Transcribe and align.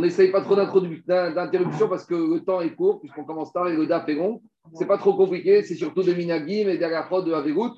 On 0.00 0.02
n'essaye 0.02 0.30
pas 0.30 0.40
trop 0.40 0.56
d'interruption 0.56 1.86
parce 1.86 2.06
que 2.06 2.14
le 2.14 2.40
temps 2.40 2.62
est 2.62 2.74
court, 2.74 3.00
puisqu'on 3.00 3.24
commence 3.24 3.52
tard 3.52 3.68
et 3.68 3.76
le 3.76 3.86
DAF 3.86 4.08
est 4.08 4.14
long. 4.14 4.40
C'est 4.72 4.86
pas 4.86 4.96
trop 4.96 5.12
compliqué, 5.12 5.62
c'est 5.62 5.74
surtout 5.74 6.02
de 6.02 6.14
Minagim 6.14 6.70
et 6.70 6.78
derrière 6.78 7.06
de 7.10 7.34
Averout. 7.34 7.74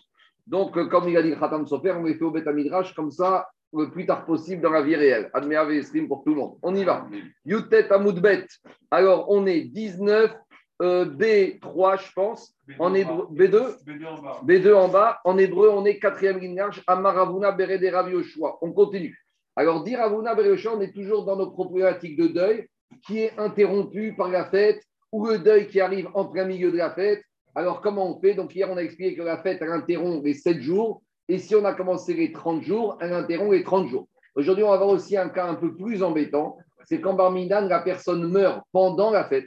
Donc, 0.47 0.77
euh, 0.77 0.87
comme 0.87 1.09
il 1.09 1.17
a 1.17 1.23
dit 1.25 1.35
Khatam 1.35 1.67
Sofer, 1.67 1.95
on 1.99 2.05
les 2.05 2.15
fait 2.15 2.23
au 2.23 2.31
Beth 2.31 2.47
Midrash 2.47 2.95
comme 2.95 3.11
ça, 3.11 3.49
le 3.73 3.91
plus 3.91 4.07
tard 4.07 4.25
possible 4.25 4.63
dans 4.63 4.71
la 4.71 4.83
vie 4.83 4.95
réelle. 4.95 5.31
Admet 5.35 5.83
stream 5.83 6.07
pour 6.07 6.23
tout 6.23 6.31
le 6.31 6.37
monde. 6.37 6.59
On 6.63 6.73
y 6.77 6.85
va. 6.85 7.09
Yutet 7.45 7.93
Amoudbet. 7.93 8.47
Alors, 8.93 9.27
on 9.29 9.45
est 9.47 9.63
19 9.63 10.33
euh, 10.81 11.05
B3, 11.05 12.07
je 12.07 12.13
pense. 12.13 12.55
En 12.79 12.95
hébreu, 12.95 13.27
B2 13.33 13.85
B2 13.85 14.07
en 14.07 14.23
bas. 14.23 14.41
B2 14.47 14.75
en 14.75 14.89
bas. 14.89 15.21
En 15.25 15.39
hébreu, 15.39 15.71
on 15.71 15.85
est 15.85 15.99
quatrième 15.99 16.39
ligne 16.39 16.55
large. 16.55 16.85
Amaravuna 16.87 17.51
Berede 17.51 17.93
Ravi 17.93 18.15
On 18.61 18.73
continue. 18.73 19.22
Alors, 19.57 19.85
dire 19.85 19.99
Ravuna 19.99 20.35
Berede 20.35 20.67
on 20.67 20.81
est 20.81 20.93
toujours 20.93 21.25
dans 21.25 21.37
nos 21.37 21.51
problématiques 21.51 22.17
de 22.17 22.29
deuil 22.29 22.69
qui 23.07 23.21
est 23.21 23.39
interrompu 23.39 24.15
par 24.17 24.29
la 24.29 24.47
fête 24.47 24.83
ou 25.11 25.27
le 25.27 25.39
deuil 25.39 25.69
qui 25.69 25.81
arrive 25.81 26.09
en 26.15 26.27
plein 26.27 26.45
milieu 26.45 26.73
de 26.73 26.79
la 26.79 26.91
fête. 26.91 27.23
Alors, 27.55 27.83
comment 27.83 28.17
on 28.17 28.21
fait? 28.21 28.35
Donc, 28.35 28.55
hier, 28.55 28.71
on 28.71 28.77
a 28.77 28.83
expliqué 28.83 29.15
que 29.15 29.23
la 29.23 29.39
fête, 29.43 29.59
elle 29.61 29.73
interrompt 29.73 30.25
les 30.25 30.35
7 30.35 30.61
jours. 30.61 31.03
Et 31.29 31.39
si 31.39 31.55
on 31.55 31.65
a 31.65 31.75
commencé 31.75 32.15
les 32.15 32.33
30 32.33 32.63
jours, 32.63 32.97
elle 33.01 33.13
interrompt 33.13 33.53
les 33.53 33.63
30 33.63 33.89
jours. 33.89 34.09
Aujourd'hui, 34.35 34.65
on 34.65 34.69
va 34.69 34.75
avoir 34.75 34.89
aussi 34.89 35.17
un 35.17 35.29
cas 35.29 35.47
un 35.47 35.55
peu 35.55 35.77
plus 35.77 36.03
embêtant. 36.03 36.57
C'est 36.87 37.01
quand 37.01 37.15
Barminan, 37.15 37.69
la 37.69 37.81
personne 37.81 38.31
meurt 38.31 38.63
pendant 38.73 39.11
la 39.11 39.25
fête, 39.25 39.47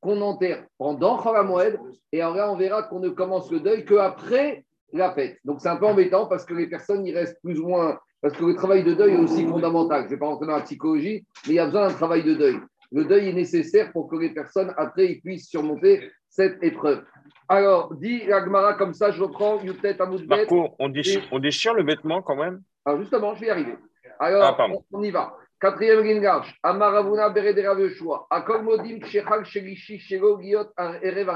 qu'on 0.00 0.20
enterre 0.20 0.64
pendant 0.76 1.18
Moed, 1.44 1.78
et 2.12 2.20
alors 2.20 2.52
on 2.52 2.56
verra 2.56 2.84
qu'on 2.84 3.00
ne 3.00 3.08
commence 3.08 3.50
le 3.50 3.60
deuil 3.60 3.84
qu'après 3.84 4.64
la 4.92 5.12
fête. 5.12 5.38
Donc, 5.44 5.60
c'est 5.60 5.68
un 5.68 5.76
peu 5.76 5.86
embêtant 5.86 6.26
parce 6.26 6.44
que 6.44 6.54
les 6.54 6.68
personnes, 6.68 7.06
y 7.06 7.12
restent 7.12 7.40
plus 7.42 7.58
ou 7.58 7.68
moins. 7.68 7.98
Parce 8.20 8.36
que 8.36 8.44
le 8.44 8.54
travail 8.54 8.82
de 8.82 8.94
deuil 8.94 9.14
est 9.14 9.18
aussi 9.18 9.46
fondamental. 9.46 10.00
Je 10.00 10.04
ne 10.06 10.10
vais 10.10 10.16
pas 10.16 10.26
rentrer 10.26 10.46
dans 10.46 10.56
la 10.56 10.62
psychologie, 10.62 11.24
mais 11.46 11.52
il 11.52 11.56
y 11.56 11.58
a 11.58 11.66
besoin 11.66 11.88
d'un 11.88 11.94
travail 11.94 12.24
de 12.24 12.34
deuil. 12.34 12.58
Le 12.90 13.04
deuil 13.04 13.28
est 13.28 13.32
nécessaire 13.32 13.92
pour 13.92 14.08
que 14.08 14.16
les 14.16 14.30
personnes, 14.30 14.72
après, 14.76 15.20
puissent 15.22 15.48
surmonter 15.48 16.10
cette 16.28 16.62
épreuve. 16.62 17.04
Alors, 17.48 17.94
dit 17.94 18.24
l'Agmara 18.26 18.74
comme 18.74 18.92
ça, 18.92 19.10
je 19.10 19.22
reprends 19.22 19.60
Yutet 19.62 20.00
Amoudbet. 20.00 20.36
Marco, 20.36 20.70
on 20.78 20.88
déchire, 20.88 21.22
on 21.30 21.38
déchire 21.38 21.74
le 21.74 21.84
vêtement 21.84 22.22
quand 22.22 22.36
même? 22.36 22.62
Alors, 22.84 23.00
justement, 23.00 23.34
je 23.34 23.40
vais 23.40 23.46
y 23.46 23.50
arriver. 23.50 23.76
Alors, 24.18 24.56
ah, 24.58 24.68
on, 24.92 25.02
y 25.02 25.10
va. 25.10 25.36
Quatrième 25.60 26.00
ringage. 26.00 26.58
Amaravuna 26.62 27.30
Beredera 27.30 27.74
Veshua. 27.74 28.26
Akormodim 28.30 29.04
Shechal 29.04 29.44
Shelishi 29.44 29.98
Shelo 29.98 30.40
Giot 30.40 30.66
Erev 31.02 31.30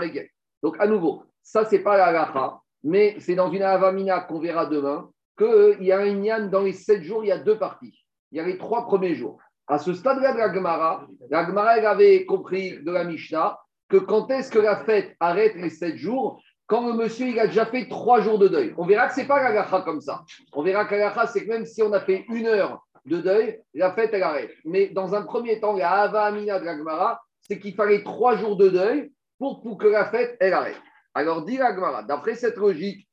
Donc, 0.62 0.76
à 0.80 0.86
nouveau, 0.86 1.24
ça, 1.42 1.64
c'est 1.64 1.80
pas 1.80 1.96
la 1.96 2.12
lacha, 2.12 2.58
mais 2.82 3.16
c'est 3.18 3.34
dans 3.34 3.50
une 3.50 3.62
avamina 3.62 4.20
qu'on 4.20 4.40
verra 4.40 4.66
demain 4.66 5.08
qu'il 5.42 5.86
y 5.86 5.92
a 5.92 5.98
un 5.98 6.06
Inyan 6.06 6.48
dans 6.48 6.62
les 6.62 6.72
sept 6.72 7.02
jours, 7.02 7.24
il 7.24 7.28
y 7.28 7.32
a 7.32 7.38
deux 7.38 7.58
parties. 7.58 8.04
Il 8.30 8.38
y 8.38 8.40
a 8.40 8.46
les 8.46 8.58
trois 8.58 8.86
premiers 8.86 9.14
jours. 9.14 9.38
À 9.66 9.78
ce 9.78 9.94
stade-là 9.94 10.32
de 10.32 10.38
la 10.38 10.52
Gemara, 10.52 11.06
la 11.30 11.46
Gemara 11.46 11.78
elle 11.78 11.86
avait 11.86 12.24
compris 12.24 12.78
de 12.82 12.90
la 12.90 13.04
Mishnah 13.04 13.58
que 13.88 13.96
quand 13.96 14.30
est-ce 14.30 14.50
que 14.50 14.58
la 14.58 14.84
fête 14.84 15.14
arrête 15.20 15.54
les 15.54 15.70
sept 15.70 15.96
jours? 15.96 16.40
Quand 16.66 16.86
le 16.86 16.94
monsieur 16.94 17.26
il 17.26 17.38
a 17.38 17.46
déjà 17.46 17.66
fait 17.66 17.88
trois 17.88 18.20
jours 18.20 18.38
de 18.38 18.48
deuil. 18.48 18.74
On 18.76 18.86
verra 18.86 19.08
que 19.08 19.14
ce 19.14 19.20
n'est 19.20 19.26
pas 19.26 19.52
la 19.52 19.82
comme 19.82 20.00
ça. 20.00 20.24
On 20.52 20.62
verra 20.62 20.86
que 20.86 20.94
la 20.94 21.26
c'est 21.26 21.44
que 21.44 21.50
même 21.50 21.66
si 21.66 21.82
on 21.82 21.92
a 21.92 22.00
fait 22.00 22.24
une 22.28 22.46
heure 22.46 22.82
de 23.04 23.18
deuil, 23.18 23.60
la 23.74 23.92
fête 23.92 24.10
elle 24.12 24.22
arrête. 24.22 24.52
Mais 24.64 24.88
dans 24.88 25.14
un 25.14 25.22
premier 25.22 25.60
temps, 25.60 25.74
la 25.74 25.90
Ava 26.02 26.24
Amina 26.24 26.58
de 26.58 26.64
la 26.64 26.76
Gemara, 26.76 27.20
c'est 27.40 27.58
qu'il 27.58 27.74
fallait 27.74 28.02
trois 28.02 28.36
jours 28.36 28.56
de 28.56 28.68
deuil 28.68 29.12
pour, 29.38 29.62
pour 29.62 29.76
que 29.76 29.88
la 29.88 30.06
fête 30.06 30.36
elle 30.40 30.54
arrête. 30.54 30.80
Alors 31.14 31.44
dit 31.44 31.58
la 31.58 31.74
Gemara, 31.74 32.02
d'après 32.02 32.34
cette 32.34 32.56
logique, 32.56 33.06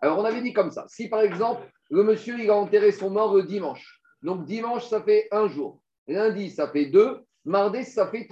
alors 0.00 0.18
on 0.18 0.24
avait 0.24 0.40
dit 0.40 0.52
comme 0.54 0.70
ça, 0.70 0.86
si 0.88 1.08
par 1.10 1.20
exemple 1.20 1.70
le 1.90 2.02
monsieur 2.02 2.38
il 2.38 2.48
a 2.48 2.54
enterré 2.54 2.92
son 2.92 3.10
mort 3.10 3.34
le 3.34 3.42
dimanche, 3.42 4.00
donc 4.22 4.46
dimanche 4.46 4.86
ça 4.86 5.02
fait 5.02 5.28
un 5.30 5.48
jour, 5.48 5.82
lundi 6.06 6.50
ça 6.50 6.68
fait 6.68 6.86
deux, 6.86 7.18
mardi 7.44 7.84
ça 7.84 8.06
fait, 8.06 8.26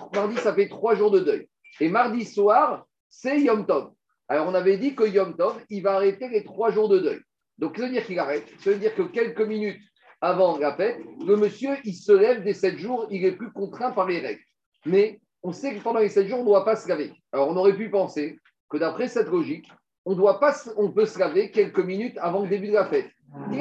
trois 0.68 0.94
jours 0.94 1.10
de 1.10 1.20
deuil, 1.20 1.50
et 1.80 1.90
mardi 1.90 2.24
soir 2.24 2.86
c'est 3.10 3.42
Yom 3.42 3.66
Tov. 3.66 3.90
Alors 4.26 4.48
on 4.48 4.54
avait 4.54 4.78
dit 4.78 4.94
que 4.94 5.04
Yom 5.04 5.36
Tov 5.36 5.62
il 5.68 5.82
va 5.82 5.96
arrêter 5.96 6.30
les 6.30 6.42
trois 6.42 6.70
jours 6.70 6.88
de 6.88 6.98
deuil. 6.98 7.20
Donc 7.58 7.76
ça 7.76 7.82
veut 7.84 7.90
dire 7.90 8.06
qu'il 8.06 8.18
arrête, 8.18 8.48
ça 8.60 8.70
veut 8.70 8.78
dire 8.78 8.94
que 8.94 9.02
quelques 9.02 9.42
minutes 9.42 9.82
avant 10.22 10.56
la 10.56 10.74
fête, 10.74 10.98
le 11.26 11.36
monsieur 11.36 11.76
il 11.84 11.94
se 11.94 12.12
lève 12.12 12.42
des 12.42 12.54
sept 12.54 12.78
jours, 12.78 13.06
il 13.10 13.22
est 13.26 13.32
plus 13.32 13.52
contraint 13.52 13.92
par 13.92 14.06
les 14.06 14.20
règles. 14.20 14.40
Mais 14.86 15.20
on 15.46 15.52
sait 15.52 15.74
que 15.74 15.82
pendant 15.82 16.00
les 16.00 16.08
sept 16.08 16.26
jours, 16.26 16.40
on 16.40 16.42
ne 16.42 16.48
doit 16.48 16.64
pas 16.64 16.74
se 16.74 16.88
laver. 16.88 17.12
Alors, 17.30 17.48
on 17.48 17.56
aurait 17.56 17.76
pu 17.76 17.88
penser 17.88 18.38
que 18.68 18.76
d'après 18.78 19.08
cette 19.08 19.28
logique, 19.28 19.70
on, 20.04 20.14
doit 20.14 20.40
pas, 20.40 20.54
on 20.76 20.90
peut 20.90 21.06
se 21.06 21.18
laver 21.18 21.50
quelques 21.50 21.80
minutes 21.80 22.18
avant 22.20 22.42
le 22.42 22.48
début 22.48 22.68
de 22.68 22.74
la 22.74 22.86
fête. 22.86 23.10
Dit 23.50 23.60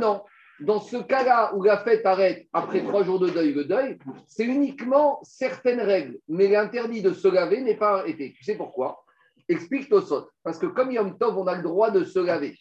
non. 0.00 0.22
Dans 0.60 0.80
ce 0.80 0.96
cas-là 0.96 1.52
où 1.56 1.62
la 1.64 1.78
fête 1.78 2.06
arrête 2.06 2.46
après 2.52 2.84
trois 2.84 3.02
jours 3.02 3.18
de 3.18 3.28
deuil, 3.28 3.54
deuil, 3.66 3.98
c'est 4.26 4.44
uniquement 4.44 5.18
certaines 5.22 5.80
règles. 5.80 6.18
Mais 6.28 6.48
l'interdit 6.48 7.02
de 7.02 7.12
se 7.12 7.26
laver 7.26 7.60
n'est 7.60 7.76
pas 7.76 7.98
arrêté. 7.98 8.34
Tu 8.36 8.44
sais 8.44 8.56
pourquoi? 8.56 9.04
Explique 9.48 9.88
Tosot. 9.88 10.28
Parce 10.44 10.58
que 10.58 10.66
comme 10.66 10.92
Yom 10.92 11.18
Tov, 11.18 11.36
on 11.38 11.46
a 11.48 11.56
le 11.56 11.62
droit 11.62 11.90
de 11.90 12.04
se 12.04 12.20
laver 12.20 12.56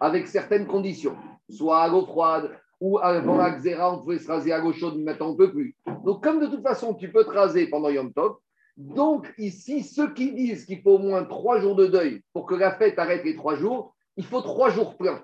avec 0.00 0.26
certaines 0.26 0.66
conditions, 0.66 1.16
soit 1.48 1.82
à 1.82 1.88
l'eau 1.88 2.06
froide, 2.06 2.50
ou 2.80 2.98
avant 2.98 3.36
la 3.36 3.50
xéra, 3.50 3.94
on 3.94 4.00
pouvait 4.00 4.18
se 4.18 4.28
raser 4.28 4.52
à 4.52 4.58
l'eau 4.58 4.72
chaude, 4.72 4.96
mais 4.96 5.12
maintenant 5.12 5.28
on 5.28 5.32
ne 5.32 5.36
peut 5.36 5.52
plus. 5.52 5.76
Donc, 6.04 6.22
comme 6.22 6.40
de 6.40 6.46
toute 6.46 6.62
façon, 6.62 6.94
tu 6.94 7.10
peux 7.10 7.24
te 7.24 7.30
raser 7.30 7.66
pendant 7.66 7.90
Yom 7.90 8.12
Tov, 8.12 8.36
donc 8.80 9.30
ici, 9.36 9.82
ceux 9.82 10.12
qui 10.14 10.32
disent 10.32 10.64
qu'il 10.64 10.80
faut 10.80 10.92
au 10.92 10.98
moins 10.98 11.24
trois 11.24 11.60
jours 11.60 11.76
de 11.76 11.86
deuil 11.86 12.22
pour 12.32 12.46
que 12.46 12.54
la 12.54 12.72
fête 12.72 12.98
arrête 12.98 13.24
les 13.24 13.36
trois 13.36 13.54
jours, 13.54 13.94
il 14.16 14.24
faut 14.24 14.40
trois 14.40 14.70
jours 14.70 14.96
pleins 14.96 15.22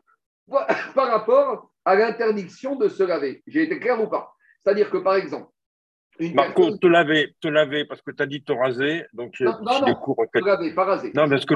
par 0.49 0.69
rapport 1.11 1.71
à 1.85 1.95
l'interdiction 1.95 2.77
de 2.77 2.89
se 2.89 3.03
laver. 3.03 3.43
J'ai 3.47 3.63
été 3.63 3.79
clair 3.79 4.03
ou 4.03 4.09
pas? 4.09 4.35
C'est-à-dire 4.63 4.91
que, 4.91 4.99
par 4.99 5.15
exemple, 5.15 5.51
une 6.19 6.35
Marco, 6.35 6.77
te 6.77 6.87
laver, 6.87 7.35
te 7.41 7.49
laver, 7.49 7.87
parce 7.87 8.03
que 8.03 8.11
tu 8.11 8.23
as 8.23 8.27
dit 8.27 8.43
te 8.43 8.53
raser, 8.53 9.07
donc 9.15 9.39
non, 9.41 9.53
non, 9.63 9.81
non 9.81 10.15
te 10.33 10.45
laver, 10.45 10.75
pas 10.75 10.85
raser. 10.85 11.13
Non, 11.15 11.29
parce 11.29 11.47
que... 11.47 11.55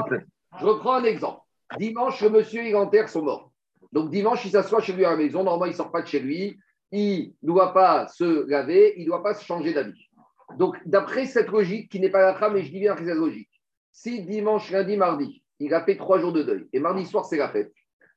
Je 0.59 0.65
reprends 0.65 0.95
un 0.95 1.03
exemple. 1.03 1.41
Dimanche, 1.77 2.23
monsieur, 2.23 2.63
il 2.65 2.75
enterre 2.75 3.09
son 3.09 3.21
mort. 3.21 3.51
Donc 3.91 4.09
dimanche, 4.09 4.43
il 4.45 4.51
s'assoit 4.51 4.81
chez 4.81 4.93
lui 4.93 5.05
à 5.05 5.11
la 5.11 5.17
maison. 5.17 5.43
Normalement, 5.43 5.65
il 5.65 5.71
ne 5.71 5.75
sort 5.75 5.91
pas 5.91 6.01
de 6.01 6.07
chez 6.07 6.19
lui. 6.19 6.57
Il 6.91 7.33
ne 7.41 7.47
doit 7.47 7.73
pas 7.73 8.07
se 8.07 8.49
laver. 8.49 8.95
Il 8.97 9.03
ne 9.03 9.07
doit 9.07 9.23
pas 9.23 9.33
se 9.33 9.45
changer 9.45 9.73
d'habit. 9.73 10.09
Donc, 10.57 10.77
d'après 10.85 11.25
cette 11.25 11.49
logique, 11.49 11.91
qui 11.91 11.99
n'est 11.99 12.09
pas 12.09 12.21
la 12.21 12.33
trame, 12.33 12.53
mais 12.53 12.63
je 12.63 12.71
dis 12.71 12.79
bien 12.79 12.93
que 12.93 13.01
c'est 13.01 13.07
cette 13.07 13.17
logique, 13.17 13.49
si 13.91 14.23
dimanche, 14.23 14.71
lundi, 14.71 14.97
mardi, 14.97 15.43
il 15.59 15.73
a 15.73 15.83
fait 15.83 15.97
trois 15.97 16.19
jours 16.19 16.33
de 16.33 16.43
deuil 16.43 16.67
et 16.73 16.79
mardi 16.79 17.05
soir, 17.05 17.25
c'est 17.25 17.37
la 17.37 17.49
fête, 17.49 17.71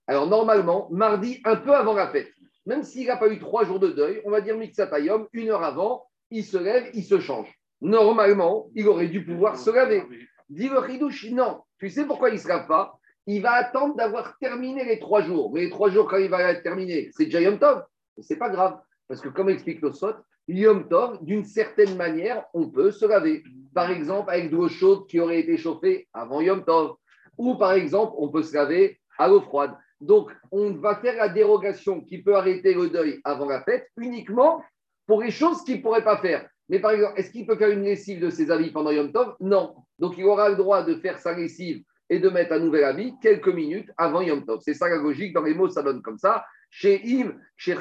alors 0.06 0.26
normalement, 0.26 0.88
mardi, 0.90 1.40
un 1.44 1.56
peu 1.56 1.74
avant 1.74 1.94
la 1.94 2.08
fête, 2.08 2.32
même 2.66 2.82
s'il 2.82 3.06
n'a 3.06 3.16
pas 3.16 3.28
eu 3.28 3.38
trois 3.38 3.64
jours 3.64 3.80
de 3.80 3.90
deuil, 3.90 4.22
on 4.24 4.30
va 4.30 4.40
dire 4.40 4.56
Mixatayom, 4.56 5.28
une 5.32 5.50
heure 5.50 5.62
avant, 5.62 6.06
il 6.30 6.44
se 6.44 6.56
lève, 6.56 6.90
il 6.94 7.04
se 7.04 7.20
change. 7.20 7.52
Normalement, 7.80 8.70
il 8.74 8.88
aurait 8.88 9.08
dû 9.08 9.24
pouvoir 9.24 9.58
se 9.58 9.70
laver. 9.70 10.02
Dit 10.48 10.68
le 10.68 11.34
non. 11.34 11.62
Tu 11.78 11.90
sais 11.90 12.06
pourquoi 12.06 12.30
il 12.30 12.34
ne 12.34 12.38
se 12.38 12.48
lave 12.48 12.66
pas? 12.66 12.98
Il 13.26 13.42
va 13.42 13.52
attendre 13.52 13.94
d'avoir 13.94 14.38
terminé 14.38 14.84
les 14.84 14.98
trois 14.98 15.22
jours. 15.22 15.52
Mais 15.52 15.62
les 15.62 15.70
trois 15.70 15.90
jours, 15.90 16.08
quand 16.08 16.16
il 16.16 16.30
va 16.30 16.50
être 16.50 16.62
terminé, 16.62 17.10
c'est 17.12 17.26
déjà 17.26 17.40
Yom 17.40 17.58
Tov. 17.58 17.84
C'est 18.18 18.36
pas 18.36 18.48
grave. 18.48 18.78
Parce 19.08 19.20
que, 19.20 19.28
comme 19.28 19.50
explique 19.50 19.82
le 19.82 19.92
Sot, 19.92 20.14
Yom 20.48 20.88
Tov, 20.88 21.24
d'une 21.24 21.44
certaine 21.44 21.96
manière, 21.96 22.44
on 22.52 22.68
peut 22.68 22.90
se 22.90 23.06
laver. 23.06 23.42
Par 23.74 23.90
exemple, 23.90 24.30
avec 24.30 24.50
de 24.50 24.56
l'eau 24.56 24.68
chaude 24.68 25.06
qui 25.06 25.20
aurait 25.20 25.40
été 25.40 25.56
chauffée 25.56 26.06
avant 26.12 26.40
Yom 26.40 26.64
Tov. 26.64 26.96
Ou 27.38 27.56
par 27.56 27.72
exemple, 27.72 28.14
on 28.18 28.28
peut 28.28 28.42
se 28.42 28.54
laver 28.54 29.00
à 29.18 29.28
l'eau 29.28 29.40
froide. 29.40 29.72
Donc, 30.00 30.30
on 30.50 30.72
va 30.72 30.96
faire 30.96 31.16
la 31.16 31.28
dérogation 31.28 32.00
qui 32.02 32.22
peut 32.22 32.36
arrêter 32.36 32.74
le 32.74 32.90
deuil 32.90 33.20
avant 33.24 33.46
la 33.46 33.62
fête 33.62 33.88
uniquement 33.96 34.62
pour 35.06 35.22
les 35.22 35.30
choses 35.30 35.62
qu'il 35.64 35.78
ne 35.78 35.82
pourrait 35.82 36.04
pas 36.04 36.18
faire. 36.18 36.46
Mais 36.68 36.78
par 36.78 36.92
exemple, 36.92 37.18
est-ce 37.18 37.30
qu'il 37.30 37.46
peut 37.46 37.56
faire 37.56 37.70
une 37.70 37.82
lessive 37.82 38.20
de 38.20 38.30
ses 38.30 38.50
habits 38.50 38.70
pendant 38.70 38.90
Yom 38.90 39.12
Tov? 39.12 39.34
Non. 39.40 39.74
Donc, 39.98 40.14
il 40.18 40.24
aura 40.24 40.48
le 40.48 40.56
droit 40.56 40.82
de 40.82 40.94
faire 40.96 41.18
sa 41.18 41.34
lessive 41.34 41.82
et 42.10 42.18
de 42.18 42.28
mettre 42.28 42.52
un 42.52 42.58
nouvel 42.58 42.84
avis 42.84 43.14
quelques 43.20 43.48
minutes 43.48 43.90
avant 43.96 44.20
Yom 44.20 44.44
Tov. 44.44 44.60
C'est 44.62 44.74
ça. 44.74 44.86
Dans 44.88 45.42
les 45.42 45.54
mots, 45.54 45.68
ça 45.68 45.82
donne 45.82 46.02
comme 46.02 46.18
ça. 46.18 46.44
Chez 46.70 47.00
Im, 47.04 47.32
chez 47.56 47.76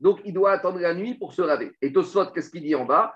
Donc, 0.00 0.20
il 0.24 0.34
doit 0.34 0.52
attendre 0.52 0.78
la 0.78 0.94
nuit 0.94 1.14
pour 1.14 1.32
se 1.32 1.42
laver. 1.42 1.72
Et 1.80 1.92
Tosfot, 1.92 2.26
qu'est-ce 2.26 2.50
qu'il 2.50 2.62
dit 2.62 2.74
en 2.74 2.84
bas? 2.84 3.14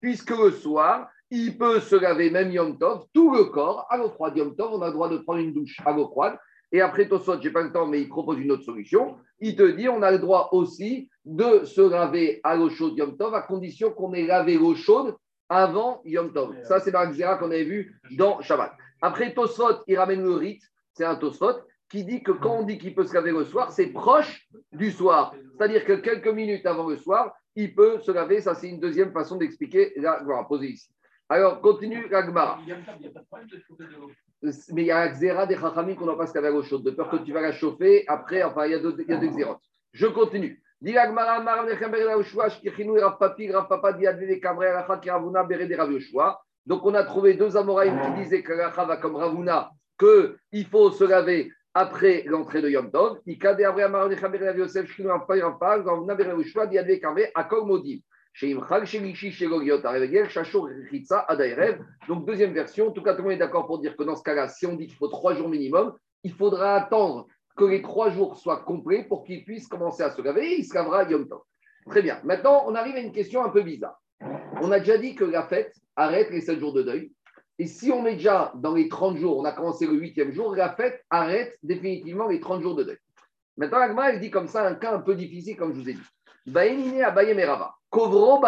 Puisque 0.00 0.30
le 0.30 0.50
soir, 0.50 1.10
il 1.30 1.58
peut 1.58 1.80
se 1.80 1.96
laver 1.96 2.30
même 2.30 2.50
Yom 2.50 2.78
Tov, 2.78 3.04
tout 3.12 3.34
le 3.34 3.44
corps, 3.44 3.86
à 3.90 3.98
l'eau 3.98 4.10
froide. 4.10 4.36
Yom 4.36 4.56
Tov, 4.56 4.72
on 4.72 4.82
a 4.82 4.86
le 4.86 4.92
droit 4.92 5.08
de 5.08 5.18
prendre 5.18 5.40
une 5.40 5.52
douche 5.52 5.76
à 5.84 5.92
l'eau 5.92 6.08
froide. 6.08 6.38
Et 6.72 6.80
après 6.80 7.08
Tosfot, 7.08 7.40
je 7.40 7.48
n'ai 7.48 7.52
pas 7.52 7.62
le 7.62 7.72
temps, 7.72 7.86
mais 7.86 8.00
il 8.00 8.08
propose 8.08 8.38
une 8.38 8.52
autre 8.52 8.62
solution. 8.62 9.18
Il 9.40 9.56
te 9.56 9.68
dit 9.70 9.88
on 9.88 10.02
a 10.02 10.10
le 10.10 10.18
droit 10.18 10.48
aussi 10.52 11.09
de 11.24 11.64
se 11.64 11.80
laver 11.80 12.40
à 12.42 12.56
l'eau 12.56 12.70
chaude 12.70 12.96
Yom 12.96 13.16
Tov, 13.16 13.34
à 13.34 13.42
condition 13.42 13.90
qu'on 13.90 14.12
ait 14.14 14.26
lavé 14.26 14.54
l'eau 14.54 14.74
chaude 14.74 15.16
avant 15.48 16.00
Yom 16.04 16.32
Tov. 16.32 16.54
Ça, 16.64 16.80
c'est 16.80 16.90
la 16.90 17.36
qu'on 17.36 17.50
avait 17.50 17.64
vu 17.64 18.00
dans 18.16 18.40
Shabbat. 18.40 18.72
Après, 19.02 19.34
Tosfot, 19.34 19.82
il 19.86 19.98
ramène 19.98 20.22
le 20.22 20.34
rite, 20.34 20.62
c'est 20.94 21.04
un 21.04 21.16
Tosfot, 21.16 21.60
qui 21.90 22.04
dit 22.04 22.22
que 22.22 22.30
quand 22.32 22.58
on 22.58 22.62
dit 22.62 22.78
qu'il 22.78 22.94
peut 22.94 23.04
se 23.04 23.14
laver 23.14 23.32
le 23.32 23.44
soir, 23.44 23.72
c'est 23.72 23.88
proche 23.88 24.48
du 24.72 24.92
soir. 24.92 25.34
C'est-à-dire 25.56 25.84
que 25.84 25.94
quelques 25.94 26.28
minutes 26.28 26.64
avant 26.64 26.88
le 26.88 26.96
soir, 26.96 27.34
il 27.56 27.74
peut 27.74 27.98
se 28.00 28.12
laver. 28.12 28.40
Ça, 28.40 28.54
c'est 28.54 28.68
une 28.68 28.78
deuxième 28.78 29.12
façon 29.12 29.36
d'expliquer 29.36 29.92
la 29.96 30.20
gloire 30.22 30.46
posée 30.46 30.68
ici. 30.68 30.90
Alors, 31.28 31.60
continue 31.60 32.08
l'Agmara. 32.08 32.60
mais 34.72 34.82
il 34.82 34.86
y 34.86 34.90
a 34.90 35.06
la 35.06 35.08
xéra 35.08 35.46
des 35.46 35.56
chachamim 35.56 35.94
qu'on 35.94 36.06
n'a 36.06 36.14
pas 36.14 36.26
se 36.26 36.34
laver 36.34 36.48
à 36.48 36.50
l'eau 36.50 36.62
chaude, 36.62 36.84
de 36.84 36.90
peur 36.90 37.10
que 37.10 37.16
tu 37.16 37.32
vas 37.32 37.40
la 37.40 37.52
chauffer. 37.52 38.04
Après, 38.08 38.42
enfin, 38.42 38.66
il 38.66 38.72
y 38.72 38.74
a 38.74 38.78
deux, 38.78 38.96
il 38.98 39.10
y 39.10 39.12
a 39.12 39.16
deux 39.16 39.28
xérotes. 39.28 39.62
Je 39.92 40.06
continue. 40.06 40.62
Donc, 46.66 46.86
on 46.86 46.94
a 46.94 47.04
trouvé 47.04 47.34
deux 47.34 47.56
Amoraïm 47.56 48.00
qui 48.00 48.22
disaient 48.22 48.42
que 48.42 48.52
Alacha 48.52 48.84
va 48.86 48.96
comme 48.96 49.16
Ravuna, 49.16 49.70
qu'il 49.98 50.66
faut 50.66 50.90
se 50.90 51.04
laver 51.04 51.52
après 51.74 52.24
l'entrée 52.26 52.62
de 52.62 52.70
Yom 52.70 52.90
Tov. 52.90 53.18
Donc, 62.08 62.26
deuxième 62.26 62.52
version, 62.54 62.88
en 62.88 62.90
tout 62.90 63.02
cas, 63.02 63.12
tout 63.12 63.18
le 63.18 63.24
monde 63.24 63.32
est 63.32 63.36
d'accord 63.36 63.66
pour 63.66 63.80
dire 63.80 63.96
que 63.96 64.02
dans 64.02 64.16
ce 64.16 64.22
cas-là, 64.22 64.48
si 64.48 64.64
on 64.64 64.76
dit 64.76 64.86
qu'il 64.86 64.96
faut 64.96 65.08
trois 65.08 65.34
jours 65.34 65.48
minimum, 65.48 65.92
il 66.22 66.32
faudra 66.32 66.74
attendre 66.74 67.26
que 67.60 67.66
les 67.66 67.82
trois 67.82 68.08
jours 68.08 68.38
soient 68.38 68.62
complets 68.64 69.04
pour 69.04 69.22
qu'il 69.22 69.44
puisse 69.44 69.68
commencer 69.68 70.02
à 70.02 70.10
se 70.10 70.22
laver 70.22 70.56
il 70.56 70.64
se 70.64 70.72
lavera 70.74 71.04
Yom 71.04 71.28
Tov. 71.28 71.42
Très 71.90 72.00
bien. 72.00 72.18
Maintenant, 72.24 72.64
on 72.66 72.74
arrive 72.74 72.96
à 72.96 73.00
une 73.00 73.12
question 73.12 73.44
un 73.44 73.50
peu 73.50 73.60
bizarre. 73.60 74.00
On 74.62 74.72
a 74.72 74.78
déjà 74.78 74.96
dit 74.96 75.14
que 75.14 75.24
la 75.24 75.42
fête 75.42 75.74
arrête 75.94 76.30
les 76.30 76.40
7 76.40 76.58
jours 76.58 76.72
de 76.72 76.82
deuil. 76.82 77.12
Et 77.58 77.66
si 77.66 77.92
on 77.92 78.06
est 78.06 78.14
déjà 78.14 78.50
dans 78.54 78.72
les 78.72 78.88
30 78.88 79.18
jours, 79.18 79.36
on 79.36 79.44
a 79.44 79.52
commencé 79.52 79.86
le 79.86 79.92
huitième 79.92 80.32
jour, 80.32 80.56
la 80.56 80.70
fête 80.70 81.04
arrête 81.10 81.58
définitivement 81.62 82.28
les 82.28 82.40
30 82.40 82.62
jours 82.62 82.76
de 82.76 82.84
deuil. 82.84 82.98
Maintenant, 83.58 83.80
Agma, 83.80 84.10
elle 84.10 84.20
dit 84.20 84.30
comme 84.30 84.48
ça 84.48 84.66
un 84.66 84.74
cas 84.74 84.94
un 84.94 85.00
peu 85.00 85.14
difficile, 85.14 85.56
comme 85.56 85.74
je 85.74 85.80
vous 85.80 85.88
ai 85.90 85.94
dit. 85.94 87.02
À 87.02 87.10
Bayemerava, 87.10 87.74
Kovro. 87.90 88.40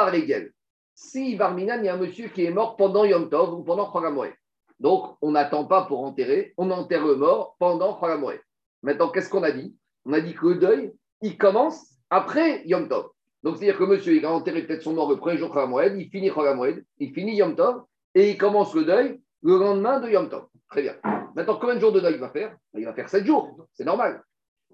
Si 0.94 1.37
Barminan, 1.37 1.81
il 1.81 1.85
y 1.85 1.88
a 1.91 1.94
un 1.94 1.99
monsieur 1.99 2.29
qui 2.29 2.47
est 2.47 2.50
mort 2.50 2.76
pendant 2.76 3.05
Yom 3.05 3.29
Tov 3.29 3.53
ou 3.58 3.62
pendant 3.62 3.93
Chagamoé. 3.93 4.32
Donc, 4.81 5.17
on 5.20 5.32
n'attend 5.32 5.67
pas 5.67 5.85
pour 5.85 6.03
enterrer, 6.03 6.55
on 6.56 6.70
enterre 6.70 7.06
le 7.06 7.17
mort 7.17 7.56
pendant 7.58 8.00
Chagamoé. 8.00 8.41
Maintenant, 8.82 9.08
qu'est-ce 9.11 9.31
qu'on 9.31 9.43
a 9.43 9.52
dit? 9.52 9.76
On 10.05 10.12
a 10.12 10.20
dit 10.20 10.34
que 10.34 10.46
le 10.46 10.55
deuil, 10.56 10.93
il 11.20 11.38
commence 11.38 11.94
après 12.11 12.62
Yom 12.67 12.88
Tov. 12.88 13.11
Donc, 13.43 13.56
c'est-à-dire 13.56 13.79
que 13.79 13.84
monsieur, 13.84 14.14
il 14.14 14.25
a 14.25 14.32
enterré 14.32 14.67
peut-être 14.67 14.82
son 14.82 14.94
mort 14.94 15.11
le 15.11 15.17
premier 15.17 15.37
jour 15.37 15.55
Moed, 15.67 15.96
il 15.96 16.08
finit 16.11 16.31
Moed, 16.31 16.84
il 16.99 17.12
finit 17.12 17.37
Yom 17.37 17.56
Tov, 17.56 17.84
et 18.14 18.31
il 18.31 18.38
commence 18.38 18.75
le 18.75 18.84
deuil 18.84 19.20
le 19.43 19.58
lendemain 19.58 20.00
de 20.00 20.08
Yom 20.08 20.29
Tov. 20.29 20.46
Très 20.69 20.82
bien. 20.82 20.96
Maintenant, 21.34 21.58
combien 21.61 21.76
de 21.76 21.81
jours 21.81 21.93
de 21.93 22.00
deuil 22.00 22.14
il 22.14 22.20
va 22.20 22.31
faire? 22.31 22.56
Il 22.75 22.84
va 22.84 22.94
faire 22.94 23.08
7 23.08 23.25
jours, 23.25 23.67
c'est 23.73 23.84
normal. 23.84 24.23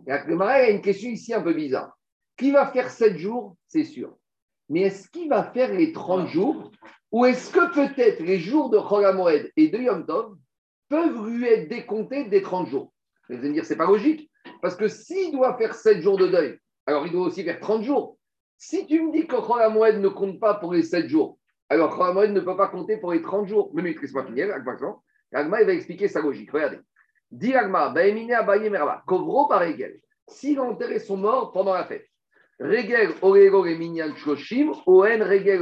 Et 0.06 0.12
le 0.26 0.36
Marais 0.36 0.66
a 0.66 0.70
une 0.70 0.82
question 0.82 1.10
ici 1.10 1.32
un 1.34 1.42
peu 1.42 1.52
bizarre. 1.52 1.96
Qui 2.36 2.50
va 2.50 2.66
faire 2.66 2.90
7 2.90 3.16
jours? 3.16 3.56
C'est 3.66 3.84
sûr. 3.84 4.16
Mais 4.68 4.82
est-ce 4.82 5.08
qu'il 5.08 5.28
va 5.28 5.44
faire 5.44 5.72
les 5.72 5.92
30 5.92 6.28
jours? 6.28 6.70
Ou 7.10 7.24
est-ce 7.24 7.50
que 7.50 7.72
peut-être 7.72 8.20
les 8.20 8.38
jours 8.38 8.70
de 8.70 8.78
Moed 9.12 9.50
et 9.56 9.68
de 9.68 9.78
Yom 9.78 10.04
Tov 10.06 10.36
peuvent 10.88 11.28
lui 11.28 11.46
être 11.46 11.68
décomptés 11.68 12.24
des 12.24 12.42
30 12.42 12.68
jours? 12.68 12.92
Vous 13.28 13.36
allez 13.36 13.48
me 13.48 13.54
dire, 13.54 13.64
c'est 13.64 13.76
pas 13.76 13.86
logique. 13.86 14.30
Parce 14.62 14.76
que 14.76 14.88
s'il 14.88 15.32
doit 15.32 15.56
faire 15.56 15.74
7 15.74 16.00
jours 16.00 16.16
de 16.16 16.26
deuil, 16.26 16.58
alors 16.86 17.06
il 17.06 17.12
doit 17.12 17.26
aussi 17.26 17.44
faire 17.44 17.60
30 17.60 17.82
jours. 17.82 18.18
Si 18.56 18.86
tu 18.86 19.02
me 19.02 19.12
dis 19.12 19.26
que 19.26 19.68
Moed 19.70 20.00
ne 20.00 20.08
compte 20.08 20.40
pas 20.40 20.54
pour 20.54 20.72
les 20.72 20.82
7 20.82 21.08
jours, 21.08 21.38
alors 21.68 21.96
Moed 22.14 22.32
ne 22.32 22.40
peut 22.40 22.56
pas 22.56 22.68
compter 22.68 22.96
pour 22.96 23.12
les 23.12 23.22
30 23.22 23.46
jours. 23.46 23.70
Mais 23.74 23.82
laisse-moi 23.82 24.24
finir, 24.24 24.52
Agma, 24.52 24.76
Agma, 25.32 25.60
il 25.60 25.66
va 25.66 25.72
expliquer 25.74 26.08
sa 26.08 26.20
logique. 26.20 26.50
Regardez. 26.50 26.78
Dit 27.30 27.54
Agma, 27.54 27.90
Baemine 27.90 28.32
Abaye 28.32 28.70
Meraba, 28.70 29.02
Kovro 29.06 29.46
par 29.46 29.60
Regel. 29.60 30.00
S'il 30.26 30.58
a 30.58 30.62
enterré 30.62 30.98
son 30.98 31.18
mort 31.18 31.52
pendant 31.52 31.74
la 31.74 31.84
fête, 31.84 32.06
Regel, 32.58 33.10
Orego 33.22 33.66
et 33.66 33.76
Minyan 33.76 34.14
Shoshim, 34.16 34.72
Oen, 34.86 35.22
Regel. 35.22 35.60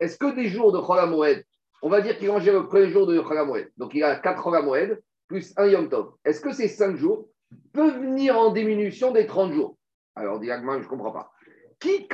Est-ce 0.00 0.18
que 0.18 0.34
des 0.34 0.48
jours 0.48 0.72
de 0.72 1.06
Moed, 1.06 1.44
on 1.82 1.88
va 1.88 2.00
dire 2.00 2.18
qu'il 2.18 2.28
a 2.28 2.32
mangé 2.32 2.52
le 2.52 2.66
premier 2.66 2.90
jour 2.90 3.06
de 3.06 3.18
Moed, 3.18 3.70
donc 3.76 3.94
il 3.94 4.04
a 4.04 4.16
4 4.16 4.62
Moed, 4.62 5.00
plus 5.32 5.54
un 5.56 5.66
Yom 5.66 5.88
Tov, 5.88 6.12
est-ce 6.26 6.42
que 6.42 6.52
ces 6.52 6.68
5 6.68 6.96
jours 6.96 7.26
peuvent 7.72 7.98
venir 7.98 8.38
en 8.38 8.52
diminution 8.52 9.12
des 9.12 9.26
30 9.26 9.54
jours? 9.54 9.78
Alors, 10.14 10.38
directement, 10.38 10.74
je 10.74 10.80
ne 10.80 10.88
comprends 10.88 11.10
pas. 11.10 11.32
Qui 11.80 12.06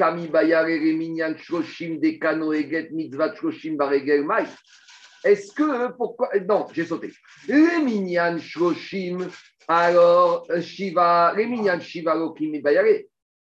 Est-ce 5.25 5.53
que, 5.53 5.93
pourquoi 5.97 6.31
Non, 6.49 6.67
j'ai 6.73 6.85
sauté. 6.85 7.13
Les 7.49 8.39
shoshim, 8.39 9.29
alors, 9.67 10.47
shiva, 10.61 11.35
les 11.37 11.81
shiva 11.81 12.15
lokim 12.15 12.53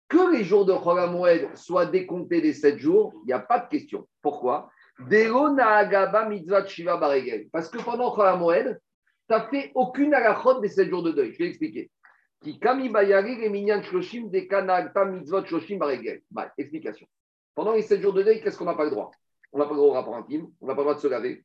que 0.08 0.32
les 0.32 0.42
jours 0.42 0.64
de 0.64 0.72
Cholamoued 0.72 1.54
soient 1.54 1.84
décomptés 1.84 2.40
des 2.40 2.54
7 2.54 2.78
jours, 2.78 3.12
il 3.24 3.26
n'y 3.26 3.34
a 3.34 3.40
pas 3.40 3.58
de 3.58 3.68
question. 3.68 4.08
Pourquoi? 4.22 4.70
Parce 7.52 7.68
que 7.68 7.82
pendant 7.82 8.10
Cholamoued, 8.12 8.80
n'as 9.30 9.48
fait 9.48 9.72
aucune 9.74 10.14
alachot 10.14 10.60
des 10.60 10.68
7 10.68 10.88
jours 10.88 11.02
de 11.02 11.12
deuil. 11.12 11.32
Je 11.32 11.38
vais 11.38 11.48
expliquer. 11.48 11.90
Explication. 16.58 17.06
Pendant 17.54 17.72
les 17.72 17.82
7 17.82 18.00
jours 18.02 18.12
de 18.12 18.22
deuil, 18.22 18.40
qu'est-ce 18.42 18.58
qu'on 18.58 18.66
n'a 18.66 18.74
pas 18.74 18.84
le 18.84 18.90
droit? 18.90 19.10
On 19.52 19.58
n'a 19.58 19.64
pas 19.64 19.70
le 19.70 19.76
droit 19.76 19.88
au 19.88 19.92
rapport 19.92 20.16
intime, 20.16 20.48
on 20.60 20.66
n'a 20.66 20.74
pas 20.74 20.82
le 20.82 20.84
droit 20.84 20.94
de 20.94 21.00
se 21.00 21.06
laver, 21.06 21.44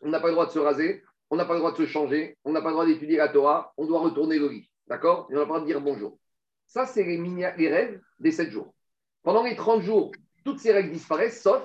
on 0.00 0.08
n'a 0.08 0.20
pas 0.20 0.28
le 0.28 0.32
droit 0.32 0.46
de 0.46 0.50
se 0.50 0.58
raser, 0.58 1.02
on 1.30 1.36
n'a 1.36 1.44
pas 1.44 1.52
le 1.54 1.58
droit 1.58 1.72
de 1.72 1.76
se 1.76 1.86
changer, 1.86 2.38
on 2.44 2.52
n'a 2.52 2.62
pas 2.62 2.68
le 2.68 2.74
droit 2.74 2.86
d'étudier 2.86 3.18
la 3.18 3.28
Torah, 3.28 3.72
on 3.76 3.86
doit 3.86 4.00
retourner 4.00 4.38
le 4.38 4.48
lit. 4.48 4.70
D'accord? 4.86 5.28
Et 5.30 5.36
on 5.36 5.38
n'a 5.38 5.46
pas 5.46 5.58
le 5.58 5.60
droit 5.60 5.60
de 5.60 5.66
dire 5.66 5.80
bonjour. 5.80 6.18
Ça, 6.66 6.86
c'est 6.86 7.04
les, 7.04 7.18
les 7.18 7.68
règles 7.68 8.02
des 8.18 8.30
7 8.30 8.50
jours. 8.50 8.74
Pendant 9.22 9.42
les 9.42 9.56
30 9.56 9.82
jours, 9.82 10.12
toutes 10.44 10.58
ces 10.58 10.72
règles 10.72 10.90
disparaissent, 10.90 11.42
sauf 11.42 11.62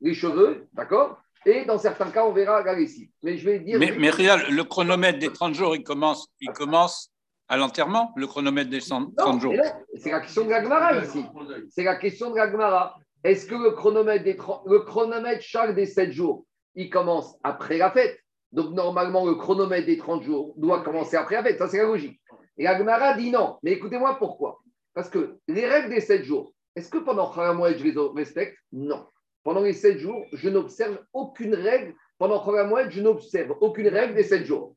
les 0.00 0.14
cheveux, 0.14 0.66
d'accord? 0.72 1.22
Et 1.46 1.64
dans 1.64 1.78
certains 1.78 2.10
cas, 2.10 2.24
on 2.24 2.32
verra 2.32 2.62
la 2.62 2.74
lessive. 2.74 3.08
Mais 3.22 3.36
je 3.36 3.44
vais 3.44 3.58
dire. 3.58 3.78
Mais, 3.78 3.92
mais 3.98 4.10
le 4.10 4.62
chronomètre 4.62 5.18
des 5.18 5.32
30 5.32 5.54
jours, 5.54 5.76
il 5.76 5.82
commence, 5.82 6.28
il 6.40 6.50
commence 6.50 7.10
à 7.48 7.56
l'enterrement, 7.56 8.12
le 8.16 8.26
chronomètre 8.26 8.70
des 8.70 8.80
30 8.80 9.40
jours. 9.40 9.54
C'est 9.96 10.10
la 10.10 10.20
question 10.20 10.44
de 10.44 10.50
la 10.50 11.02
ici. 11.02 11.24
C'est 11.70 11.84
la 11.84 11.96
question 11.96 12.30
de 12.30 12.36
la 12.36 12.94
Est-ce 13.22 13.46
que 13.46 13.54
le 13.54 13.72
chronomètre, 13.72 14.24
des 14.24 14.36
le 14.66 14.78
chronomètre 14.80 15.42
chaque 15.42 15.74
des 15.74 15.86
7 15.86 16.12
jours, 16.12 16.46
il 16.74 16.90
commence 16.90 17.36
après 17.42 17.78
la 17.78 17.90
fête? 17.90 18.18
Donc 18.52 18.70
normalement, 18.72 19.26
le 19.26 19.34
chronomètre 19.34 19.86
des 19.86 19.98
30 19.98 20.22
jours 20.22 20.54
doit 20.56 20.82
commencer 20.82 21.16
après 21.16 21.36
la 21.36 21.42
fête. 21.42 21.58
Ça, 21.58 21.68
c'est 21.68 21.78
la 21.78 21.84
logique. 21.84 22.20
Et 22.56 22.64
la 22.64 23.16
dit 23.16 23.30
non. 23.30 23.58
Mais 23.62 23.72
écoutez-moi 23.72 24.16
pourquoi. 24.18 24.60
Parce 24.94 25.10
que 25.10 25.38
les 25.48 25.66
règles 25.66 25.90
des 25.90 26.00
7 26.00 26.24
jours, 26.24 26.52
est-ce 26.76 26.88
que 26.88 26.98
pendant 26.98 27.30
Kharamoued, 27.30 27.76
je 27.78 27.84
les 27.84 27.94
respecte? 28.14 28.56
Non. 28.72 29.06
Pendant 29.44 29.60
les 29.60 29.74
sept 29.74 29.98
jours, 29.98 30.24
je 30.32 30.48
n'observe 30.48 30.98
aucune 31.12 31.54
règle. 31.54 31.94
Pendant 32.18 32.42
Moed, 32.66 32.90
je 32.90 33.02
n'observe 33.02 33.56
aucune 33.60 33.88
règle 33.88 34.14
des 34.14 34.24
sept 34.24 34.46
jours. 34.46 34.74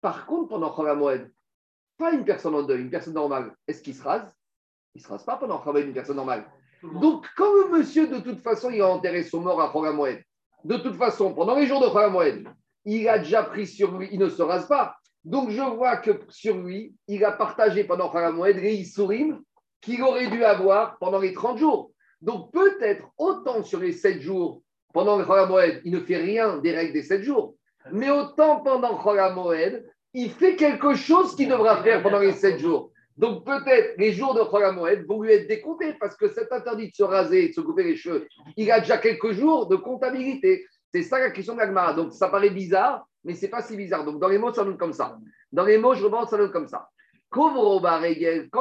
Par 0.00 0.24
contre, 0.24 0.50
pendant 0.50 0.94
Moed, 0.96 1.30
pas 1.98 2.12
une 2.12 2.24
personne 2.24 2.54
en 2.54 2.62
deuil, 2.62 2.82
une 2.82 2.90
personne 2.90 3.14
normale, 3.14 3.54
est-ce 3.66 3.82
qu'il 3.82 3.94
se 3.94 4.02
rase? 4.02 4.34
Il 4.94 5.00
ne 5.00 5.04
se 5.04 5.08
rase 5.08 5.24
pas 5.24 5.36
pendant 5.36 5.62
Moed, 5.64 5.84
une 5.84 5.92
personne 5.92 6.16
normale. 6.16 6.46
Donc, 6.82 7.26
comme 7.36 7.72
monsieur, 7.72 8.06
de 8.06 8.18
toute 8.18 8.40
façon, 8.40 8.70
il 8.70 8.80
a 8.82 8.88
enterré 8.88 9.22
son 9.22 9.40
mort 9.40 9.60
à 9.60 9.92
Moed, 9.92 10.22
de 10.64 10.76
toute 10.76 10.96
façon, 10.96 11.34
pendant 11.34 11.56
les 11.56 11.66
jours 11.66 11.80
de 11.80 12.08
Moed, 12.08 12.46
il 12.84 13.08
a 13.08 13.18
déjà 13.18 13.42
pris 13.42 13.66
sur 13.66 13.96
lui, 13.98 14.08
il 14.12 14.18
ne 14.20 14.28
se 14.28 14.42
rase 14.42 14.68
pas. 14.68 14.96
Donc, 15.24 15.50
je 15.50 15.62
vois 15.62 15.96
que 15.96 16.20
sur 16.28 16.56
lui, 16.58 16.94
il 17.08 17.24
a 17.24 17.32
partagé 17.32 17.84
pendant 17.84 18.12
Moed 18.32 18.56
les 18.58 18.74
Issourim 18.74 19.42
qu'il 19.80 20.02
aurait 20.02 20.28
dû 20.28 20.44
avoir 20.44 20.98
pendant 20.98 21.18
les 21.18 21.32
30 21.32 21.58
jours. 21.58 21.90
Donc 22.24 22.52
peut-être 22.52 23.06
autant 23.18 23.62
sur 23.62 23.80
les 23.80 23.92
sept 23.92 24.22
jours, 24.22 24.62
pendant 24.94 25.18
le 25.18 25.24
Moed, 25.26 25.82
il 25.84 25.92
ne 25.92 26.00
fait 26.00 26.16
rien 26.16 26.56
des 26.56 26.72
règles 26.72 26.94
des 26.94 27.02
sept 27.02 27.22
jours, 27.22 27.54
mais 27.92 28.10
autant 28.10 28.60
pendant 28.60 28.92
le 28.92 29.34
Moed, 29.34 29.84
il 30.14 30.30
fait 30.30 30.56
quelque 30.56 30.94
chose 30.94 31.36
qu'il 31.36 31.50
devra 31.50 31.82
faire 31.82 32.02
pendant 32.02 32.20
les 32.20 32.32
sept 32.32 32.58
jours. 32.58 32.90
Donc 33.18 33.44
peut-être 33.44 33.94
les 33.98 34.12
jours 34.12 34.32
de 34.32 34.40
Moed 34.72 35.04
vont 35.06 35.20
lui 35.20 35.32
être 35.32 35.46
décomptés 35.46 35.92
parce 36.00 36.16
que 36.16 36.28
cet 36.28 36.50
interdit 36.50 36.88
de 36.88 36.94
se 36.94 37.02
raser, 37.02 37.48
de 37.48 37.52
se 37.52 37.60
couper 37.60 37.82
les 37.84 37.96
cheveux, 37.96 38.26
il 38.56 38.72
a 38.72 38.80
déjà 38.80 38.96
quelques 38.96 39.32
jours 39.32 39.66
de 39.66 39.76
comptabilité. 39.76 40.64
C'est 40.92 41.02
ça 41.02 41.18
la 41.18 41.30
question 41.30 41.54
de. 41.54 41.96
Donc 41.96 42.14
ça 42.14 42.28
paraît 42.28 42.48
bizarre, 42.48 43.06
mais 43.22 43.34
c'est 43.34 43.48
pas 43.48 43.60
si 43.60 43.76
bizarre. 43.76 44.06
Donc 44.06 44.18
dans 44.18 44.28
les 44.28 44.38
mots, 44.38 44.54
ça 44.54 44.64
donne 44.64 44.78
comme 44.78 44.94
ça. 44.94 45.18
Dans 45.52 45.64
les 45.64 45.76
mots, 45.76 45.94
je 45.94 46.04
remonte, 46.04 46.30
ça 46.30 46.38
donne 46.38 46.52
comme 46.52 46.68
ça. 46.68 46.88
Quand 47.30 47.52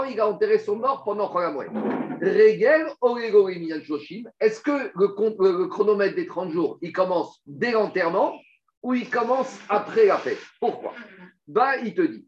il 0.03 0.19
a 0.19 0.27
enterré 0.27 0.57
son 0.57 0.75
mort 0.75 1.03
pendant 1.05 1.31
Moed. 1.53 2.02
Regel, 2.23 2.87
Est-ce 4.39 4.61
que 4.61 4.91
le, 4.95 5.67
chronomètre 5.67 6.15
des 6.15 6.25
30 6.25 6.51
jours, 6.51 6.77
il 6.81 6.93
commence 6.93 7.41
dès 7.45 7.71
l'enterrement 7.71 8.39
ou 8.81 8.93
il 8.93 9.09
commence 9.09 9.59
après 9.67 10.05
la 10.05 10.17
fête? 10.17 10.39
Pourquoi? 10.59 10.93
Bah, 11.47 11.77
Il 11.83 11.93
te 11.93 12.01
dit, 12.01 12.25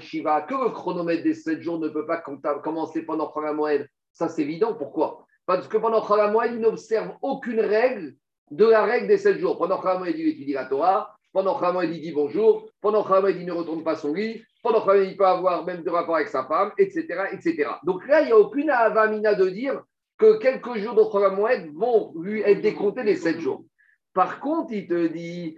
Shiva, 0.00 0.42
que 0.42 0.54
le 0.54 0.70
chronomètre 0.70 1.22
des 1.22 1.34
7 1.34 1.62
jours 1.62 1.78
ne 1.78 1.88
peut 1.88 2.06
pas 2.06 2.22
commencer 2.62 3.02
pendant 3.02 3.32
Moed. 3.54 3.88
Ça, 4.12 4.28
c'est 4.28 4.42
évident. 4.42 4.74
Pourquoi? 4.74 5.24
Parce 5.46 5.66
que 5.66 5.78
pendant 5.78 6.04
Moed, 6.30 6.52
il 6.52 6.60
n'observe 6.60 7.12
aucune 7.22 7.60
règle 7.60 8.14
de 8.50 8.66
la 8.66 8.84
règle 8.84 9.08
des 9.08 9.18
7 9.18 9.38
jours. 9.38 9.56
Pendant 9.56 9.82
Moed, 9.98 10.14
il 10.14 10.28
étudie 10.28 10.52
la 10.52 10.66
Torah. 10.66 11.16
Pendant 11.32 11.58
Moed, 11.72 11.90
il 11.90 12.02
dit 12.02 12.12
bonjour. 12.12 12.68
Pendant 12.82 13.06
Moed, 13.08 13.36
il 13.36 13.46
ne 13.46 13.52
retourne 13.52 13.82
pas 13.82 13.96
son 13.96 14.12
lit 14.12 14.42
pendant 14.72 14.94
il 14.94 15.16
peut 15.16 15.26
avoir 15.26 15.64
même 15.64 15.82
de 15.82 15.90
rapport 15.90 16.16
avec 16.16 16.28
sa 16.28 16.44
femme, 16.44 16.72
etc. 16.78 17.06
etc. 17.32 17.70
Donc 17.84 18.06
là, 18.08 18.22
il 18.22 18.26
n'y 18.26 18.32
a 18.32 18.38
aucune 18.38 18.70
avamina 18.70 19.34
de 19.34 19.48
dire 19.48 19.82
que 20.18 20.38
quelques 20.38 20.76
jours 20.76 20.94
d'autres 20.94 21.30
moed 21.30 21.70
vont 21.74 22.12
lui 22.20 22.40
être 22.40 22.62
décomptés 22.62 23.02
les 23.02 23.16
sept 23.16 23.40
jours. 23.40 23.64
Par 24.12 24.40
contre, 24.40 24.72
il 24.72 24.88
te 24.88 25.06
dit, 25.08 25.56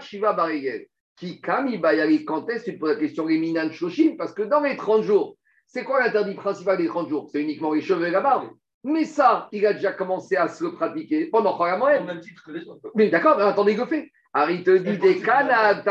Shiva 0.00 0.48
Qui, 1.16 1.40
quand 1.40 2.48
est-ce 2.50 2.70
tu 2.70 2.78
poses 2.78 2.94
la 2.94 3.00
question, 3.00 3.26
les 3.26 3.72
Shoshim? 3.72 4.16
Parce 4.16 4.32
que 4.34 4.42
dans 4.42 4.60
les 4.60 4.76
30 4.76 5.02
jours, 5.02 5.36
c'est 5.66 5.84
quoi 5.84 6.04
l'interdit 6.04 6.34
principal 6.34 6.76
des 6.76 6.86
30 6.86 7.08
jours? 7.08 7.30
C'est 7.32 7.40
uniquement 7.40 7.72
les 7.72 7.80
cheveux 7.80 8.06
et 8.06 8.10
la 8.10 8.20
barbe. 8.20 8.50
Mais 8.84 9.04
ça, 9.04 9.48
il 9.52 9.64
a 9.64 9.72
déjà 9.72 9.92
commencé 9.92 10.36
à 10.36 10.48
se 10.48 10.62
le 10.62 10.72
pratiquer 10.72 11.26
pendant 11.26 11.56
Chagamoed. 11.56 12.20
Mais 12.94 13.08
d'accord, 13.08 13.38
mais 13.38 13.44
attendez, 13.44 13.72
il 13.72 13.86
fait? 13.86 14.10
Alors 14.34 14.50
il 14.50 14.64
te 14.64 14.70
dit 14.70 14.96
des 14.96 15.20
canades, 15.20 15.84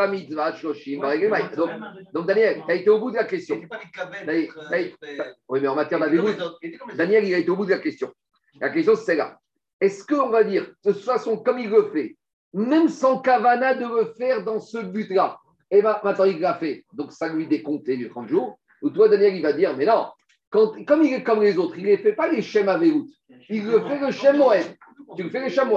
donc, 1.55 1.69
donc 2.11 2.25
Daniel, 2.25 2.63
tu 2.65 2.71
as 2.71 2.75
été 2.75 2.89
au 2.89 2.99
bout 2.99 3.11
de 3.11 3.17
la 3.17 3.25
question. 3.25 3.61
Oui, 5.47 5.59
mais 5.61 5.67
en 5.67 5.75
matière 5.75 5.99
d'avérou, 5.99 6.29
Daniel, 6.95 7.25
il 7.25 7.35
a 7.35 7.37
été 7.37 7.49
au 7.51 7.55
bout 7.55 7.65
de 7.65 7.71
la 7.71 7.77
question. 7.77 8.11
La 8.59 8.69
question, 8.71 8.95
c'est 8.95 9.15
là. 9.15 9.37
Est-ce 9.79 10.05
qu'on 10.05 10.29
va 10.29 10.43
dire, 10.43 10.71
de 10.83 10.91
toute 10.91 11.03
façon, 11.03 11.37
comme 11.37 11.59
il 11.59 11.69
le 11.69 11.91
fait, 11.91 12.17
même 12.53 12.89
sans 12.89 13.19
Kavana 13.19 13.75
de 13.75 13.85
le 13.85 14.13
faire 14.17 14.43
dans 14.43 14.59
ce 14.59 14.79
but-là, 14.79 15.37
et 15.69 15.77
eh 15.77 15.81
bien 15.81 15.97
maintenant 16.03 16.25
il 16.25 16.39
l'a 16.39 16.55
fait, 16.55 16.83
donc 16.93 17.13
ça 17.13 17.29
lui 17.29 17.47
décompte 17.47 17.85
du 17.85 18.09
30 18.09 18.27
jours, 18.27 18.59
ou 18.81 18.89
toi, 18.89 19.07
Daniel, 19.07 19.35
il 19.35 19.41
va 19.41 19.53
dire, 19.53 19.77
mais 19.77 19.85
non, 19.85 20.07
quand, 20.49 20.83
comme 20.85 21.03
il 21.03 21.13
est 21.13 21.23
comme 21.23 21.41
les 21.41 21.57
autres, 21.57 21.77
il 21.77 21.85
ne 21.85 21.95
fait 21.95 22.13
pas 22.13 22.27
les 22.27 22.57
à 22.57 22.77
Vérout, 22.77 23.07
il 23.49 23.65
le 23.65 23.79
fait 23.81 23.99
le 23.99 24.11
Shem 24.11 24.43
Tu 25.15 25.23
le 25.23 25.29
fais 25.29 25.43
le 25.43 25.49
Shem 25.49 25.69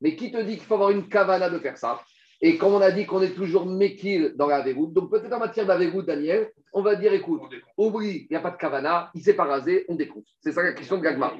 Mais 0.00 0.16
qui 0.16 0.30
te 0.30 0.40
dit 0.40 0.56
qu'il 0.56 0.66
faut 0.66 0.74
avoir 0.74 0.90
une 0.90 1.08
Kavana 1.08 1.50
de 1.50 1.58
faire 1.58 1.76
ça? 1.76 2.00
Et 2.44 2.58
comme 2.58 2.74
on 2.74 2.80
a 2.80 2.90
dit 2.90 3.06
qu'on 3.06 3.22
est 3.22 3.34
toujours 3.34 3.66
méquille 3.66 4.32
dans 4.34 4.48
la 4.48 4.62
Véroute, 4.62 4.92
donc 4.92 5.12
peut-être 5.12 5.32
en 5.32 5.38
matière 5.38 5.64
de 5.64 6.00
Daniel, 6.02 6.50
on 6.72 6.82
va 6.82 6.96
dire 6.96 7.12
écoute, 7.12 7.42
oublie, 7.76 8.26
il 8.28 8.32
n'y 8.32 8.36
a 8.36 8.40
pas 8.40 8.50
de 8.50 8.56
Kavana, 8.56 9.12
il 9.14 9.22
s'est 9.22 9.34
pas 9.34 9.44
rasé, 9.44 9.84
on 9.88 9.94
décompte. 9.94 10.26
C'est 10.40 10.50
ça 10.50 10.64
la 10.64 10.72
question 10.72 10.98
de 10.98 11.02
Gagma. 11.02 11.32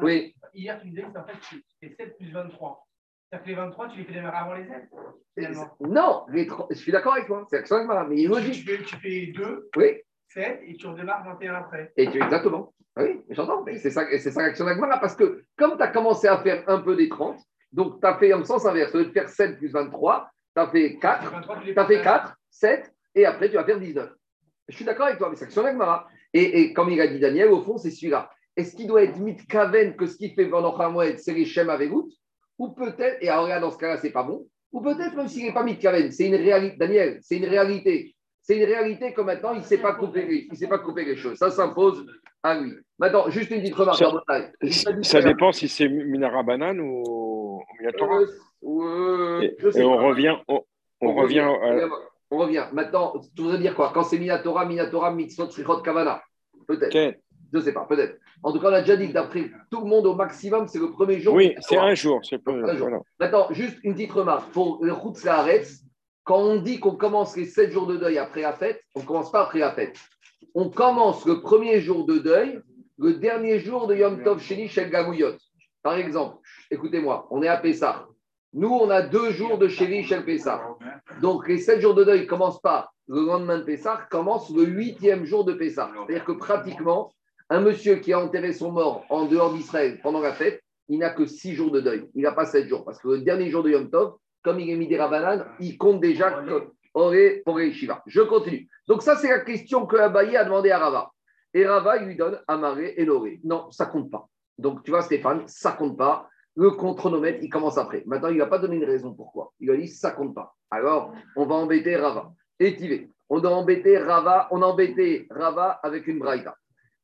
Oui. 0.00 0.34
Hier, 0.54 0.80
tu 0.80 0.88
disais 0.88 1.02
que 1.02 1.18
en 1.18 1.24
fait, 1.24 1.34
c'est 1.82 1.94
7 1.94 2.16
plus 2.16 2.32
23. 2.32 2.86
C'est-à-dire 3.30 3.44
que 3.44 3.50
les 3.50 3.56
23, 3.56 3.88
tu 3.88 3.98
les 3.98 4.04
fais 4.04 4.14
démarrer 4.14 4.36
avant 4.38 4.54
les 4.54 5.50
7 5.50 5.58
Non, 5.80 6.24
je 6.70 6.74
suis 6.76 6.92
d'accord 6.92 7.12
avec 7.12 7.26
toi, 7.26 7.44
c'est 7.50 7.56
l'action 7.56 7.76
Gagma, 7.80 8.06
mais 8.08 8.16
il 8.16 8.24
est 8.24 8.28
logique. 8.28 8.64
Tu 8.64 8.64
fais, 8.64 8.82
tu 8.82 8.96
fais 8.96 9.32
2, 9.36 9.68
oui. 9.76 9.98
7 10.28 10.60
et 10.66 10.76
tu 10.76 10.86
redémarres 10.86 11.24
21 11.26 11.56
après. 11.56 11.92
Et 11.94 12.10
tu, 12.10 12.22
exactement. 12.22 12.72
Oui, 12.96 13.20
j'entends, 13.28 13.66
c'est 13.76 13.90
ça, 13.90 14.06
ça 14.18 14.42
l'action 14.42 14.64
Gagma, 14.64 14.96
parce 14.96 15.14
que 15.14 15.42
comme 15.58 15.76
tu 15.76 15.82
as 15.82 15.88
commencé 15.88 16.26
à 16.26 16.38
faire 16.38 16.64
un 16.68 16.80
peu 16.80 16.96
des 16.96 17.10
30, 17.10 17.38
donc 17.70 18.00
tu 18.00 18.06
as 18.06 18.16
fait 18.16 18.32
en 18.32 18.42
sens 18.44 18.64
inverse, 18.64 18.92
tu 18.92 19.12
faire 19.12 19.28
7 19.28 19.58
plus 19.58 19.68
23, 19.68 20.30
tu 20.58 20.62
as 20.64 20.70
fait 20.70 20.98
4, 20.98 21.62
tu 21.62 21.78
as 21.78 21.86
fait 21.86 22.02
4, 22.02 22.34
7, 22.50 22.92
et 23.14 23.26
après 23.26 23.48
tu 23.48 23.54
vas 23.54 23.64
faire 23.64 23.78
19. 23.78 24.10
Je 24.68 24.76
suis 24.76 24.84
d'accord 24.84 25.06
avec 25.06 25.18
toi, 25.18 25.30
mais 25.30 25.36
c'est 25.36 25.44
action 25.44 25.62
Gagmara. 25.62 26.08
Et, 26.34 26.60
et, 26.60 26.72
comme 26.72 26.90
il 26.90 27.00
a 27.00 27.06
dit 27.06 27.18
Daniel, 27.18 27.48
au 27.48 27.62
fond, 27.62 27.78
c'est 27.78 27.90
celui-là. 27.90 28.30
Est-ce 28.56 28.76
qu'il 28.76 28.86
doit 28.86 29.02
être 29.02 29.18
mitkaven 29.18 29.96
que 29.96 30.06
ce 30.06 30.16
qu'il 30.16 30.34
fait 30.34 30.46
pendant 30.46 30.76
Khamoued, 30.76 31.18
c'est 31.18 31.32
les 31.32 31.46
Shem 31.46 31.70
avec 31.70 31.90
Ou 31.92 32.68
peut-être, 32.70 33.18
et 33.22 33.28
alors 33.28 33.48
là, 33.48 33.60
dans 33.60 33.70
ce 33.70 33.78
cas-là, 33.78 33.96
c'est 33.96 34.10
pas 34.10 34.24
bon. 34.24 34.46
Ou 34.72 34.82
peut-être, 34.82 35.16
même 35.16 35.28
s'il 35.28 35.44
n'est 35.44 35.54
pas 35.54 35.62
mitkaven, 35.62 36.10
c'est 36.10 36.26
une 36.26 36.34
réalité, 36.34 36.76
Daniel, 36.76 37.18
c'est 37.22 37.36
une 37.36 37.46
réalité. 37.46 38.14
C'est 38.42 38.56
une 38.56 38.64
réalité 38.64 39.12
que 39.12 39.20
maintenant, 39.20 39.52
il 39.52 39.60
ne 39.60 39.64
sait 39.64 39.78
pas 39.78 39.94
couper, 39.94 40.48
il 40.50 40.56
sait 40.56 40.68
pas 40.68 40.78
couper 40.78 41.04
les 41.04 41.16
choses. 41.16 41.38
Ça 41.38 41.50
s'impose 41.50 42.06
à 42.42 42.58
lui. 42.58 42.72
Maintenant, 42.98 43.30
juste 43.30 43.50
une 43.50 43.60
petite 43.60 43.74
remarque. 43.74 43.98
Ça, 44.70 44.90
ça 45.02 45.20
dépend 45.22 45.52
si 45.52 45.68
c'est 45.68 45.88
Minara 45.88 46.42
Banane 46.42 46.80
ou 46.80 47.37
Euh, 48.64 49.40
et, 49.42 49.82
on 49.82 49.96
revient. 49.96 50.36
On, 51.00 51.14
revient, 51.14 51.46
on 52.30 52.38
revient. 52.38 52.66
Maintenant, 52.72 53.14
tu 53.36 53.42
voudrais 53.42 53.58
dire 53.58 53.74
quoi? 53.74 53.92
Quand 53.94 54.02
c'est 54.02 54.18
Minatora, 54.18 54.64
Minatora, 54.64 55.12
Mitzvot, 55.12 55.50
Srichot, 55.50 55.80
Kavana 55.82 56.22
Peut-être. 56.66 57.18
Je 57.52 57.58
ne 57.58 57.62
sais 57.62 57.72
pas, 57.72 57.86
peut-être. 57.88 58.18
En 58.42 58.52
tout 58.52 58.60
cas, 58.60 58.68
on 58.68 58.74
a 58.74 58.80
déjà 58.80 58.96
dit 58.96 59.08
que 59.08 59.12
d'après 59.12 59.50
tout 59.70 59.80
le 59.80 59.86
monde, 59.86 60.06
au 60.06 60.14
maximum, 60.14 60.68
c'est 60.68 60.78
le 60.78 60.90
premier 60.90 61.18
jour. 61.20 61.34
Oui, 61.34 61.54
c'est 61.60 61.78
un 61.78 61.94
jour. 61.94 62.20
C'est 62.22 62.46
un 62.46 62.76
jour. 62.76 62.88
Maintenant, 63.18 63.46
juste 63.50 63.78
une 63.84 63.94
petite 63.94 64.12
remarque. 64.12 64.50
Pour 64.52 64.84
le 64.84 64.92
Arrête, 65.28 65.68
quand 66.24 66.38
on 66.38 66.56
dit 66.56 66.78
qu'on 66.78 66.94
commence 66.94 67.36
les 67.36 67.46
sept 67.46 67.70
jours 67.70 67.86
de 67.86 67.96
deuil 67.96 68.18
après 68.18 68.42
la 68.42 68.52
fête, 68.52 68.82
on 68.94 69.00
ne 69.00 69.06
commence 69.06 69.32
pas 69.32 69.44
après 69.44 69.60
la 69.60 69.72
fête. 69.72 69.96
On 70.54 70.68
commence 70.68 71.24
le 71.24 71.40
premier 71.40 71.80
jour 71.80 72.04
de 72.04 72.18
deuil, 72.18 72.60
le 72.98 73.14
dernier 73.14 73.60
jour 73.60 73.86
de 73.86 73.96
Yom 73.96 74.22
Tov 74.22 74.40
Sheni 74.40 74.68
Shel. 74.68 74.90
Par 75.82 75.96
exemple, 75.96 76.38
écoutez-moi, 76.70 77.26
on 77.30 77.42
est 77.42 77.48
à 77.48 77.56
Pessah. 77.56 78.06
Nous, 78.52 78.68
on 78.68 78.90
a 78.90 79.02
deux 79.02 79.30
jours 79.32 79.58
de 79.58 79.68
Sheni 79.68 80.04
Shel 80.04 80.24
Pessah. 80.24 80.60
Donc, 81.20 81.46
les 81.48 81.58
sept 81.58 81.80
jours 81.80 81.94
de 81.94 82.04
deuil 82.04 82.22
ne 82.22 82.26
commencent 82.26 82.60
pas 82.60 82.90
le 83.06 83.22
lendemain 83.22 83.58
de 83.58 83.64
Pessah, 83.64 84.06
commencent 84.10 84.50
le 84.50 84.64
huitième 84.64 85.24
jour 85.24 85.44
de 85.44 85.52
Pessah. 85.52 85.90
C'est-à-dire 85.94 86.24
que 86.24 86.32
pratiquement, 86.32 87.12
un 87.50 87.60
monsieur 87.60 87.96
qui 87.96 88.12
a 88.12 88.20
enterré 88.20 88.52
son 88.52 88.72
mort 88.72 89.04
en 89.08 89.26
dehors 89.26 89.52
d'Israël 89.52 90.00
pendant 90.02 90.20
la 90.20 90.32
fête, 90.32 90.62
il 90.88 90.98
n'a 90.98 91.10
que 91.10 91.26
six 91.26 91.54
jours 91.54 91.70
de 91.70 91.80
deuil. 91.80 92.08
Il 92.14 92.22
n'a 92.22 92.32
pas 92.32 92.46
sept 92.46 92.68
jours. 92.68 92.84
Parce 92.84 92.98
que 92.98 93.08
le 93.08 93.18
dernier 93.20 93.50
jour 93.50 93.62
de 93.62 93.70
Yom 93.70 93.90
Tov, 93.90 94.14
comme 94.42 94.60
il 94.60 94.70
est 94.70 94.76
mis 94.76 94.88
des 94.88 94.98
rabanan, 94.98 95.46
il 95.60 95.76
compte 95.76 96.00
déjà 96.00 96.42
pour 96.92 97.10
les 97.10 97.72
Shiva. 97.72 98.02
Je 98.06 98.22
continue. 98.22 98.68
Donc, 98.86 99.02
ça, 99.02 99.16
c'est 99.16 99.28
la 99.28 99.40
question 99.40 99.86
que 99.86 99.96
Abaye 99.96 100.36
a 100.36 100.44
demandé 100.44 100.70
à 100.70 100.78
Rava. 100.78 101.10
Et 101.54 101.66
Rava, 101.66 101.98
lui 101.98 102.16
donne 102.16 102.40
Amaré 102.48 102.94
et 102.96 103.04
Loré. 103.04 103.40
Non, 103.44 103.70
ça 103.70 103.86
compte 103.86 104.10
pas. 104.10 104.28
Donc, 104.58 104.82
tu 104.82 104.90
vois, 104.90 105.02
Stéphane, 105.02 105.44
ça 105.46 105.72
compte 105.72 105.96
pas. 105.96 106.28
Le 106.56 106.70
chronomètre, 106.72 107.38
il 107.40 107.48
commence 107.48 107.78
après. 107.78 108.02
Maintenant, 108.06 108.28
il 108.28 108.38
n'a 108.38 108.46
pas 108.46 108.58
donné 108.58 108.76
une 108.76 108.84
raison 108.84 109.14
pourquoi. 109.14 109.52
Il 109.60 109.70
a 109.70 109.76
dit 109.76 109.86
ça 109.86 110.10
compte 110.10 110.34
pas. 110.34 110.56
Alors, 110.70 111.12
on 111.36 111.46
va 111.46 111.54
embêter 111.54 111.96
Rava. 111.96 112.32
Et 112.58 113.08
On 113.28 113.38
a 113.44 113.48
embêté 113.48 113.96
Rava, 113.98 114.48
on 114.50 114.62
a 114.62 114.66
embêté 114.66 115.28
Rava 115.30 115.78
avec 115.82 116.08
une 116.08 116.18
braïta. 116.18 116.56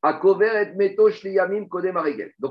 Donc 0.03 0.23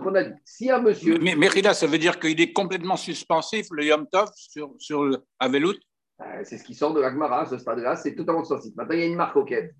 on 0.06 0.14
a 0.14 0.24
dit, 0.24 0.32
si 0.44 0.70
un 0.70 0.80
monsieur. 0.80 1.18
Mais, 1.20 1.36
mais 1.36 1.48
ça 1.74 1.86
veut 1.86 1.98
dire 1.98 2.18
qu'il 2.18 2.40
est 2.40 2.52
complètement 2.52 2.96
suspensif, 2.96 3.66
le 3.70 3.84
Yom 3.84 4.08
Tov, 4.10 4.30
sur, 4.34 4.74
sur 4.78 5.04
le 5.04 5.18
Avelout 5.38 5.76
euh, 6.20 6.40
C'est 6.42 6.58
ce 6.58 6.64
qui 6.64 6.74
sort 6.74 6.94
de 6.94 7.00
l'Agmara, 7.00 7.46
ce 7.46 7.58
stade-là, 7.58 7.94
c'est 7.94 8.16
totalement 8.16 8.42
suspensif. 8.42 8.74
Maintenant, 8.74 8.94
il 8.94 9.00
y 9.00 9.04
a 9.04 9.06
une 9.06 9.14
marque 9.14 9.36
au 9.36 9.44
quête. 9.44 9.72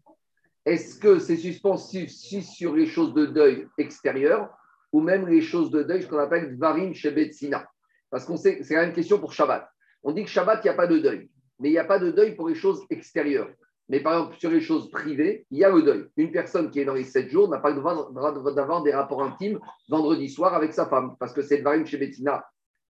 Est-ce 0.65 1.01
que 1.01 1.19
c'est 1.19 1.37
suspensif 1.37 2.11
si 2.11 2.43
sur 2.43 2.77
les 2.77 2.87
choses 2.87 3.13
de 3.13 3.27
deuil 3.27 3.67
extérieures 3.77 4.51
ou 4.95 5.01
même 5.01 5.27
les 5.27 5.41
choses 5.41 5.73
de 5.73 5.83
deuil, 5.83 6.05
ce 6.05 6.07
qu'on 6.07 6.19
appelle 6.19 6.57
Dvarim 6.57 6.95
Shebetsina 6.95 7.67
Parce 8.11 8.25
qu'on 8.25 8.37
sait, 8.37 8.63
c'est 8.63 8.75
la 8.75 8.83
même 8.83 8.93
question 8.93 9.19
pour 9.19 9.33
Shabbat. 9.33 9.69
On 10.05 10.13
dit 10.13 10.23
que 10.23 10.31
Shabbat, 10.31 10.61
il 10.63 10.69
n'y 10.69 10.71
a 10.71 10.77
pas 10.77 10.87
de 10.87 10.99
deuil, 11.01 11.29
mais 11.59 11.71
il 11.71 11.73
n'y 11.73 11.79
a 11.79 11.85
pas 11.85 11.99
de 11.99 12.13
deuil 12.13 12.37
pour 12.37 12.49
les 12.49 12.55
choses 12.55 12.81
extérieures. 12.91 13.51
Mais 13.89 13.99
par 13.99 14.13
exemple, 14.13 14.37
sur 14.39 14.51
les 14.51 14.61
choses 14.61 14.89
privées, 14.93 15.47
il 15.51 15.59
y 15.59 15.65
a 15.65 15.69
le 15.69 15.83
deuil. 15.83 16.05
Une 16.17 16.31
personne 16.31 16.71
qui 16.71 16.79
est 16.79 16.85
dans 16.85 16.95
les 16.95 17.03
sept 17.03 17.29
jours 17.29 17.49
n'a 17.49 17.59
pas 17.59 17.71
le 17.71 17.81
droit 17.81 18.53
d'avoir 18.55 18.85
des 18.85 18.93
rapports 18.93 19.25
intimes 19.25 19.59
vendredi 19.89 20.29
soir 20.29 20.55
avec 20.55 20.73
sa 20.73 20.87
femme, 20.87 21.17
parce 21.19 21.33
que 21.33 21.43
c'est 21.43 21.57
le 21.57 21.65
varim 21.65 21.85
chez. 21.85 21.99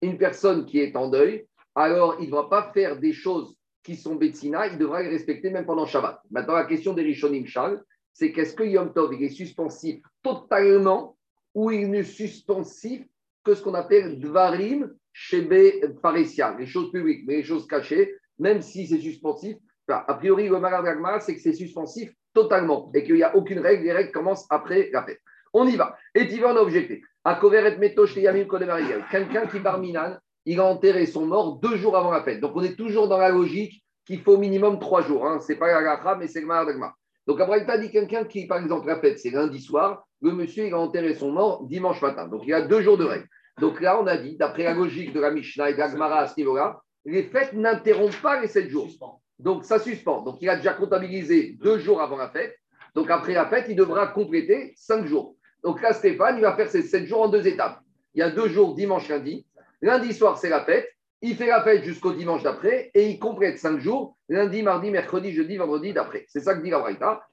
Une 0.02 0.18
personne 0.18 0.66
qui 0.66 0.80
est 0.80 0.94
en 0.96 1.08
deuil, 1.08 1.46
alors 1.74 2.16
il 2.20 2.26
ne 2.26 2.32
doit 2.32 2.50
pas 2.50 2.70
faire 2.74 2.98
des 2.98 3.14
choses 3.14 3.56
qui 3.82 3.96
sont 3.96 4.16
Bettina, 4.16 4.66
il 4.66 4.76
devra 4.76 5.02
les 5.02 5.08
respecter 5.08 5.48
même 5.48 5.64
pendant 5.64 5.86
Shabbat. 5.86 6.20
Maintenant, 6.30 6.54
la 6.54 6.64
question 6.64 6.92
des 6.92 7.02
Rishonim 7.02 7.46
Charles, 7.46 7.82
c'est 8.12 8.30
qu'est-ce 8.30 8.54
que 8.54 8.62
Yom 8.64 8.92
Tov 8.92 9.14
il 9.14 9.24
est 9.24 9.30
suspensif 9.30 10.02
totalement 10.22 11.16
ou 11.54 11.70
il 11.70 11.90
n'est 11.90 12.02
suspensif 12.02 13.04
que 13.44 13.54
ce 13.54 13.62
qu'on 13.62 13.74
appelle 13.74 14.18
Dvarim 14.18 14.92
Shebe 15.12 16.00
Paresia, 16.02 16.56
les 16.58 16.66
choses 16.66 16.90
publiques, 16.90 17.24
mais 17.26 17.36
les 17.36 17.44
choses 17.44 17.66
cachées, 17.66 18.14
même 18.38 18.60
si 18.62 18.86
c'est 18.86 18.98
suspensif, 18.98 19.56
a 19.88 20.14
priori, 20.14 20.48
le 20.48 20.58
malade 20.58 21.20
c'est 21.20 21.34
que 21.34 21.40
c'est 21.40 21.52
suspensif 21.52 22.10
totalement 22.32 22.90
et 22.94 23.04
qu'il 23.04 23.14
n'y 23.14 23.22
a 23.22 23.36
aucune 23.36 23.60
règle. 23.60 23.84
Les 23.84 23.92
règles 23.92 24.12
commencent 24.12 24.46
après 24.50 24.90
la 24.92 25.04
fête. 25.04 25.20
On 25.52 25.66
y 25.66 25.76
va. 25.76 25.96
Et 26.14 26.26
tu 26.26 26.40
vas 26.40 26.52
en 26.52 26.56
objecter. 26.56 27.02
À 27.22 27.40
Quelqu'un 29.10 29.46
qui 29.46 29.60
barminan, 29.60 30.18
il 30.44 30.60
a 30.60 30.64
enterré 30.64 31.06
son 31.06 31.26
mort 31.26 31.56
deux 31.56 31.76
jours 31.76 31.96
avant 31.96 32.10
la 32.10 32.22
fête. 32.22 32.40
Donc 32.40 32.52
on 32.54 32.62
est 32.62 32.76
toujours 32.76 33.08
dans 33.08 33.18
la 33.18 33.30
logique 33.30 33.84
qu'il 34.04 34.20
faut 34.20 34.32
au 34.32 34.38
minimum 34.38 34.78
trois 34.78 35.02
jours. 35.02 35.26
Hein. 35.26 35.38
Ce 35.40 35.52
n'est 35.52 35.58
pas 35.58 35.80
la 35.80 36.16
mais 36.16 36.28
c'est 36.28 36.40
le 36.40 36.46
malade 36.46 36.76
Donc 37.26 37.40
après, 37.40 37.64
il 37.66 37.80
dit 37.80 37.90
quelqu'un 37.90 38.24
qui, 38.24 38.46
par 38.46 38.58
exemple, 38.58 38.86
la 38.86 39.00
fête, 39.00 39.18
c'est 39.18 39.30
lundi 39.30 39.60
soir. 39.60 40.06
Le 40.20 40.32
monsieur, 40.32 40.66
il 40.66 40.74
a 40.74 40.78
enterré 40.78 41.14
son 41.14 41.32
mort 41.32 41.64
dimanche 41.66 42.00
matin. 42.02 42.28
Donc 42.28 42.42
il 42.44 42.50
y 42.50 42.54
a 42.54 42.62
deux 42.62 42.82
jours 42.82 42.98
de 42.98 43.04
règle. 43.04 43.26
Donc 43.60 43.80
là, 43.80 44.00
on 44.00 44.06
a 44.06 44.16
dit, 44.16 44.36
d'après 44.36 44.64
la 44.64 44.74
logique 44.74 45.12
de 45.12 45.20
la 45.20 45.30
Mishnah 45.30 45.70
et 45.70 45.74
de 45.74 45.78
la 45.78 46.16
à 46.16 46.26
ce 46.26 46.34
niveau-là, 46.36 46.80
les 47.04 47.22
fêtes 47.22 47.52
n'interrompent 47.52 48.20
pas 48.22 48.40
les 48.40 48.48
sept 48.48 48.68
jours. 48.68 48.88
Donc, 49.38 49.64
ça 49.64 49.78
suspend. 49.78 50.22
Donc, 50.22 50.38
il 50.40 50.48
a 50.48 50.56
déjà 50.56 50.74
comptabilisé 50.74 51.56
deux 51.60 51.78
jours 51.78 52.00
avant 52.00 52.16
la 52.16 52.30
fête. 52.30 52.56
Donc, 52.94 53.10
après 53.10 53.34
la 53.34 53.46
fête, 53.46 53.66
il 53.68 53.76
devra 53.76 54.06
compléter 54.08 54.72
cinq 54.76 55.06
jours. 55.06 55.36
Donc 55.64 55.80
là, 55.80 55.94
Stéphane, 55.94 56.36
il 56.36 56.42
va 56.42 56.54
faire 56.54 56.68
ces 56.68 56.82
sept 56.82 57.06
jours 57.06 57.22
en 57.22 57.28
deux 57.28 57.46
étapes. 57.46 57.80
Il 58.14 58.20
y 58.20 58.22
a 58.22 58.30
deux 58.30 58.48
jours, 58.48 58.74
dimanche, 58.74 59.08
lundi. 59.08 59.46
Lundi 59.80 60.12
soir, 60.12 60.38
c'est 60.38 60.50
la 60.50 60.62
fête. 60.64 60.88
Il 61.26 61.36
fait 61.36 61.46
la 61.46 61.62
fête 61.62 61.84
jusqu'au 61.84 62.12
dimanche 62.12 62.42
d'après 62.42 62.90
et 62.92 63.08
il 63.08 63.18
complète 63.18 63.56
cinq 63.58 63.80
jours, 63.80 64.14
lundi, 64.28 64.62
mardi, 64.62 64.90
mercredi, 64.90 65.32
jeudi, 65.32 65.56
vendredi 65.56 65.94
d'après. 65.94 66.26
C'est 66.28 66.40
ça 66.40 66.54
que 66.54 66.62
dit 66.62 66.68
la 66.68 66.80
Braïta. 66.80 67.26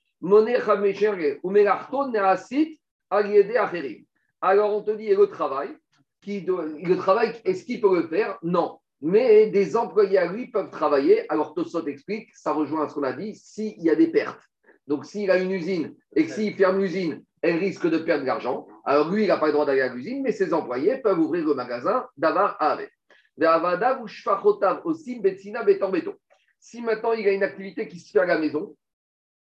Alors 4.41 4.73
on 4.73 4.81
te 4.81 4.91
dit, 4.91 5.07
et 5.07 5.15
le 5.15 5.27
travail, 5.27 5.75
qui, 6.21 6.39
le 6.39 6.95
travail, 6.95 7.33
est-ce 7.43 7.65
qu'il 7.65 7.81
peut 7.81 7.93
le 7.93 8.07
faire? 8.07 8.39
Non 8.43 8.79
mais 9.01 9.47
des 9.47 9.75
employés 9.75 10.19
à 10.19 10.31
lui 10.31 10.47
peuvent 10.47 10.69
travailler. 10.69 11.29
Alors 11.29 11.53
Tosot 11.53 11.85
explique, 11.87 12.29
ça 12.33 12.53
rejoint 12.53 12.87
ce 12.87 12.93
qu'on 12.93 13.03
a 13.03 13.11
dit, 13.11 13.35
s'il 13.35 13.77
y 13.81 13.89
a 13.89 13.95
des 13.95 14.07
pertes. 14.07 14.47
Donc 14.87 15.03
s'il 15.03 15.29
a 15.31 15.37
une 15.37 15.51
usine 15.51 15.93
et 16.15 16.29
s'il 16.29 16.53
ferme 16.53 16.79
l'usine, 16.79 17.21
elle 17.41 17.57
risque 17.57 17.89
de 17.89 17.97
perdre 17.97 18.21
de 18.21 18.27
l'argent. 18.27 18.67
Alors 18.85 19.11
lui, 19.11 19.23
il 19.23 19.27
n'a 19.27 19.37
pas 19.37 19.47
le 19.47 19.51
droit 19.51 19.65
d'aller 19.65 19.81
à 19.81 19.87
la 19.87 19.93
cuisine, 19.93 20.21
mais 20.21 20.31
ses 20.31 20.53
employés 20.53 20.99
peuvent 20.99 21.19
ouvrir 21.19 21.45
le 21.45 21.55
magasin 21.55 22.05
d'avar 22.15 22.55
à 22.61 22.71
avec. 22.71 22.89
Si 26.59 26.81
maintenant 26.81 27.13
il 27.13 27.27
a 27.27 27.31
une 27.31 27.43
activité 27.43 27.87
qui 27.87 27.99
se 27.99 28.11
fait 28.11 28.19
à 28.19 28.25
la 28.25 28.37
maison, 28.37 28.75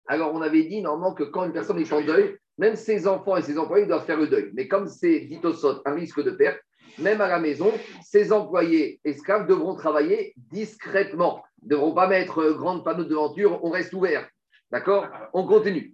alors 0.08 0.34
on 0.34 0.42
avait 0.42 0.64
dit 0.64 0.82
normalement 0.82 1.16
que 1.16 1.24
quand 1.24 1.46
une 1.46 1.54
personne 1.54 1.80
est 1.80 1.92
en 1.92 2.02
deuil, 2.02 2.38
même 2.60 2.76
ses 2.76 3.08
enfants 3.08 3.38
et 3.38 3.42
ses 3.42 3.58
employés 3.58 3.88
doivent 3.88 4.06
faire 4.06 4.20
le 4.20 4.28
deuil. 4.28 4.52
Mais 4.54 4.68
comme 4.68 4.88
c'est 4.88 5.22
dit 5.22 5.40
au 5.44 5.54
sot, 5.54 5.82
un 5.86 5.96
risque 5.96 6.22
de 6.24 6.32
perte, 6.32 6.60
même 7.00 7.22
à 7.22 7.28
la 7.28 7.40
maison, 7.40 7.72
ses 8.04 8.32
employés 8.32 9.00
esclaves 9.06 9.48
devront 9.48 9.76
travailler 9.76 10.34
discrètement. 10.52 11.44
Ne 11.64 11.70
devront 11.70 11.94
pas 11.94 12.08
mettre 12.08 12.40
euh, 12.40 12.54
grande 12.54 12.84
panneau 12.84 13.04
de 13.04 13.10
devanture, 13.10 13.64
on 13.64 13.70
reste 13.70 13.94
ouvert. 13.94 14.28
D'accord? 14.72 15.08
On 15.34 15.48
continue. 15.48 15.94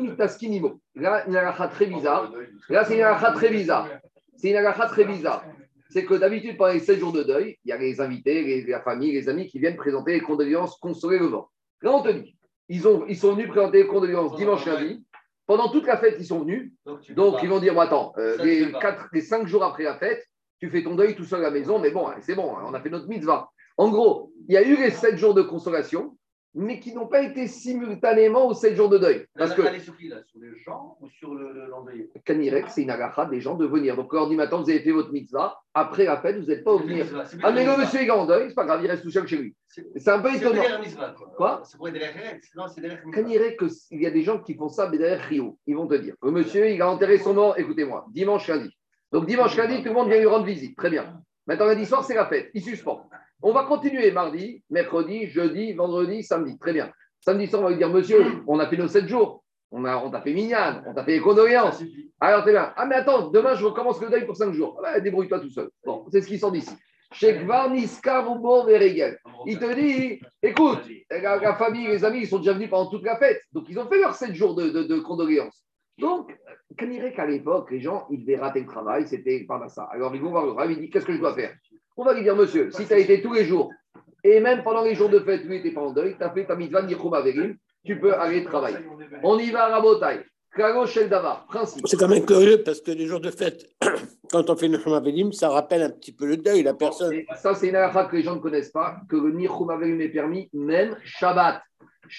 Mitaskinimo. 0.00 0.80
Là, 0.94 1.26
une 1.26 1.36
halakha 1.36 1.68
très 1.68 1.86
bizarre. 1.86 2.32
Là, 2.70 2.84
c'est 2.84 2.94
une 2.94 3.02
halakha 3.02 3.32
très 3.32 3.50
bizarre. 3.50 3.88
C'est 4.36 4.50
une 4.50 4.72
très 4.88 5.04
bizarre. 5.04 5.44
C'est 5.90 6.04
que 6.04 6.14
d'habitude, 6.14 6.56
pendant 6.56 6.72
les 6.72 6.80
7 6.80 6.98
jours 6.98 7.12
de 7.12 7.22
deuil, 7.22 7.56
il 7.64 7.68
y 7.68 7.72
a 7.72 7.76
les 7.76 8.00
invités, 8.00 8.42
les- 8.42 8.64
la 8.64 8.80
famille, 8.80 9.12
les 9.12 9.28
amis 9.28 9.46
qui 9.46 9.58
viennent 9.58 9.76
présenter 9.76 10.12
les 10.12 10.20
condoléances, 10.20 10.76
consoler 10.78 11.18
le 11.18 11.26
vent. 11.26 11.48
Là, 11.82 11.92
on 11.92 12.02
te 12.02 12.08
dit, 12.10 12.36
ils, 12.68 12.86
ont, 12.88 13.04
ils 13.06 13.16
sont 13.16 13.32
venus 13.34 13.48
présenter 13.48 13.82
les 13.82 13.86
condoléances 13.88 14.34
dimanche 14.36 14.64
lundi. 14.66 15.04
Pendant 15.46 15.68
toute 15.68 15.86
la 15.86 15.96
fête, 15.96 16.16
ils 16.18 16.26
sont 16.26 16.40
venus. 16.40 16.72
Donc, 17.14 17.36
ils 17.42 17.48
vont 17.48 17.60
dire, 17.60 17.72
bon, 17.74 17.80
attends, 17.80 18.12
euh, 18.18 18.36
les, 18.42 18.72
quatre, 18.80 19.08
les 19.12 19.20
cinq 19.20 19.46
jours 19.46 19.62
après 19.62 19.84
la 19.84 19.96
fête, 19.96 20.26
tu 20.58 20.68
fais 20.70 20.82
ton 20.82 20.96
deuil 20.96 21.14
tout 21.14 21.24
seul 21.24 21.40
à 21.40 21.44
la 21.44 21.50
maison, 21.52 21.78
mais 21.78 21.90
bon, 21.90 22.08
c'est 22.20 22.34
bon, 22.34 22.52
on 22.66 22.74
a 22.74 22.80
fait 22.80 22.90
notre 22.90 23.06
mitzvah. 23.06 23.48
En 23.76 23.90
gros, 23.90 24.32
il 24.48 24.54
y 24.54 24.56
a 24.56 24.62
eu 24.62 24.76
les 24.76 24.90
sept 24.90 25.16
jours 25.18 25.34
de 25.34 25.42
consolation, 25.42 26.16
mais 26.58 26.80
qui 26.80 26.94
n'ont 26.94 27.06
pas 27.06 27.20
été 27.22 27.46
simultanément 27.46 28.46
aux 28.48 28.54
sept 28.54 28.74
jours 28.74 28.88
de 28.88 28.96
deuil. 28.98 29.26
Parce 29.36 29.50
que 29.54 29.78
sur 29.80 29.96
qui 29.96 30.08
là 30.08 30.16
Sur 30.26 30.40
les 30.40 30.56
gens 30.64 30.96
ou 31.00 31.08
sur 31.10 31.34
le- 31.34 31.52
le- 31.52 31.66
l'endeuillé 31.66 32.08
Kanirek, 32.24 32.68
c'est 32.68 32.82
une 32.82 32.90
agacha 32.90 33.26
des 33.26 33.40
gens 33.40 33.54
de 33.56 33.66
venir. 33.66 33.94
Donc, 33.94 34.12
on 34.12 34.16
leur 34.16 34.28
dit 34.28 34.36
maintenant, 34.36 34.62
vous 34.62 34.70
avez 34.70 34.80
fait 34.80 34.90
votre 34.90 35.12
mitzvah, 35.12 35.60
après 35.74 36.04
la 36.04 36.16
fête, 36.16 36.38
vous 36.38 36.46
n'êtes 36.46 36.64
pas 36.64 36.72
au 36.72 36.78
venir. 36.78 37.04
Ah, 37.42 37.52
mais 37.52 37.64
le 37.64 37.76
monsieur 37.76 38.00
est 38.00 38.10
en 38.10 38.24
deuil, 38.26 38.48
c'est 38.48 38.54
pas 38.54 38.64
grave, 38.64 38.80
il 38.82 38.90
reste 38.90 39.02
tout 39.02 39.10
seul 39.10 39.26
chez 39.28 39.36
lui. 39.36 39.54
C'est 39.68 40.08
un 40.08 40.20
peu 40.20 40.34
étonnant. 40.34 40.62
Mitzvah, 40.80 41.14
quoi. 41.16 41.32
Quoi 41.36 41.62
C'est 41.64 41.76
pour 41.76 41.88
être 41.88 41.94
derrière. 41.94 42.38
Non. 42.56 42.64
Kanirek, 43.12 43.60
il 43.90 44.00
y 44.02 44.06
a 44.06 44.10
des 44.10 44.22
gens 44.22 44.40
qui 44.40 44.54
font 44.54 44.68
ça, 44.70 44.88
mais 44.88 44.96
derrière 44.96 45.20
Rio, 45.20 45.58
ils 45.66 45.76
vont 45.76 45.86
te 45.86 45.94
dire. 45.94 46.14
Le 46.22 46.30
monsieur, 46.30 46.70
il 46.70 46.80
a 46.80 46.88
enterré 46.90 47.18
son 47.18 47.34
mort, 47.34 47.58
écoutez-moi, 47.58 48.06
dimanche 48.10 48.48
lundi. 48.48 48.70
Donc, 49.12 49.26
dimanche 49.26 49.56
lundi, 49.56 49.82
tout 49.82 49.88
le 49.90 49.94
monde 49.94 50.08
vient 50.08 50.18
lui 50.18 50.26
rendre 50.26 50.46
visite. 50.46 50.76
Très 50.76 50.88
bien. 50.90 51.20
Maintenant, 51.46 51.66
lundi 51.66 51.84
soir, 51.86 52.02
c'est 52.02 52.14
la 52.14 52.26
fête. 52.26 52.50
Il 52.54 52.62
suspend. 52.62 53.08
On 53.42 53.52
va 53.52 53.64
continuer 53.64 54.10
mardi, 54.10 54.62
mercredi, 54.70 55.26
jeudi, 55.26 55.72
vendredi, 55.72 56.22
samedi. 56.22 56.58
Très 56.58 56.72
bien. 56.72 56.90
Samedi 57.20 57.46
soir, 57.46 57.62
on 57.62 57.64
va 57.64 57.70
lui 57.70 57.78
dire, 57.78 57.90
monsieur, 57.90 58.24
on 58.46 58.58
a 58.58 58.66
fait 58.66 58.76
nos 58.76 58.88
sept 58.88 59.08
jours. 59.08 59.42
On 59.70 59.84
on 59.84 60.10
t'a 60.10 60.20
fait 60.20 60.32
mignonne, 60.32 60.82
on 60.86 60.94
t'a 60.94 61.04
fait 61.04 61.12
les 61.12 61.20
condoléances. 61.20 61.82
Alors, 62.20 62.42
très 62.42 62.52
bien. 62.52 62.72
Ah, 62.76 62.86
mais 62.86 62.94
attends, 62.94 63.30
demain, 63.30 63.54
je 63.54 63.64
recommence 63.64 64.00
le 64.00 64.08
deuil 64.08 64.24
pour 64.24 64.36
cinq 64.36 64.52
jours. 64.52 64.80
Débrouille-toi 65.02 65.40
tout 65.40 65.50
seul. 65.50 65.68
Bon, 65.84 66.06
c'est 66.10 66.22
ce 66.22 66.28
qui 66.28 66.38
sort 66.38 66.52
d'ici. 66.52 66.74
Il 67.20 67.46
te 69.58 69.74
dit, 69.74 70.20
écoute, 70.42 70.80
la, 71.10 71.54
famille, 71.54 71.86
les 71.86 72.04
amis, 72.04 72.20
ils 72.20 72.26
sont 72.26 72.38
déjà 72.38 72.52
venus 72.52 72.70
pendant 72.70 72.90
toute 72.90 73.04
la 73.04 73.16
fête. 73.16 73.40
Donc, 73.52 73.64
ils 73.68 73.78
ont 73.78 73.86
fait 73.86 73.98
leurs 73.98 74.14
sept 74.14 74.34
jours 74.34 74.54
de, 74.54 74.98
condoléances. 75.00 75.64
Donc, 75.98 76.36
quand 76.78 76.86
il 76.86 77.12
qu'à 77.14 77.26
l'époque, 77.26 77.70
les 77.70 77.80
gens, 77.80 78.06
ils 78.10 78.20
devaient 78.20 78.36
rater 78.36 78.60
le 78.60 78.66
travail, 78.66 79.06
c'était 79.06 79.44
pas 79.44 79.66
ça. 79.68 79.88
Alors, 79.92 80.14
ils 80.14 80.20
vont 80.20 80.30
voir 80.30 80.44
le 80.44 80.52
rave, 80.52 80.72
il 80.72 80.80
dit, 80.80 80.90
qu'est-ce 80.90 81.06
que 81.06 81.14
je 81.14 81.18
dois 81.18 81.34
faire? 81.34 81.54
On 81.96 82.04
va 82.04 82.14
lui 82.14 82.22
dire, 82.22 82.36
monsieur, 82.36 82.70
si 82.72 82.86
tu 82.86 82.92
as 82.92 82.98
été 82.98 83.22
tous 83.22 83.32
les 83.32 83.44
jours, 83.44 83.70
et 84.22 84.40
même 84.40 84.62
pendant 84.62 84.82
les 84.82 84.94
jours 84.94 85.08
de 85.08 85.20
fête, 85.20 85.42
tu 85.42 85.48
n'étais 85.48 85.70
pas 85.70 85.82
en 85.82 85.92
deuil, 85.92 86.16
tu 86.16 86.24
as 86.24 86.30
fait 86.30 86.46
ta 86.46 86.56
mitzvah 86.56 86.80
Averim, 86.80 87.56
tu 87.84 87.98
peux 87.98 88.14
aller 88.14 88.44
travailler. 88.44 88.78
On 89.22 89.38
y 89.38 89.50
va 89.50 89.66
à 89.66 89.68
Rabotai. 89.68 90.24
C'est 91.84 91.96
quand 91.98 92.08
même 92.08 92.24
curieux 92.24 92.62
parce 92.62 92.80
que 92.80 92.90
les 92.90 93.06
jours 93.06 93.20
de 93.20 93.30
fête, 93.30 93.66
quand 94.30 94.48
on 94.48 94.56
fait 94.56 94.68
le 94.68 94.78
Shemavelim, 94.78 95.32
ça 95.32 95.50
rappelle 95.50 95.82
un 95.82 95.90
petit 95.90 96.12
peu 96.12 96.26
le 96.26 96.38
deuil, 96.38 96.62
la 96.62 96.72
personne. 96.72 97.12
Et 97.12 97.26
ça, 97.36 97.54
c'est 97.54 97.68
une 97.68 97.76
halakha 97.76 98.04
que 98.06 98.16
les 98.16 98.22
gens 98.22 98.36
ne 98.36 98.40
connaissent 98.40 98.70
pas, 98.70 98.96
que 99.08 99.16
le 99.16 99.32
Nichum 99.32 99.68
Averim 99.70 100.00
est 100.00 100.08
permis, 100.08 100.48
même 100.54 100.96
Shabbat. 101.04 101.60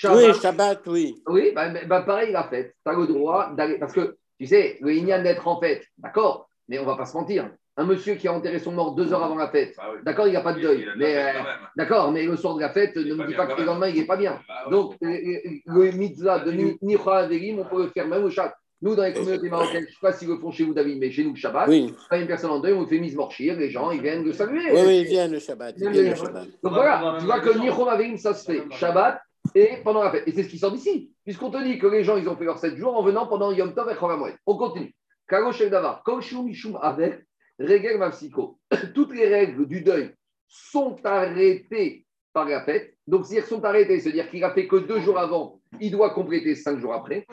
Oui, 0.03 0.33
Shabbat, 0.39 0.81
oui. 0.87 1.15
Oui, 1.27 1.51
bah, 1.55 1.69
bah, 1.69 1.79
bah, 1.87 2.01
pareil, 2.01 2.31
la 2.31 2.43
fête. 2.43 2.75
Tu 2.85 2.91
as 2.91 2.95
le 2.95 3.07
droit 3.07 3.53
d'aller. 3.55 3.79
Parce 3.79 3.93
que, 3.93 4.17
tu 4.39 4.45
sais, 4.45 4.77
le 4.81 4.91
Inyan 4.91 5.23
d'être 5.23 5.47
en 5.47 5.59
fête, 5.59 5.83
d'accord, 5.97 6.47
mais 6.67 6.77
on 6.77 6.85
va 6.85 6.95
pas 6.95 7.05
se 7.05 7.17
mentir. 7.17 7.49
Un 7.79 7.85
monsieur 7.85 8.15
qui 8.15 8.27
a 8.27 8.33
enterré 8.33 8.57
son 8.57 8.71
mort 8.71 8.95
deux 8.95 9.13
heures 9.13 9.23
avant 9.23 9.35
la 9.35 9.49
fête, 9.49 9.75
Ah 9.77 9.89
oui. 9.93 9.99
d'accord, 10.03 10.25
il 10.27 10.31
n'y 10.31 10.35
a 10.35 10.41
pas 10.41 10.53
de 10.53 10.57
Il- 10.59 10.63
deuil. 10.63 10.85
de 10.85 10.91
Mais, 10.97 11.15
euh, 11.15 11.31
d'accord, 11.75 12.11
mais 12.11 12.25
le 12.25 12.35
soir 12.35 12.55
de 12.55 12.61
la 12.61 12.69
fête, 12.71 12.93
Il 12.95 13.07
ne 13.07 13.13
me 13.13 13.25
dis 13.27 13.35
pas 13.35 13.45
que 13.45 13.59
le 13.59 13.65
lendemain, 13.67 13.87
il 13.87 13.95
n'est 13.99 14.05
pas 14.07 14.17
bien. 14.17 14.39
Bah 14.47 14.55
ouais. 14.65 14.71
Donc, 14.71 14.95
euh, 15.03 15.07
euh, 15.07 15.49
le 15.67 15.91
mitzvah 15.91 16.39
de 16.39 16.51
Ni- 16.51 16.77
Nicha 16.81 17.11
Averim, 17.17 17.59
on 17.59 17.65
peut 17.65 17.83
le 17.83 17.89
faire 17.89 18.07
même 18.07 18.23
au 18.23 18.29
Shabbat. 18.31 18.55
Nous, 18.81 18.95
dans 18.95 19.03
les 19.03 19.13
communautés 19.13 19.49
marocaines, 19.49 19.81
je 19.81 19.87
ne 19.87 19.91
sais 19.91 19.97
pas 20.01 20.11
s'ils 20.13 20.27
le 20.27 20.37
font 20.37 20.51
chez 20.51 20.63
vous, 20.63 20.73
David, 20.73 20.99
mais 20.99 21.09
chez 21.11 21.23
nous, 21.23 21.31
le 21.31 21.35
Shabbat, 21.35 21.67
Oui, 21.67 21.93
quand 22.09 22.15
il 22.15 22.17
y 22.17 22.19
a 22.19 22.21
une 22.23 22.27
personne 22.27 22.51
en 22.51 22.59
deuil, 22.59 22.73
on 22.73 22.85
fait 22.87 22.99
mise 22.99 23.15
morchir, 23.15 23.55
les 23.57 23.69
gens, 23.69 23.89
ils 23.91 24.01
viennent 24.01 24.23
le 24.23 24.33
saluer. 24.33 24.71
oui, 24.71 24.81
oui, 24.85 24.97
il 25.01 25.05
vient 25.05 25.27
le 25.27 25.39
Shabbat. 25.39 25.75
Il 25.77 25.89
vient 25.89 26.01
le 26.09 26.15
Shabbat. 26.15 26.45
Donc 26.63 26.73
voilà, 26.73 27.17
tu 27.19 27.25
vois 27.25 27.39
que 27.39 27.57
Nichom 27.59 27.87
Averim, 27.87 28.17
ça 28.17 28.33
se 28.33 28.43
fait 28.51 28.63
Shabbat 28.71 29.19
et 29.55 29.77
pendant 29.83 30.03
la 30.03 30.11
fête. 30.11 30.23
Et 30.27 30.31
c'est 30.31 30.43
ce 30.43 30.49
qui 30.49 30.57
sort 30.59 30.71
d'ici, 30.71 31.11
puisqu'on 31.23 31.49
te 31.51 31.63
dit 31.63 31.77
que 31.79 31.87
les 31.87 32.03
gens, 32.03 32.17
ils 32.17 32.27
ont 32.27 32.35
fait 32.35 32.45
leurs 32.45 32.59
7 32.59 32.75
jours 32.75 32.95
en 32.97 33.01
venant 33.03 33.25
pendant 33.27 33.51
Yom 33.51 33.73
Tov 33.73 33.89
et 33.91 33.95
Chol 33.95 34.11
HaMoed. 34.11 34.33
On 34.45 34.57
continue. 34.57 34.93
Karo 35.27 35.51
Shel 35.51 35.69
Davar, 35.69 36.03
Mishum 36.43 36.77
avec, 36.81 37.25
Regel 37.59 37.97
Mavsiko. 37.97 38.59
Toutes 38.93 39.13
les 39.13 39.27
règles 39.27 39.67
du 39.67 39.81
deuil 39.81 40.13
sont 40.47 40.97
arrêtées 41.03 42.05
par 42.33 42.47
la 42.47 42.63
fête. 42.63 42.95
Donc, 43.07 43.25
c'est-à-dire 43.25 43.47
sont 43.47 43.65
arrêtées, 43.65 43.99
c'est-à-dire 43.99 44.29
qu'il 44.29 44.43
a 44.43 44.51
fait 44.51 44.67
que 44.67 44.75
deux 44.75 44.99
jours 44.99 45.17
avant, 45.17 45.59
il 45.79 45.91
doit 45.91 46.11
compléter 46.11 46.55
cinq 46.55 46.79
jours 46.79 46.93
après. 46.93 47.25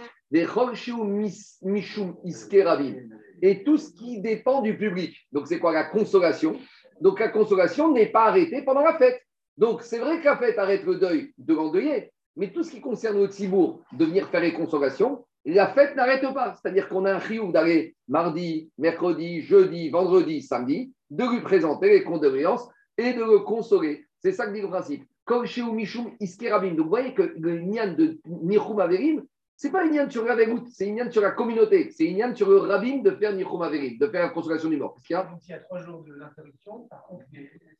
Rabim. 2.62 2.94
Et 3.42 3.64
tout 3.64 3.76
ce 3.76 3.92
qui 3.92 4.20
dépend 4.20 4.62
du 4.62 4.78
public. 4.78 5.16
Donc, 5.32 5.46
c'est 5.46 5.58
quoi 5.58 5.72
la 5.72 5.84
consolation? 5.84 6.58
Donc, 7.00 7.20
la 7.20 7.28
consolation 7.28 7.92
n'est 7.92 8.10
pas 8.10 8.26
arrêtée 8.26 8.62
pendant 8.62 8.80
la 8.80 8.96
fête. 8.96 9.20
Donc, 9.58 9.82
c'est 9.82 9.98
vrai 9.98 10.20
que 10.20 10.24
la 10.24 10.38
fête 10.38 10.58
arrête 10.58 10.84
le 10.84 10.96
deuil 10.96 11.34
de 11.36 11.54
l'endeuillé, 11.54 12.12
mais 12.36 12.52
tout 12.52 12.62
ce 12.62 12.70
qui 12.70 12.80
concerne 12.80 13.20
le 13.20 13.28
Tibour, 13.28 13.80
de 13.92 14.04
venir 14.04 14.28
faire 14.28 14.40
les 14.40 14.52
consolations, 14.52 15.24
la 15.44 15.68
fête 15.68 15.94
n'arrête 15.94 16.22
pas. 16.32 16.54
C'est-à-dire 16.54 16.88
qu'on 16.88 17.04
a 17.04 17.14
un 17.14 17.18
riou 17.18 17.52
d'aller 17.52 17.94
mardi, 18.08 18.70
mercredi, 18.78 19.42
jeudi, 19.42 19.90
vendredi, 19.90 20.42
samedi, 20.42 20.92
de 21.10 21.24
lui 21.24 21.42
présenter 21.42 21.90
les 21.90 22.02
condoléances 22.02 22.68
et 22.96 23.12
de 23.12 23.22
le 23.22 23.40
consoler. 23.40 24.06
C'est 24.18 24.32
ça 24.32 24.46
que 24.46 24.52
dit 24.52 24.62
le 24.62 24.68
principe. 24.68 25.04
Comme 25.24 25.46
chez 25.46 25.62
Mishum 25.62 26.12
Iskerabim. 26.20 26.74
Vous 26.76 26.88
voyez 26.88 27.14
que 27.14 27.34
le 27.38 27.60
Nyan 27.60 27.94
de 27.94 28.18
Nichum 28.26 28.80
Averim, 28.80 29.22
c'est 29.56 29.70
pas 29.70 29.84
une 29.84 30.10
sur 30.10 30.24
la 30.24 30.34
Vegout, 30.34 30.66
c'est 30.68 30.86
une 30.86 31.10
sur 31.10 31.22
la 31.22 31.30
communauté. 31.30 31.90
C'est 31.90 32.04
une 32.06 32.34
sur 32.34 32.48
le 32.50 32.56
Rabim 32.58 33.02
de 33.02 33.10
faire 33.12 33.32
Nichum 33.32 33.62
Averim, 33.62 33.98
de 33.98 34.06
faire 34.08 34.22
la 34.22 34.28
consolation 34.30 34.68
du 34.68 34.76
mort. 34.76 34.94
Qu'est-ce 34.94 35.06
qu'il 35.06 35.14
y 35.14 35.18
a 35.18 35.22
Donc, 35.24 35.40
il 35.46 35.50
y 35.50 35.54
a 35.54 35.60
trois 35.60 35.80
jours 35.82 36.02
de- 36.04 36.14
d'interruption. 36.18 36.86
Par 36.88 37.04
contre, 37.06 37.24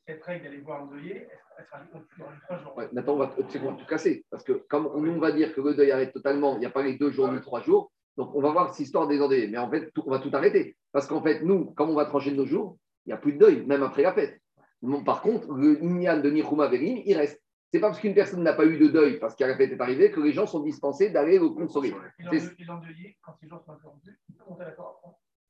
cette 0.07 0.23
règle 0.23 0.45
d'aller 0.45 0.61
voir 0.61 0.79
l'endeuillé, 0.85 1.27
elle, 1.29 1.39
elle 1.57 1.65
sera 1.65 1.79
dans 1.93 1.99
les 2.29 2.39
trois 2.45 2.57
jours. 2.59 2.77
Ouais, 2.77 2.89
maintenant, 2.93 3.13
on 3.13 3.17
va, 3.17 3.27
quoi, 3.27 3.43
tout 3.43 3.85
casser. 3.87 4.25
Parce 4.29 4.43
que 4.43 4.53
comme 4.69 4.89
nous, 5.01 5.11
on 5.11 5.19
va 5.19 5.31
dire 5.31 5.53
que 5.53 5.61
le 5.61 5.73
deuil 5.73 5.91
arrête 5.91 6.13
totalement, 6.13 6.55
il 6.55 6.59
n'y 6.59 6.65
a 6.65 6.69
pas 6.69 6.83
les 6.83 6.95
deux 6.97 7.11
jours 7.11 7.31
ni 7.31 7.39
trois 7.41 7.61
jours. 7.61 7.91
Donc, 8.17 8.33
on 8.33 8.41
va 8.41 8.51
voir 8.51 8.73
cette 8.73 8.85
histoire 8.85 9.07
des 9.07 9.21
endeuillés. 9.21 9.47
Mais 9.47 9.57
en 9.57 9.69
fait, 9.69 9.91
tout- 9.93 10.03
on 10.05 10.11
va 10.11 10.19
tout 10.19 10.29
arrêter. 10.33 10.77
Parce 10.93 11.07
qu'en 11.07 11.21
fait, 11.21 11.41
nous, 11.43 11.65
comme 11.73 11.89
on 11.89 11.95
va 11.95 12.05
trancher 12.05 12.31
de 12.31 12.37
nos 12.37 12.45
jours, 12.45 12.77
il 13.05 13.09
n'y 13.09 13.13
a 13.13 13.17
plus 13.17 13.33
de 13.33 13.37
deuil, 13.39 13.65
même 13.65 13.83
après 13.83 14.03
la 14.03 14.13
fête. 14.13 14.39
Bon, 14.81 15.03
par 15.03 15.21
contre, 15.21 15.51
le 15.53 15.83
Inyan 15.83 16.19
de 16.21 16.29
Nichuma 16.29 16.67
Verim, 16.67 17.01
il 17.05 17.17
reste. 17.17 17.41
C'est 17.71 17.79
pas 17.79 17.87
parce 17.87 17.99
qu'une 17.99 18.13
personne 18.13 18.43
n'a 18.43 18.53
pas 18.53 18.65
eu 18.65 18.77
de 18.77 18.87
deuil 18.87 19.19
parce 19.19 19.35
que 19.35 19.43
la 19.43 19.57
fête 19.57 19.71
est 19.71 19.81
arrivée 19.81 20.11
que 20.11 20.21
les 20.21 20.31
gens 20.31 20.47
sont 20.47 20.61
dispensés 20.61 21.09
d'aller 21.09 21.37
le 21.39 21.49
consoler. 21.49 21.93
Et 22.19 22.63
l'endeuillé, 22.63 23.17
quand 23.21 23.33
ces 23.41 23.47
jours 23.47 23.63
sont. 23.65 23.75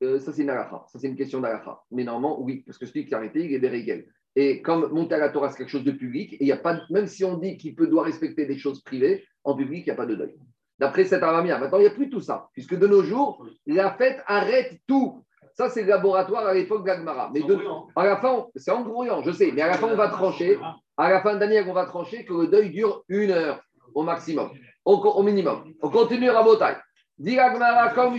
Euh, 0.02 0.18
ça, 0.18 0.32
c'est 0.32 0.42
une 0.42 0.50
halakha. 0.50 0.84
Ça, 0.88 0.98
c'est 0.98 1.06
une 1.06 1.16
question 1.16 1.40
d'halakha. 1.40 1.80
Mais 1.90 2.04
normalement, 2.04 2.40
oui, 2.42 2.62
parce 2.66 2.78
que 2.78 2.86
celui 2.86 3.06
qui 3.06 3.12
est 3.12 3.16
arrêté, 3.16 3.44
il 3.44 3.54
est 3.54 3.60
des 3.60 3.68
régels. 3.68 4.06
Et 4.34 4.60
comme 4.60 4.92
monter 4.92 5.14
à 5.14 5.18
la 5.18 5.30
Torah, 5.30 5.50
c'est 5.50 5.56
quelque 5.58 5.70
chose 5.70 5.84
de 5.84 5.92
public, 5.92 6.34
et 6.34 6.38
il 6.42 6.46
y 6.46 6.52
a 6.52 6.58
pas, 6.58 6.74
de- 6.74 6.82
même 6.90 7.06
si 7.06 7.24
on 7.24 7.38
dit 7.38 7.56
qu'il 7.56 7.74
peut, 7.74 7.86
doit 7.86 8.02
respecter 8.02 8.44
des 8.44 8.58
choses 8.58 8.82
privées, 8.82 9.24
en 9.44 9.54
public, 9.56 9.84
il 9.86 9.88
n'y 9.88 9.92
a 9.92 9.96
pas 9.96 10.04
de 10.04 10.14
deuil. 10.14 10.34
D'après 10.78 11.06
cette 11.06 11.22
aramia. 11.22 11.58
Maintenant, 11.58 11.78
il 11.78 11.82
n'y 11.82 11.86
a 11.86 11.92
plus 11.94 12.10
tout 12.10 12.20
ça, 12.20 12.50
puisque 12.52 12.78
de 12.78 12.86
nos 12.86 13.02
jours, 13.02 13.46
la 13.66 13.94
fête 13.94 14.22
arrête 14.26 14.78
tout. 14.86 15.24
Ça, 15.56 15.70
c'est 15.70 15.82
le 15.82 15.88
laboratoire 15.88 16.46
à 16.46 16.52
l'époque 16.52 16.84
d'Agmara. 16.84 17.30
Mais 17.32 17.40
de, 17.40 17.58
à 17.96 18.04
la 18.04 18.18
fin, 18.18 18.46
c'est 18.56 18.70
embrouillant, 18.70 19.22
je 19.22 19.30
sais, 19.30 19.52
mais 19.52 19.62
à 19.62 19.68
la 19.68 19.74
fin, 19.74 19.88
on 19.88 19.96
va 19.96 20.08
trancher. 20.08 20.58
À 20.98 21.10
la 21.10 21.22
fin 21.22 21.34
de 21.34 21.40
l'année, 21.40 21.62
on 21.66 21.72
va 21.72 21.86
trancher 21.86 22.26
que 22.26 22.34
le 22.34 22.46
deuil 22.48 22.70
dure 22.70 23.04
une 23.08 23.30
heure 23.30 23.62
au 23.94 24.02
maximum, 24.02 24.50
au, 24.84 24.96
au 24.96 25.22
minimum. 25.22 25.72
On 25.80 25.88
continue 25.88 26.28
à 26.28 26.42
Botaï. 26.42 26.76
Dit 27.18 27.38
Agmara, 27.38 27.88
comme. 27.94 28.18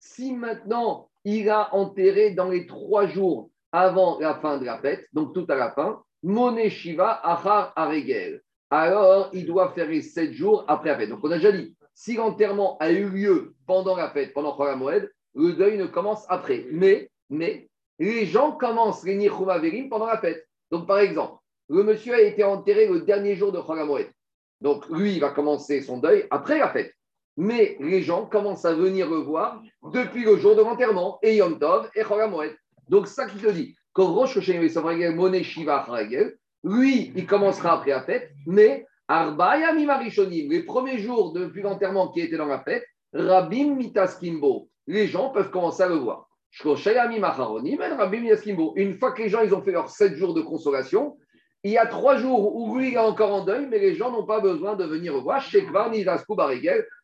Si 0.00 0.32
maintenant 0.32 1.08
il 1.24 1.50
a 1.50 1.74
enterré 1.74 2.30
dans 2.30 2.48
les 2.48 2.66
trois 2.66 3.06
jours 3.06 3.50
avant 3.70 4.18
la 4.18 4.34
fin 4.34 4.58
de 4.58 4.64
la 4.64 4.78
fête, 4.78 5.06
donc 5.12 5.34
tout 5.34 5.46
à 5.48 5.54
la 5.54 5.70
fin, 5.70 6.02
Moné 6.24 6.70
Shiva 6.70 7.20
Achar 7.22 7.72
Aregel. 7.76 8.42
Alors 8.70 9.30
il 9.32 9.46
doit 9.46 9.70
faire 9.72 9.88
les 9.88 10.02
sept 10.02 10.32
jours 10.32 10.64
après 10.66 10.88
la 10.88 10.98
fête. 10.98 11.10
Donc 11.10 11.20
on 11.22 11.30
a 11.30 11.36
déjà 11.36 11.52
dit, 11.52 11.76
si 11.94 12.14
l'enterrement 12.14 12.78
a 12.78 12.90
eu 12.90 13.08
lieu 13.08 13.54
pendant 13.66 13.96
la 13.96 14.10
fête, 14.10 14.32
pendant 14.32 14.56
Chol 14.56 14.76
Moed, 14.76 15.10
le 15.34 15.52
deuil 15.52 15.78
ne 15.78 15.86
commence 15.86 16.24
après. 16.28 16.66
Mais, 16.70 17.10
mais 17.28 17.68
les 17.98 18.26
gens 18.26 18.52
commencent 18.52 19.04
les 19.04 19.16
Nichum 19.16 19.48
Averim 19.48 19.88
pendant 19.88 20.06
la 20.06 20.18
fête. 20.18 20.46
Donc 20.70 20.86
par 20.86 20.98
exemple, 20.98 21.40
le 21.68 21.84
monsieur 21.84 22.14
a 22.14 22.20
été 22.20 22.42
enterré 22.44 22.86
le 22.86 23.00
dernier 23.00 23.36
jour 23.36 23.52
de 23.52 23.58
Chol 23.60 23.84
Moed. 23.84 24.10
Donc, 24.60 24.88
lui, 24.90 25.14
il 25.14 25.20
va 25.20 25.30
commencer 25.30 25.80
son 25.80 25.98
deuil 25.98 26.26
après 26.30 26.58
la 26.58 26.68
fête. 26.68 26.92
Mais 27.36 27.76
les 27.80 28.02
gens 28.02 28.26
commencent 28.26 28.64
à 28.64 28.74
venir 28.74 29.08
le 29.08 29.16
voir 29.16 29.62
depuis 29.92 30.24
le 30.24 30.36
jour 30.36 30.54
de 30.54 30.62
l'enterrement, 30.62 31.18
et 31.22 31.36
Yom 31.36 31.58
Tov, 31.58 31.88
et 31.94 32.02
Chol 32.02 32.20
HaMoed. 32.20 32.54
Donc, 32.88 33.06
ça 33.06 33.26
qui 33.26 33.38
te 33.38 33.50
dit, 33.50 33.76
lui, 36.62 37.12
il 37.16 37.26
commencera 37.26 37.72
après 37.72 37.90
la 37.90 38.02
fête, 38.02 38.30
mais 38.46 38.86
les 39.10 40.62
premiers 40.62 40.98
jours 40.98 41.32
depuis 41.32 41.62
l'enterrement 41.62 42.08
qui 42.08 42.20
étaient 42.20 42.36
dans 42.36 42.46
la 42.46 42.62
fête, 42.62 42.84
Rabim 43.12 43.74
Mitaskimbo, 43.74 44.68
les 44.86 45.08
gens 45.08 45.30
peuvent 45.30 45.50
commencer 45.50 45.82
à 45.82 45.88
le 45.88 45.96
voir. 45.96 46.28
Une 48.76 48.98
fois 48.98 49.12
que 49.12 49.22
les 49.22 49.28
gens 49.28 49.42
ils 49.42 49.54
ont 49.54 49.62
fait 49.62 49.72
leurs 49.72 49.90
sept 49.90 50.14
jours 50.14 50.32
de 50.34 50.42
consolation, 50.42 51.18
il 51.64 51.72
y 51.72 51.78
a 51.78 51.86
trois 51.86 52.16
jours 52.18 52.54
où 52.54 52.78
lui 52.78 52.88
il 52.88 52.94
est 52.94 52.98
encore 52.98 53.32
en 53.32 53.44
deuil, 53.44 53.66
mais 53.68 53.78
les 53.78 53.94
gens 53.94 54.12
n'ont 54.12 54.26
pas 54.26 54.40
besoin 54.40 54.76
de 54.76 54.84
venir 54.84 55.12
le 55.12 55.20
voir. 55.20 55.42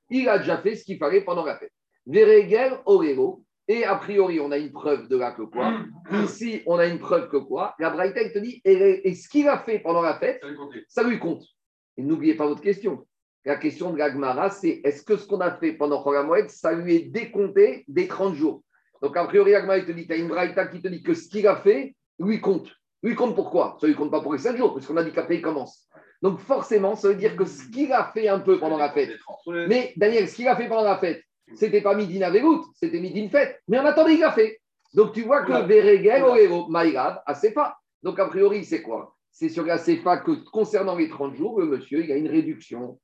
Il 0.09 0.29
a 0.29 0.39
déjà 0.39 0.59
fait 0.59 0.77
ce 0.77 0.85
qu'il 0.85 0.99
fallait 0.99 1.23
pendant 1.23 1.45
la 1.45 1.59
fête. 1.59 1.73
Veregel 2.07 2.79
Orego, 2.87 3.43
et 3.69 3.85
a 3.85 3.97
priori, 3.97 4.39
on 4.39 4.53
a 4.53 4.59
une 4.59 4.71
preuve 4.71 5.09
de 5.09 5.17
là 5.17 5.33
que 5.33 5.43
quoi 5.43 5.75
Ici, 6.23 6.63
on 6.67 6.79
a 6.79 6.87
une 6.87 7.01
preuve 7.01 7.29
que 7.29 7.37
quoi 7.37 7.75
La 7.81 7.91
Braïta, 7.91 8.23
il 8.23 8.33
te 8.33 8.39
dit, 8.39 8.63
et, 8.65 9.09
et 9.09 9.15
ce 9.17 9.29
qu'il 9.29 9.49
a 9.49 9.59
fait 9.59 9.81
pendant 9.81 10.03
la 10.03 10.19
fête, 10.21 10.41
ça 10.89 11.03
lui 11.03 11.19
compte. 11.19 11.43
Et 11.97 12.03
n'oubliez 12.03 12.35
pas 12.35 12.47
votre 12.47 12.63
question. 12.63 13.07
La 13.45 13.57
question 13.57 13.93
de 13.93 13.99
l'Agmara, 13.99 14.51
c'est 14.51 14.81
est-ce 14.85 15.03
que 15.03 15.17
ce 15.17 15.27
qu'on 15.27 15.41
a 15.41 15.53
fait 15.53 15.73
pendant 15.73 16.03
Chogamoed, 16.03 16.49
ça 16.49 16.73
lui 16.73 16.97
est 16.97 17.09
décompté 17.11 17.85
des 17.89 18.09
30 18.09 18.35
jours? 18.35 18.63
Donc, 19.03 19.17
a 19.17 19.25
priori, 19.27 19.53
l'Agmara, 19.53 19.79
il 19.79 19.87
te 19.87 19.93
dit, 19.93 20.07
tu 20.07 20.13
as 20.13 20.17
une 20.17 20.29
Braïta 20.29 20.67
qui 20.67 20.83
te 20.83 20.89
dit 20.89 21.03
que 21.03 21.15
ce 21.15 21.29
qu'il 21.29 21.47
a 21.47 21.57
fait, 21.57 21.95
lui 22.19 22.41
compte. 22.41 22.71
Lui 23.03 23.15
compte 23.15 23.35
pourquoi? 23.35 23.77
Ça 23.81 23.87
lui 23.87 23.95
compte 23.95 24.11
pas 24.11 24.21
pour 24.21 24.33
les 24.33 24.39
5 24.39 24.57
jours, 24.57 24.75
puisqu'on 24.75 24.97
a 24.97 25.05
dit 25.05 25.13
qu'après, 25.13 25.37
il 25.37 25.43
commence. 25.43 25.89
Donc, 26.23 26.39
forcément, 26.41 26.97
ça 26.97 27.09
veut 27.09 27.15
dire 27.15 27.37
que 27.37 27.45
ce 27.45 27.69
qu'il 27.69 27.93
a 27.93 28.11
fait 28.13 28.29
un 28.29 28.41
peu 28.41 28.59
pendant 28.59 28.79
la 28.79 28.91
fête, 28.91 29.11
mais 29.47 29.93
Daniel, 29.97 30.29
ce 30.29 30.35
qu'il 30.35 30.49
a 30.49 30.57
fait 30.57 30.69
pendant 30.69 30.85
la 30.85 30.99
fête, 30.99 31.23
c'était 31.55 31.81
pas 31.81 31.95
midi 31.95 32.19
Navegout, 32.19 32.65
c'était 32.75 32.99
midi 33.01 33.21
une 33.21 33.31
fête. 33.31 33.61
Mais 33.69 33.79
en 33.79 33.85
attendant, 33.85 34.09
il 34.09 34.25
a 34.25 34.33
fait. 34.33 34.61
Donc 34.95 35.13
tu 35.13 35.23
vois 35.23 35.45
que 35.45 35.53
Veregel, 35.67 36.23
Orero, 36.25 36.69
Maïrad, 36.69 37.23
Asefa. 37.27 37.77
Donc 38.03 38.19
a 38.19 38.27
priori, 38.27 38.65
c'est 38.65 38.83
quoi? 38.83 39.16
C'est 39.39 39.51
sur 39.51 39.67
la 39.67 39.77
CFA 39.77 40.17
que 40.17 40.31
concernant 40.51 40.97
les 40.97 41.11
30 41.11 41.35
jours, 41.35 41.61
le 41.61 41.67
monsieur, 41.67 42.01
il 42.03 42.09
y 42.09 42.13
a 42.13 42.17
une 42.17 42.27
réduction. 42.27 42.99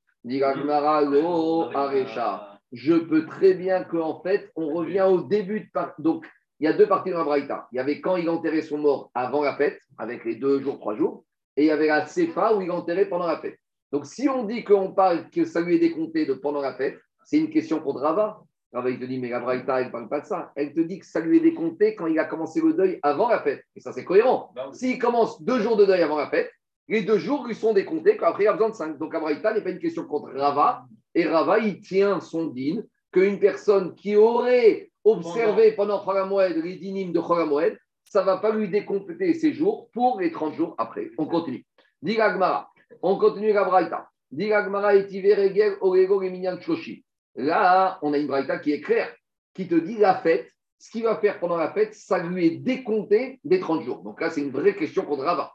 Arecha. 1.74 2.58
Je 2.72 2.94
peux 2.94 3.26
très 3.26 3.52
bien 3.52 3.84
qu'en 3.84 4.22
fait, 4.22 4.50
on 4.56 4.72
revient 4.72 5.02
au 5.02 5.20
début 5.20 5.60
de. 5.60 5.66
Par... 5.74 5.92
Donc, 5.98 6.26
il 6.58 6.64
y 6.64 6.68
a 6.68 6.72
deux 6.72 6.88
parties 6.88 7.10
dans 7.10 7.18
la 7.18 7.24
Braïta. 7.24 7.68
Il 7.70 7.76
y 7.76 7.80
avait 7.80 8.00
quand 8.00 8.16
il 8.16 8.30
enterrait 8.30 8.62
son 8.62 8.78
mort 8.78 9.10
avant 9.12 9.42
la 9.42 9.56
fête, 9.56 9.78
avec 9.98 10.24
les 10.24 10.36
deux 10.36 10.62
jours, 10.62 10.78
trois 10.78 10.96
jours, 10.96 11.26
et 11.58 11.64
il 11.64 11.66
y 11.66 11.70
avait 11.70 11.88
la 11.88 12.06
CFA 12.06 12.56
où 12.56 12.62
il 12.62 12.70
enterrait 12.70 13.10
pendant 13.10 13.26
la 13.26 13.38
fête. 13.38 13.58
Donc, 13.92 14.06
si 14.06 14.26
on 14.26 14.44
dit 14.44 14.64
qu'on 14.64 14.94
parle 14.94 15.28
que 15.28 15.44
ça 15.44 15.60
lui 15.60 15.76
est 15.76 15.80
décompté 15.80 16.24
de 16.24 16.32
pendant 16.32 16.62
la 16.62 16.72
fête, 16.72 16.98
c'est 17.26 17.36
une 17.36 17.50
question 17.50 17.82
pour 17.82 18.00
Rava. 18.00 18.40
Rava, 18.72 18.88
il 18.88 18.98
te 18.98 19.04
dit, 19.04 19.18
mais 19.18 19.28
la 19.28 19.40
Braïta, 19.40 19.80
elle 19.80 19.88
ne 19.88 19.92
parle 19.92 20.08
pas 20.08 20.20
de 20.20 20.26
ça. 20.26 20.50
Elle 20.56 20.72
te 20.72 20.80
dit 20.80 20.98
que 20.98 21.06
ça 21.06 21.20
lui 21.20 21.36
est 21.36 21.40
décompté 21.40 21.94
quand 21.94 22.06
il 22.06 22.18
a 22.18 22.24
commencé 22.24 22.60
le 22.60 22.72
deuil 22.72 22.98
avant 23.02 23.28
la 23.28 23.40
fête. 23.42 23.64
Et 23.76 23.80
ça, 23.80 23.92
c'est 23.92 24.04
cohérent. 24.04 24.54
S'il 24.72 24.98
commence 24.98 25.42
deux 25.42 25.60
jours 25.60 25.76
de 25.76 25.84
deuil 25.84 26.02
avant 26.02 26.16
la 26.16 26.30
fête, 26.30 26.50
les 26.88 27.02
deux 27.02 27.18
jours 27.18 27.46
lui 27.46 27.54
sont 27.54 27.72
décomptés 27.72 28.16
quand 28.16 28.26
après 28.26 28.44
il 28.44 28.48
a 28.48 28.52
besoin 28.52 28.70
de 28.70 28.74
cinq. 28.74 28.98
Donc 28.98 29.12
la 29.12 29.20
Braïta 29.20 29.54
n'est 29.54 29.60
pas 29.60 29.70
une 29.70 29.78
question 29.78 30.04
contre 30.04 30.32
Rava. 30.34 30.84
Et 31.14 31.26
Rava, 31.26 31.58
il 31.58 31.80
tient 31.80 32.20
son 32.20 32.46
din 32.46 32.82
qu'une 33.12 33.38
personne 33.38 33.94
qui 33.94 34.16
aurait 34.16 34.90
observé 35.04 35.72
pendant 35.72 36.04
Cholamoued 36.04 36.56
les 36.62 36.76
dynimes 36.76 37.12
de 37.12 37.20
Cholamoued, 37.20 37.76
ça 38.04 38.20
ne 38.20 38.26
va 38.26 38.38
pas 38.38 38.52
lui 38.52 38.68
décompter 38.68 39.34
ses 39.34 39.52
jours 39.52 39.88
pour 39.92 40.20
les 40.20 40.30
30 40.30 40.54
jours 40.54 40.74
après. 40.78 41.10
On 41.18 41.26
continue. 41.26 41.64
Dit 42.02 42.16
Gmara. 42.16 42.70
On 43.00 43.16
continue 43.16 43.52
la 43.52 43.64
Braïta. 43.64 44.08
Dit 44.30 44.48
Gmara 44.48 44.94
et 44.94 45.06
Tiveregel 45.06 45.76
Orego 45.80 46.18
Reminyan 46.18 46.60
Choshi. 46.60 47.04
Là, 47.34 47.98
on 48.02 48.12
a 48.12 48.18
une 48.18 48.26
braïta 48.26 48.58
qui 48.58 48.72
est 48.72 48.80
claire, 48.80 49.14
qui 49.54 49.66
te 49.68 49.74
dit 49.74 49.96
la 49.96 50.16
fête, 50.16 50.50
ce 50.78 50.90
qu'il 50.90 51.04
va 51.04 51.16
faire 51.16 51.38
pendant 51.38 51.56
la 51.56 51.72
fête, 51.72 51.94
ça 51.94 52.18
lui 52.18 52.46
est 52.46 52.56
décompté 52.56 53.40
des 53.44 53.60
30 53.60 53.82
jours. 53.82 54.02
Donc 54.02 54.20
là, 54.20 54.30
c'est 54.30 54.40
une 54.40 54.50
vraie 54.50 54.74
question 54.74 55.04
contre 55.04 55.24
Rava. 55.24 55.52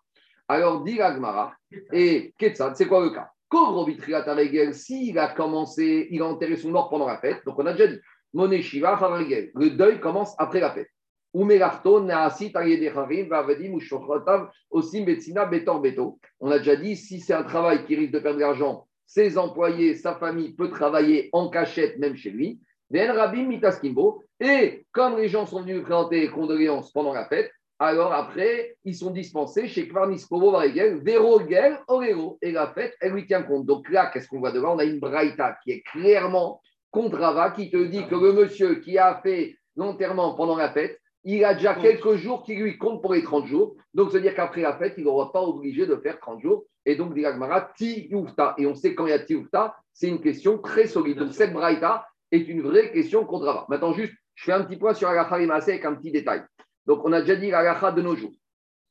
Alors, 0.48 0.84
dit 0.84 1.02
Agmara, 1.02 1.54
et 1.92 2.34
Ketsad, 2.38 2.76
c'est 2.76 2.88
quoi 2.88 3.04
le 3.04 3.10
cas? 3.10 3.30
S'il 4.74 5.20
a 5.20 5.28
commencé, 5.30 6.08
il 6.12 6.22
a 6.22 6.26
enterré 6.26 6.56
son 6.56 6.72
mort 6.72 6.90
pendant 6.90 7.08
la 7.08 7.18
fête, 7.18 7.44
donc 7.46 7.60
on 7.60 7.66
a 7.66 7.74
déjà 7.74 7.88
dit, 7.88 8.00
Moné 8.34 8.62
Shiva, 8.62 8.98
le 9.56 9.70
deuil 9.70 10.00
commence 10.00 10.34
après 10.38 10.60
la 10.60 10.72
fête. 10.72 10.90
On 11.34 11.50
a 11.50 11.58
déjà 16.58 16.76
dit, 16.76 16.96
si 16.96 17.20
c'est 17.20 17.34
un 17.34 17.44
travail 17.44 17.86
qui 17.86 17.96
risque 17.96 18.12
de 18.12 18.20
perdre 18.20 18.38
de 18.38 18.42
l'argent, 18.42 18.87
ses 19.08 19.38
employés, 19.38 19.96
sa 19.96 20.15
famille 20.15 20.54
peut 20.54 20.70
travailler 20.70 21.30
en 21.32 21.50
cachette 21.50 21.98
même 21.98 22.15
chez 22.15 22.30
lui. 22.30 22.60
Et 24.39 24.86
comme 24.91 25.17
les 25.17 25.28
gens 25.28 25.46
sont 25.46 25.62
venus 25.62 25.82
présenter 25.82 26.20
les 26.22 26.30
condoléances 26.30 26.91
pendant 26.91 27.13
la 27.13 27.26
fête, 27.26 27.52
alors 27.80 28.12
après, 28.12 28.76
ils 28.86 28.96
sont 28.96 29.12
dispensés 29.12 29.67
chez 29.67 29.88
Kvarniskovo 29.88 30.52
Varegel, 30.52 31.02
Verogel, 31.04 31.80
Orero. 31.88 32.39
Et 32.41 32.52
la 32.52 32.67
fête, 32.67 32.96
elle 33.02 33.13
lui 33.13 33.28
tient 33.28 33.43
compte. 33.43 33.65
Donc 33.65 33.89
là, 33.89 34.10
qu'est-ce 34.12 34.28
qu'on 34.28 34.39
voit 34.39 34.52
devant? 34.52 34.76
On 34.76 34.80
a 34.80 34.84
une 34.84 35.00
braïta 35.00 35.58
qui 35.63 35.72
est 35.72 35.82
clairement 35.82 36.60
contre 36.89 37.20
Rava, 37.20 37.52
qui 37.52 37.70
te 37.70 37.78
dit 37.78 38.08
que 38.08 38.15
le 38.15 38.34
monsieur 38.34 38.76
qui 38.76 38.98
a 38.98 39.22
fait 39.22 39.56
l'enterrement 39.76 40.34
pendant 40.34 40.56
la 40.56 40.72
fête, 40.72 41.00
il 41.24 41.43
a 41.46 41.54
déjà 41.54 41.76
quelques 41.76 42.15
jours 42.15 42.41
qui 42.43 42.56
lui 42.56 42.78
comptent 42.78 43.02
pour 43.02 43.13
les 43.13 43.22
30 43.22 43.46
jours. 43.46 43.76
Donc, 43.93 44.12
c'est-à-dire 44.12 44.34
qu'après 44.34 44.62
la 44.62 44.78
fête, 44.78 44.93
il 44.98 45.04
n'aura 45.04 45.32
pas 45.32 45.41
obligé 45.41 45.86
de 45.86 45.98
faire 45.98 46.20
30 46.20 46.41
jours. 46.41 46.65
Et 46.88 46.95
donc, 46.95 47.13
dit 47.13 47.26
ti 47.76 48.10
Et 48.58 48.65
on 48.65 48.73
sait 48.73 48.95
quand 48.95 49.06
il 49.06 49.10
y 49.10 49.13
a 49.13 49.19
ti 49.19 49.36
c'est 49.91 50.08
une 50.08 50.21
question 50.21 50.58
très 50.58 50.88
solide. 50.88 51.17
Donc, 51.17 51.34
cette 51.34 51.52
braïta 51.52 52.08
est 52.32 52.47
une 52.47 52.62
vraie 52.62 52.91
question 52.93 53.26
contre 53.26 53.45
Rava. 53.45 53.65
Maintenant, 53.67 53.91
juste, 53.91 54.13
je 54.36 54.45
fais 54.45 54.54
un 54.54 54.63
petit 54.63 54.78
point 54.78 54.93
sur 54.93 55.10
Agacha 55.10 55.41
et 55.41 55.50
avec 55.50 55.84
un 55.84 55.95
petit 55.95 56.12
détail. 56.12 56.43
Donc, 56.86 57.02
on 57.04 57.12
a 57.12 57.19
déjà 57.19 57.36
dit 57.36 57.52
Agacha 57.52 57.91
de 57.91 58.02
nos 58.02 58.15
jours. 58.15 58.32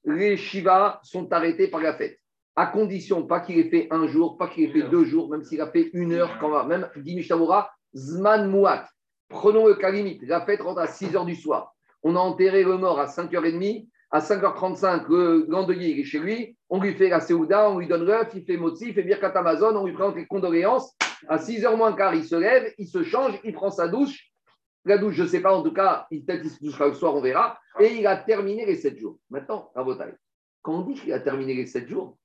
Les 0.04 0.36
Shivas 0.36 1.00
sont 1.04 1.32
arrêtés 1.32 1.68
par 1.68 1.80
la 1.80 1.94
fête, 1.94 2.20
à 2.54 2.66
condition 2.66 3.26
pas 3.26 3.40
qu'il 3.40 3.58
ait 3.58 3.70
fait 3.70 3.88
un 3.90 4.06
jour, 4.06 4.36
pas 4.36 4.48
qu'il 4.48 4.64
ait 4.64 4.72
fait 4.72 4.88
deux 4.90 5.06
jours, 5.06 5.30
même 5.30 5.42
s'il 5.42 5.62
a 5.62 5.66
fait 5.70 5.88
une 5.94 6.12
heure, 6.12 6.38
quand 6.38 6.66
même, 6.66 6.90
Mishamura, 6.96 7.70
Zman 7.94 8.50
Muat. 8.50 8.86
Prenons 9.30 9.66
le 9.66 9.74
cas 9.74 9.90
limite. 9.90 10.22
La 10.24 10.44
fête 10.44 10.60
rentre 10.60 10.80
à 10.80 10.86
6 10.86 11.16
heures 11.16 11.24
du 11.24 11.34
soir. 11.34 11.74
On 12.02 12.14
a 12.14 12.18
enterré 12.18 12.62
le 12.62 12.76
mort 12.76 13.00
à 13.00 13.06
5h30 13.06 13.88
à 14.16 14.20
5h35, 14.20 15.08
le 15.10 15.44
l'endeuillé 15.46 16.00
est 16.00 16.04
chez 16.04 16.18
lui, 16.18 16.56
on 16.70 16.80
lui 16.80 16.94
fait 16.94 17.10
la 17.10 17.20
Seouda, 17.20 17.70
on 17.70 17.78
lui 17.78 17.86
donne 17.86 18.04
l'œuf, 18.04 18.28
il 18.34 18.46
fait 18.46 18.56
Motsi, 18.56 18.88
il 18.88 18.94
fait 18.94 19.02
Birkat 19.02 19.32
Amazon, 19.34 19.76
on 19.76 19.84
lui 19.84 19.92
présente 19.92 20.16
les 20.16 20.26
condoléances. 20.26 20.96
À 21.28 21.36
6h 21.36 21.76
moins 21.76 21.92
quart, 21.92 22.14
il 22.14 22.24
se 22.24 22.34
lève, 22.34 22.72
il 22.78 22.86
se 22.86 23.02
change, 23.02 23.38
il 23.44 23.52
prend 23.52 23.70
sa 23.70 23.88
douche. 23.88 24.30
La 24.86 24.96
douche, 24.96 25.16
je 25.16 25.24
ne 25.24 25.28
sais 25.28 25.40
pas, 25.40 25.52
en 25.52 25.62
tout 25.62 25.72
cas, 25.72 26.06
peut-être 26.10 26.44
il 26.44 26.50
se 26.50 26.64
douchera 26.64 26.86
le 26.86 26.94
soir, 26.94 27.14
on 27.14 27.20
verra. 27.20 27.58
Et 27.78 27.98
il 27.98 28.06
a 28.06 28.16
terminé 28.16 28.64
les 28.64 28.76
7 28.76 28.96
jours. 28.96 29.18
Maintenant, 29.28 29.70
à 29.74 29.82
votre 29.82 30.02
quand 30.62 30.78
on 30.78 30.80
dit 30.80 30.94
qu'il 30.94 31.12
a 31.12 31.20
terminé 31.20 31.52
les 31.52 31.66
7 31.66 31.86
jours, 31.86 32.16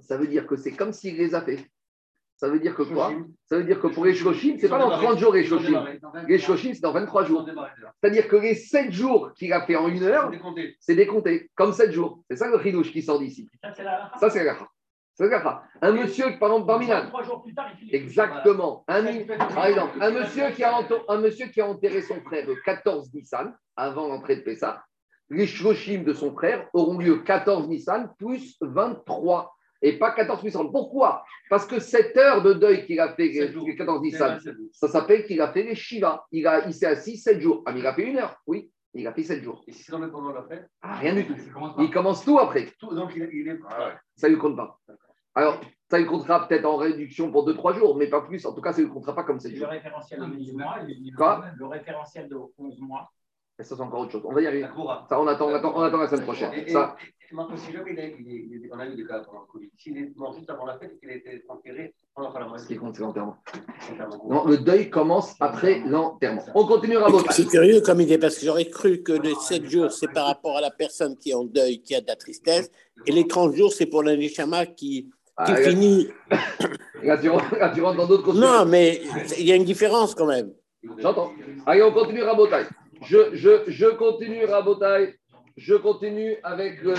ça 0.00 0.18
veut 0.18 0.26
dire 0.26 0.46
que 0.46 0.56
c'est 0.56 0.72
comme 0.72 0.92
s'il 0.92 1.16
les 1.16 1.34
a 1.34 1.40
fait. 1.40 1.64
Ça 2.36 2.48
veut 2.48 2.58
dire 2.58 2.74
que 2.74 2.82
quoi 2.82 3.12
Ça 3.46 3.56
veut 3.56 3.64
dire 3.64 3.80
que 3.80 3.86
pour 3.86 4.04
les 4.04 4.14
Shoshim, 4.14 4.56
ce 4.58 4.62
n'est 4.62 4.68
pas 4.68 4.78
dans 4.78 4.90
30 4.90 5.18
jours 5.18 5.32
les 5.32 5.44
Shoshim. 5.44 5.84
Les 6.28 6.38
Shoshim, 6.38 6.74
c'est 6.74 6.82
dans 6.82 6.92
23 6.92 7.24
jours. 7.24 7.46
C'est-à-dire 8.02 8.28
que 8.28 8.36
les 8.36 8.54
7 8.54 8.90
jours 8.92 9.32
qu'il 9.34 9.52
a 9.52 9.64
fait 9.64 9.76
en 9.76 9.88
une 9.88 10.02
heure, 10.02 10.30
c'est 10.80 10.96
décompté, 10.96 11.50
comme 11.54 11.72
7 11.72 11.92
jours. 11.92 12.22
C'est 12.28 12.36
ça 12.36 12.48
le 12.48 12.56
ridouche 12.56 12.92
qui 12.92 13.02
sort 13.02 13.18
d'ici. 13.18 13.48
Ça, 13.62 13.72
c'est 13.74 13.84
la 13.84 14.10
c'est 15.16 15.28
la 15.28 15.62
Un 15.80 15.92
monsieur, 15.92 16.38
par 16.40 16.52
exemple, 16.52 16.72
Exactement. 17.92 18.84
Un, 18.88 19.04
par 19.36 19.66
exemple, 19.66 19.98
un 20.00 20.10
monsieur, 20.10 20.50
qui 20.50 20.64
a, 20.64 20.80
un 21.08 21.18
monsieur 21.18 21.46
qui 21.46 21.60
a 21.60 21.68
enterré 21.68 22.02
son 22.02 22.20
frère 22.22 22.46
le 22.48 22.56
14 22.56 23.14
Nissan, 23.14 23.54
avant 23.76 24.08
l'entrée 24.08 24.36
de 24.36 24.40
Pessah, 24.40 24.82
les 25.30 25.46
Shoshim 25.46 26.02
de 26.02 26.12
son 26.12 26.32
frère 26.34 26.68
auront 26.72 26.98
lieu 26.98 27.18
14 27.18 27.68
Nissan 27.68 28.12
plus 28.18 28.56
23 28.60 29.53
et 29.84 29.98
pas 29.98 30.12
14 30.12 30.40
puissants. 30.40 30.66
Pourquoi? 30.70 31.24
Parce 31.50 31.66
que 31.66 31.78
cette 31.78 32.16
heure 32.16 32.42
de 32.42 32.54
deuil 32.54 32.86
qu'il 32.86 32.98
a 32.98 33.14
fait, 33.14 33.28
les 33.28 33.76
14 33.76 34.00
Nissan, 34.00 34.38
ça 34.72 34.88
s'appelle 34.88 35.26
qu'il 35.26 35.40
a 35.42 35.52
fait 35.52 35.62
les 35.62 35.74
Shiva. 35.74 36.24
Il, 36.32 36.46
a, 36.46 36.66
il 36.66 36.72
s'est 36.72 36.86
assis 36.86 37.18
7 37.18 37.38
jours. 37.38 37.62
Ah, 37.66 37.72
mais 37.72 37.80
il 37.80 37.86
a 37.86 37.92
fait 37.94 38.04
une 38.04 38.16
heure, 38.16 38.40
oui. 38.46 38.70
Il 38.94 39.06
a 39.06 39.12
fait 39.12 39.24
7 39.24 39.42
jours. 39.42 39.62
Et 39.66 39.72
si 39.72 39.82
c'est 39.82 39.92
pendant 39.92 40.32
la 40.32 40.44
fête 40.44 40.66
ah, 40.80 40.96
Rien 40.96 41.14
du 41.14 41.26
tout. 41.26 41.34
Il 41.78 41.90
commence 41.90 42.24
tout 42.24 42.38
après. 42.38 42.66
Tout, 42.78 42.94
donc 42.94 43.12
il, 43.14 43.28
il 43.32 43.48
est... 43.48 43.58
Ah 43.68 43.92
ça 44.16 44.28
ne 44.28 44.34
lui 44.34 44.40
compte 44.40 44.56
pas. 44.56 44.80
Alors, 45.34 45.60
ça 45.90 45.98
lui 45.98 46.06
comptera 46.06 46.48
peut-être 46.48 46.64
en 46.64 46.76
réduction 46.76 47.30
pour 47.30 47.46
2-3 47.46 47.78
jours, 47.78 47.96
mais 47.98 48.06
pas 48.06 48.22
plus. 48.22 48.46
En 48.46 48.54
tout 48.54 48.62
cas, 48.62 48.72
ça 48.72 48.80
ne 48.80 48.86
lui 48.86 48.92
comptera 48.92 49.14
pas 49.14 49.24
comme 49.24 49.38
7 49.38 49.54
jours. 49.54 49.66
Le 49.66 49.72
référentiel 49.72 50.20
de 50.20 50.24
11 50.24 50.52
mois, 50.54 50.78
Quoi 51.16 51.44
le 51.58 51.66
référentiel 51.66 52.28
de 52.28 52.36
11 52.56 52.80
mois. 52.80 53.12
Et 53.58 53.62
ça, 53.62 53.76
c'est 53.76 53.82
encore 53.82 54.00
autre 54.00 54.12
chose? 54.12 54.22
On 54.24 54.32
va 54.32 54.40
y 54.40 54.46
arriver. 54.46 54.66
Ça, 55.08 55.20
on 55.20 55.26
attend, 55.26 55.48
on 55.48 55.54
attend, 55.54 55.72
on 55.76 55.82
attend 55.82 55.98
la 55.98 56.08
semaine 56.08 56.24
prochaine. 56.24 56.52
Et, 56.54 56.70
ça, 56.70 56.96
Maintenant, 57.32 57.56
si 57.56 57.72
jamais 57.72 57.92
il 57.92 57.98
est, 57.98 58.16
il 58.20 58.64
est, 58.64 58.70
on 58.72 58.78
a 58.78 58.86
eu 58.86 58.94
des 58.94 59.04
cas 59.04 59.20
pendant 59.20 59.40
le 59.40 59.46
Covid, 59.46 59.68
s'il 59.76 59.96
est 59.96 60.16
mort 60.16 60.34
juste 60.36 60.48
avant 60.50 60.66
la 60.66 60.78
fête 60.78 61.00
qu'il 61.00 61.10
a 61.10 61.14
été 61.14 61.42
enterré 61.48 61.92
pendant 62.14 62.32
la 62.32 62.46
moitié. 62.46 62.64
Ce 62.64 62.72
qui 62.72 62.78
compte, 62.78 62.94
c'est 62.94 63.02
l'enterrement. 63.02 63.36
Non, 64.28 64.44
le 64.46 64.58
deuil 64.58 64.88
commence 64.88 65.34
après 65.40 65.80
l'enterrement. 65.80 66.44
On 66.54 66.64
continue 66.66 66.96
à 66.98 67.08
voter. 67.08 67.26
C'est 67.32 67.46
curieux 67.46 67.80
comme 67.80 68.00
idée, 68.00 68.18
parce 68.18 68.36
que 68.36 68.46
j'aurais 68.46 68.68
cru 68.68 69.02
que 69.02 69.12
les 69.12 69.34
7 69.34 69.68
jours, 69.68 69.90
c'est 69.90 70.12
par 70.12 70.26
rapport 70.26 70.56
à 70.58 70.60
la 70.60 70.70
personne 70.70 71.16
qui 71.16 71.30
est 71.30 71.34
en 71.34 71.44
deuil, 71.44 71.80
qui 71.80 71.94
a 71.94 72.00
de 72.00 72.06
la 72.06 72.16
tristesse, 72.16 72.70
et 73.06 73.10
les 73.10 73.26
30 73.26 73.54
jours, 73.54 73.72
c'est 73.72 73.86
pour 73.86 74.02
l'anishama 74.02 74.66
qui 74.66 75.10
Ah, 75.36 75.44
qui 75.46 75.52
là, 75.52 75.62
finit. 75.62 76.08
là, 77.02 77.18
tu 77.18 77.30
rentres 77.30 77.96
dans 77.96 78.06
d'autres 78.06 78.32
Non, 78.34 78.64
mais 78.64 79.02
il 79.38 79.46
y 79.46 79.50
a 79.50 79.56
une 79.56 79.64
différence 79.64 80.14
quand 80.14 80.26
même. 80.26 80.52
J'entends. 80.98 81.32
Allez, 81.66 81.82
on 81.82 81.92
continue 81.92 82.22
Rabotai. 82.22 82.66
Je, 83.04 83.34
je, 83.34 83.62
je 83.68 83.86
continue 83.86 84.44
Rabotai. 84.44 85.14
Je 85.56 85.74
continue 85.74 86.36
avec. 86.42 86.82
euh, 86.84 86.94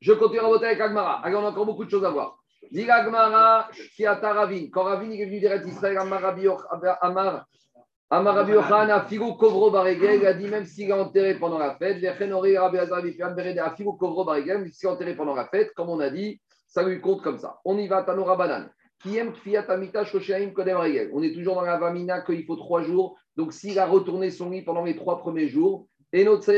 je 0.00 0.12
continue 0.12 0.40
Rabotai 0.40 0.66
avec 0.66 0.80
Agmara. 0.80 1.20
Allez, 1.24 1.36
on 1.36 1.44
a 1.44 1.50
encore 1.50 1.66
beaucoup 1.66 1.84
de 1.84 1.90
choses 1.90 2.04
à 2.04 2.10
voir. 2.10 2.36
Dit 2.70 2.88
Agmara, 2.90 3.68
qui 3.96 4.06
a 4.06 4.14
Ravin. 4.14 4.66
Quand 4.72 4.84
Ravin 4.84 5.10
est 5.10 5.24
venu 5.24 5.40
d'Eretz 5.40 5.66
Israël, 5.66 5.98
Amar 5.98 6.20
Rabbi 6.22 6.42
Yoch- 6.42 6.64
Amar. 7.00 7.46
Amar 8.12 8.34
Rabbi 8.34 8.52
Yochanan, 8.52 8.90
Afigu 8.90 9.36
Kovro 9.38 9.70
Baregel, 9.70 10.20
il 10.20 10.26
a 10.26 10.34
dit 10.34 10.48
même 10.48 10.64
s'il 10.64 10.90
est 10.90 10.92
enterré 10.92 11.34
pendant 11.36 11.58
la 11.58 11.76
fête, 11.76 11.98
Vechen 11.98 12.32
Ori 12.32 12.58
Rabbi 12.58 12.78
Hazar 12.78 13.02
Bifiam 13.02 13.34
Berede, 13.36 13.58
Afigu 13.60 13.90
Kovro 13.98 14.24
Baregel, 14.24 14.58
même 14.58 14.72
s'il 14.72 14.88
est 14.88 14.92
enterré 14.92 15.14
pendant 15.14 15.34
la 15.36 15.46
fête, 15.46 15.72
comme 15.74 15.90
on 15.90 16.00
a 16.00 16.10
dit, 16.10 16.40
ça 16.66 16.82
lui 16.82 17.00
compte 17.00 17.22
comme 17.22 17.38
ça. 17.38 17.60
On 17.64 17.78
y 17.78 17.86
va, 17.86 18.02
Tanora 18.02 18.36
Banan. 18.36 18.66
Qui 19.00 19.16
aime 19.16 19.32
Kfiat 19.32 19.64
Amita 19.68 20.04
Shoshaim 20.04 20.50
Kodem 20.50 20.76
Regel. 20.76 21.10
On 21.14 21.22
est 21.22 21.32
toujours 21.32 21.54
dans 21.54 21.62
la 21.62 21.78
Vamina 21.78 22.20
qu'il 22.22 22.44
faut 22.44 22.56
trois 22.56 22.82
jours. 22.82 23.16
Donc 23.36 23.52
s'il 23.52 23.78
a 23.78 23.86
retourné 23.86 24.30
son 24.30 24.50
lit 24.50 24.62
pendant 24.62 24.84
les 24.84 24.96
trois 24.96 25.18
premiers 25.18 25.48
jours, 25.48 25.86
et 26.12 26.24
notre 26.24 26.52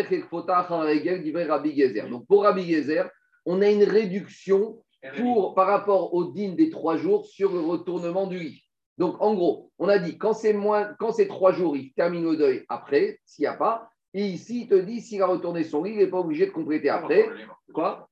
Rabbi 1.48 1.76
Gezer. 1.76 2.08
Donc 2.08 2.26
pour 2.26 2.42
Rabbi 2.42 2.62
Gezer, 2.62 3.10
on 3.44 3.60
a 3.60 3.68
une 3.68 3.84
réduction 3.84 4.82
pour, 5.16 5.54
par 5.54 5.66
rapport 5.66 6.14
au 6.14 6.32
din 6.32 6.52
des 6.52 6.70
trois 6.70 6.96
jours 6.96 7.26
sur 7.26 7.52
le 7.52 7.60
retournement 7.60 8.26
du 8.26 8.38
lit. 8.38 8.62
Donc, 8.98 9.16
en 9.20 9.34
gros, 9.34 9.70
on 9.78 9.88
a 9.88 9.98
dit, 9.98 10.18
quand 10.18 10.32
c'est 10.32 10.52
moins, 10.52 10.94
quand 10.98 11.12
c'est 11.12 11.26
trois 11.26 11.52
jours, 11.52 11.76
il 11.76 11.92
termine 11.92 12.24
le 12.24 12.36
deuil 12.36 12.64
après, 12.68 13.18
s'il 13.24 13.42
n'y 13.42 13.46
a 13.46 13.54
pas. 13.54 13.88
Et 14.14 14.26
ici, 14.26 14.62
il 14.62 14.68
te 14.68 14.74
dit, 14.74 15.00
s'il 15.00 15.22
a 15.22 15.26
retourné 15.26 15.64
son 15.64 15.82
lit, 15.82 15.92
il 15.92 15.98
n'est 15.98 16.06
pas 16.06 16.20
obligé 16.20 16.46
de 16.46 16.52
compléter 16.52 16.90
après. 16.90 17.28
Quoi? 17.72 18.08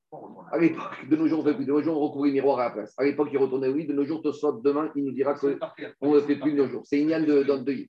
À 0.51 0.59
l'époque, 0.59 1.07
de 1.09 1.17
nos 1.17 1.29
jours, 1.29 1.41
on 1.41 1.45
fait 1.45 1.55
plus. 1.55 1.67
De 1.67 1.73
nos 1.73 1.83
jours, 1.83 1.97
on 1.97 2.09
recouvre 2.09 2.25
les 2.25 2.33
miroirs 2.33 2.59
à 2.59 2.65
la 2.65 2.71
place. 2.71 2.95
À 2.97 3.05
l'époque, 3.05 3.29
il 3.31 3.39
retournait 3.39 3.71
lit. 3.71 3.87
De 3.87 3.93
nos 3.93 4.05
jours, 4.05 4.23
te 4.23 4.33
saute 4.33 4.63
demain, 4.63 4.91
il 4.97 5.05
nous 5.05 5.13
dira 5.13 5.35
que 5.35 5.59
on 6.01 6.11
ne 6.11 6.17
le 6.17 6.23
fait 6.23 6.37
plus 6.37 6.53
de 6.53 6.57
nos 6.57 6.69
jours. 6.69 6.83
C'est 6.85 6.99
une 6.99 7.11
yann 7.11 7.25
de, 7.25 7.43
de, 7.43 7.87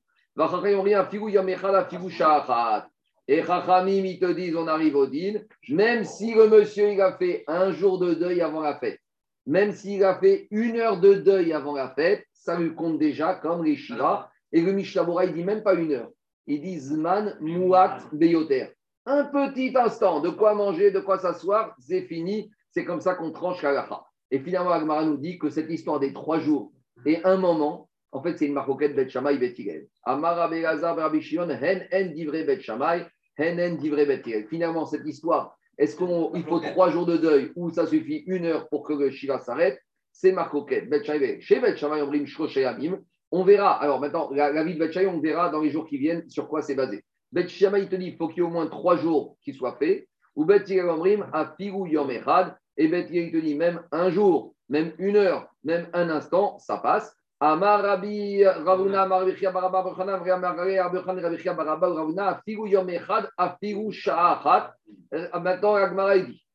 Et 3.27 3.43
Chachamim, 3.43 4.05
ils 4.05 4.19
te 4.19 4.31
disent, 4.31 4.55
on 4.55 4.67
arrive 4.67 4.95
au 4.95 5.05
din, 5.07 5.39
même 5.69 6.03
si 6.03 6.33
le 6.33 6.47
monsieur, 6.47 6.91
il 6.91 7.01
a 7.01 7.17
fait 7.17 7.43
un 7.47 7.71
jour 7.71 7.99
de 7.99 8.13
deuil 8.13 8.41
avant 8.41 8.61
la 8.61 8.77
fête, 8.77 8.99
même 9.45 9.71
s'il 9.71 10.03
a 10.03 10.19
fait 10.19 10.47
une 10.51 10.77
heure 10.77 10.99
de 10.99 11.13
deuil 11.15 11.53
avant 11.53 11.73
la 11.73 11.89
fête, 11.89 12.25
ça 12.33 12.59
lui 12.59 12.73
compte 12.73 12.97
déjà 12.97 13.35
comme 13.35 13.63
les 13.63 13.75
Shiva. 13.75 14.31
Et 14.51 14.61
le 14.61 14.71
Mishnabura, 14.73 15.25
il 15.25 15.33
dit 15.33 15.43
même 15.43 15.63
pas 15.63 15.75
une 15.75 15.93
heure. 15.93 16.09
Il 16.47 16.61
dit 16.61 16.79
Zman 16.79 17.37
Muat 17.39 17.99
Beyoter. 18.11 18.69
Un 19.05 19.25
petit 19.25 19.73
instant, 19.75 20.19
de 20.19 20.29
quoi 20.29 20.53
manger, 20.53 20.91
de 20.91 20.99
quoi 20.99 21.17
s'asseoir, 21.19 21.75
c'est 21.79 22.03
fini. 22.03 22.51
C'est 22.71 22.85
comme 22.85 23.01
ça 23.01 23.15
qu'on 23.15 23.31
tranche 23.31 23.61
la. 23.61 23.87
Et 24.29 24.39
finalement, 24.39 24.71
Agmara 24.71 25.05
nous 25.05 25.17
dit 25.17 25.37
que 25.37 25.49
cette 25.49 25.69
histoire 25.69 25.99
des 25.99 26.13
trois 26.13 26.39
jours 26.39 26.71
et 27.05 27.23
un 27.23 27.37
moment, 27.37 27.89
en 28.11 28.21
fait, 28.21 28.37
c'est 28.37 28.45
une 28.45 28.53
marcoquette 28.53 28.95
Bet 28.95 29.09
Shammai 29.09 29.37
Bet. 29.37 29.55
Amar 30.03 30.35
Rabbi 30.35 30.57
Elazar 30.57 30.97
Rabbi 30.97 31.21
Shimon, 31.21 31.49
Hen 31.49 31.87
En 31.93 32.13
Divrei 32.13 32.43
Bet 32.43 32.61
Shammai, 32.61 33.05
Hen 33.37 33.59
En 33.59 33.75
Divrei 33.75 34.05
Bet. 34.05 34.23
Finalement, 34.49 34.85
cette 34.85 35.05
histoire, 35.05 35.57
est-ce 35.77 35.95
qu'il 35.95 36.43
faut 36.43 36.59
trois 36.59 36.89
jours 36.89 37.05
de 37.05 37.17
deuil 37.17 37.51
ou 37.55 37.71
ça 37.71 37.87
suffit 37.87 38.23
une 38.27 38.45
heure 38.45 38.67
pour 38.69 38.83
que 38.83 38.93
le 38.93 39.11
Shiva 39.11 39.39
s'arrête? 39.39 39.79
C'est 40.11 40.33
marcoquette. 40.33 40.89
Bet 40.89 41.05
Shammai. 41.05 41.39
Chez 41.39 41.59
Bet 41.59 41.77
Shammai, 41.77 42.01
on 42.01 42.07
brim 42.07 42.25
Shroshayamim. 42.25 42.99
On 43.31 43.45
verra. 43.45 43.81
Alors 43.81 44.01
maintenant, 44.01 44.29
la, 44.31 44.51
la 44.51 44.63
vie 44.65 44.73
de 44.73 44.79
Bet 44.79 44.91
Shammai, 44.91 45.07
on 45.07 45.21
verra 45.21 45.49
dans 45.49 45.61
les 45.61 45.69
jours 45.69 45.87
qui 45.87 45.97
viennent 45.97 46.29
sur 46.29 46.49
quoi 46.49 46.61
c'est 46.61 46.75
basé. 46.75 47.03
Bet 47.31 47.47
Shammai, 47.47 47.83
il 47.83 47.89
te 47.89 47.95
dit 47.95 48.07
il 48.07 48.17
faut 48.17 48.27
qu'il 48.27 48.43
y 48.43 48.45
ait 48.45 48.49
au 48.49 48.51
moins 48.51 48.67
trois 48.67 48.97
jours 48.97 49.37
qui 49.41 49.53
soient 49.53 49.77
faits. 49.77 50.05
Ou 50.35 50.43
Bet 50.43 50.65
Omrim, 50.81 51.27
a 51.31 51.53
Figu 51.57 51.89
Yom 51.89 52.11
Echad. 52.11 52.55
Et 52.75 52.89
Bet 52.89 53.07
il 53.09 53.31
te 53.31 53.37
dit 53.37 53.55
même 53.55 53.81
un 53.93 54.09
jour, 54.09 54.53
même 54.67 54.91
une 54.97 55.15
heure, 55.15 55.47
même 55.63 55.87
un 55.93 56.09
instant, 56.09 56.59
ça 56.59 56.77
passe. 56.77 57.15
Amar 57.43 57.81
Rabbi 57.81 58.43
Ravuna 58.43 59.01
Amar 59.01 59.21
Rabbi 59.21 59.35
Chia 59.35 59.51
Baraba 59.51 59.81
Barchana 59.81 60.19
Rabbi 60.19 60.29
Rabbi 60.29 61.21
Rabbi 61.21 61.37
Chia 61.41 61.55
Baraba 61.55 61.87
Ravuna 61.87 62.37
Afigu 62.37 62.67
Yom 62.69 62.87
Echad 62.87 63.29
Afigu 63.35 63.91
Sha'a 63.91 64.37
Achat. 64.37 64.75
Euh, 65.15 65.27
Maintenant 65.39 65.73
Agmara 65.73 66.17
il 66.17 66.27
dit 66.27 66.45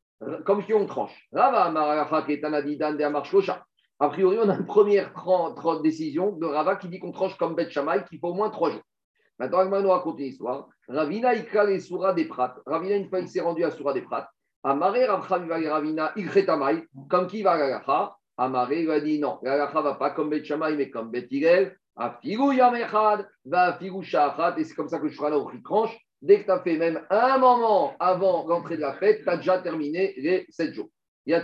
comme 0.44 0.62
si 0.62 0.72
on 0.72 0.86
tranche. 0.86 1.26
Rava 1.32 1.64
Amar 1.64 1.90
Alacha 1.90 2.22
Ketanadidan 2.22 2.94
de 2.94 3.02
Amar 3.02 3.24
Shlosha 3.24 3.64
A 3.98 4.08
priori 4.10 4.38
on 4.40 4.48
a 4.48 4.54
une 4.54 4.64
première 4.64 5.12
décision 5.82 6.30
de 6.36 6.46
Rava 6.46 6.76
qui 6.76 6.88
dit 6.88 7.00
qu'on 7.00 7.10
tranche 7.10 7.36
comme 7.36 7.56
Bet 7.56 7.68
Shammai 7.68 8.04
qu'il 8.08 8.20
faut 8.20 8.28
au 8.28 8.34
moins 8.34 8.50
trois 8.50 8.70
jours. 8.70 8.84
Maintenant 9.40 9.58
Agmara 9.58 9.82
nous 9.82 9.90
raconte 9.90 10.20
une 10.20 10.26
histoire. 10.26 10.68
Ravina 10.88 11.34
Ikra 11.34 11.64
les 11.64 11.80
Soura 11.80 12.12
des 12.12 12.26
Prat 12.26 12.54
Ravina 12.64 12.94
une 12.94 13.08
fois 13.08 13.18
il 13.18 13.28
s'est 13.28 13.40
rendu 13.40 13.64
à 13.64 13.72
Soura 13.72 13.92
des 13.92 14.02
Prat 14.02 14.30
Amaré 14.62 15.06
Rav 15.06 15.26
Chaviva 15.28 15.58
et 15.58 15.68
Ravina 15.68 16.12
Ikretamai 16.14 16.84
comme 17.10 17.26
qui 17.26 17.42
va 17.42 17.54
à 17.54 18.16
Amaré 18.38 18.82
lui 18.82 18.90
a 18.90 19.00
dit 19.00 19.18
non, 19.18 19.38
la 19.42 19.54
halakha 19.54 19.80
va 19.80 19.94
pas 19.94 20.10
comme 20.10 20.30
Bet 20.30 20.44
Shammai, 20.44 20.76
mais 20.76 20.90
comme 20.90 21.10
Bet 21.10 21.28
Hillel. 21.30 21.76
Afigu 21.96 22.54
yam 22.54 22.74
echad, 22.76 23.26
va 23.44 23.78
sha'achat. 24.02 24.54
Et 24.58 24.64
c'est 24.64 24.74
comme 24.74 24.88
ça 24.88 24.98
que 24.98 25.08
Shulchan 25.08 25.32
Aruch, 25.32 25.54
il 25.54 25.62
tranche. 25.62 25.96
Dès 26.20 26.40
que 26.40 26.44
tu 26.44 26.50
as 26.50 26.60
fait 26.60 26.76
même 26.76 27.00
un 27.10 27.38
moment 27.38 27.94
avant 27.98 28.46
l'entrée 28.46 28.76
de 28.76 28.82
la 28.82 28.94
fête, 28.94 29.22
tu 29.22 29.28
as 29.28 29.36
déjà 29.36 29.58
terminé 29.58 30.14
les 30.16 30.46
sept 30.50 30.74
jours. 30.74 30.88
Ben. 31.26 31.42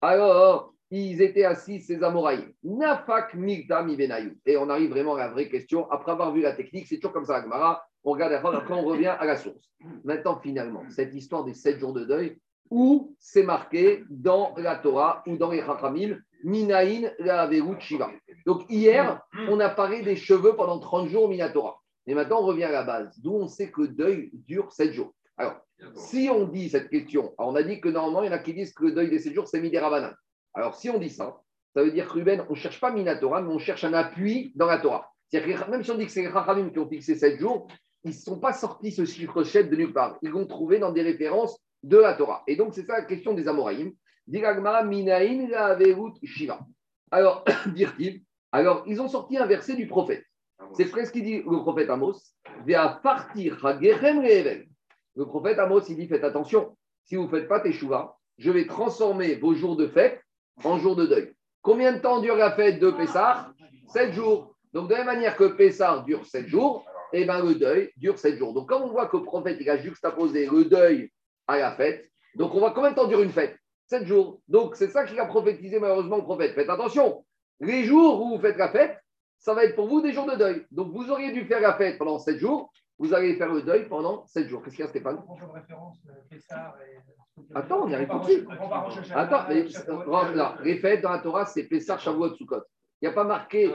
Alors, 0.00 0.74
ils 0.90 1.20
étaient 1.20 1.44
assis, 1.44 1.80
ces 1.80 2.02
Amoraïs. 2.02 2.44
Et 4.46 4.56
on 4.56 4.68
arrive 4.70 4.90
vraiment 4.90 5.16
à 5.16 5.18
la 5.18 5.28
vraie 5.28 5.48
question. 5.48 5.90
Après 5.90 6.12
avoir 6.12 6.32
vu 6.32 6.40
la 6.40 6.52
technique, 6.52 6.86
c'est 6.86 6.96
toujours 6.96 7.12
comme 7.12 7.24
ça, 7.24 7.36
Agmara. 7.36 7.82
On 8.04 8.12
regarde 8.12 8.32
la 8.32 8.38
après 8.38 8.74
on 8.74 8.84
revient 8.84 9.14
à 9.18 9.24
la 9.24 9.36
source. 9.36 9.70
Maintenant, 10.04 10.38
finalement, 10.40 10.82
cette 10.88 11.14
histoire 11.14 11.44
des 11.44 11.54
sept 11.54 11.78
jours 11.78 11.92
de 11.92 12.04
deuil, 12.04 12.38
où 12.70 13.14
c'est 13.18 13.42
marqué 13.42 14.04
dans 14.10 14.54
la 14.56 14.76
Torah 14.76 15.22
ou 15.26 15.36
dans 15.36 15.50
les 15.50 15.60
Chachamim, 15.60 16.18
Minaïn 16.44 17.10
la 17.18 17.50
Shiva. 17.80 18.10
Donc 18.46 18.64
hier, 18.68 19.22
on 19.48 19.58
a 19.60 19.68
parlé 19.68 20.02
des 20.02 20.16
cheveux 20.16 20.54
pendant 20.54 20.78
30 20.78 21.08
jours 21.08 21.28
Minatora. 21.28 21.80
Et 22.06 22.14
maintenant, 22.14 22.40
on 22.40 22.46
revient 22.46 22.64
à 22.64 22.72
la 22.72 22.84
base, 22.84 23.18
d'où 23.20 23.34
on 23.34 23.48
sait 23.48 23.70
que 23.70 23.82
le 23.82 23.88
deuil 23.88 24.30
dure 24.32 24.72
7 24.72 24.92
jours. 24.92 25.12
Alors, 25.36 25.56
si 25.94 26.28
on 26.32 26.46
dit 26.46 26.70
cette 26.70 26.88
question, 26.88 27.34
on 27.38 27.54
a 27.54 27.62
dit 27.62 27.80
que 27.80 27.88
normalement, 27.88 28.22
il 28.22 28.26
y 28.26 28.28
en 28.30 28.32
a 28.32 28.38
qui 28.38 28.54
disent 28.54 28.72
que 28.72 28.84
le 28.84 28.92
deuil 28.92 29.10
des 29.10 29.18
7 29.18 29.34
jours, 29.34 29.46
c'est 29.46 29.60
Midera 29.60 30.14
Alors, 30.54 30.74
si 30.74 30.90
on 30.90 30.98
dit 30.98 31.10
ça, 31.10 31.40
ça 31.74 31.82
veut 31.82 31.92
dire 31.92 32.08
que 32.08 32.14
Ruben, 32.14 32.44
on 32.48 32.52
ne 32.52 32.58
cherche 32.58 32.80
pas 32.80 32.90
Minatora, 32.90 33.42
mais 33.42 33.52
on 33.52 33.58
cherche 33.58 33.84
un 33.84 33.92
appui 33.92 34.52
dans 34.56 34.66
la 34.66 34.78
Torah. 34.78 35.12
C'est-à-dire 35.28 35.66
que 35.66 35.70
même 35.70 35.84
si 35.84 35.90
on 35.90 35.96
dit 35.96 36.06
que 36.06 36.12
c'est 36.12 36.22
les 36.22 36.32
Chachamim 36.32 36.70
qui 36.70 36.78
ont 36.78 36.88
fixé 36.88 37.14
7 37.14 37.38
jours, 37.38 37.68
ils 38.08 38.16
ne 38.16 38.22
sont 38.22 38.38
pas 38.38 38.54
sortis 38.54 38.90
ce 38.90 39.04
chiffre 39.04 39.44
7 39.44 39.70
de 39.70 39.76
nulle 39.76 39.92
part. 39.92 40.16
Ils 40.22 40.30
l'ont 40.30 40.46
trouvé 40.46 40.78
dans 40.78 40.92
des 40.92 41.02
références 41.02 41.60
de 41.82 41.98
la 41.98 42.14
Torah. 42.14 42.42
Et 42.46 42.56
donc, 42.56 42.74
c'est 42.74 42.84
ça 42.84 42.94
la 42.94 43.04
question 43.04 43.34
des 43.34 43.48
Amoraïm. 43.48 43.92
Shiva. 46.24 46.60
Alors, 47.10 47.44
dire-t-il, 47.74 48.22
alors 48.52 48.84
ils 48.86 49.00
ont 49.00 49.08
sorti 49.08 49.36
un 49.36 49.46
verset 49.46 49.74
du 49.74 49.86
prophète. 49.86 50.24
C'est 50.74 50.86
presque 50.86 51.08
ce 51.08 51.12
qu'il 51.12 51.24
dit 51.24 51.38
le 51.38 51.60
prophète 51.60 51.90
Amos. 51.90 52.16
Le 52.66 55.24
prophète 55.24 55.58
Amos, 55.58 55.80
il 55.88 55.96
dit 55.96 56.08
faites 56.08 56.24
attention, 56.24 56.76
si 57.04 57.16
vous 57.16 57.24
ne 57.24 57.28
faites 57.28 57.48
pas 57.48 57.60
teshuva, 57.60 58.16
je 58.38 58.50
vais 58.50 58.66
transformer 58.66 59.36
vos 59.36 59.54
jours 59.54 59.76
de 59.76 59.86
fête 59.86 60.22
en 60.64 60.78
jours 60.78 60.96
de 60.96 61.06
deuil. 61.06 61.32
Combien 61.62 61.92
de 61.92 61.98
temps 61.98 62.20
dure 62.20 62.36
la 62.36 62.52
fête 62.52 62.80
de 62.80 62.90
Pessah? 62.90 63.52
Sept 63.88 64.12
jours. 64.12 64.54
Donc, 64.72 64.88
de 64.88 64.92
la 64.92 64.98
même 64.98 65.14
manière 65.14 65.36
que 65.36 65.44
Pessah 65.44 66.04
dure 66.06 66.26
sept 66.26 66.46
jours, 66.46 66.84
et 67.12 67.24
ben, 67.24 67.44
le 67.44 67.54
deuil 67.54 67.90
dure 67.96 68.18
sept 68.18 68.36
jours. 68.36 68.52
Donc, 68.52 68.68
comme 68.68 68.82
on 68.82 68.88
voit 68.88 69.06
que 69.06 69.16
le 69.16 69.24
prophète 69.24 69.58
il 69.60 69.70
a 69.70 69.78
juxtaposé 69.78 70.46
le 70.46 70.64
deuil 70.64 71.10
à 71.46 71.58
la 71.58 71.72
fête, 71.72 72.10
donc 72.34 72.54
on 72.54 72.58
voit 72.58 72.72
combien 72.72 72.90
de 72.90 72.96
temps 72.96 73.06
dure 73.06 73.22
une 73.22 73.32
fête 73.32 73.56
Sept 73.86 74.04
jours. 74.06 74.40
Donc, 74.48 74.76
c'est 74.76 74.90
ça 74.90 75.04
qu'il 75.04 75.18
a 75.18 75.24
prophétisé 75.24 75.80
malheureusement 75.80 76.18
le 76.18 76.22
prophète. 76.22 76.54
Faites 76.54 76.68
attention, 76.68 77.24
les 77.60 77.84
jours 77.84 78.22
où 78.22 78.36
vous 78.36 78.38
faites 78.38 78.58
la 78.58 78.68
fête, 78.68 78.98
ça 79.38 79.54
va 79.54 79.64
être 79.64 79.76
pour 79.76 79.88
vous 79.88 80.02
des 80.02 80.12
jours 80.12 80.26
de 80.26 80.36
deuil. 80.36 80.66
Donc, 80.70 80.92
vous 80.92 81.10
auriez 81.10 81.32
dû 81.32 81.44
faire 81.46 81.60
la 81.60 81.74
fête 81.74 81.96
pendant 81.96 82.18
sept 82.18 82.38
jours, 82.38 82.70
vous 82.98 83.14
allez 83.14 83.36
faire 83.36 83.52
le 83.52 83.62
deuil 83.62 83.88
pendant 83.88 84.26
sept 84.26 84.48
jours. 84.48 84.62
Qu'est-ce 84.62 84.76
qu'il 84.76 84.84
y 84.84 84.88
a, 84.88 84.90
Stéphane? 84.90 85.18
Euh, 85.18 86.36
et. 86.36 87.54
Attends, 87.54 87.84
on 87.84 87.88
y 87.88 87.94
arrive 87.94 88.08
tout 88.08 88.18
de 88.18 88.24
suite. 88.24 88.46
Attends, 89.14 89.44
mais 89.48 89.64
euh, 89.88 90.34
là, 90.34 90.58
les 90.62 90.78
fêtes 90.78 91.00
dans 91.02 91.12
la 91.12 91.20
Torah, 91.20 91.46
c'est 91.46 91.64
Pessah, 91.64 91.96
Shavuot, 91.96 92.34
Sukkot. 92.34 92.62
Il 93.00 93.06
n'y 93.06 93.12
a 93.12 93.14
pas 93.14 93.24
marqué. 93.24 93.72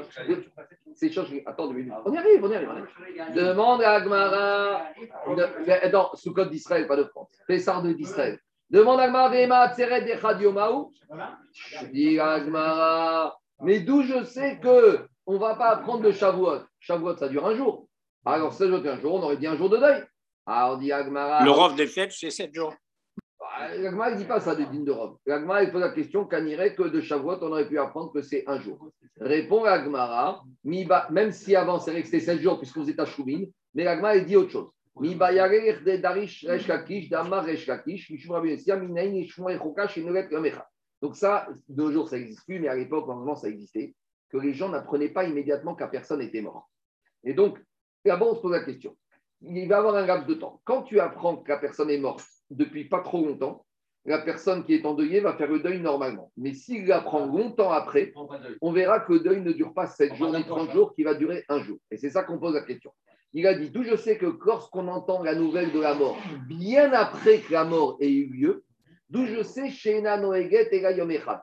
C'est 0.96 1.12
changé. 1.12 1.44
Attends 1.46 1.68
deux 1.68 1.76
minutes. 1.76 1.94
On 2.06 2.12
y 2.14 2.18
arrive, 2.18 2.44
on 2.44 2.52
y 2.52 2.56
arrive. 2.56 2.70
on 2.70 3.16
y 3.16 3.20
arrive. 3.20 3.36
Demande 3.36 3.82
à 3.82 3.92
Agmara. 3.94 4.82
de- 5.28 5.92
Non, 5.92 6.10
Sukkot 6.14 6.46
d'Israël, 6.46 6.88
pas 6.88 6.98
de 6.98 7.06
France. 7.06 7.30
Pessah 7.48 7.82
de 7.82 7.94
d'Israël. 7.94 8.38
Demande 8.70 9.00
à 9.00 9.04
Agmara, 9.04 9.30
Vema, 9.30 9.74
Tseret, 9.74 10.10
Echad, 10.12 10.42
Yomahu. 10.42 10.88
Je 11.54 11.86
dis 11.88 12.20
à 12.20 12.32
Agmara, 12.32 13.38
mais 13.62 13.80
d'où 13.80 14.02
je 14.04 14.24
sais 14.26 14.60
que 14.62 15.00
on 15.26 15.34
ne 15.36 15.40
va 15.40 15.56
pas 15.56 15.70
apprendre 15.70 16.02
de 16.04 16.12
Shavuot? 16.12 16.60
Shavuot, 16.82 17.16
ça 17.16 17.30
dure 17.30 17.46
un 17.48 17.56
jour. 17.56 17.88
Alors, 18.26 18.52
ça 18.54 18.66
dure 18.66 18.82
un 18.86 19.00
jour, 19.00 19.14
on 19.16 19.24
aurait 19.24 19.38
dit 19.38 19.48
un 19.48 19.56
jour 19.56 19.70
de 19.70 19.78
deuil. 19.78 20.04
Alors, 20.46 20.76
on 20.76 20.78
dit 20.80 20.92
à 20.92 20.98
Agmara. 20.98 21.44
Le 21.46 21.52
rov 21.52 21.76
des 21.76 21.88
fêtes, 21.88 22.12
c'est 22.12 22.30
7 22.30 22.54
jours. 22.54 22.74
L'Agma, 23.60 24.10
il 24.10 24.16
ne 24.16 24.20
dit 24.20 24.26
pas 24.26 24.40
ça 24.40 24.56
de 24.56 24.64
Dine 24.64 24.84
de 24.84 24.92
Rome. 24.92 25.18
L'Agma, 25.26 25.64
il 25.64 25.72
pose 25.72 25.82
la 25.82 25.92
question 25.92 26.26
qu'on 26.26 26.46
irait 26.46 26.76
que 26.76 26.84
de 26.84 27.02
Shavuot, 27.02 27.38
on 27.42 27.52
aurait 27.52 27.68
pu 27.68 27.78
apprendre 27.78 28.12
que 28.12 28.22
c'est 28.22 28.44
un 28.48 28.60
jour? 28.60 28.92
Répond 29.20 29.64
l'Agmara, 29.64 30.44
même 30.64 31.32
si 31.32 31.56
avant, 31.56 31.80
c'est 31.80 31.92
vrai 31.92 32.02
que 32.02 32.08
c'était 32.08 32.20
7 32.20 32.42
jours, 32.42 32.58
puisqu'on 32.58 32.88
était 32.88 33.02
à 33.02 33.06
Choumine, 33.06 33.52
mais 33.76 33.84
l'Agma, 33.84 34.16
il 34.16 34.26
dit 34.26 34.36
autre 34.36 34.52
chose. 34.52 34.70
Donc 34.96 35.22
ça, 41.16 41.48
de 41.68 41.84
nos 41.84 41.92
jours, 41.92 42.10
ça 42.10 42.18
n'existe 42.18 42.46
plus, 42.46 42.60
mais 42.60 42.68
à 42.68 42.76
l'époque, 42.76 43.08
normalement, 43.08 43.36
ça 43.36 43.50
existait, 43.50 43.96
que 44.30 44.38
les 44.38 44.54
gens 44.54 44.70
n'apprenaient 44.70 45.10
pas 45.10 45.26
immédiatement 45.26 45.76
qu'à 45.76 45.88
personne 45.88 46.22
était 46.22 46.42
mort. 46.42 46.70
Et 47.24 47.34
donc, 47.34 47.60
d'abord, 48.06 48.34
on 48.34 48.36
se 48.36 48.42
pose 48.42 48.52
la 48.52 48.64
question. 48.64 48.96
Il 49.42 49.68
va 49.68 49.76
y 49.76 49.80
avoir 49.80 49.96
un 49.96 50.06
laps 50.06 50.28
de 50.28 50.36
temps. 50.36 50.62
Quand 50.64 50.84
tu 50.84 51.00
apprends 51.00 51.38
que 51.38 51.60
personne 51.60 51.90
est 51.90 51.98
morte 51.98 52.24
depuis 52.50 52.86
pas 52.86 53.02
trop 53.02 53.26
longtemps, 53.26 53.66
la 54.06 54.20
personne 54.20 54.66
qui 54.66 54.74
est 54.74 54.86
endeuillée 54.86 55.22
va 55.22 55.34
faire 55.34 55.50
le 55.50 55.60
deuil 55.60 55.80
normalement. 55.80 56.32
Mais 56.36 56.54
s'il 56.54 56.88
l'apprend 56.88 57.26
longtemps 57.26 57.72
après, 57.72 58.14
on 58.62 58.74
verra 58.74 59.00
que 59.00 59.14
le 59.14 59.20
deuil 59.22 59.42
ne 59.42 59.54
dure 59.54 59.74
pas 59.74 59.88
7 59.88 60.12
On 60.12 60.16
jours 60.16 60.28
ni 60.28 60.34
d'accord, 60.34 60.58
30 60.58 60.68
ça. 60.68 60.74
jours, 60.74 60.94
qui 60.94 61.04
va 61.04 61.14
durer 61.14 61.46
un 61.48 61.64
jour. 61.64 61.78
Et 61.90 61.98
c'est 61.98 62.10
ça 62.10 62.24
qu'on 62.24 62.38
pose 62.38 62.54
la 62.54 62.64
question. 62.64 62.92
Il 63.32 63.48
a 63.48 63.54
dit, 63.54 63.70
d'où 63.72 63.84
je 63.84 63.96
sais 63.96 64.18
que 64.18 64.28
lorsqu'on 64.46 64.88
entend 64.90 65.24
la 65.24 65.36
nouvelle 65.36 65.72
de 65.72 65.80
la 65.80 65.96
mort, 65.96 66.18
bien 66.48 66.92
après 66.94 67.40
que 67.40 67.52
la 67.52 67.64
mort 67.64 67.98
ait 68.00 68.12
eu 68.12 68.28
lieu, 68.28 68.64
d'où 69.10 69.26
je 69.26 69.42
sais, 69.42 69.70
Shena 69.70 70.18
Noeget 70.18 70.70
et. 70.72 70.82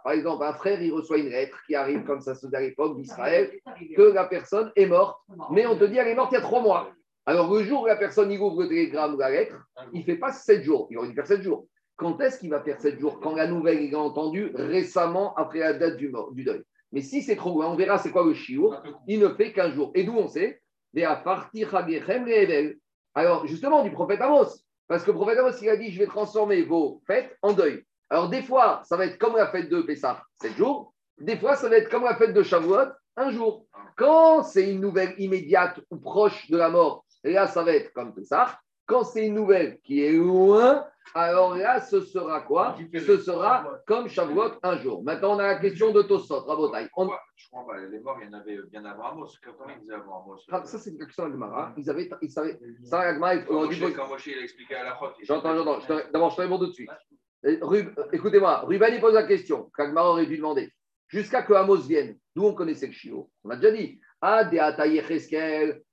Par 0.04 0.12
exemple, 0.12 0.44
un 0.44 0.52
frère, 0.52 0.80
il 0.82 0.92
reçoit 0.92 1.18
une 1.18 1.30
lettre 1.30 1.58
qui 1.66 1.74
arrive, 1.74 2.04
comme 2.04 2.20
ça 2.20 2.34
se 2.34 2.46
faisait 2.46 2.56
à 2.56 2.60
l'époque 2.60 2.96
d'Israël, 2.96 3.50
que 3.96 4.02
la 4.02 4.24
personne 4.24 4.70
est 4.76 4.86
morte, 4.86 5.18
mais 5.50 5.66
on 5.66 5.76
te 5.76 5.84
dit, 5.84 5.96
elle 5.96 6.08
est 6.08 6.14
morte 6.14 6.30
il 6.32 6.36
y 6.36 6.38
a 6.38 6.42
trois 6.42 6.62
mois. 6.62 6.90
Alors, 7.26 7.52
le 7.52 7.62
jour 7.64 7.82
où 7.82 7.86
la 7.86 7.96
personne 7.96 8.30
il 8.32 8.40
ouvre 8.40 8.62
le 8.62 8.68
télégramme 8.68 9.14
ou 9.14 9.18
la 9.18 9.30
lettre, 9.30 9.56
il 9.92 10.00
ne 10.00 10.04
fait 10.04 10.16
pas 10.16 10.32
7 10.32 10.62
jours. 10.62 10.88
Il 10.90 10.98
aurait 10.98 11.08
dû 11.08 11.14
faire 11.14 11.26
7 11.26 11.42
jours. 11.42 11.66
Quand 11.96 12.18
est-ce 12.20 12.38
qu'il 12.40 12.50
va 12.50 12.60
faire 12.62 12.80
7 12.80 12.98
jours? 12.98 13.20
Quand 13.20 13.34
la 13.34 13.46
nouvelle, 13.46 13.82
il 13.82 13.94
a 13.94 13.98
entendu 13.98 14.50
récemment 14.54 15.34
après 15.36 15.58
la 15.58 15.74
date 15.74 15.96
du, 15.96 16.08
mort- 16.08 16.32
du 16.32 16.44
deuil. 16.44 16.62
Mais 16.92 17.02
si 17.02 17.22
c'est 17.22 17.36
trop 17.36 17.50
loin, 17.54 17.68
on 17.68 17.76
verra 17.76 17.98
c'est 17.98 18.10
quoi 18.10 18.24
le 18.24 18.34
chiour. 18.34 18.74
Il 19.06 19.20
ne 19.20 19.28
fait 19.28 19.52
qu'un 19.52 19.70
jour. 19.70 19.92
Et 19.94 20.02
d'où 20.04 20.14
on 20.16 20.26
sait? 20.28 20.60
Alors, 23.14 23.46
justement, 23.46 23.82
du 23.84 23.92
prophète 23.92 24.20
Amos. 24.20 24.46
Parce 24.88 25.04
que 25.04 25.10
le 25.10 25.16
prophète 25.16 25.38
Amos, 25.38 25.52
il 25.62 25.68
a 25.68 25.76
dit 25.76 25.92
Je 25.92 25.98
vais 26.00 26.06
transformer 26.06 26.62
vos 26.62 27.00
fêtes 27.06 27.36
en 27.42 27.52
deuil. 27.52 27.84
Alors, 28.08 28.28
des 28.28 28.42
fois, 28.42 28.80
ça 28.84 28.96
va 28.96 29.06
être 29.06 29.18
comme 29.18 29.36
la 29.36 29.46
fête 29.48 29.68
de 29.68 29.82
Pessah, 29.82 30.20
7 30.42 30.56
jours. 30.56 30.92
Des 31.20 31.36
fois, 31.36 31.54
ça 31.54 31.68
va 31.68 31.76
être 31.76 31.90
comme 31.90 32.02
la 32.04 32.16
fête 32.16 32.32
de 32.32 32.42
Shavuot, 32.42 32.88
un 33.16 33.30
jour. 33.30 33.66
Quand 33.96 34.42
c'est 34.42 34.72
une 34.72 34.80
nouvelle 34.80 35.14
immédiate 35.18 35.78
ou 35.90 35.96
proche 35.98 36.50
de 36.50 36.56
la 36.56 36.70
mort, 36.70 37.04
là, 37.24 37.46
ça 37.46 37.62
va 37.62 37.72
être 37.74 37.92
comme 37.92 38.14
Pessah. 38.14 38.58
Quand 38.86 39.04
c'est 39.04 39.26
une 39.26 39.34
nouvelle 39.34 39.78
qui 39.82 40.04
est 40.04 40.12
loin, 40.12 40.84
alors 41.14 41.54
là, 41.56 41.80
ce 41.80 42.00
sera 42.00 42.40
quoi? 42.40 42.74
Ce 42.98 43.18
sera 43.18 43.64
comme 43.86 44.08
Shavuot 44.08 44.52
un 44.62 44.76
jour. 44.78 45.04
Maintenant, 45.04 45.36
on 45.36 45.38
a 45.38 45.46
la 45.46 45.58
question 45.60 45.92
de 45.92 46.02
Tosot, 46.02 46.40
Rabotai. 46.44 46.88
On- 46.96 47.08
Je 47.36 47.48
crois 47.50 47.66
pas, 47.66 47.78
les 47.78 48.00
morts, 48.00 48.18
il 48.20 48.26
y 48.26 48.34
en 48.34 48.38
avait 48.38 48.58
bien 48.70 48.84
avant 48.84 49.04
Amos. 49.12 49.28
Comment 49.44 49.72
ils 49.74 49.80
disaient 49.80 49.94
avant 49.94 50.22
Amos 50.24 50.38
Ah, 50.50 50.62
Ça, 50.64 50.78
c'est 50.78 50.90
une 50.90 50.98
question 50.98 51.26
de 51.28 51.32
Gemara. 51.32 51.72
Ils 51.76 51.88
avaient, 51.88 52.10
ils 52.20 52.30
savaient, 52.30 52.58
ça, 52.82 52.98
la 53.04 53.14
Gemara, 53.14 53.38
Quand 53.38 53.54
on 53.54 53.66
dit- 53.66 53.80
Moshe, 53.80 53.94
quand 53.94 54.08
Moshe, 54.08 54.26
il 54.26 54.38
a 54.38 54.42
expliqué 54.42 54.74
à 54.74 54.84
la 54.84 54.98
J'entends, 55.22 55.54
j'entends. 55.56 55.80
Je 55.80 55.86
te- 55.86 56.12
D'abord, 56.12 56.30
je 56.30 56.36
te 56.36 56.40
réponds 56.42 56.58
tout 56.58 56.66
de 56.66 56.72
suite. 56.72 56.90
Et 57.44 57.58
Rub- 57.62 57.94
Écoutez-moi, 58.12 58.60
Ruben, 58.66 58.92
il 58.92 59.00
pose 59.00 59.14
la 59.14 59.22
question. 59.22 59.70
Kagmar 59.76 60.06
aurait 60.06 60.26
dû 60.26 60.36
demander. 60.36 60.70
Jusqu'à 61.08 61.42
que 61.42 61.52
Amos 61.54 61.76
vienne, 61.86 62.18
d'où 62.34 62.44
on 62.44 62.54
connaissait 62.54 62.86
le 62.88 62.92
chiot 62.92 63.30
On 63.44 63.50
a 63.50 63.56
déjà 63.56 63.70
dit. 63.70 64.00
Ah, 64.20 64.44
des. 64.44 64.58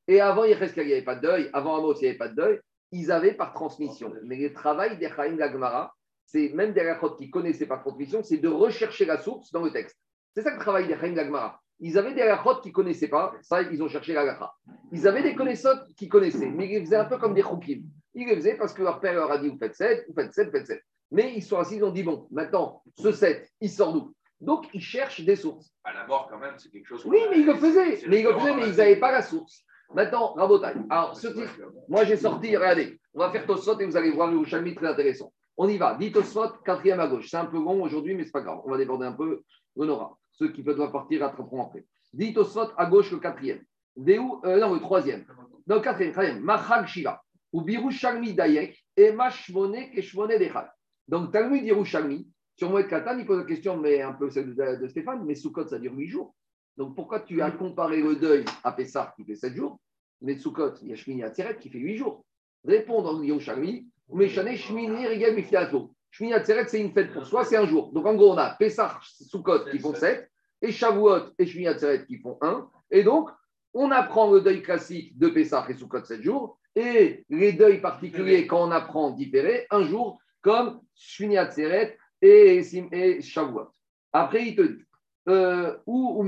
Et 0.07 0.21
avant 0.21 0.45
Yecheskel, 0.45 0.85
il 0.85 0.87
n'y 0.87 0.93
avait 0.93 1.01
pas 1.03 1.15
de 1.15 1.21
deuil. 1.21 1.49
Avant 1.53 1.77
Amos, 1.77 1.95
il 1.95 2.03
n'y 2.03 2.07
avait 2.09 2.17
pas 2.17 2.29
de 2.29 2.35
deuil. 2.35 2.59
Ils 2.91 3.11
avaient 3.11 3.33
par 3.33 3.53
transmission. 3.53 4.13
Mais 4.23 4.37
le 4.37 4.53
travail 4.53 4.97
des 4.97 5.09
Chaim 5.09 5.35
Gagmara, 5.35 5.93
c'est 6.25 6.49
même 6.53 6.73
des 6.73 6.89
Rachot 6.89 7.15
qui 7.15 7.29
connaissaient 7.29 7.65
pas 7.65 7.77
transmission, 7.77 8.23
c'est 8.23 8.37
de 8.37 8.47
rechercher 8.47 9.05
la 9.05 9.17
source 9.17 9.51
dans 9.51 9.63
le 9.63 9.71
texte. 9.71 9.97
C'est 10.33 10.41
ça 10.41 10.53
le 10.53 10.59
travail 10.59 10.87
des 10.87 10.95
Chaim 10.95 11.13
Gagmara. 11.13 11.59
Ils 11.79 11.97
avaient 11.97 12.13
des 12.13 12.23
Rachot 12.23 12.61
qui 12.61 12.69
ne 12.69 12.73
connaissaient 12.73 13.07
pas, 13.07 13.33
ça, 13.41 13.61
ils 13.61 13.83
ont 13.83 13.87
cherché 13.87 14.13
la 14.13 14.25
Gacha. 14.25 14.51
Ils 14.91 15.07
avaient 15.07 15.21
des 15.21 15.35
connaisseurs 15.35 15.85
qui 15.95 16.07
connaissaient, 16.07 16.49
mais 16.49 16.67
ils 16.67 16.79
les 16.79 16.85
faisaient 16.85 16.95
un 16.95 17.05
peu 17.05 17.17
comme 17.17 17.33
des 17.33 17.43
choukim. 17.43 17.83
Ils 18.13 18.27
les 18.27 18.35
faisaient 18.35 18.55
parce 18.55 18.73
que 18.73 18.81
leur 18.81 18.99
père 18.99 19.13
leur 19.13 19.31
a 19.31 19.37
dit 19.37 19.49
vous 19.49 19.57
faites 19.57 19.75
7, 19.75 20.05
vous 20.07 20.15
faites 20.15 20.33
7, 20.33 20.47
vous 20.47 20.51
faites 20.53 20.67
7. 20.67 20.81
Mais 21.11 21.33
ils 21.35 21.43
sont 21.43 21.57
assis, 21.57 21.75
ils 21.75 21.83
ont 21.83 21.91
dit 21.91 22.03
bon, 22.03 22.27
maintenant, 22.31 22.81
ce 22.97 23.11
7, 23.11 23.49
il 23.61 23.69
sort 23.69 23.93
d'où? 23.93 24.13
Donc, 24.39 24.67
ils 24.73 24.81
cherchent 24.81 25.21
des 25.21 25.35
sources. 25.35 25.71
À 25.83 25.93
la 25.93 26.05
mort, 26.05 26.27
quand 26.29 26.37
même, 26.37 26.53
c'est 26.57 26.69
quelque 26.69 26.87
chose. 26.87 27.05
Oui, 27.05 27.19
mais 27.29 27.39
ils 27.39 27.45
le 27.45 27.55
faisaient, 27.55 28.07
mais 28.07 28.19
ils 28.19 28.25
le 28.25 28.33
faisaient, 28.33 28.55
mais 28.55 28.67
ils 28.67 28.75
n'avaient 28.75 28.99
pas 28.99 29.11
la 29.11 29.21
source. 29.21 29.63
Maintenant, 29.93 30.33
Rabotai. 30.33 30.73
Alors, 30.89 31.15
ce 31.15 31.27
que- 31.27 31.47
moi 31.87 32.03
j'ai 32.03 32.17
sorti, 32.17 32.55
regardez, 32.55 32.99
on 33.13 33.19
va 33.19 33.31
faire 33.31 33.45
Tosfot 33.45 33.79
et 33.79 33.85
vous 33.85 33.95
allez 33.97 34.11
voir 34.11 34.27
le 34.27 34.33
Yerushalmi 34.37 34.75
très 34.75 34.87
intéressant. 34.87 35.31
On 35.55 35.67
y 35.67 35.77
va. 35.77 35.95
Dit 35.95 36.11
Tosfot, 36.11 36.49
quatrième 36.63 36.99
à 36.99 37.07
gauche. 37.07 37.29
C'est 37.29 37.37
un 37.37 37.45
peu 37.45 37.57
long 37.57 37.81
aujourd'hui, 37.81 38.13
mais 38.13 38.23
c'est 38.25 38.31
pas 38.31 38.41
grave. 38.41 38.59
On 38.65 38.69
va 38.71 38.77
déborder 38.77 39.05
un 39.07 39.13
peu. 39.13 39.41
On 39.75 39.87
aura. 39.89 40.17
Ceux 40.31 40.51
qui 40.51 40.61
peuvent 40.61 40.91
partir 40.91 41.21
rattraperont 41.21 41.63
après. 41.63 41.85
Dit 42.13 42.33
Tosfot 42.33 42.69
à 42.77 42.85
gauche 42.85 43.11
le 43.11 43.19
quatrième. 43.19 43.63
Euh, 43.97 44.59
non, 44.59 44.73
le 44.73 44.79
troisième. 44.79 45.25
Non, 45.65 45.75
le 45.75 45.81
quatrième, 45.81 46.13
quatrième. 46.13 46.41
Machag 46.41 46.85
Shiva. 46.87 47.21
Ou 47.53 47.61
Birushalmi 47.61 48.33
Dayek 48.33 48.85
et 48.95 49.11
Mashmone 49.11 49.89
Keshmone 49.91 50.37
Dechal. 50.37 50.71
Donc, 51.07 51.31
Talmud 51.31 51.63
Yerushalmi, 51.63 52.27
sur 52.55 52.69
Moed 52.69 52.87
Katan, 52.87 53.17
il 53.17 53.25
pose 53.25 53.39
la 53.39 53.45
question, 53.45 53.77
mais 53.77 54.01
un 54.01 54.13
peu 54.13 54.29
celle 54.29 54.53
de, 54.53 54.87
Stéphane, 54.87 55.23
mais 55.25 55.35
Sukkot, 55.35 55.67
ça 55.67 55.79
dure 55.79 55.93
huit 55.93 56.09
jours. 56.09 56.35
Donc, 56.77 56.95
pourquoi 56.95 57.21
tu 57.21 57.41
as 57.41 57.49
comparé 57.49 58.01
le 58.01 58.15
deuil 58.15 58.45
à 58.63 58.71
Pessah 58.71 59.11
qui 59.15 59.25
fait 59.25 59.35
sept 59.35 59.55
jours, 59.55 59.79
mais 60.21 60.37
Sukkot, 60.37 60.75
il 60.83 60.89
y 60.89 60.93
a 60.93 60.95
Shmini 60.95 61.23
Atzeret 61.23 61.57
qui 61.59 61.69
fait 61.69 61.79
huit 61.79 61.97
jours? 61.97 62.23
Réponds 62.63 63.01
dans 63.01 63.17
le 63.17 63.25
Yerushalmi, 63.25 63.87
Meshane 64.09 64.55
Shmini 64.55 65.07
Rigel 65.07 65.35
Mifiato. 65.35 65.91
Shmini 66.11 66.33
Atzeret, 66.33 66.67
c'est 66.67 66.79
une 66.79 66.91
fête 66.91 67.11
pour 67.11 67.25
soi, 67.25 67.45
c'est 67.45 67.57
un 67.57 67.65
jour. 67.65 67.91
Donc, 67.91 68.05
en 68.05 68.13
gros, 68.13 68.31
on 68.31 68.37
a 68.37 68.51
Pessah, 68.51 68.99
Sukkot 69.01 69.65
qui 69.71 69.79
font 69.79 69.95
sept, 69.95 70.29
et 70.61 70.71
Shavuot 70.71 71.33
et 71.39 71.47
Shmini 71.47 71.67
Atzeret 71.67 72.05
qui 72.05 72.17
font 72.17 72.37
un. 72.41 72.69
Et 72.91 73.03
donc, 73.03 73.29
on 73.73 73.89
apprend 73.89 74.31
le 74.31 74.41
deuil 74.41 74.61
classique 74.61 75.17
de 75.17 75.29
Pessah 75.29 75.65
et 75.69 75.73
Sukkot 75.73 76.05
sept 76.05 76.21
jours, 76.21 76.59
et 76.75 77.25
les 77.29 77.53
deuils 77.53 77.81
particuliers, 77.81 78.45
quand 78.45 78.67
on 78.67 78.71
apprend 78.71 79.09
différé, 79.09 79.65
un 79.71 79.83
jour, 79.83 80.19
comme 80.41 80.79
Shmini 80.95 81.37
Atzeret 81.37 81.97
et, 82.21 82.61
et 82.91 83.21
Shavuot. 83.21 83.69
Après, 84.13 84.47
il 84.47 84.55
te 84.55 84.61
dit, 84.61 84.83
ou 85.27 86.23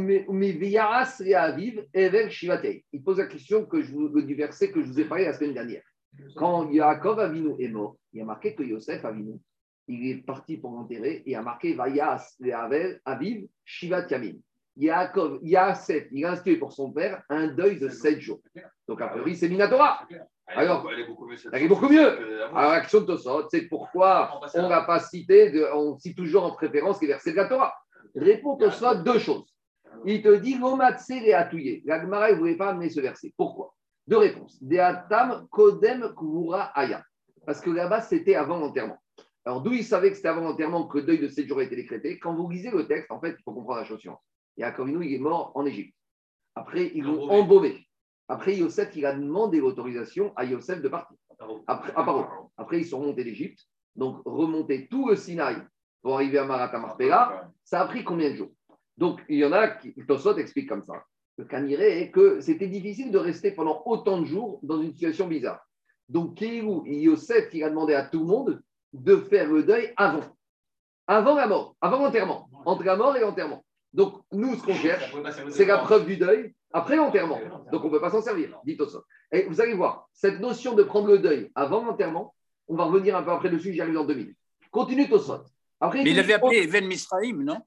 Evel 1.93 2.29
Shivatei. 2.29 2.83
Il 2.91 3.03
pose 3.03 3.17
la 3.19 3.27
question 3.27 3.65
que 3.65 3.81
je 3.81 3.91
vous, 3.93 4.21
du 4.21 4.35
verset 4.35 4.71
que 4.71 4.81
je 4.81 4.87
vous 4.87 4.99
ai 4.99 5.05
parlé 5.05 5.25
la 5.25 5.33
semaine 5.33 5.53
dernière. 5.53 5.83
Quand 6.35 6.69
Yaakov 6.69 7.19
Avinu 7.19 7.55
est 7.59 7.67
mort, 7.69 7.95
il 8.13 8.19
y 8.19 8.21
a 8.21 8.25
marqué 8.25 8.55
que 8.55 8.63
Yosef 8.63 9.05
Avinu, 9.05 9.35
il 9.87 10.09
est 10.11 10.25
parti 10.25 10.57
pour 10.57 10.71
l'enterrer 10.71 11.23
et 11.25 11.35
a 11.35 11.41
marqué 11.41 11.73
Vayas 11.73 12.35
Reavel 12.41 12.99
Aviv 13.05 13.47
Shivat 13.63 14.07
Yamin. 14.09 14.33
Yaakov, 14.77 15.39
Yasef, 15.43 16.07
il 16.11 16.25
a 16.25 16.31
institué 16.31 16.57
pour 16.57 16.71
son 16.71 16.91
père 16.91 17.21
un 17.29 17.47
deuil 17.47 17.79
de 17.79 17.89
sept 17.89 18.19
jours. 18.21 18.39
Donc, 18.87 19.01
a 19.01 19.07
priori, 19.09 19.35
c'est 19.35 19.49
Minatora. 19.49 20.07
Elle 20.09 20.17
est 20.17 20.61
Alors, 20.61 20.81
beaucoup- 20.81 20.93
elle 20.93 20.99
est 21.01 21.07
beaucoup 21.07 21.27
mieux. 21.27 21.37
est 21.61 21.67
beaucoup. 21.67 21.87
Alors, 22.57 22.71
l'action 22.71 23.01
de 23.01 23.05
Tosot, 23.05 23.49
c'est 23.49 23.63
pourquoi 23.67 24.39
on 24.55 24.69
n'a 24.69 24.81
pas 24.81 24.99
cité, 24.99 25.51
de- 25.51 25.67
on 25.75 25.97
cite 25.99 26.15
toujours 26.17 26.43
en 26.45 26.51
préférence 26.51 27.01
les 27.01 27.07
versets 27.07 27.31
de 27.31 27.35
la 27.35 27.45
Torah. 27.45 27.73
Répond 28.15 28.57
Tosot 28.57 29.03
deux 29.03 29.19
choses. 29.19 29.53
Il 30.05 30.21
te 30.21 30.35
dit 30.35 30.57
Lomatse 30.57 31.09
et 31.09 31.33
Atouye. 31.33 31.81
La 31.85 32.01
Gemara 32.01 32.31
ne 32.31 32.37
voulait 32.37 32.55
pas 32.55 32.69
amener 32.69 32.89
ce 32.89 32.99
verset. 32.99 33.33
Pourquoi? 33.35 33.73
Deux 34.07 34.17
réponses. 34.17 34.57
Deatam 34.61 35.47
Kodem 35.49 36.13
Kuvura 36.17 36.71
Aya. 36.77 37.03
Parce 37.45 37.61
que 37.61 37.69
là-bas, 37.69 38.01
c'était 38.01 38.35
avant 38.35 38.57
l'enterrement. 38.57 38.97
Alors, 39.45 39.61
d'où 39.61 39.73
il 39.73 39.83
savait 39.83 40.09
que 40.09 40.15
c'était 40.15 40.27
avant 40.27 40.41
l'enterrement 40.41 40.87
que 40.87 40.99
le 40.99 41.05
deuil 41.05 41.19
de 41.19 41.27
sept 41.27 41.47
jours 41.47 41.59
a 41.59 41.63
été 41.63 41.75
décrété? 41.75 42.19
Quand 42.19 42.35
vous 42.35 42.49
lisez 42.49 42.71
le 42.71 42.87
texte, 42.87 43.11
en 43.11 43.19
fait, 43.19 43.35
il 43.37 43.43
faut 43.43 43.53
comprendre 43.53 43.79
la 43.79 43.85
chose 43.85 43.99
suivante. 43.99 44.21
Yaakov 44.57 44.87
Avinu, 44.87 45.05
il 45.05 45.13
est 45.15 45.19
mort 45.19 45.51
en 45.55 45.65
Égypte. 45.65 45.95
Après, 46.55 46.91
ils 46.93 47.03
l'ont 47.03 47.29
Embaumé. 47.29 47.87
Après, 48.27 48.55
Yosef, 48.55 48.95
il 48.95 49.05
a 49.05 49.13
demandé 49.13 49.59
l'autorisation 49.59 50.33
à 50.35 50.45
Yosef 50.45 50.81
de 50.81 50.89
partir. 50.89 51.17
Après, 51.67 51.91
à 51.95 52.03
Paro. 52.03 52.25
Après, 52.57 52.79
ils 52.79 52.85
sont 52.85 52.99
remontés 52.99 53.23
d'Égypte. 53.23 53.65
Donc, 53.95 54.21
remonter 54.25 54.87
tout 54.87 55.09
le 55.09 55.15
Sinaï 55.15 55.57
pour 56.01 56.15
arriver 56.15 56.37
à 56.37 56.45
Marat 56.45 56.77
Marpella, 56.77 57.49
ça 57.63 57.81
a 57.81 57.87
pris 57.87 58.03
combien 58.03 58.31
de 58.31 58.35
jours? 58.35 58.51
Donc, 58.97 59.21
il 59.29 59.37
y 59.37 59.45
en 59.45 59.51
a 59.51 59.67
qui, 59.67 59.93
Tosot 60.07 60.37
explique 60.37 60.67
comme 60.67 60.83
ça. 60.83 60.93
Le 61.37 61.45
Kaniré 61.45 62.01
est 62.01 62.11
que 62.11 62.41
c'était 62.41 62.67
difficile 62.67 63.11
de 63.11 63.17
rester 63.17 63.51
pendant 63.51 63.81
autant 63.85 64.19
de 64.19 64.25
jours 64.25 64.59
dans 64.61 64.81
une 64.81 64.91
situation 64.91 65.27
bizarre. 65.27 65.61
Donc, 66.09 66.35
Kéhou 66.35 66.83
et 66.85 66.99
Yosef, 66.99 67.53
il 67.53 67.63
a 67.63 67.69
demandé 67.69 67.93
à 67.93 68.03
tout 68.03 68.19
le 68.19 68.25
monde 68.25 68.61
de 68.91 69.15
faire 69.15 69.49
le 69.49 69.63
deuil 69.63 69.93
avant. 69.95 70.25
Avant 71.07 71.35
la 71.35 71.47
mort, 71.47 71.75
avant 71.79 72.03
l'enterrement. 72.03 72.49
Entre 72.65 72.83
la 72.83 72.97
mort 72.97 73.15
et 73.15 73.21
l'enterrement. 73.21 73.63
Donc, 73.93 74.21
nous, 74.31 74.55
ce 74.55 74.63
qu'on 74.63 74.73
cherche, 74.73 75.15
c'est 75.49 75.65
la 75.65 75.77
preuve 75.77 76.05
du 76.05 76.17
deuil 76.17 76.53
après 76.73 76.97
l'enterrement. 76.97 77.39
Donc, 77.71 77.83
on 77.83 77.87
ne 77.87 77.91
peut 77.91 78.01
pas 78.01 78.11
s'en 78.11 78.21
servir, 78.21 78.57
dit 78.65 78.75
Tosot. 78.75 79.03
Et 79.31 79.43
vous 79.43 79.61
allez 79.61 79.73
voir, 79.73 80.09
cette 80.11 80.39
notion 80.39 80.75
de 80.75 80.83
prendre 80.83 81.07
le 81.07 81.19
deuil 81.19 81.51
avant 81.55 81.85
l'enterrement, 81.85 82.35
on 82.67 82.75
va 82.75 82.83
revenir 82.83 83.15
un 83.15 83.23
peu 83.23 83.31
après 83.31 83.49
dessus, 83.49 83.71
j'y 83.73 83.81
arrive 83.81 83.93
dans 83.93 84.05
deux 84.05 84.15
minutes. 84.15 84.37
Continue 84.71 85.07
Tosot. 85.09 85.43
Après, 85.79 86.03
Mais 86.03 86.11
il 86.11 86.19
avait 86.19 86.33
appelé 86.33 86.57
Even 86.63 86.87
Misraïm, 86.87 87.43
non? 87.43 87.59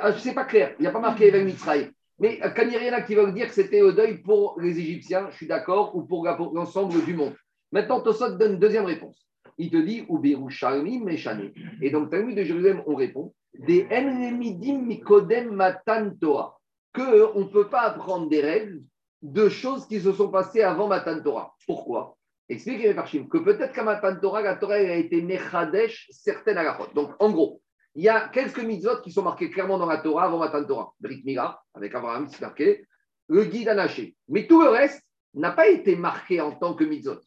A- 0.00 0.18
C'est 0.18 0.34
pas 0.34 0.44
clair, 0.44 0.74
il 0.78 0.82
n'y 0.82 0.88
a 0.88 0.92
pas 0.92 1.00
marqué 1.00 1.28
Even 1.28 1.44
Mitzrayim. 1.44 1.90
Mais 2.18 2.40
euh, 2.42 2.50
quand 2.50 2.62
il 2.62 2.72
y 2.72 2.88
en 2.88 2.92
a 2.94 3.02
qui 3.02 3.14
veulent 3.14 3.34
dire 3.34 3.48
que 3.48 3.54
c'était 3.54 3.82
au 3.82 3.92
deuil 3.92 4.18
pour 4.22 4.58
les 4.60 4.78
Égyptiens, 4.78 5.28
je 5.30 5.36
suis 5.36 5.46
d'accord, 5.46 5.94
ou 5.94 6.02
pour 6.02 6.24
l'ensemble 6.24 7.04
du 7.04 7.14
monde. 7.14 7.34
Maintenant, 7.72 8.00
Tosot 8.00 8.36
donne 8.36 8.52
une 8.54 8.58
deuxième 8.58 8.86
réponse. 8.86 9.28
Il 9.58 9.70
te 9.70 9.76
dit 9.76 10.06
Uberu 10.08 10.50
Meshane. 11.02 11.52
Et 11.82 11.90
donc, 11.90 12.10
Talmud 12.10 12.36
de 12.36 12.44
Jérusalem, 12.44 12.82
on 12.86 12.94
répond 12.94 13.34
Des 13.58 13.86
Enremidim 13.90 14.82
Mikodem 14.82 15.50
Matan 15.50 16.10
Torah. 16.20 16.58
Qu'on 16.94 17.40
ne 17.40 17.44
peut 17.44 17.68
pas 17.68 17.82
apprendre 17.82 18.28
des 18.28 18.40
règles 18.40 18.82
de 19.22 19.48
choses 19.48 19.86
qui 19.86 20.00
se 20.00 20.12
sont 20.12 20.28
passées 20.28 20.62
avant 20.62 20.88
Matan 20.88 21.20
Torah. 21.22 21.54
Pourquoi? 21.66 22.16
Explique 22.48 22.82
les 22.82 22.94
Parchim 22.94 23.26
que 23.28 23.38
peut-être 23.38 23.72
qu'à 23.72 23.82
Matan 23.82 24.16
Torah, 24.20 24.40
la 24.40 24.54
Torah 24.54 24.74
a 24.74 24.78
été 24.78 25.20
Mechadesh 25.20 26.08
certaines 26.10 26.58
halachot. 26.58 26.88
Donc, 26.94 27.14
en 27.18 27.30
gros, 27.30 27.60
il 27.96 28.04
y 28.04 28.08
a 28.08 28.28
quelques 28.28 28.60
mitzvot 28.60 29.00
qui 29.02 29.10
sont 29.10 29.22
marqués 29.22 29.50
clairement 29.50 29.78
dans 29.78 29.86
la 29.86 29.98
Torah 29.98 30.24
avant 30.24 30.38
Matan 30.38 30.64
Torah. 30.64 30.92
Brit 31.00 31.22
Mila, 31.24 31.60
avec 31.74 31.94
Abraham, 31.94 32.28
c'est 32.28 32.40
marqué. 32.40 32.86
Le 33.28 33.44
guide 33.44 33.68
anaché. 33.68 34.14
Mais 34.28 34.46
tout 34.46 34.60
le 34.62 34.68
reste 34.68 35.02
n'a 35.34 35.50
pas 35.50 35.68
été 35.68 35.96
marqué 35.96 36.40
en 36.40 36.52
tant 36.52 36.74
que 36.74 36.84
mitzvot. 36.84 37.18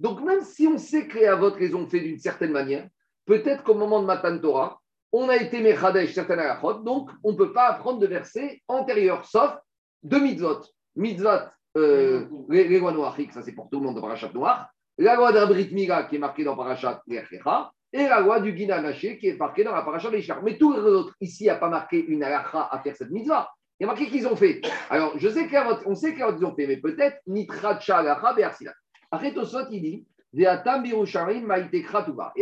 Donc, 0.00 0.20
même 0.22 0.42
si 0.42 0.66
on 0.66 0.76
sait 0.76 1.06
que 1.06 1.18
les 1.18 1.26
avot 1.26 1.56
les 1.56 1.74
ont 1.74 1.86
fait 1.86 2.00
d'une 2.00 2.18
certaine 2.18 2.50
manière, 2.50 2.88
peut-être 3.26 3.62
qu'au 3.62 3.74
moment 3.74 4.00
de 4.00 4.06
Matan 4.06 4.38
Torah, 4.40 4.80
on 5.12 5.28
a 5.28 5.36
été 5.36 5.60
Mechadesh 5.60 6.12
certaines 6.12 6.40
halachot, 6.40 6.82
donc 6.82 7.10
on 7.22 7.30
ne 7.30 7.36
peut 7.36 7.52
pas 7.52 7.68
apprendre 7.68 8.00
de 8.00 8.08
versets 8.08 8.60
antérieurs, 8.66 9.24
sauf 9.24 9.56
deux 10.02 10.20
mitzvot. 10.20 10.62
Mitzvot, 10.96 11.48
euh, 11.76 12.26
les, 12.48 12.68
les 12.68 12.78
lois 12.78 12.92
noachiques, 12.92 13.32
ça 13.32 13.42
c'est 13.42 13.52
pour 13.52 13.68
tout 13.70 13.78
le 13.80 13.86
monde 13.86 13.96
dans 13.96 14.02
Parashat 14.02 14.32
Noir. 14.32 14.68
La 14.98 15.16
loi 15.16 15.32
d'un 15.32 15.46
Brit 15.46 15.68
qui 15.68 15.84
est 15.84 16.18
marquée 16.18 16.44
dans 16.44 16.56
Parashat 16.56 17.02
Lechecha, 17.06 17.72
et 17.94 18.08
la 18.08 18.20
loi 18.20 18.40
du 18.40 18.52
Guina 18.52 18.82
Naché 18.82 19.18
qui 19.18 19.28
est 19.28 19.36
marquée 19.36 19.62
dans 19.62 19.72
la 19.72 19.82
Parashat 19.82 20.10
Leishar. 20.10 20.42
Mais 20.42 20.58
tous 20.58 20.72
les 20.72 20.80
autres, 20.80 21.14
ici, 21.20 21.48
a 21.48 21.54
pas 21.54 21.68
marqué 21.68 22.04
une 22.04 22.24
halacha 22.24 22.68
à 22.70 22.80
faire 22.80 22.96
cette 22.96 23.10
mitzvah. 23.10 23.48
Il 23.78 23.84
y 23.84 23.86
a 23.86 23.86
marqué 23.86 24.08
qu'ils 24.08 24.26
ont 24.26 24.34
fait. 24.34 24.62
Alors, 24.90 25.16
je 25.16 25.28
sais 25.28 25.48
qu'on 25.48 25.94
sait 25.94 26.12
qu'ils 26.12 26.44
ont 26.44 26.54
fait, 26.56 26.66
mais 26.66 26.78
peut-être 26.78 27.18
Nitracha 27.28 27.98
halacha 27.98 28.32
be'arsila. 28.34 28.72
Après, 29.12 29.32
Tosot, 29.32 29.70
il 29.70 29.80
dit. 29.80 30.06
Et 30.36 30.46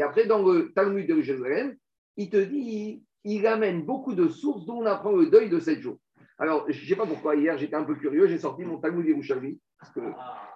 après, 0.03 0.25
dans 0.27 0.43
le 0.43 0.73
Talmud 0.75 1.07
de 1.07 1.21
Jérusalem, 1.21 1.77
il 2.17 2.31
te 2.31 2.39
dit, 2.39 3.05
il 3.25 3.47
amène 3.47 3.83
beaucoup 3.83 4.15
de 4.15 4.29
sources 4.29 4.65
dont 4.65 4.79
on 4.79 4.87
apprend 4.87 5.13
le 5.13 5.27
deuil 5.27 5.51
de 5.51 5.61
sept 5.61 5.81
jours. 5.81 5.99
Alors, 6.43 6.65
je 6.69 6.83
ne 6.83 6.89
sais 6.89 6.97
pas 6.97 7.07
pourquoi, 7.07 7.37
hier, 7.37 7.57
j'étais 7.57 7.77
un 7.77 7.85
peu 7.85 7.95
curieux, 7.95 8.27
j'ai 8.27 8.37
sorti 8.37 8.65
mon 8.65 8.79
Talmud 8.79 9.07
Yerushalmi, 9.07 9.61
parce 9.79 9.93
que, 9.93 10.01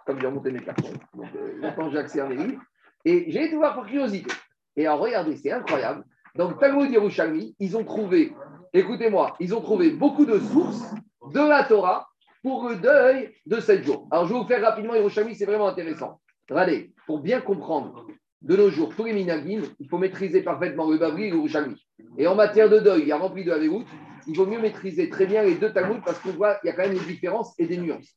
comme 0.04 0.20
j'ai 0.20 0.26
remonté 0.26 0.50
mes 0.50 0.58
cartons, 0.58 0.90
donc, 1.14 1.28
euh, 1.36 1.90
j'ai 1.92 1.98
accès 1.98 2.18
à 2.18 2.26
mes 2.26 2.34
livres, 2.34 2.60
et 3.04 3.30
j'ai 3.30 3.44
été 3.44 3.54
voir 3.54 3.76
par 3.76 3.86
curiosité. 3.86 4.34
Et 4.74 4.84
alors, 4.84 4.98
regardez, 4.98 5.36
c'est 5.36 5.52
incroyable. 5.52 6.02
Le 6.34 6.58
Talmud 6.58 6.90
Yerushalmi, 6.90 7.54
ils 7.60 7.76
ont 7.76 7.84
trouvé, 7.84 8.34
écoutez-moi, 8.74 9.36
ils 9.38 9.54
ont 9.54 9.60
trouvé 9.60 9.90
beaucoup 9.90 10.26
de 10.26 10.40
sources 10.40 10.92
de 11.32 11.48
la 11.48 11.62
Torah 11.62 12.08
pour 12.42 12.68
le 12.68 12.74
deuil 12.74 13.32
de 13.46 13.60
sept 13.60 13.84
jours. 13.84 14.08
Alors, 14.10 14.26
je 14.26 14.32
vais 14.32 14.40
vous 14.40 14.46
faire 14.48 14.62
rapidement 14.62 14.96
Yerushalmi, 14.96 15.36
c'est 15.36 15.46
vraiment 15.46 15.68
intéressant. 15.68 16.20
Regardez, 16.50 16.90
pour 17.06 17.20
bien 17.20 17.40
comprendre 17.40 18.08
de 18.42 18.56
nos 18.56 18.70
jours 18.70 18.92
tous 18.96 19.04
les 19.04 19.12
minagim, 19.12 19.62
il 19.78 19.88
faut 19.88 19.98
maîtriser 19.98 20.42
parfaitement 20.42 20.90
le 20.90 20.98
Babri 20.98 21.26
et 21.26 21.30
le 21.30 21.36
Yerushalmi. 21.36 21.80
Et 22.18 22.26
en 22.26 22.34
matière 22.34 22.68
de 22.68 22.80
deuil, 22.80 23.02
il 23.02 23.06
y 23.06 23.12
a 23.12 23.18
rempli 23.18 23.44
de 23.44 23.50
la 23.50 23.58
Véroute, 23.58 23.86
il 24.26 24.36
vaut 24.36 24.46
mieux 24.46 24.58
maîtriser 24.58 25.08
très 25.08 25.26
bien 25.26 25.42
les 25.42 25.54
deux 25.54 25.72
Talmuds 25.72 26.02
parce 26.04 26.18
qu'on 26.18 26.32
voit 26.32 26.56
qu'il 26.56 26.68
y 26.68 26.72
a 26.72 26.76
quand 26.76 26.88
même 26.88 26.98
des 26.98 27.04
différences 27.04 27.54
et 27.58 27.66
des 27.66 27.76
nuances. 27.76 28.16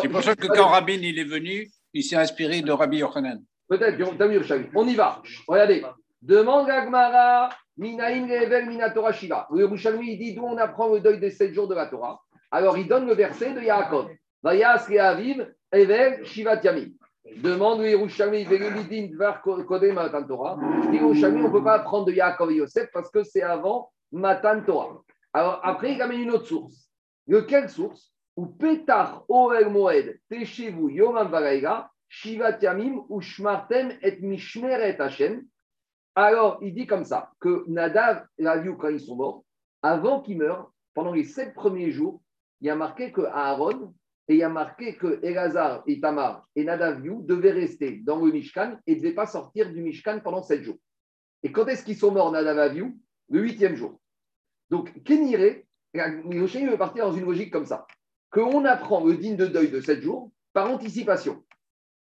C'est 0.00 0.08
pour 0.08 0.22
ça 0.22 0.34
que 0.34 0.46
quand 0.46 0.68
Rabin 0.68 0.98
il 1.00 1.18
est 1.18 1.24
venu, 1.24 1.68
il 1.92 2.02
s'est 2.04 2.16
inspiré 2.16 2.62
de 2.62 2.72
Rabbi 2.72 2.98
Yochanan. 2.98 3.42
Peut-être. 3.68 3.98
On 4.74 4.88
y 4.88 4.94
va. 4.94 5.22
Regardez. 5.46 5.84
Demande 6.22 6.68
à 6.70 6.84
Gmara, 6.84 7.50
Minaim 7.76 8.26
Revel 8.26 8.66
Minatora 8.66 9.12
Shiva. 9.12 9.46
Le 9.52 9.60
Yerushalmi, 9.60 10.12
il 10.12 10.18
dit 10.18 10.34
d'où 10.34 10.44
on 10.44 10.56
apprend 10.56 10.88
le 10.88 11.00
deuil 11.00 11.20
des 11.20 11.30
sept 11.30 11.54
jours 11.54 11.68
de 11.68 11.74
la 11.74 11.86
Torah. 11.86 12.20
Alors, 12.50 12.76
il 12.76 12.88
donne 12.88 13.06
le 13.06 13.14
verset 13.14 13.52
de 13.52 13.60
Yaakov. 13.60 14.08
Vayas 14.42 14.86
Reaviv 14.88 15.46
Evel 15.70 16.24
Shivat 16.26 16.60
Yamim. 16.62 16.88
Demande 17.36 17.82
le 17.82 17.90
Yerushalmi, 17.90 18.44
Velilidin 18.44 19.08
Dvar 19.12 19.42
Kodem 19.42 19.94
Matan 19.94 20.24
Torah. 20.24 20.58
Je 20.84 20.88
dis 20.88 20.96
Yerushalmi, 20.96 21.42
on 21.42 21.48
ne 21.48 21.52
peut 21.52 21.62
pas 21.62 21.74
apprendre 21.74 22.06
de 22.06 22.12
Yaakov 22.12 22.50
et 22.50 22.56
Yosef 22.56 22.88
parce 22.92 23.10
que 23.10 23.22
c'est 23.22 23.42
avant 23.42 23.92
Matan 24.10 24.62
Torah. 24.62 25.02
Alors 25.32 25.60
après, 25.62 25.92
il 25.92 26.02
amène 26.02 26.20
une 26.20 26.30
autre 26.30 26.46
source. 26.46 26.90
Lequel 27.26 27.68
source 27.68 28.12
Ou 28.36 28.54
Oel 29.28 29.68
Moed 29.68 30.20
Yomam 30.30 31.30
Shivat 32.08 32.58
Yamim 32.62 33.04
ou 33.08 33.20
Shmartem 33.20 33.92
et 34.02 34.18
Mishmeret 34.20 35.00
Hashem. 35.00 35.44
Alors, 36.14 36.58
il 36.62 36.74
dit 36.74 36.86
comme 36.86 37.04
ça 37.04 37.32
que 37.38 37.64
Nadav 37.68 38.26
et 38.38 38.46
Aviou, 38.46 38.76
quand 38.76 38.88
ils 38.88 39.00
sont 39.00 39.16
morts, 39.16 39.44
avant 39.82 40.20
qu'ils 40.22 40.38
meurent, 40.38 40.72
pendant 40.94 41.12
les 41.12 41.24
sept 41.24 41.54
premiers 41.54 41.90
jours, 41.90 42.22
il 42.60 42.66
y 42.66 42.70
a 42.70 42.74
marqué 42.74 43.12
que 43.12 43.20
Aaron 43.20 43.94
et 44.26 44.34
il 44.34 44.38
y 44.38 44.42
a 44.42 44.48
marqué 44.48 44.96
que 44.96 45.20
Elazar 45.22 45.84
et 45.86 46.00
Tamar 46.00 46.46
et 46.56 46.64
Nadav 46.64 47.00
devaient 47.02 47.52
rester 47.52 48.00
dans 48.04 48.24
le 48.24 48.32
Mishkan 48.32 48.78
et 48.86 48.94
ne 48.94 49.00
devaient 49.00 49.14
pas 49.14 49.26
sortir 49.26 49.72
du 49.72 49.80
Mishkan 49.80 50.20
pendant 50.20 50.42
sept 50.42 50.62
jours. 50.62 50.78
Et 51.42 51.52
quand 51.52 51.66
est-ce 51.66 51.84
qu'ils 51.84 51.96
sont 51.96 52.10
morts, 52.10 52.32
Nadav 52.32 52.58
Aviou 52.58 52.98
Le 53.30 53.40
huitième 53.40 53.76
jour. 53.76 54.00
Donc, 54.70 55.02
Kéniré, 55.02 55.66
Yoshimi 55.94 56.66
veut 56.66 56.78
partir 56.78 57.06
dans 57.06 57.12
une 57.12 57.24
logique 57.24 57.52
comme 57.52 57.66
ça, 57.66 57.86
qu'on 58.30 58.64
apprend 58.64 59.04
le 59.04 59.16
digne 59.16 59.36
de 59.36 59.46
deuil 59.46 59.70
de 59.70 59.80
sept 59.80 60.02
jours 60.02 60.30
par 60.52 60.70
anticipation. 60.70 61.44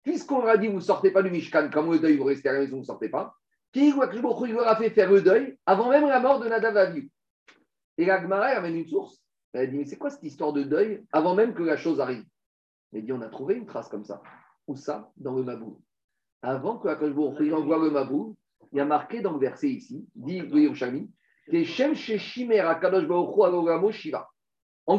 Puisqu'on 0.03 0.41
leur 0.41 0.51
a 0.51 0.57
dit, 0.57 0.69
vous 0.69 0.77
ne 0.77 0.81
sortez 0.81 1.11
pas 1.11 1.23
du 1.23 1.31
Mishkan, 1.31 1.71
comme 1.73 1.91
le 1.93 1.99
deuil, 1.99 2.17
vous 2.17 2.25
restez 2.25 2.49
à 2.49 2.53
la 2.53 2.61
maison, 2.61 2.77
vous 2.77 2.83
ne 2.83 2.87
sortez 2.87 3.09
pas, 3.09 3.35
qui 3.73 3.93
leur 3.93 4.69
a 4.69 4.77
fait 4.77 4.91
faire 4.91 5.11
le 5.11 5.21
deuil 5.21 5.59
avant 5.67 5.91
même 5.91 6.07
la 6.07 6.21
mort 6.21 6.41
de 6.41 6.49
Nadav 6.49 6.77
Aviou. 6.77 7.09
Et 7.99 8.05
la 8.07 8.21
Gemara 8.21 8.47
amène 8.47 8.77
une 8.77 8.87
source. 8.87 9.23
Elle 9.53 9.71
dit, 9.71 9.79
mais 9.79 9.85
c'est 9.85 9.97
quoi 9.97 10.11
cette 10.11 10.23
histoire 10.23 10.53
de 10.53 10.63
deuil 10.63 11.05
avant 11.13 11.35
même 11.35 11.55
que 11.55 11.63
la 11.63 11.77
chose 11.77 12.01
arrive? 12.01 12.25
Elle 12.93 13.05
dit, 13.05 13.13
on 13.13 13.21
a 13.21 13.29
trouvé 13.29 13.55
une 13.55 13.67
trace 13.67 13.89
comme 13.89 14.05
ça. 14.05 14.23
Où 14.67 14.77
ça 14.77 15.11
Dans 15.17 15.35
le 15.35 15.43
Mabou. 15.43 15.81
Avant 16.43 16.79
que 16.79 16.89
Akash 16.89 17.13
envoie 17.13 17.79
le 17.79 17.91
Mabou, 17.91 18.37
il 18.73 18.79
y 18.79 18.81
a 18.81 18.85
marqué 18.85 19.21
dans 19.21 19.33
le 19.33 19.39
verset 19.39 19.69
ici, 19.69 20.07
dit 20.15 20.41
En 21.49 21.53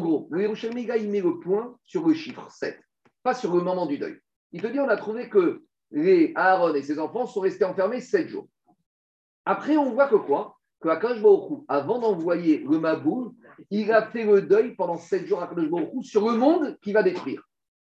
gros, 0.00 0.28
le 0.30 0.42
Yerushalmi, 0.42 0.82
il 0.82 1.10
met 1.10 1.20
le 1.20 1.38
point 1.40 1.76
sur 1.84 2.06
le 2.06 2.14
chiffre 2.14 2.50
7, 2.50 2.80
pas 3.22 3.34
sur 3.34 3.54
le 3.54 3.62
moment 3.62 3.86
du 3.86 3.98
deuil. 3.98 4.18
Il 4.52 4.62
te 4.62 4.66
dit, 4.66 4.80
on 4.80 4.88
a 4.88 4.96
trouvé 4.96 5.28
que 5.28 5.62
les 5.90 6.32
Aaron 6.36 6.74
et 6.74 6.82
ses 6.82 6.98
enfants 6.98 7.26
sont 7.26 7.40
restés 7.40 7.64
enfermés 7.64 8.00
7 8.00 8.28
jours. 8.28 8.48
Après, 9.44 9.76
on 9.76 9.92
voit 9.92 10.08
que 10.08 10.16
quoi? 10.16 10.56
Que 10.80 10.88
Akash 10.88 11.20
Baruch 11.20 11.64
avant 11.68 11.98
d'envoyer 11.98 12.58
le 12.58 12.78
Maboul, 12.78 13.32
il 13.70 13.92
a 13.92 14.06
fait 14.06 14.24
le 14.24 14.42
deuil 14.42 14.74
pendant 14.74 14.96
7 14.96 15.26
jours 15.26 15.42
à 15.42 15.46
Baruch 15.46 16.04
sur 16.04 16.30
le 16.30 16.36
monde 16.36 16.78
qui 16.80 16.92
va 16.92 17.02
détruire. 17.02 17.42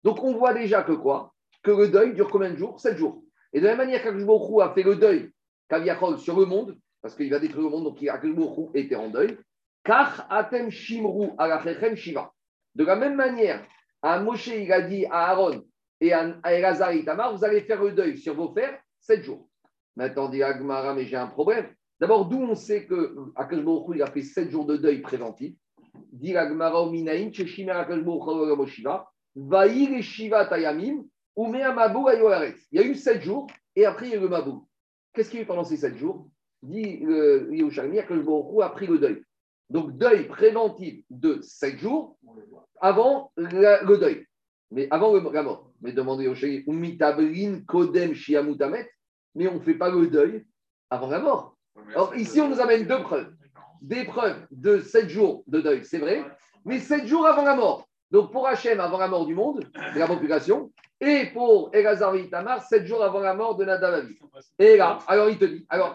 Donc, 0.02 0.22
on 0.22 0.36
voit 0.36 0.54
déjà 0.54 0.82
que 0.82 0.92
quoi? 0.92 1.34
Que 1.62 1.70
le 1.70 1.88
deuil 1.88 2.14
dure 2.14 2.30
combien 2.30 2.50
de 2.50 2.56
jours? 2.56 2.80
7 2.80 2.96
jours. 2.96 3.22
Et 3.52 3.60
de 3.60 3.66
la 3.66 3.76
même 3.76 3.86
manière 3.86 4.02
qu'Akash 4.02 4.24
Baruch 4.24 4.62
a 4.62 4.72
fait 4.72 4.82
le 4.82 4.96
deuil, 4.96 5.30
Kaviachol, 5.68 6.18
sur 6.18 6.38
le 6.38 6.46
monde, 6.46 6.78
parce 7.02 7.14
qu'il 7.14 7.30
va 7.30 7.38
détruire 7.38 7.64
le 7.64 7.70
monde, 7.70 7.84
donc 7.84 8.02
Baruch 8.02 8.70
était 8.74 8.96
en 8.96 9.08
deuil. 9.08 9.38
Atem 9.84 10.70
Shimru 10.70 11.30
Shiva. 11.94 12.32
De 12.74 12.84
la 12.84 12.96
même 12.96 13.14
manière, 13.14 13.64
à 14.02 14.20
Moshe, 14.20 14.48
il 14.48 14.70
a 14.72 14.82
dit 14.82 15.06
à 15.06 15.30
Aaron 15.30 15.64
et 16.00 16.12
à 16.12 16.38
Elazar 16.44 16.90
et 16.90 16.98
Itamar, 16.98 17.34
vous 17.34 17.44
allez 17.44 17.62
faire 17.62 17.82
le 17.82 17.92
deuil 17.92 18.18
sur 18.18 18.34
vos 18.34 18.50
frères 18.50 18.78
7 19.00 19.22
jours. 19.22 19.48
Maintenant, 19.96 20.28
dit 20.28 20.42
Agmara, 20.42 20.94
mais 20.94 21.06
j'ai 21.06 21.16
un 21.16 21.26
problème. 21.26 21.66
D'abord, 22.00 22.26
d'où 22.26 22.38
on 22.38 22.54
sait 22.54 22.86
que 22.86 23.14
Baruch 23.34 23.96
il 23.96 24.02
a 24.02 24.06
fait 24.06 24.22
7 24.22 24.50
jours 24.50 24.66
de 24.66 24.76
deuil 24.76 25.00
préventif? 25.00 25.56
Dit 26.12 26.36
Agmara 26.36 26.88
Cheshimer 27.32 27.82
Moshiva, 28.56 29.10
Vaïr 29.34 30.02
Shiva 30.02 30.44
Tayamim, 30.46 31.04
Umea 31.36 31.72
Mabou 31.72 32.06
Ayoaretz. 32.08 32.68
Il 32.70 32.80
y 32.80 32.84
a 32.84 32.86
eu 32.86 32.94
7 32.94 33.22
jours 33.22 33.46
et 33.74 33.86
après 33.86 34.06
il 34.06 34.10
y 34.12 34.14
a 34.14 34.18
eu 34.18 34.20
le 34.20 34.28
Mabou. 34.28 34.68
Qu'est-ce 35.12 35.30
qu'il 35.30 35.38
y 35.38 35.40
a 35.40 35.44
eu 35.44 35.46
pendant 35.46 35.64
ces 35.64 35.78
7 35.78 35.96
jours? 35.96 36.28
Dit 36.62 36.98
le 36.98 37.48
Yerushalmi, 37.52 37.98
Baruch 38.24 38.62
a 38.62 38.68
pris 38.70 38.86
le 38.86 38.98
deuil. 38.98 39.22
Donc, 39.70 39.96
deuil 39.96 40.26
préventif 40.26 41.04
de 41.10 41.40
7 41.42 41.78
jours 41.78 42.18
avant 42.80 43.32
la- 43.36 43.82
le 43.82 43.98
deuil, 43.98 44.26
mais 44.70 44.88
avant 44.90 45.12
le- 45.14 45.30
la 45.32 45.42
mort. 45.42 45.70
Mais 45.80 45.92
demandez 45.92 46.26
au 46.26 46.34
chéri, 46.34 46.64
Kodem 47.66 48.14
Shiamutamet, 48.14 48.90
mais 49.34 49.46
on 49.48 49.54
ne 49.54 49.60
fait 49.60 49.74
pas 49.74 49.90
le 49.90 50.06
deuil 50.08 50.46
avant 50.90 51.08
la 51.08 51.20
mort. 51.20 51.56
Alors, 51.94 52.16
ici, 52.16 52.40
on 52.40 52.48
nous 52.48 52.60
amène 52.60 52.86
deux 52.86 53.02
preuves. 53.02 53.32
Des 53.80 54.04
preuves 54.04 54.46
de 54.50 54.80
7 54.80 55.08
jours 55.08 55.44
de 55.46 55.60
deuil, 55.60 55.84
c'est 55.84 55.98
vrai, 55.98 56.24
mais 56.64 56.80
7 56.80 57.06
jours 57.06 57.26
avant 57.26 57.44
la 57.44 57.54
mort. 57.54 57.87
Donc, 58.10 58.32
pour 58.32 58.46
Hachem, 58.46 58.80
avant 58.80 58.98
la 58.98 59.08
mort 59.08 59.26
du 59.26 59.34
monde, 59.34 59.60
de 59.94 59.98
la 59.98 60.06
population, 60.06 60.72
et 61.00 61.26
pour 61.32 61.70
Elazar 61.74 62.14
et 62.14 62.22
Itamar, 62.22 62.62
7 62.62 62.86
jours 62.86 63.04
avant 63.04 63.20
la 63.20 63.34
mort 63.34 63.56
de 63.56 63.64
Nadavavi. 63.64 64.18
Et 64.58 64.76
là, 64.76 64.98
alors 65.06 65.28
il 65.28 65.38
te 65.38 65.44
dit, 65.44 65.66
alors, 65.68 65.94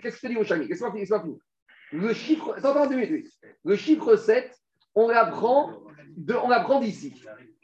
qu'est-ce 0.00 0.16
que 0.20 0.26
tu 0.26 0.28
dis 0.34 0.36
au 0.36 0.44
Chami 0.44 0.68
Qu'est-ce 0.68 0.84
que 0.84 0.96
tu 0.96 1.04
dis 1.04 1.38
Le 1.92 2.12
chiffre, 2.14 2.54
le 3.64 3.76
chiffre 3.76 4.16
7, 4.16 4.56
on 4.94 5.08
l'apprend 5.08 5.82
de- 6.16 6.34
on 6.34 6.48
l'apprend 6.48 6.80
d'ici. 6.80 7.22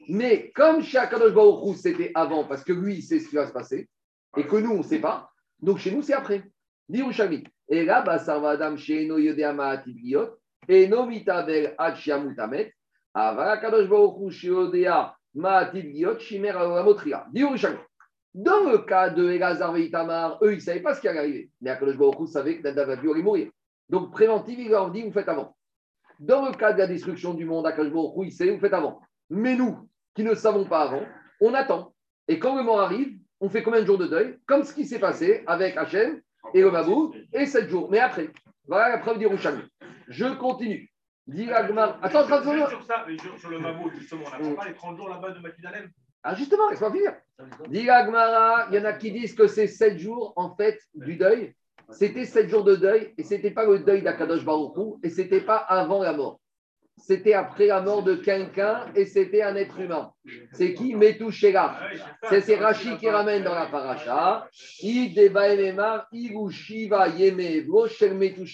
Mais 0.09 0.51
comme 0.51 0.83
chez 0.83 0.99
Akadosh 0.99 1.33
Baruch 1.33 1.77
c'était 1.77 2.11
avant, 2.15 2.45
parce 2.45 2.63
que 2.65 2.73
lui, 2.73 2.97
il 2.97 3.03
sait 3.03 3.21
ce 3.21 3.29
qui 3.29 3.37
va 3.37 3.47
se 3.47 3.53
passer, 3.53 3.89
et 4.37 4.45
que 4.45 4.57
nous, 4.57 4.71
on 4.73 4.79
ne 4.79 4.83
sait 4.83 4.99
pas, 5.01 5.31
donc 5.61 5.79
chez 5.79 5.91
nous, 5.93 6.03
c'est 6.03 6.13
après. 6.15 6.43
Dit 6.89 7.01
Ushami. 7.03 7.45
Et 7.69 7.85
là, 7.85 8.03
Basarvadam 8.03 8.77
Sheeno 8.77 9.17
Yodeama 9.19 9.69
Atibriot, 9.69 10.37
et 10.69 10.87
no 10.89 11.07
mitavel 11.07 11.75
ad 11.79 11.97
Dans 13.17 13.33
le 18.65 18.79
cas 18.79 19.11
de 19.11 19.31
Elazar 19.31 19.77
et 19.77 19.85
Itamar, 19.85 20.39
eux, 20.43 20.53
ils 20.53 20.57
ne 20.57 20.61
savaient 20.61 20.81
pas 20.81 20.95
ce 20.95 21.01
qui 21.01 21.07
allait 21.07 21.21
arriver. 21.21 21.51
Mais 21.61 21.71
Akadosh 21.71 21.97
Baruch 21.97 22.29
savait 22.29 22.59
que 22.59 22.65
Nadav 22.65 22.91
Avihu 22.91 23.13
allait 23.13 23.23
mourir. 23.23 23.51
Donc, 23.89 24.11
préventif, 24.11 24.59
il 24.59 24.69
leur 24.71 24.91
dit, 24.91 25.03
vous 25.03 25.13
faites 25.13 25.29
avant. 25.29 25.57
Dans 26.19 26.47
le 26.47 26.53
cas 26.53 26.73
de 26.73 26.79
la 26.79 26.89
destruction 26.89 27.35
du 27.35 27.45
monde, 27.45 27.67
Akadosh 27.67 27.93
Baruch 27.93 28.27
il 28.27 28.33
sait, 28.33 28.51
vous 28.51 28.59
faites 28.59 28.75
avant. 28.75 29.01
Mais 29.31 29.55
nous, 29.55 29.89
qui 30.15 30.25
ne 30.25 30.35
savons 30.35 30.65
pas 30.65 30.83
avant, 30.83 31.07
on 31.41 31.55
attend. 31.55 31.95
Et 32.27 32.41
quand 32.41 32.57
le 32.57 32.65
mort 32.65 32.81
arrive, 32.81 33.17
on 33.41 33.49
fait 33.49 33.63
combien 33.63 33.81
de 33.81 33.87
jours 33.87 33.99
de 33.99 34.07
deuil? 34.07 34.39
Comme 34.47 34.65
ce 34.65 34.75
qui 34.75 34.87
s'est 34.87 34.99
passé 34.99 35.45
avec 35.47 35.77
Hachem 35.77 36.21
et 36.53 36.63
le 36.63 36.73
et 37.33 37.47
7 37.47 37.69
jours. 37.69 37.91
Mais 37.91 38.01
après, 38.01 38.31
voilà 38.67 38.89
la 38.89 38.99
preuve 38.99 39.19
d'Irushalmi. 39.19 39.63
Je 40.09 40.27
continue. 40.35 40.91
Gemara- 41.29 41.99
Attends, 42.03 42.21
attends, 42.21 42.37
attends, 42.37 42.51
attends. 42.51 42.69
Sur 42.69 42.83
ça, 42.85 43.05
mais 43.09 43.17
sur, 43.19 43.39
sur 43.39 43.51
le 43.51 43.59
Mabou, 43.59 43.91
justement, 43.91 44.25
on 44.27 44.31
n'apprend 44.31 44.55
pas 44.55 44.69
les 44.69 44.75
30 44.75 44.97
jours 44.97 45.09
là-bas 45.09 45.31
de 45.31 45.39
Matidalem. 45.41 45.91
Ah, 46.23 46.35
justement, 46.35 46.71
laisse-moi 46.71 46.93
finir. 46.93 47.13
Gemara, 47.71 48.67
il 48.71 48.77
y 48.77 48.79
en 48.81 48.85
a 48.85 48.93
qui 48.95 49.11
disent 49.13 49.35
que 49.35 49.47
c'est 49.47 49.67
7 49.67 49.99
jours, 49.99 50.33
en 50.37 50.55
fait, 50.55 50.79
du 50.95 51.17
deuil. 51.17 51.55
C'était 51.91 52.25
7 52.25 52.49
jours 52.49 52.65
de 52.65 52.77
deuil, 52.77 53.13
et 53.19 53.23
c'était 53.25 53.51
pas 53.51 53.67
le 53.67 53.79
deuil 53.81 54.03
d'Akadosh 54.03 54.45
Baruch 54.45 54.77
Hu, 54.77 54.95
et 55.03 55.11
c'était 55.11 55.41
pas 55.43 55.57
avant 55.57 56.03
la 56.03 56.13
mort. 56.15 56.41
C'était 56.97 57.35
après 57.35 57.67
la 57.67 57.81
mort 57.83 58.03
de 58.03 58.15
quelqu'un, 58.15 58.87
et 58.95 59.05
c'était 59.05 59.43
un 59.43 59.57
être 59.57 59.79
humain. 59.81 60.13
C'est 60.53 60.73
qui? 60.75 60.95
Metou 60.95 61.31
Shela. 61.31 61.79
C'est 62.31 62.57
Rashi 62.57 62.97
qui 62.99 63.11
ramène 63.11 63.43
dans 63.43 63.55
la 63.55 63.67
paracha. 63.67 64.49
Shiva 64.53 65.49
yeme 67.09 67.67
shel 67.89 68.15
Metou. 68.15 68.45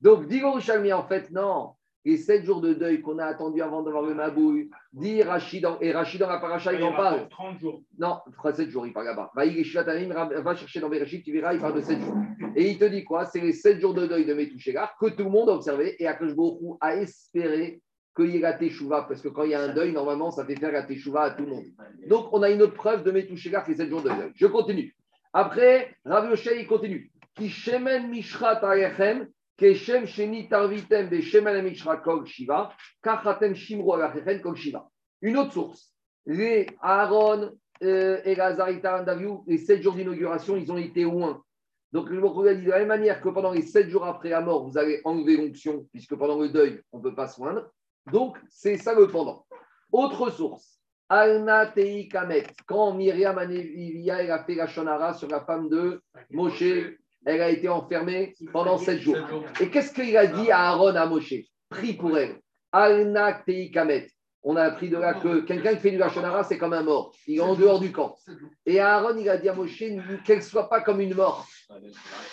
Donc, 0.00 0.26
dit 0.28 0.38
Yerushalmi, 0.38 0.92
en 0.92 1.04
fait, 1.04 1.30
non. 1.30 1.70
Les 2.04 2.18
7 2.18 2.44
jours 2.44 2.60
de 2.60 2.72
deuil 2.72 3.00
qu'on 3.00 3.18
a 3.18 3.24
attendu 3.24 3.60
avant 3.60 3.82
d'avoir 3.82 4.04
le 4.04 4.14
Mabouille, 4.14 4.70
dit 4.92 5.24
Rashi 5.24 5.60
dans, 5.60 5.80
et 5.80 5.90
Rashi 5.90 6.18
dans 6.18 6.28
la 6.28 6.38
paracha, 6.38 6.72
il 6.72 6.80
en 6.84 6.94
parle. 6.94 7.28
30 7.28 7.58
jours. 7.58 7.82
Non, 7.98 8.18
7 8.44 8.70
jours, 8.70 8.86
il 8.86 8.92
parle 8.92 9.06
là-bas. 9.06 9.32
Va, 9.34 9.44
il 9.44 9.64
chercher 9.64 10.78
dans 10.78 10.88
Bereshit, 10.88 11.24
tu 11.24 11.32
verras, 11.32 11.52
il 11.54 11.60
parle 11.60 11.74
de 11.74 11.80
7 11.80 12.00
jours. 12.00 12.14
Et 12.54 12.70
il 12.70 12.78
te 12.78 12.84
dit 12.84 13.02
quoi? 13.02 13.24
C'est 13.24 13.40
les 13.40 13.52
7 13.52 13.80
jours 13.80 13.92
de 13.92 14.06
deuil 14.06 14.24
de 14.24 14.34
Metouchégar 14.34 14.96
que 15.00 15.06
tout 15.06 15.24
le 15.24 15.30
monde 15.30 15.50
a 15.50 15.54
observé 15.54 15.96
et 16.00 16.06
Akash 16.06 16.36
Baruch 16.36 16.78
a 16.80 16.94
espéré 16.94 17.82
qu'il 18.14 18.30
y 18.30 18.36
ait 18.36 18.40
la 18.40 18.52
Teshuvah, 18.52 19.06
parce 19.08 19.20
que 19.20 19.28
quand 19.28 19.42
il 19.42 19.50
y 19.50 19.54
a 19.54 19.60
un 19.60 19.74
deuil, 19.74 19.90
normalement, 19.90 20.30
ça 20.30 20.44
fait 20.44 20.54
faire 20.54 20.70
la 20.70 20.84
Teshuvah 20.84 21.22
à 21.22 21.30
tout 21.32 21.44
le 21.44 21.50
monde. 21.50 21.64
Donc, 22.08 22.28
on 22.32 22.40
a 22.42 22.50
une 22.50 22.62
autre 22.62 22.74
preuve 22.74 23.02
de 23.02 23.10
Metouchégar 23.10 23.64
qui 23.64 23.72
est 23.72 23.76
7 23.76 23.88
jours 23.88 24.02
de 24.02 24.10
deuil. 24.10 24.30
Je 24.36 24.46
continue. 24.46 24.94
Après, 25.32 25.96
Rav 26.04 26.32
il 26.56 26.66
continue. 26.68 27.10
Qui 27.34 27.50
shemen 27.50 28.08
mishrat 28.08 28.64
alechem, 28.64 29.26
keshem 29.58 30.06
sheni 30.06 30.48
tarvitem 30.48 31.08
be 31.08 31.22
shemen 31.22 31.62
mishra 31.62 31.96
kol 31.98 32.24
shiva, 32.24 32.72
kachatem 33.04 33.54
shimro 33.54 33.94
alachem 33.94 34.40
kol 34.40 34.54
shiva. 34.54 34.88
Une 35.22 35.36
autre 35.36 35.52
source. 35.52 35.92
Les 36.26 36.66
Aaron, 36.82 37.52
euh, 37.82 38.20
Elazar, 38.24 38.70
Itaran, 38.70 39.04
Daviou, 39.04 39.44
les 39.46 39.58
7 39.58 39.82
jours 39.82 39.94
d'inauguration, 39.94 40.56
ils 40.56 40.70
ont 40.72 40.76
été 40.76 41.02
loin. 41.02 41.42
Donc, 41.92 42.10
le 42.10 42.20
Mokhou 42.20 42.42
a 42.42 42.54
dit 42.54 42.64
de 42.64 42.70
la 42.70 42.80
même 42.80 42.88
manière 42.88 43.20
que 43.20 43.28
pendant 43.28 43.52
les 43.52 43.62
7 43.62 43.88
jours 43.88 44.04
après 44.04 44.30
la 44.30 44.40
mort, 44.40 44.68
vous 44.68 44.76
allez 44.76 45.00
enlever 45.04 45.36
l'onction, 45.36 45.86
puisque 45.92 46.16
pendant 46.16 46.38
le 46.38 46.48
deuil, 46.48 46.82
on 46.92 46.98
ne 46.98 47.02
peut 47.02 47.14
pas 47.14 47.28
se 47.28 47.36
joindre. 47.36 47.70
Donc, 48.12 48.38
c'est 48.48 48.76
ça 48.76 48.94
le 48.94 49.08
pendant. 49.08 49.46
Autre 49.92 50.30
source. 50.30 50.80
Alna 51.08 51.66
Kamet. 51.66 52.46
Quand 52.66 52.94
Myriam 52.94 53.38
Anevia, 53.38 54.16
a 54.34 54.44
fait 54.44 54.56
la 54.56 54.66
shonara 54.66 55.14
sur 55.14 55.28
la 55.28 55.40
femme 55.44 55.68
de 55.68 56.02
Moshe, 56.30 56.64
elle 57.26 57.42
a 57.42 57.50
été 57.50 57.68
enfermée 57.68 58.34
pendant 58.52 58.78
7 58.78 59.00
jours. 59.00 59.16
Et 59.60 59.68
qu'est-ce 59.68 59.92
qu'il 59.92 60.16
a 60.16 60.26
dit 60.26 60.50
à 60.50 60.70
Aaron, 60.70 60.94
à 60.94 61.06
Moshe? 61.06 61.34
Prie 61.68 61.94
pour 61.94 62.16
elle. 62.16 62.40
Alna 62.72 63.42
Tei 63.44 63.70
Kamet. 63.70 64.06
On 64.44 64.54
a 64.54 64.62
appris 64.62 64.88
de 64.88 64.96
là 64.96 65.14
que 65.14 65.40
quelqu'un 65.40 65.74
qui 65.74 65.80
fait 65.80 65.90
du 65.90 65.98
Lachonara, 65.98 66.44
c'est 66.44 66.56
comme 66.56 66.72
un 66.72 66.84
mort. 66.84 67.12
Il 67.26 67.38
est 67.38 67.40
en 67.40 67.56
dehors 67.56 67.80
du 67.80 67.90
camp. 67.90 68.14
Et 68.64 68.78
Aaron, 68.78 69.16
il 69.18 69.28
a 69.28 69.38
dit 69.38 69.48
à 69.48 69.54
Moshe 69.54 69.76
qu'elle 70.24 70.36
ne 70.36 70.40
soit 70.40 70.68
pas 70.68 70.82
comme 70.82 71.00
une 71.00 71.14
mort. 71.14 71.44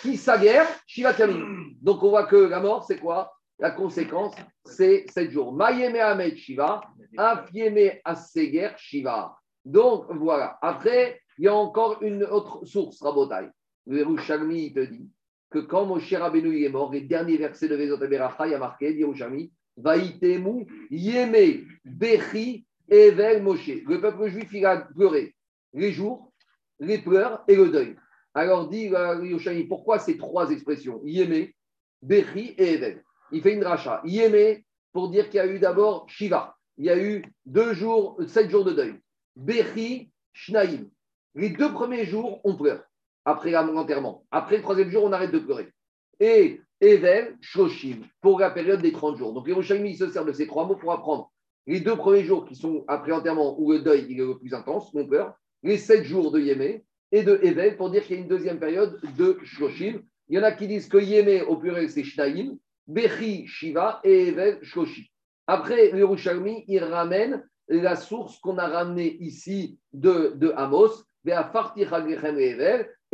Qui 0.00 0.16
s'aguerre, 0.16 0.68
Shiva 0.86 1.12
Kamim. 1.12 1.72
Donc 1.82 2.04
on 2.04 2.10
voit 2.10 2.26
que 2.26 2.36
la 2.36 2.60
mort, 2.60 2.84
c'est 2.84 2.98
quoi? 2.98 3.32
La 3.58 3.72
conséquence, 3.72 4.36
c'est 4.64 5.06
7 5.12 5.32
jours. 5.32 5.52
Mayeme 5.52 5.96
Ahmed 5.96 6.36
Shiva, 6.36 6.82
Afieme 7.16 7.98
Asseger 8.04 8.70
Shiva. 8.76 9.34
Donc 9.64 10.06
voilà. 10.10 10.56
Après, 10.62 11.20
il 11.38 11.46
y 11.46 11.48
a 11.48 11.54
encore 11.54 12.00
une 12.00 12.22
autre 12.22 12.64
source, 12.64 13.02
Rabotai. 13.02 13.48
Le 13.86 13.98
Yerushalmi, 13.98 14.72
te 14.72 14.80
dit 14.80 15.10
que 15.50 15.58
quand 15.58 15.86
Moshe 15.86 16.12
Rabbeinu 16.12 16.62
est 16.62 16.68
mort, 16.68 16.92
les 16.92 17.02
derniers 17.02 17.36
versets 17.36 17.68
de 17.68 17.76
Vezot 17.76 17.98
Beracha, 17.98 18.46
il 18.46 18.52
y 18.52 18.54
a 18.54 18.58
marqué, 18.58 18.94
Yerushalmi, 18.94 19.52
Vaïtemu, 19.76 20.66
Yeme, 20.90 21.66
Bechi, 21.84 22.66
Evel, 22.88 23.42
Moshe. 23.42 23.82
Le 23.86 24.00
peuple 24.00 24.28
juif, 24.28 24.48
il 24.52 24.64
a 24.66 24.78
pleuré 24.78 25.34
les 25.74 25.92
jours, 25.92 26.32
les 26.80 26.98
pleurs 26.98 27.44
et 27.48 27.56
le 27.56 27.68
deuil. 27.68 27.96
Alors 28.34 28.68
dit 28.68 28.92
euh, 28.92 29.24
Yoshani, 29.24 29.64
pourquoi 29.64 29.98
ces 29.98 30.16
trois 30.16 30.50
expressions? 30.50 31.00
Yeme, 31.04 31.48
Bechi 32.02 32.54
et 32.58 32.74
Evel 32.74 33.02
Il 33.30 33.42
fait 33.42 33.54
une 33.54 33.64
racha. 33.64 34.02
Yeme, 34.04 34.60
pour 34.92 35.10
dire 35.10 35.28
qu'il 35.28 35.36
y 35.36 35.40
a 35.40 35.46
eu 35.46 35.58
d'abord 35.58 36.08
Shiva. 36.08 36.56
Il 36.76 36.84
y 36.86 36.90
a 36.90 36.98
eu 36.98 37.24
deux 37.46 37.74
jours, 37.74 38.18
sept 38.26 38.50
jours 38.50 38.64
de 38.64 38.72
deuil. 38.72 38.94
Bechi, 39.36 40.10
Shnaim. 40.32 40.88
Les 41.36 41.50
deux 41.50 41.72
premiers 41.72 42.04
jours, 42.04 42.40
on 42.44 42.56
pleure 42.56 42.84
après 43.24 43.50
l'enterrement. 43.50 44.24
Après 44.30 44.56
le 44.56 44.62
troisième 44.62 44.90
jour, 44.90 45.04
on 45.04 45.12
arrête 45.12 45.32
de 45.32 45.38
pleurer. 45.38 45.68
Et 46.20 46.60
Evel, 46.80 47.36
Shoshim, 47.40 48.02
pour 48.20 48.40
la 48.40 48.50
période 48.50 48.82
des 48.82 48.92
30 48.92 49.16
jours. 49.16 49.32
Donc, 49.32 49.46
Yerushalmi, 49.46 49.96
se 49.96 50.10
sert 50.10 50.24
de 50.24 50.32
ces 50.32 50.46
trois 50.46 50.66
mots 50.66 50.76
pour 50.76 50.92
apprendre 50.92 51.30
les 51.66 51.80
deux 51.80 51.96
premiers 51.96 52.24
jours 52.24 52.46
qui 52.46 52.54
sont 52.54 52.84
après 52.88 53.10
l'enterrement 53.10 53.58
où 53.58 53.72
le 53.72 53.80
deuil 53.80 54.06
il 54.08 54.20
est 54.20 54.24
le 54.24 54.38
plus 54.38 54.52
intense, 54.52 54.92
mon 54.92 55.06
peur, 55.06 55.34
les 55.62 55.78
sept 55.78 56.04
jours 56.04 56.30
de 56.30 56.40
Yémé 56.40 56.84
et 57.10 57.22
de 57.22 57.38
Evel 57.42 57.76
pour 57.76 57.90
dire 57.90 58.04
qu'il 58.04 58.16
y 58.16 58.18
a 58.18 58.22
une 58.22 58.28
deuxième 58.28 58.58
période 58.58 59.00
de 59.16 59.38
Shoshim. 59.44 60.02
Il 60.28 60.36
y 60.36 60.38
en 60.38 60.42
a 60.42 60.52
qui 60.52 60.66
disent 60.66 60.88
que 60.88 60.98
Yémé 60.98 61.42
au 61.42 61.56
pluriel 61.56 61.88
c'est 61.88 62.04
Shnaïm, 62.04 62.58
Bechi, 62.86 63.46
Shiva 63.46 64.00
et 64.04 64.28
Evel, 64.28 64.58
Shoshim. 64.62 65.04
Après, 65.46 65.90
Yerushalmi, 65.90 66.64
il 66.68 66.84
ramène 66.84 67.42
la 67.68 67.96
source 67.96 68.38
qu'on 68.40 68.58
a 68.58 68.66
ramenée 68.66 69.16
ici 69.20 69.78
de, 69.92 70.32
de 70.36 70.52
Amos, 70.56 71.04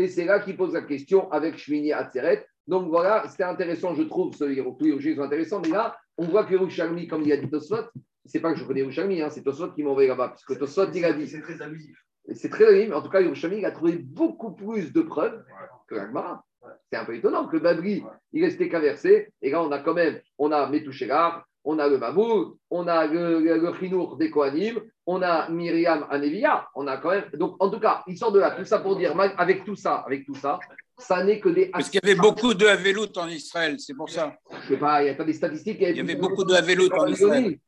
et 0.01 0.09
c'est 0.09 0.25
là 0.25 0.41
qu'il 0.41 0.57
pose 0.57 0.73
la 0.73 0.81
question 0.81 1.31
avec 1.31 1.59
Shmini 1.59 1.93
Atzeret. 1.93 2.47
Donc 2.67 2.89
voilà, 2.89 3.25
c'était 3.29 3.45
intéressant, 3.45 3.95
je 3.95 4.03
trouve, 4.03 4.35
ce 4.35 4.45
tous 4.45 4.85
les 4.85 4.89
Yerushalmi 4.89 5.17
sont 5.17 5.23
intéressants, 5.23 5.61
mais 5.61 5.69
là, 5.69 5.97
on 6.17 6.27
voit 6.27 6.45
que 6.45 6.53
Yerushalmi, 6.53 7.07
comme 7.07 7.23
il 7.23 7.33
a 7.33 7.37
dit 7.37 7.51
Tosfot, 7.51 7.85
c'est 8.25 8.41
pas 8.41 8.53
que 8.53 8.59
je 8.59 8.65
connais 8.65 8.81
Yerushalmi, 8.81 9.21
hein, 9.21 9.29
c'est 9.29 9.43
Tosfot 9.43 9.73
qui 9.73 9.83
m'a 9.83 9.91
envoyé 9.91 10.09
là-bas, 10.09 10.29
parce 10.29 10.45
que 10.45 10.55
Tosfot, 10.55 10.91
il 10.95 11.05
a 11.05 11.13
dit. 11.13 11.29
C'est 11.29 11.43
très 11.43 11.61
abusif. 11.61 11.97
C'est 12.33 12.49
très 12.49 12.67
abusif, 12.67 12.89
mais 12.89 12.95
en 12.95 13.03
tout 13.03 13.11
cas, 13.11 13.21
Yerushalmi, 13.21 13.59
il 13.59 13.67
a 13.67 13.73
trouvé 13.73 13.99
beaucoup 13.99 14.53
plus 14.53 14.93
de 14.93 15.03
preuves 15.03 15.45
que 15.87 15.97
l'Agmara. 15.97 16.45
C'est 16.91 16.99
un 16.99 17.05
peu 17.05 17.15
étonnant 17.15 17.47
que 17.47 17.57
le 17.57 17.63
Babri, 17.63 18.03
il 18.33 18.45
restait 18.45 18.69
qu'un 18.69 18.81
verset, 18.81 19.33
et 19.43 19.51
là, 19.51 19.63
on 19.63 19.71
a 19.71 19.81
quand 19.81 19.95
même, 19.95 20.21
on 20.39 20.51
a 20.53 20.69
Metouchelar, 20.71 21.45
on 21.65 21.79
a 21.79 21.89
le 21.89 21.99
Mabou, 21.99 22.59
on 22.71 22.89
a 22.89 23.07
le, 23.07 23.41
le, 23.41 23.59
le 23.59 23.75
Chinour 23.79 24.17
des 24.17 24.31
Kohanim, 24.31 24.81
on 25.07 25.23
a 25.23 25.49
Myriam 25.51 26.07
Anevia, 26.11 26.69
on 26.75 26.87
a 26.87 26.97
quand 26.97 27.11
même. 27.11 27.25
Donc, 27.35 27.57
en 27.59 27.71
tout 27.71 27.81
cas, 27.81 28.03
il 28.07 28.17
sort 28.17 28.33
de 28.33 28.41
là. 28.41 28.53
Tout 28.53 28.65
ça 28.65 28.79
pour 28.79 28.97
dire, 28.97 29.15
avec 29.37 29.65
tout 29.65 29.77
ça, 29.77 30.05
avec 30.07 30.25
tout 30.25 30.35
ça, 30.35 30.59
ça 30.99 31.23
n'est 31.25 31.41
que 31.41 31.49
des. 31.49 31.67
Parce 31.67 31.91
qu'il 31.91 32.01
y 32.03 32.11
avait 32.11 32.21
beaucoup 32.21 32.55
de 32.55 32.67
Havelout 32.67 33.17
en 33.17 33.29
Israël, 33.29 33.77
c'est 33.79 33.95
pour 33.95 34.09
ça. 34.09 34.35
Je 34.63 34.69
sais 34.75 34.77
pas, 34.79 35.03
il 35.03 35.07
n'y 35.07 35.11
a 35.11 35.15
pas 35.15 35.25
des 35.25 35.33
statistiques. 35.33 35.79
Il 35.81 35.97
y 35.97 36.01
avait 36.01 36.17
beaucoup 36.17 36.45
de 36.45 36.55
Havelout 36.55 36.93
en 36.93 37.07
Israël. 37.07 37.59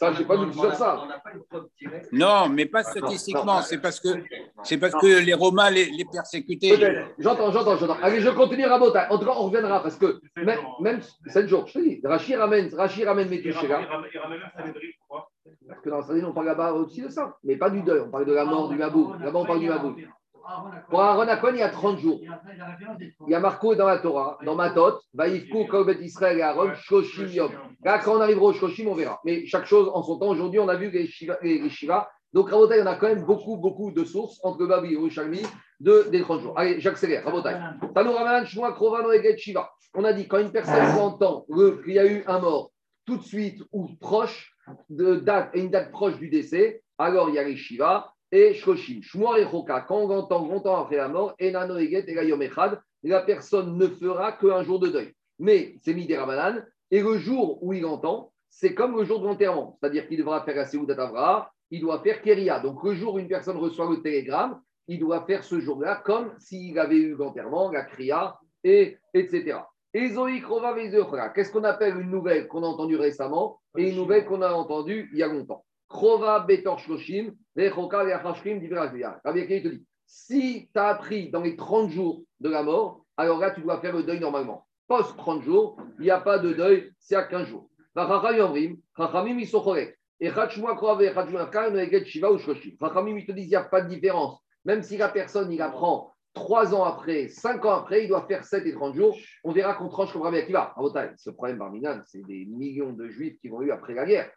Ça, 0.00 0.12
pas 0.12 0.36
sur 0.50 0.74
ça. 0.76 1.04
Non, 2.10 2.48
mais 2.48 2.64
pas 2.64 2.82
statistiquement. 2.82 3.60
C'est 3.60 3.76
parce 3.82 4.00
que 4.00 4.08
c'est 4.62 4.78
parce 4.78 4.94
que 4.94 5.22
les 5.22 5.34
Romains 5.34 5.68
les, 5.68 5.90
les 5.90 6.06
persécutaient. 6.06 6.78
Peut-être. 6.78 7.08
J'entends, 7.18 7.52
j'entends, 7.52 7.76
j'entends. 7.76 7.98
Allez, 8.00 8.22
je 8.22 8.30
continue 8.30 8.64
Rabota. 8.64 9.12
En 9.12 9.18
tout 9.18 9.26
cas, 9.26 9.34
on 9.36 9.44
reviendra 9.44 9.82
parce 9.82 9.96
que 9.96 10.22
même, 10.36 10.58
même 10.80 11.00
7 11.26 11.48
jours, 11.48 11.66
je 11.66 11.74
te 11.74 11.78
dis, 11.80 12.00
Rachid 12.02 12.36
ramène, 12.36 12.74
Rachid 12.74 13.04
ramène 13.04 13.28
ramène 13.28 13.42
il 13.44 13.52
ramène 13.52 14.38
même 14.38 14.50
Sanhedrin, 14.56 14.80
je 14.82 14.98
crois. 15.06 15.30
Parce 15.68 15.80
que 15.82 15.90
dans 15.90 16.02
Sanhedrin, 16.02 16.30
on 16.30 16.32
parle 16.32 16.46
là-bas 16.46 16.72
aussi 16.72 17.02
de 17.02 17.10
ça. 17.10 17.36
Mais 17.44 17.56
pas 17.56 17.68
du 17.68 17.82
deuil, 17.82 18.00
on 18.00 18.10
parle 18.10 18.24
de 18.24 18.32
la 18.32 18.46
mort 18.46 18.70
du 18.70 18.76
Mabou. 18.76 19.12
Là-bas, 19.20 19.40
on 19.40 19.44
parle 19.44 19.60
du 19.60 19.68
Mabou. 19.68 19.96
Pour 20.88 21.00
Aaron 21.02 21.28
Akon, 21.28 21.50
il 21.52 21.58
y 21.58 21.62
a 21.62 21.68
30 21.68 21.98
jours. 21.98 22.20
Il 23.26 23.30
y 23.30 23.34
a 23.34 23.40
marqué 23.40 23.74
dans 23.76 23.86
la 23.86 23.98
Torah, 23.98 24.38
dans 24.44 24.54
Matot, 24.54 24.98
Vaïfkou, 25.14 25.66
Kobet 25.66 25.98
Israël 26.00 26.38
et 26.38 26.42
Aaron, 26.42 26.72
Shoshim 26.74 27.26
Yom. 27.26 27.52
Là, 27.84 27.98
quand 27.98 28.16
on 28.16 28.20
arrivera 28.20 28.46
au 28.46 28.52
Shoshim, 28.52 28.86
on 28.88 28.94
verra. 28.94 29.20
Mais 29.24 29.46
chaque 29.46 29.66
chose 29.66 29.90
en 29.94 30.02
son 30.02 30.18
temps. 30.18 30.28
Aujourd'hui, 30.28 30.58
on 30.60 30.68
a 30.68 30.76
vu 30.76 30.90
les 30.90 31.06
Shiva. 31.06 31.38
Les, 31.42 31.58
les 31.58 31.70
Shiva. 31.70 32.10
Donc, 32.32 32.50
Rabotai, 32.50 32.80
on 32.82 32.86
a 32.86 32.94
quand 32.94 33.08
même 33.08 33.24
beaucoup, 33.24 33.56
beaucoup 33.56 33.90
de 33.90 34.04
sources 34.04 34.38
entre 34.44 34.64
Babi 34.66 34.90
et 34.90 34.92
Yerushalmi 34.92 35.42
de, 35.80 36.08
des 36.10 36.20
30 36.22 36.40
jours. 36.42 36.58
Allez, 36.58 36.80
j'accélère. 36.80 37.24
Rabotai. 37.24 37.56
Tanou 37.94 38.12
Ramanan, 38.12 38.44
Shmoa, 38.46 38.72
Krovano, 38.72 39.10
Shiva. 39.36 39.70
On 39.94 40.04
a 40.04 40.12
dit, 40.12 40.28
quand 40.28 40.38
une 40.38 40.52
personne 40.52 40.84
entend 41.00 41.44
le- 41.48 41.82
qu'il 41.82 41.94
y 41.94 41.98
a 41.98 42.06
eu 42.06 42.22
un 42.26 42.38
mort 42.38 42.70
tout 43.06 43.16
de 43.16 43.22
suite 43.24 43.62
ou 43.72 43.88
proche 44.00 44.54
de 44.88 45.16
date, 45.16 45.50
et 45.54 45.60
une 45.62 45.70
date 45.70 45.90
proche 45.90 46.16
du 46.18 46.28
décès, 46.28 46.82
alors 46.98 47.28
il 47.30 47.34
y 47.34 47.38
a 47.38 47.42
les 47.42 47.56
Shiva 47.56 48.12
et 48.32 48.54
Shoshim. 48.54 49.00
Shmoa 49.02 49.40
et 49.40 49.46
Choka, 49.48 49.80
quand 49.80 49.98
on 49.98 50.10
entend 50.10 50.46
longtemps 50.46 50.82
après 50.82 50.96
la 50.96 51.08
mort, 51.08 51.34
Enano, 51.40 51.76
Eget, 51.78 52.08
et 52.08 52.14
Echad, 52.14 52.80
la 53.02 53.20
personne 53.22 53.76
ne 53.76 53.86
fera 53.86 54.32
qu'un 54.32 54.62
jour 54.62 54.78
de 54.78 54.88
deuil. 54.88 55.14
Mais 55.38 55.76
c'est 55.82 55.94
mis 55.94 56.06
des 56.06 56.16
Ramadan, 56.16 56.60
et 56.90 57.00
le 57.00 57.18
jour 57.18 57.62
où 57.62 57.72
il 57.72 57.84
entend, 57.86 58.32
c'est 58.48 58.74
comme 58.74 58.96
le 58.96 59.04
jour 59.04 59.20
de 59.20 59.26
l'enterrement. 59.26 59.78
C'est-à-dire 59.80 60.06
qu'il 60.08 60.18
devra 60.18 60.42
faire 60.44 60.56
la 60.56 60.66
Seoudat 60.66 61.02
Avra, 61.02 61.52
il 61.70 61.80
doit 61.80 62.00
faire 62.02 62.20
Keria. 62.20 62.60
Donc 62.60 62.82
le 62.82 62.94
jour 62.94 63.14
où 63.14 63.18
une 63.18 63.28
personne 63.28 63.56
reçoit 63.56 63.88
le 63.88 64.02
télégramme, 64.02 64.60
il 64.88 64.98
doit 64.98 65.24
faire 65.24 65.44
ce 65.44 65.60
jour-là 65.60 66.02
comme 66.04 66.32
s'il 66.38 66.78
avait 66.78 66.96
eu 66.96 67.14
l'enterrement, 67.14 67.70
la 67.70 67.84
Kriya, 67.84 68.38
et, 68.64 68.98
etc. 69.14 69.58
Qu'est-ce 69.92 71.52
qu'on 71.52 71.64
appelle 71.64 71.96
une 71.96 72.10
nouvelle 72.10 72.48
qu'on 72.48 72.62
a 72.62 72.66
entendue 72.66 72.96
récemment 72.96 73.60
et 73.76 73.90
une 73.90 73.96
nouvelle 73.96 74.24
qu'on 74.24 74.42
a 74.42 74.52
entendue 74.52 75.08
il 75.12 75.18
y 75.18 75.22
a 75.22 75.28
longtemps? 75.28 75.64
Krova 75.90 76.40
Betor 76.40 76.78
Shloshim, 76.78 77.32
Vechoka 77.54 78.04
Veachashkim, 78.04 78.60
Diverakia. 78.60 79.20
Rabbi 79.24 79.40
Akiva 79.40 79.68
te 79.68 79.74
dit 79.74 79.84
si 80.06 80.68
tu 80.72 80.80
as 80.80 80.88
appris 80.88 81.30
dans 81.30 81.42
les 81.42 81.56
30 81.56 81.90
jours 81.90 82.22
de 82.40 82.48
la 82.48 82.62
mort, 82.62 83.04
alors 83.16 83.38
là, 83.38 83.50
tu 83.50 83.60
dois 83.60 83.80
faire 83.80 83.94
le 83.94 84.02
deuil 84.02 84.18
normalement. 84.18 84.66
Post 84.88 85.16
30 85.16 85.42
jours, 85.42 85.76
il 85.98 86.04
n'y 86.04 86.10
a 86.10 86.20
pas 86.20 86.38
de 86.38 86.52
deuil, 86.52 86.90
c'est 86.98 87.14
à 87.14 87.24
15 87.24 87.46
jours. 87.46 87.70
Chachamim, 87.94 89.38
ils 89.38 89.46
sont 89.46 89.62
corrects. 89.62 89.96
Et 90.18 90.30
Chachmoua 90.30 90.74
Krova 90.74 91.02
et 91.02 91.14
Chachmoua 91.14 91.46
Kan, 91.46 91.76
Eget 91.76 92.04
Shiva 92.04 92.30
ou 92.30 92.38
Shloshim. 92.38 92.76
Chachamim, 92.80 93.16
ils 93.18 93.26
te 93.26 93.32
disent 93.32 93.46
il 93.46 93.50
n'y 93.50 93.56
a 93.56 93.64
pas 93.64 93.82
de 93.82 93.88
différence. 93.88 94.40
Même 94.64 94.82
si 94.82 94.96
la 94.96 95.08
personne, 95.08 95.52
il 95.52 95.62
apprend 95.62 96.12
3 96.34 96.74
ans 96.74 96.84
après, 96.84 97.28
5 97.28 97.64
ans 97.64 97.72
après, 97.72 98.04
il 98.04 98.08
doit 98.08 98.26
faire 98.26 98.44
7 98.44 98.66
et 98.66 98.72
30 98.72 98.94
jours. 98.94 99.16
On 99.44 99.52
verra 99.52 99.74
qu'on 99.74 99.88
tranche 99.88 100.12
comme 100.12 100.22
Rabbi 100.22 100.38
Akiva. 100.38 100.74
Ce 101.16 101.30
problème, 101.30 101.58
Barminan, 101.58 102.00
c'est 102.04 102.24
des 102.26 102.46
millions 102.46 102.92
de 102.92 103.08
juifs 103.08 103.38
qui 103.40 103.48
vont 103.48 103.62
eu 103.62 103.70
après 103.70 103.94
la 103.94 104.06
guerre. 104.06 104.30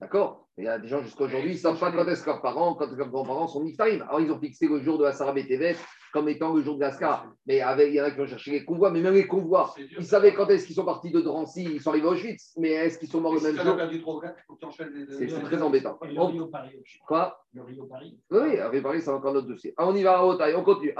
D'accord 0.00 0.46
Il 0.56 0.64
y 0.64 0.68
a 0.68 0.78
des 0.78 0.86
gens 0.86 1.02
jusqu'à 1.02 1.24
aujourd'hui, 1.24 1.50
ils 1.50 1.54
ne 1.54 1.58
savent 1.58 1.78
pas 1.78 1.90
quand 1.90 2.06
est-ce 2.06 2.22
que 2.22 2.30
leurs 2.30 2.40
parents, 2.40 2.74
quand 2.74 2.90
leurs 2.90 3.08
grands-parents 3.08 3.48
sont 3.48 3.64
niftarim. 3.64 4.02
Alors, 4.02 4.20
ils 4.20 4.30
ont 4.30 4.38
fixé 4.38 4.68
le 4.68 4.80
jour 4.80 4.96
de 4.96 5.04
la 5.04 5.12
Sarah 5.12 5.32
Betevet 5.32 5.76
comme 6.12 6.28
étant 6.28 6.54
le 6.54 6.62
jour 6.62 6.76
de 6.76 6.80
l'Ascar. 6.80 7.32
Mais 7.46 7.60
avec, 7.60 7.88
il 7.88 7.94
y 7.94 8.00
en 8.00 8.04
a 8.04 8.12
qui 8.12 8.20
ont 8.20 8.26
cherché 8.26 8.52
les 8.52 8.64
convois, 8.64 8.90
mais 8.90 9.00
même 9.00 9.14
les 9.14 9.26
convois, 9.26 9.74
ils 9.76 10.06
savaient 10.06 10.32
quand 10.34 10.48
est-ce 10.48 10.66
qu'ils 10.66 10.76
sont 10.76 10.84
partis 10.84 11.10
de 11.10 11.20
Drancy, 11.20 11.64
ils 11.64 11.80
sont 11.82 11.90
arrivés 11.90 12.06
à 12.06 12.10
Auschwitz, 12.12 12.54
mais 12.56 12.70
est-ce 12.70 12.98
qu'ils 12.98 13.08
sont 13.08 13.20
morts 13.20 13.34
le 13.34 13.40
même 13.40 13.56
jour 13.56 13.76
perdu 13.76 14.00
3 14.00 14.14
ou 14.14 14.20
4, 14.20 14.36
il 14.38 14.42
faut 14.46 14.54
que 14.54 14.60
tu 14.60 14.66
enchaînes 14.66 14.92
les 14.94 15.28
C'est 15.28 15.42
très 15.42 15.60
embêtant. 15.60 15.98
Et 16.04 16.12
le 16.12 16.22
Rio 16.22 16.46
Paris 16.46 16.76
aussi. 16.80 16.98
Quoi? 17.06 17.44
Le 17.52 17.62
Rio 17.62 17.84
Paris. 17.86 18.18
Oui, 18.30 18.58
avec 18.58 18.82
Paris, 18.82 19.02
c'est 19.02 19.10
encore 19.10 19.34
notre 19.34 19.48
dossier. 19.48 19.74
Ah, 19.76 19.86
on 19.86 19.94
y 19.96 20.02
va 20.02 20.18
à 20.18 20.24
Otaï, 20.24 20.54
on 20.54 20.62
continue. 20.62 20.94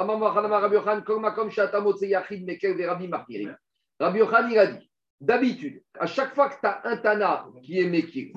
Martirim. 3.08 3.56
Rabbi 4.00 4.18
Yochan, 4.18 4.48
il 4.50 4.58
a 4.58 4.66
dit 4.66 4.90
d'habitude, 5.20 5.82
à 5.98 6.06
chaque 6.06 6.34
fois 6.34 6.48
que 6.48 6.60
tu 6.60 6.66
as 6.66 6.80
un 6.84 6.96
Tana 6.96 7.46
qui 7.62 7.80
est 7.80 7.88
Mekir 7.88 8.32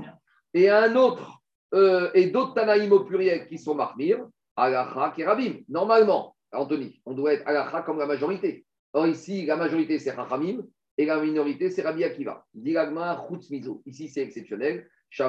et 0.54 0.70
un 0.70 0.96
autre, 0.96 1.42
euh, 1.74 2.12
et 2.14 2.28
d'autres 2.28 2.54
Tanaïm 2.54 2.92
au 2.92 3.02
pluriel 3.02 3.48
qui 3.48 3.58
sont 3.58 3.76
Marmir, 3.76 4.26
Alacha 4.56 5.12
qui 5.16 5.22
est 5.22 5.26
Rabim. 5.26 5.60
Normalement, 5.70 6.36
Anthony, 6.52 7.02
on 7.06 7.14
doit 7.14 7.34
être 7.34 7.48
Alacha 7.48 7.82
comme 7.82 8.00
la 8.00 8.06
majorité. 8.06 8.66
Or, 8.94 9.08
ici, 9.08 9.46
la 9.46 9.56
majorité, 9.56 10.00
c'est 10.00 10.12
Rachamim 10.12 10.66
et 10.98 11.06
la 11.06 11.22
minorité, 11.22 11.70
c'est 11.70 11.82
Rabbi 11.82 12.04
Akiva. 12.04 12.46
Dilagma 12.54 13.26
Mizo. 13.50 13.82
Ici, 13.86 14.10
c'est 14.10 14.22
exceptionnel. 14.22 14.88
J'ai 15.10 15.24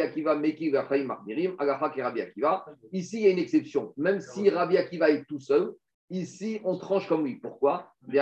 Akiva, 0.00 0.34
est 2.00 2.02
Rabbi 2.02 2.20
Akiva. 2.20 2.66
Ici, 2.92 3.18
il 3.18 3.22
y 3.22 3.26
a 3.26 3.30
une 3.30 3.38
exception. 3.38 3.92
Même 3.96 4.20
si 4.20 4.48
Rabbi 4.48 4.76
Akiva 4.78 5.10
est 5.10 5.24
tout 5.26 5.40
seul, 5.40 5.74
ici, 6.10 6.60
on 6.64 6.78
tranche 6.78 7.08
comme 7.08 7.24
lui. 7.24 7.36
Pourquoi? 7.36 7.92
Nous 8.06 8.18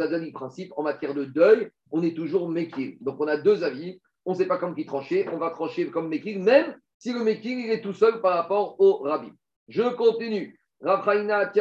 a 0.00 0.08
donné 0.08 0.26
le 0.26 0.32
principe 0.32 0.72
en 0.76 0.82
matière 0.82 1.14
de 1.14 1.24
deuil, 1.24 1.70
on 1.90 2.02
est 2.02 2.14
toujours 2.14 2.48
Mekir. 2.48 2.94
Donc, 3.00 3.20
on 3.20 3.26
a 3.26 3.36
deux 3.36 3.64
avis. 3.64 4.00
On 4.24 4.32
ne 4.32 4.36
sait 4.36 4.46
pas 4.46 4.58
comme 4.58 4.74
qui 4.74 4.84
trancher. 4.84 5.26
On 5.32 5.38
va 5.38 5.50
trancher 5.50 5.90
comme 5.90 6.08
Mekir, 6.08 6.38
même 6.40 6.76
si 6.98 7.12
le 7.12 7.24
Mekir, 7.24 7.58
il 7.58 7.70
est 7.70 7.80
tout 7.80 7.92
seul 7.92 8.20
par 8.20 8.34
rapport 8.34 8.80
au 8.80 8.98
Rabbi. 8.98 9.30
Je 9.68 9.82
continue. 9.94 10.58
Rafraïna, 10.80 11.46
de 11.46 11.58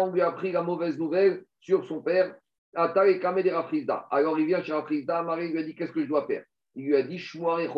on 0.00 0.12
lui 0.12 0.20
a 0.20 0.28
appris 0.28 0.52
la 0.52 0.62
mauvaise 0.62 0.98
nouvelle 0.98 1.44
sur 1.60 1.84
son 1.84 2.00
père. 2.02 2.34
Alors 2.74 4.38
il 4.38 4.46
vient 4.46 4.62
chez 4.62 4.72
Rafrizda, 4.72 5.22
Marie 5.22 5.50
lui 5.50 5.58
a 5.58 5.62
dit 5.62 5.74
Qu'est-ce 5.74 5.92
que 5.92 6.02
je 6.02 6.08
dois 6.08 6.26
faire? 6.26 6.44
Il 6.76 6.86
lui 6.86 6.96
a 6.96 7.02
dit 7.02 7.16
et. 7.16 7.68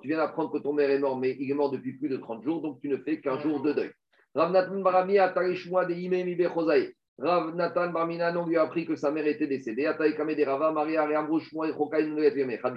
Tu 0.00 0.08
viens 0.08 0.16
d'apprendre 0.16 0.50
que 0.50 0.58
ton 0.58 0.74
père 0.74 0.90
est 0.90 0.98
mort, 0.98 1.18
mais 1.18 1.36
il 1.38 1.50
est 1.50 1.54
mort 1.54 1.70
depuis 1.70 1.92
plus 1.92 2.08
de 2.08 2.16
30 2.16 2.42
jours, 2.42 2.62
donc 2.62 2.80
tu 2.80 2.88
ne 2.88 2.96
fais 2.96 3.20
qu'un 3.20 3.38
jour 3.38 3.60
de 3.60 3.72
deuil. 3.72 3.90
Rav 4.34 4.50
Natan 4.52 4.80
Barami, 4.80 5.18
Atar 5.18 5.54
Shmua 5.54 5.84
de 5.84 5.94
Imemi 5.94 6.34
Bechozaï. 6.34 6.94
Rav 7.18 7.54
Natan 7.54 7.90
Barminan, 7.90 8.34
on 8.36 8.46
lui 8.46 8.56
a 8.56 8.62
appris 8.62 8.86
que 8.86 8.96
sa 8.96 9.10
mère 9.10 9.26
était 9.26 9.46
décédée. 9.46 9.86
Atar 9.86 10.06
et 10.06 10.14
Kameh 10.14 10.34
de 10.34 10.44
Rava, 10.44 10.72
Maria 10.72 11.04
Reamro 11.04 11.38
Shmuare 11.38 11.76
Chokai 11.76 12.04
Nanuget 12.04 12.38
et 12.38 12.44
Mechad 12.44 12.74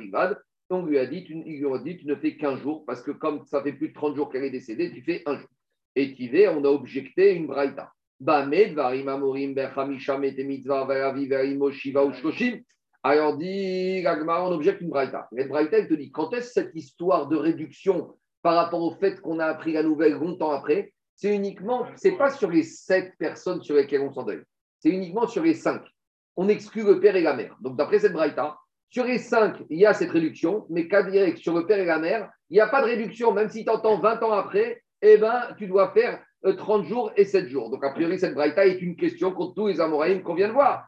on 0.69 0.85
lui 0.85 0.97
a 0.97 1.05
dit, 1.05 1.23
tu, 1.23 1.33
lui 1.33 1.65
a 1.65 1.77
dit, 1.77 1.97
tu 1.97 2.07
ne 2.07 2.15
fais 2.15 2.35
qu'un 2.35 2.57
jour, 2.57 2.85
parce 2.85 3.01
que 3.01 3.11
comme 3.11 3.45
ça 3.45 3.61
fait 3.61 3.73
plus 3.73 3.89
de 3.89 3.93
30 3.93 4.15
jours 4.15 4.31
qu'elle 4.31 4.43
est 4.43 4.49
décédée, 4.49 4.91
tu 4.91 5.01
fais 5.03 5.21
un 5.25 5.37
jour. 5.37 5.49
Et 5.95 6.13
Tivé, 6.13 6.47
on 6.47 6.63
a 6.65 6.69
objecté 6.69 7.35
une 7.35 7.47
braïta. 7.47 7.91
Bamed, 8.19 8.73
varim 8.73 9.07
amorim, 9.07 9.53
berchamisha, 9.53 10.17
mete 10.17 10.39
mitzvah, 10.39 10.85
veravi, 10.85 11.27
verimo, 11.27 11.71
shiva, 11.71 12.03
ou 12.03 12.13
shkoshim. 12.13 12.61
Alors 13.07 13.37
dit 13.37 14.01
Gagmar, 14.01 14.45
on 14.45 14.51
objecte 14.51 14.81
une 14.81 14.89
braïta. 14.89 15.29
Et 15.37 15.43
braïta, 15.43 15.77
elle 15.77 15.87
te 15.87 15.93
dit, 15.93 16.09
quand 16.09 16.33
est-ce 16.33 16.53
cette 16.53 16.71
histoire 16.73 17.27
de 17.27 17.35
réduction 17.35 18.15
par 18.41 18.55
rapport 18.55 18.81
au 18.81 18.95
fait 18.95 19.21
qu'on 19.21 19.37
a 19.37 19.45
appris 19.45 19.73
la 19.73 19.83
nouvelle 19.83 20.13
longtemps 20.13 20.49
après 20.49 20.91
C'est 21.15 21.35
uniquement, 21.35 21.85
c'est 21.97 22.13
pas 22.13 22.31
sur 22.31 22.49
les 22.49 22.63
sept 22.63 23.13
personnes 23.19 23.61
sur 23.61 23.75
lesquelles 23.75 24.01
on 24.01 24.11
s'endeuille. 24.11 24.41
C'est 24.79 24.89
uniquement 24.89 25.27
sur 25.27 25.43
les 25.43 25.53
cinq. 25.53 25.83
On 26.35 26.49
exclut 26.49 26.83
le 26.83 26.99
père 26.99 27.15
et 27.15 27.21
la 27.21 27.35
mère. 27.35 27.55
Donc 27.61 27.77
d'après 27.77 27.99
cette 27.99 28.13
braïta, 28.13 28.57
sur 28.89 29.05
les 29.05 29.19
cinq, 29.19 29.57
il 29.69 29.77
y 29.77 29.85
a 29.85 29.93
cette 29.93 30.09
réduction, 30.09 30.65
mais 30.71 30.87
cas 30.87 31.03
direct 31.03 31.37
sur 31.37 31.53
le 31.53 31.67
père 31.67 31.77
et 31.77 31.85
la 31.85 31.99
mère, 31.99 32.31
il 32.49 32.55
n'y 32.55 32.59
a 32.59 32.67
pas 32.67 32.81
de 32.81 32.87
réduction, 32.87 33.33
même 33.33 33.49
si 33.49 33.65
tu 33.65 33.69
entends 33.69 33.99
20 33.99 34.23
ans 34.23 34.31
après, 34.31 34.81
eh 35.03 35.17
ben, 35.17 35.53
tu 35.59 35.67
dois 35.67 35.91
faire 35.91 36.23
euh, 36.47 36.53
30 36.53 36.85
jours 36.85 37.11
et 37.15 37.25
7 37.25 37.49
jours. 37.49 37.69
Donc, 37.69 37.85
a 37.85 37.91
priori, 37.91 38.17
cette 38.17 38.33
braïta 38.33 38.65
est 38.65 38.81
une 38.81 38.95
question 38.95 39.31
contre 39.31 39.53
tous 39.53 39.67
les 39.67 39.79
Amoraïm 39.79 40.23
qu'on 40.23 40.33
vient 40.33 40.47
de 40.47 40.53
voir. 40.53 40.87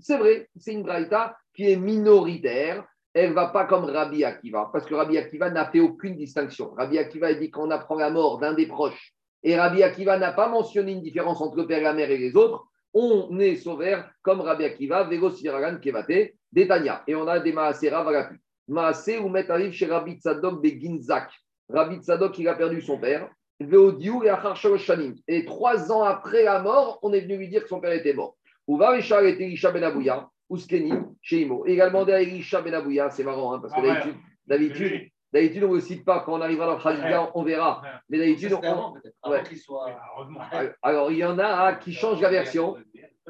C'est 0.00 0.18
vrai, 0.18 0.48
c'est 0.56 0.72
une 0.72 0.82
braïta 0.82 1.36
qui 1.54 1.70
est 1.70 1.76
minoritaire. 1.76 2.84
Elle 3.12 3.30
ne 3.30 3.34
va 3.34 3.48
pas 3.48 3.64
comme 3.64 3.84
Rabbi 3.84 4.24
Akiva, 4.24 4.70
parce 4.72 4.86
que 4.86 4.94
Rabbi 4.94 5.18
Akiva 5.18 5.50
n'a 5.50 5.68
fait 5.70 5.80
aucune 5.80 6.16
distinction. 6.16 6.72
Rabbi 6.74 6.96
Akiva 6.96 7.34
dit 7.34 7.50
qu'on 7.50 7.70
apprend 7.70 7.96
la 7.96 8.10
mort 8.10 8.38
d'un 8.38 8.54
des 8.54 8.66
proches, 8.66 9.12
et 9.42 9.58
Rabbi 9.58 9.82
Akiva 9.82 10.16
n'a 10.16 10.32
pas 10.32 10.48
mentionné 10.48 10.92
une 10.92 11.02
différence 11.02 11.40
entre 11.40 11.56
le 11.56 11.66
père 11.66 11.78
et 11.78 11.82
la 11.82 11.92
mère 11.92 12.10
et 12.10 12.18
les 12.18 12.36
autres 12.36 12.70
on 12.92 13.38
est 13.38 13.56
sauveur 13.56 14.10
comme 14.22 14.40
Rabbi 14.40 14.64
Akiva, 14.64 15.04
Vegos 15.04 15.40
Viragan 15.40 15.78
Kevate, 15.78 16.32
Détania. 16.50 17.02
Et 17.06 17.14
on 17.14 17.26
a 17.28 17.38
des 17.38 17.52
Maasera 17.52 18.02
Valapu. 18.02 18.40
Maasé 18.68 19.18
ou 19.18 19.34
arrive 19.36 19.72
chez 19.72 19.86
Rabbi 19.86 20.16
Tzadok 20.16 20.62
de 20.62 20.68
Ginzak. 20.68 21.30
Rabbi 21.68 21.96
Tzadok, 21.96 22.38
il 22.38 22.48
a 22.48 22.54
perdu 22.54 22.80
son 22.80 22.98
père. 22.98 23.28
Veodiou 23.60 24.24
et 24.24 24.30
Achar 24.30 24.56
Shanim. 24.78 25.14
Et 25.28 25.44
trois 25.44 25.92
ans 25.92 26.02
après 26.02 26.42
la 26.44 26.60
mort, 26.60 26.98
on 27.02 27.12
est 27.12 27.20
venu 27.20 27.36
lui 27.36 27.48
dire 27.48 27.62
que 27.62 27.68
son 27.68 27.80
père 27.80 27.92
était 27.92 28.14
mort. 28.14 28.36
Ouva 28.66 28.90
Richard 28.90 29.24
était 29.24 29.44
Elisha 29.44 29.70
Ben 29.70 29.82
Abouya, 29.84 30.28
Ouskeni, 30.48 30.92
chez 31.20 31.42
Imo. 31.42 31.64
Et 31.66 31.74
il 31.74 31.80
a 31.82 31.88
demandé 31.88 32.12
à 32.12 32.20
Elisha 32.22 32.60
Ben 32.62 32.72
Abouya, 32.74 33.10
c'est 33.10 33.24
marrant, 33.24 33.52
hein, 33.54 33.58
parce 33.60 33.74
que 33.74 33.80
Ah 33.80 33.82
ouais. 33.82 33.88
d'habitude, 33.88 34.14
d'habitude, 34.46 35.08
d'habitude, 35.32 35.64
on 35.64 35.68
ne 35.70 35.74
le 35.74 35.80
cite 35.80 36.04
pas. 36.04 36.20
Quand 36.20 36.34
on 36.38 36.40
arrivera 36.40 36.66
dans 36.66 36.76
le 36.76 36.82
Khalifa, 36.82 37.30
on 37.34 37.42
verra. 37.42 37.82
Mais 38.08 38.18
d'habitude, 38.18 38.52
on, 38.54 38.60
avant, 38.62 38.94
avant 39.22 39.34
Ouais. 39.34 39.42
qu'il 39.42 39.58
soit. 39.58 39.86
Heureusement. 40.16 40.40
alors, 40.82 41.10
il 41.12 41.18
y 41.18 41.24
en 41.24 41.38
a 41.38 41.74
qui 41.74 41.92
changent 41.92 42.20
la 42.20 42.30
version. 42.30 42.76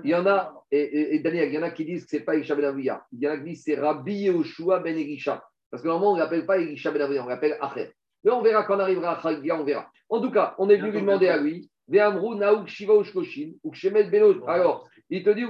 Il 0.04 0.10
y 0.10 0.14
en 0.14 0.26
a, 0.26 0.54
et, 0.70 0.78
et- 0.80 1.14
et 1.16 1.18
Daniel, 1.18 1.48
il 1.48 1.54
y 1.54 1.58
en 1.58 1.62
a 1.62 1.70
qui 1.70 1.84
disent 1.84 2.04
que 2.04 2.10
ce 2.10 2.16
n'est 2.16 2.22
pas 2.22 2.34
Elisha 2.34 2.54
Ben 2.54 2.64
Avouya. 2.64 3.04
Il 3.12 3.20
y 3.20 3.28
en 3.28 3.32
a 3.32 3.36
qui 3.36 3.44
disent 3.44 3.64
que 3.64 3.72
c'est 3.74 3.80
Rabbi 3.80 4.14
Yehoshua 4.14 4.78
Ben 4.80 4.96
Elisha. 4.96 5.42
Parce 5.70 5.82
que 5.82 5.88
normalement, 5.88 6.12
on 6.12 6.16
ne 6.16 6.20
l'appelle 6.20 6.46
pas 6.46 6.58
Elisha 6.58 6.90
Ben 6.90 7.02
Avouya, 7.02 7.22
on 7.24 7.28
l'appelle 7.28 7.58
Acher. 7.60 7.90
Mais 8.24 8.30
on 8.30 8.42
verra 8.42 8.64
quand 8.64 8.76
on 8.76 8.80
arrivera 8.80 9.18
à 9.18 9.22
Khalgia, 9.22 9.56
on 9.56 9.64
verra. 9.64 9.90
En 10.08 10.20
tout 10.20 10.30
cas, 10.30 10.54
on 10.58 10.68
est 10.68 10.76
venu 10.76 10.92
lui 10.92 11.00
demander 11.00 11.28
à 11.28 11.36
lui 11.36 11.70
Ve'amru 11.88 12.36
Naouk 12.36 12.68
Shiva 12.68 12.94
Ushkoshin, 12.94 13.52
Ukshemet 13.64 14.04
Beno. 14.04 14.46
Alors, 14.46 14.88
il 15.08 15.22
te 15.22 15.30
dit 15.30 15.44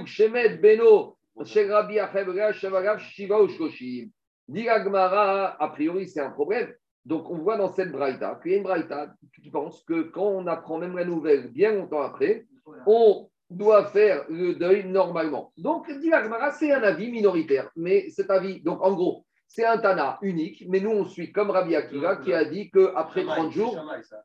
Beno, 0.61 1.17
Shel 1.45 1.71
Rabbi 1.71 1.99
Acher 1.99 2.25
Shevagav 2.53 2.99
Shiva 2.99 3.41
Ushkoshin. 3.41 4.09
Gemara, 4.53 5.55
a 5.61 5.67
priori, 5.69 6.07
c'est 6.07 6.21
un 6.21 6.31
problème. 6.31 6.73
Donc, 7.05 7.29
on 7.29 7.37
voit 7.37 7.57
dans 7.57 7.71
cette 7.71 7.91
braïta 7.91 8.39
qu'il 8.41 8.51
y 8.51 8.55
a 8.55 8.57
une 8.57 8.63
braïta 8.63 9.13
qui 9.41 9.49
pense 9.49 9.83
que 9.83 10.03
quand 10.03 10.27
on 10.27 10.47
apprend 10.47 10.77
même 10.77 10.95
la 10.95 11.05
nouvelle 11.05 11.51
bien 11.51 11.73
longtemps 11.73 12.01
après, 12.01 12.45
on 12.85 13.29
doit 13.49 13.85
faire 13.85 14.25
le 14.29 14.53
deuil 14.53 14.85
normalement. 14.85 15.51
Donc, 15.57 15.87
Gemara, 15.89 16.51
c'est 16.51 16.71
un 16.71 16.83
avis 16.83 17.11
minoritaire. 17.11 17.69
Mais 17.75 18.09
cet 18.09 18.29
avis, 18.29 18.61
donc 18.61 18.81
en 18.83 18.93
gros, 18.93 19.25
c'est 19.53 19.65
un 19.65 19.77
Tana 19.77 20.17
unique, 20.21 20.63
mais 20.69 20.79
nous, 20.79 20.91
on 20.91 21.05
suit 21.05 21.31
comme 21.33 21.49
Rabbi 21.49 21.75
Akiva 21.75 22.15
qui 22.17 22.33
a 22.33 22.45
dit 22.45 22.71
qu'après 22.71 23.25
30 23.25 23.51
jours, 23.51 23.75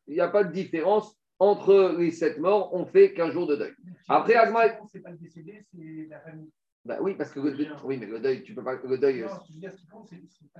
il 0.06 0.14
n'y 0.14 0.20
a 0.20 0.28
pas 0.28 0.44
de 0.44 0.52
différence 0.52 1.16
entre 1.40 1.96
les 1.98 2.12
sept 2.12 2.38
morts, 2.38 2.72
on 2.72 2.86
fait 2.86 3.12
qu'un 3.12 3.30
jour 3.30 3.46
de 3.48 3.56
deuil. 3.56 3.72
Après, 4.08 4.34
Agma- 4.34 4.78
C'est 4.92 5.00
pas 5.00 5.10
le 5.10 5.16
décédé, 5.18 5.64
c'est 5.72 6.06
la 6.08 6.20
famille? 6.20 6.50
Ben 6.84 6.98
oui, 7.00 7.14
parce 7.16 7.32
que 7.32 7.40
le 7.40 7.50
deuil, 7.50 7.70
oui, 7.84 7.96
mais 7.98 8.06
le 8.06 8.20
deuil, 8.20 8.42
tu 8.44 8.54
peux 8.54 8.62
pas. 8.62 8.74
Le 8.76 8.98
deuil, 8.98 9.24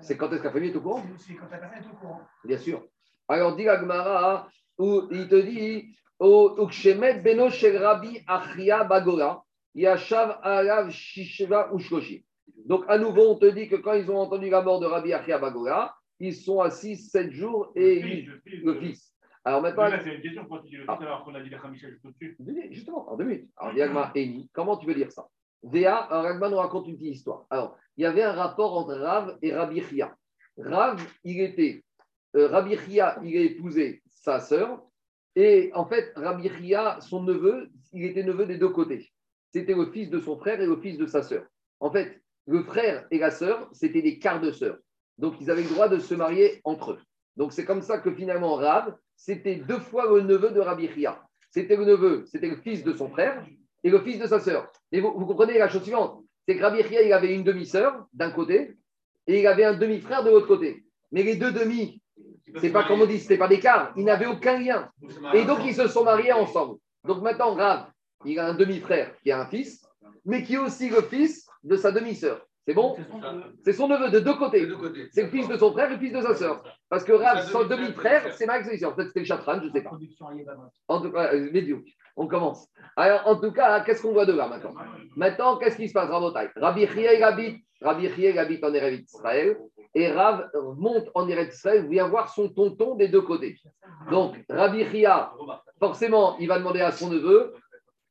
c'est- 0.01 0.17
quand 0.17 0.31
est-ce 0.33 0.41
que 0.41 0.47
la 0.47 0.53
famille 0.53 0.71
est 0.71 0.77
au 0.77 0.81
courant? 0.81 1.03
C'est 1.19 1.35
quand 1.35 1.49
la 1.51 1.59
personne 1.59 1.85
est 1.85 1.93
au 1.93 1.97
courant. 1.97 2.21
Bien 2.45 2.59
sûr. 2.59 2.85
Alors, 3.29 3.55
dit 3.57 3.65
la 3.65 3.79
Gemara, 3.81 4.49
où 4.79 5.03
il 5.13 5.29
te 5.29 5.37
dit 5.37 5.97
au 6.19 6.57
Ukshemet 6.65 7.21
beno 7.21 7.49
shel 7.51 7.77
Rabbi 7.77 8.19
Achia 8.27 8.83
Bagora, 8.85 9.45
Yashav 9.75 10.39
Alav 10.43 10.91
Shishva 10.91 11.71
Ushkoshi. 11.73 12.25
Donc, 12.67 12.85
à 12.89 12.99
nouveau, 12.99 13.31
on 13.31 13.35
te 13.37 13.47
dit 13.47 13.69
que 13.69 13.77
quand 13.77 13.93
ils 13.95 14.11
ont 14.11 14.19
entendu 14.19 14.51
la 14.51 14.61
mort 14.63 14.81
de 14.81 14.87
Rabbi 14.87 15.13
Achia 15.13 15.39
Bagora, 15.39 15.97
ils 16.19 16.35
sont 16.35 16.61
assis 16.61 16.97
sept 16.97 17.31
jours 17.31 17.73
et 17.77 18.01
ils- 18.01 18.41
le 18.65 18.75
fils. 18.81 19.13
Alors 19.45 19.63
maintenant, 19.63 19.89
c'est 20.03 20.15
une 20.17 20.21
question. 20.23 20.45
Quand 20.49 20.59
tu 20.59 20.71
dis 20.71 20.77
le 20.77 20.83
fils, 20.83 20.89
Ah. 20.89 20.99
alors 21.01 21.25
qu'on 21.25 21.35
a 21.37 21.41
dit 21.41 21.51
les 21.51 21.57
Khamicha 21.59 21.89
juste 21.89 22.05
au-dessus. 22.05 22.37
justement, 22.73 23.09
en 23.09 23.17
deux 23.17 23.25
minutes. 23.25 23.51
Alors, 23.57 23.75
Diagma 23.75 24.11
Eni, 24.17 24.51
comment 24.53 24.77
tu 24.77 24.87
veux 24.87 24.95
dire 24.95 25.13
ça? 25.13 25.29
Véa, 25.63 25.97
alors 25.97 26.25
Ragman 26.25 26.51
nous 26.51 26.57
raconte 26.57 26.89
une 26.89 26.97
petite 26.97 27.15
histoire. 27.17 27.45
Alors, 27.51 27.77
il 27.97 28.03
y 28.03 28.07
avait 28.07 28.23
un 28.23 28.33
rapport 28.33 28.77
entre 28.77 28.95
Rav 28.95 29.39
et 29.43 29.53
Rabbi 29.55 29.81
Chia. 29.83 30.15
Rav, 30.59 31.01
il 31.23 31.41
était, 31.41 31.85
euh, 32.35 32.49
Rabbi 32.49 32.77
Chia, 32.77 33.19
il 33.23 33.37
a 33.37 33.41
épousé 33.43 34.03
sa 34.11 34.41
sœur, 34.41 34.83
et 35.37 35.71
en 35.75 35.87
fait, 35.87 36.13
Rabbi 36.17 36.49
Chia, 36.49 36.99
son 37.01 37.23
neveu, 37.23 37.69
il 37.93 38.05
était 38.05 38.25
neveu 38.25 38.47
des 38.47 38.59
deux 38.59 38.71
côtés. 38.71 39.09
C'était 39.53 39.75
le 39.75 39.87
fils 39.93 40.11
de 40.11 40.19
son 40.19 40.37
frère 40.39 40.61
et 40.61 40.67
le 40.67 40.77
fils 40.79 40.99
de 40.99 41.07
sa 41.07 41.23
sœur. 41.23 41.45
En 41.81 41.91
fait, 41.91 42.21
le 42.47 42.63
frère 42.63 43.07
et 43.11 43.19
la 43.19 43.31
sœur, 43.31 43.69
c'était 43.73 44.03
des 44.03 44.19
quarts 44.19 44.41
de 44.41 44.51
sœurs. 44.51 44.79
Donc, 45.19 45.35
ils 45.41 45.51
avaient 45.51 45.63
le 45.63 45.69
droit 45.69 45.89
de 45.89 45.99
se 45.99 46.15
marier 46.15 46.61
entre 46.65 46.93
eux. 46.93 46.99
Donc, 47.37 47.53
c'est 47.53 47.65
comme 47.65 47.83
ça 47.83 47.99
que 47.99 48.13
finalement, 48.13 48.55
Rav, 48.55 48.95
c'était 49.17 49.57
deux 49.57 49.81
fois 49.81 50.07
le 50.13 50.23
neveu 50.23 50.51
de 50.51 50.61
Rabbi 50.61 50.89
Chia. 50.89 51.23
C'était 51.51 51.77
le 51.77 51.85
neveu, 51.85 52.25
c'était 52.27 52.49
le 52.49 52.57
fils 52.57 52.85
de 52.85 52.93
son 52.93 53.09
frère 53.09 53.45
et 53.83 53.91
le 53.91 54.01
fils 54.01 54.19
de 54.19 54.27
sa 54.27 54.41
sœur. 54.41 54.71
Et 54.93 55.01
vous, 55.01 55.13
vous 55.17 55.27
comprenez 55.27 55.59
la 55.59 55.69
chose 55.69 55.83
suivante 55.83 56.23
c'est 56.47 56.57
que 56.57 56.63
Rabbi 56.63 56.83
Chia, 56.83 57.03
il 57.03 57.13
avait 57.13 57.35
une 57.35 57.43
demi-sœur 57.43 58.07
d'un 58.13 58.31
côté 58.31 58.77
et 59.27 59.41
il 59.41 59.47
avait 59.47 59.65
un 59.65 59.75
demi-frère 59.75 60.23
de 60.23 60.31
l'autre 60.31 60.47
côté. 60.47 60.85
Mais 61.11 61.23
les 61.23 61.37
deux 61.37 61.51
demi, 61.51 62.01
c'est 62.61 62.71
pas 62.71 62.85
comme 62.85 63.03
on 63.03 63.07
dit, 63.07 63.19
c'était 63.19 63.39
pas 63.39 63.49
des 63.49 63.59
quarts, 63.59 63.93
ils 63.97 64.05
n'avaient 64.05 64.27
aucun 64.27 64.59
lien. 64.59 64.89
Et 65.35 65.45
donc, 65.45 65.61
ils 65.65 65.75
se 65.75 65.89
sont 65.89 66.05
mariés 66.05 66.33
ensemble. 66.33 66.79
Donc 67.05 67.23
maintenant, 67.23 67.55
Rav, 67.55 67.91
il 68.25 68.39
a 68.39 68.47
un 68.47 68.55
demi-frère 68.55 69.13
qui 69.23 69.33
a 69.33 69.41
un 69.41 69.47
fils, 69.47 69.85
mais 70.25 70.43
qui 70.43 70.55
est 70.55 70.59
aussi 70.59 70.89
le 70.89 71.03
fils 71.03 71.46
de 71.67 71.77
sa 71.77 71.93
demi-sœur. 71.93 72.47
C'est 72.67 72.75
bon 72.75 72.97
C'est 73.65 73.73
son 73.73 73.87
neveu 73.87 74.11
de 74.11 74.19
deux 74.19 74.35
côtés. 74.35 74.69
C'est 75.13 75.25
le 75.25 75.29
fils 75.29 75.47
de 75.49 75.57
son 75.57 75.73
frère 75.73 75.91
et 75.91 75.95
le 75.95 76.01
fils 76.01 76.13
de 76.13 76.21
sa 76.21 76.35
sœur. 76.35 76.65
Parce 76.89 77.05
que 77.05 77.13
Rav, 77.13 77.49
son 77.49 77.65
demi-frère, 77.65 78.33
c'est 78.35 78.47
Max 78.47 78.69
En 78.83 78.95
fait, 78.95 79.07
c'était 79.07 79.21
le 79.21 79.27
chatran, 79.27 79.61
je 79.61 79.67
ne 79.67 79.73
sais 79.73 79.83
pas. 79.83 79.97
En 80.89 81.01
tout 81.01 81.13
cas, 81.13 81.33
euh, 81.33 81.51
Médiou. 81.53 81.85
On 82.17 82.27
commence. 82.27 82.67
Alors, 82.97 83.23
en 83.27 83.37
tout 83.37 83.53
cas, 83.53 83.81
qu'est-ce 83.83 84.03
qu'on 84.03 84.13
voit 84.13 84.27
de 84.27 84.33
là 84.33 84.49
maintenant 84.49 84.75
Maintenant, 85.15 85.59
qu'est-ce 85.59 85.77
qui 85.77 85.89
se 85.89 85.93
passe, 85.93 86.09
Rabotai 86.09 86.49
Rabbi 86.57 86.87
Chia, 86.89 87.15
il 87.15 87.23
habite, 87.23 87.63
Rabbi 87.83 88.39
habite 88.39 88.65
en 88.65 88.75
Eretz 88.75 89.13
Israël. 89.13 89.59
Et 89.95 90.11
Rav 90.11 90.51
monte 90.77 91.09
en 91.15 91.29
Eretz 91.29 91.55
Israël, 91.55 91.87
vient 91.89 92.09
voir 92.09 92.35
son 92.35 92.49
tonton 92.49 92.97
des 92.97 93.09
deux 93.09 93.23
côtés. 93.23 93.57
Donc, 94.11 94.35
Rabbi 94.49 94.85
Chia, 94.87 95.33
forcément, 95.79 96.37
il 96.39 96.49
va 96.49 96.59
demander 96.59 96.81
à 96.81 96.91
son 96.91 97.11
neveu. 97.11 97.55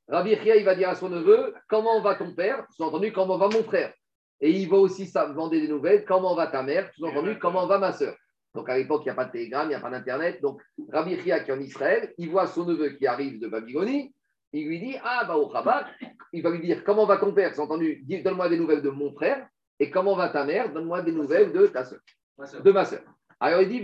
Rabbi 0.07 0.35
Chia, 0.35 0.55
il 0.55 0.65
va 0.65 0.75
dire 0.75 0.89
à 0.89 0.95
son 0.95 1.09
neveu 1.09 1.53
Comment 1.67 2.01
va 2.01 2.15
ton 2.15 2.33
père? 2.33 2.65
Sous-entendu, 2.71 3.11
comment 3.11 3.37
va 3.37 3.47
mon 3.47 3.63
frère? 3.63 3.93
Et 4.41 4.51
il 4.51 4.69
va 4.69 4.77
aussi 4.77 5.11
demander 5.11 5.61
des 5.61 5.67
nouvelles 5.67 6.05
Comment 6.05 6.35
va 6.35 6.47
ta 6.47 6.63
mère? 6.63 6.89
Sous-entendu, 6.93 7.39
comment 7.39 7.65
va 7.67 7.79
ma 7.79 7.91
sœur? 7.91 8.15
Donc, 8.53 8.69
à 8.69 8.77
l'époque, 8.77 9.01
il 9.03 9.07
n'y 9.07 9.11
a 9.11 9.15
pas 9.15 9.25
de 9.25 9.31
télégramme, 9.31 9.67
il 9.67 9.69
n'y 9.69 9.75
a 9.75 9.79
pas 9.81 9.89
d'Internet. 9.89 10.41
Donc, 10.41 10.61
Rabbi 10.91 11.19
Chia, 11.21 11.41
qui 11.41 11.51
est 11.51 11.53
en 11.53 11.59
Israël, 11.59 12.13
il 12.17 12.29
voit 12.29 12.47
son 12.47 12.65
neveu 12.65 12.89
qui 12.89 13.07
arrive 13.07 13.39
de 13.39 13.47
Babylonie. 13.47 14.13
Il 14.53 14.67
lui 14.67 14.79
dit 14.79 14.95
Ah, 15.03 15.25
bah, 15.25 15.35
au 15.35 15.47
Rabat, 15.47 15.87
il 16.31 16.41
va 16.41 16.51
lui 16.51 16.61
dire 16.61 16.83
Comment 16.83 17.05
va 17.05 17.17
ton 17.17 17.33
père 17.33 17.53
Sous-entendu, 17.53 18.03
donne-moi 18.23 18.49
des 18.49 18.57
nouvelles 18.57 18.81
de 18.81 18.89
mon 18.89 19.13
frère. 19.13 19.47
Et 19.79 19.89
comment 19.89 20.15
va 20.15 20.29
ta 20.29 20.45
mère? 20.45 20.71
Donne-moi 20.71 21.01
des 21.01 21.11
nouvelles 21.11 21.51
de 21.51 21.67
ta 21.67 21.83
sœur 21.83 21.99
de 22.37 22.71
ma 22.71 22.85
sœur. 22.85 23.01
Alors 23.39 23.61
il 23.61 23.69
dit. 23.69 23.81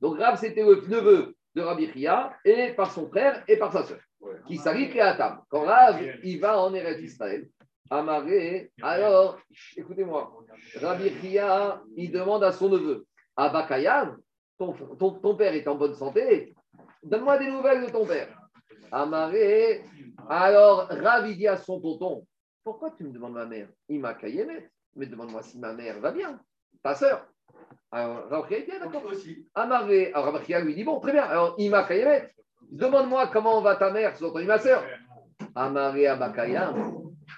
Donc 0.00 0.18
Rav, 0.18 0.38
c'était 0.38 0.62
le 0.62 0.86
neveu 0.88 1.34
de 1.54 1.62
Rabbi 1.62 1.90
Chia, 1.92 2.32
et 2.44 2.72
par 2.74 2.92
son 2.92 3.08
frère 3.08 3.42
et 3.48 3.56
par 3.56 3.72
sa 3.72 3.84
sœur, 3.84 4.00
qui 4.46 4.56
s'allie 4.56 4.98
à 5.00 5.10
Atam. 5.10 5.42
Quand 5.48 5.62
Rav, 5.62 6.00
il 6.22 6.40
va 6.40 6.60
en 6.60 6.72
Eretz 6.74 7.00
Israël, 7.00 7.48
Amaré, 7.92 8.70
alors, 8.82 9.40
écoutez-moi, 9.76 10.32
Rabbi 10.80 11.10
Chia, 11.20 11.82
il 11.96 12.12
demande 12.12 12.44
à 12.44 12.52
son 12.52 12.68
neveu 12.68 13.04
Abakayam, 13.36 14.16
ton, 14.58 14.72
ton, 14.72 15.12
ton 15.12 15.34
père 15.34 15.54
est 15.54 15.66
en 15.66 15.74
bonne 15.74 15.94
santé, 15.94 16.54
donne-moi 17.02 17.38
des 17.38 17.50
nouvelles 17.50 17.86
de 17.86 17.90
ton 17.90 18.06
père. 18.06 18.28
Amaré, 18.92 19.84
alors 20.28 20.88
Rav, 20.88 21.28
il 21.28 21.36
dit 21.36 21.48
à 21.48 21.56
son 21.56 21.80
tonton 21.80 22.26
Pourquoi 22.62 22.90
tu 22.92 23.04
me 23.04 23.12
demandes 23.12 23.34
ma 23.34 23.46
mère? 23.46 23.68
Il 23.88 24.00
m'a. 24.00 24.16
Mais 24.96 25.06
demande-moi 25.06 25.42
si 25.42 25.58
ma 25.58 25.72
mère 25.72 26.00
va 26.00 26.10
bien, 26.10 26.40
ta 26.82 26.94
sœur. 26.94 27.26
Alors, 27.92 28.28
Rabbi 28.28 28.54
dit, 28.54 28.72
Ah, 28.72 28.84
d'accord. 28.84 29.02
Amaré, 29.54 30.12
alors 30.12 30.32
Rabbi 30.32 30.52
lui 30.64 30.74
dit, 30.74 30.84
bon, 30.84 31.00
très 31.00 31.12
bien, 31.12 31.24
alors 31.24 31.54
Ima 31.58 31.84
Kayemet, 31.84 32.30
demande-moi 32.70 33.28
comment 33.32 33.60
va 33.60 33.76
ta 33.76 33.90
mère, 33.90 34.16
sous-entendu 34.16 34.46
ma 34.46 34.58
sœur. 34.58 34.84
Amaré 35.54 36.06
Abakaya, 36.06 36.72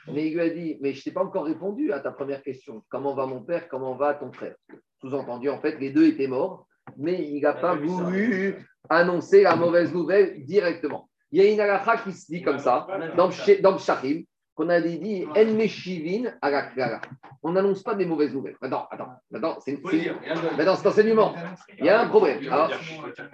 mais 0.09 0.27
il 0.27 0.35
lui 0.35 0.41
a 0.41 0.51
dit, 0.51 0.79
mais 0.81 0.93
je 0.93 0.99
ne 0.99 1.03
t'ai 1.05 1.11
pas 1.13 1.23
encore 1.23 1.45
répondu 1.45 1.93
à 1.93 2.01
ta 2.01 2.11
première 2.11 2.43
question. 2.43 2.83
Comment 2.91 3.15
va 3.15 3.27
mon 3.27 3.43
père, 3.43 3.69
comment 3.69 3.95
va 3.95 4.15
ton 4.15 4.33
frère? 4.33 4.55
Sous-entendu, 5.01 5.49
en 5.49 5.61
fait, 5.61 5.79
les 5.79 5.91
deux 5.91 6.07
étaient 6.07 6.27
morts, 6.27 6.67
mais 6.99 7.23
il 7.23 7.41
n'a 7.41 7.55
pas 7.55 7.75
voulu 7.75 8.67
annoncer 8.91 9.43
la 9.43 9.57
mauvaise 9.57 9.93
nouvelle 9.95 10.45
directement. 10.45 11.09
Il 11.31 11.43
y 11.43 11.47
a 11.47 11.51
une 11.51 11.61
halakha 11.61 11.99
qui 11.99 12.13
se 12.13 12.27
dit 12.31 12.43
comme 12.43 12.59
ça, 12.59 12.87
dans 13.17 13.31
dans 13.63 13.73
le 13.73 13.79
Shachim, 13.79 14.25
qu'on 14.55 14.69
a 14.69 14.81
dit 14.81 15.25
En 15.31 16.37
à 16.43 16.51
la 16.51 16.63
Klala. 16.63 17.01
On 17.43 17.53
n'annonce 17.53 17.83
pas 17.83 17.95
des 17.95 18.05
mauvaises 18.05 18.33
nouvelles. 18.33 18.57
Attends, 18.61 18.87
attends, 18.91 19.09
attends, 19.35 19.59
c'est 19.61 19.73
le 19.73 19.99
dire. 19.99 20.19
mais 20.57 20.65
dans 20.65 20.77
cet 20.77 20.87
enseignement, 20.87 21.35
il 21.79 21.87
y 21.87 21.89
a 21.89 22.03
un 22.03 22.09
problème. 22.09 22.41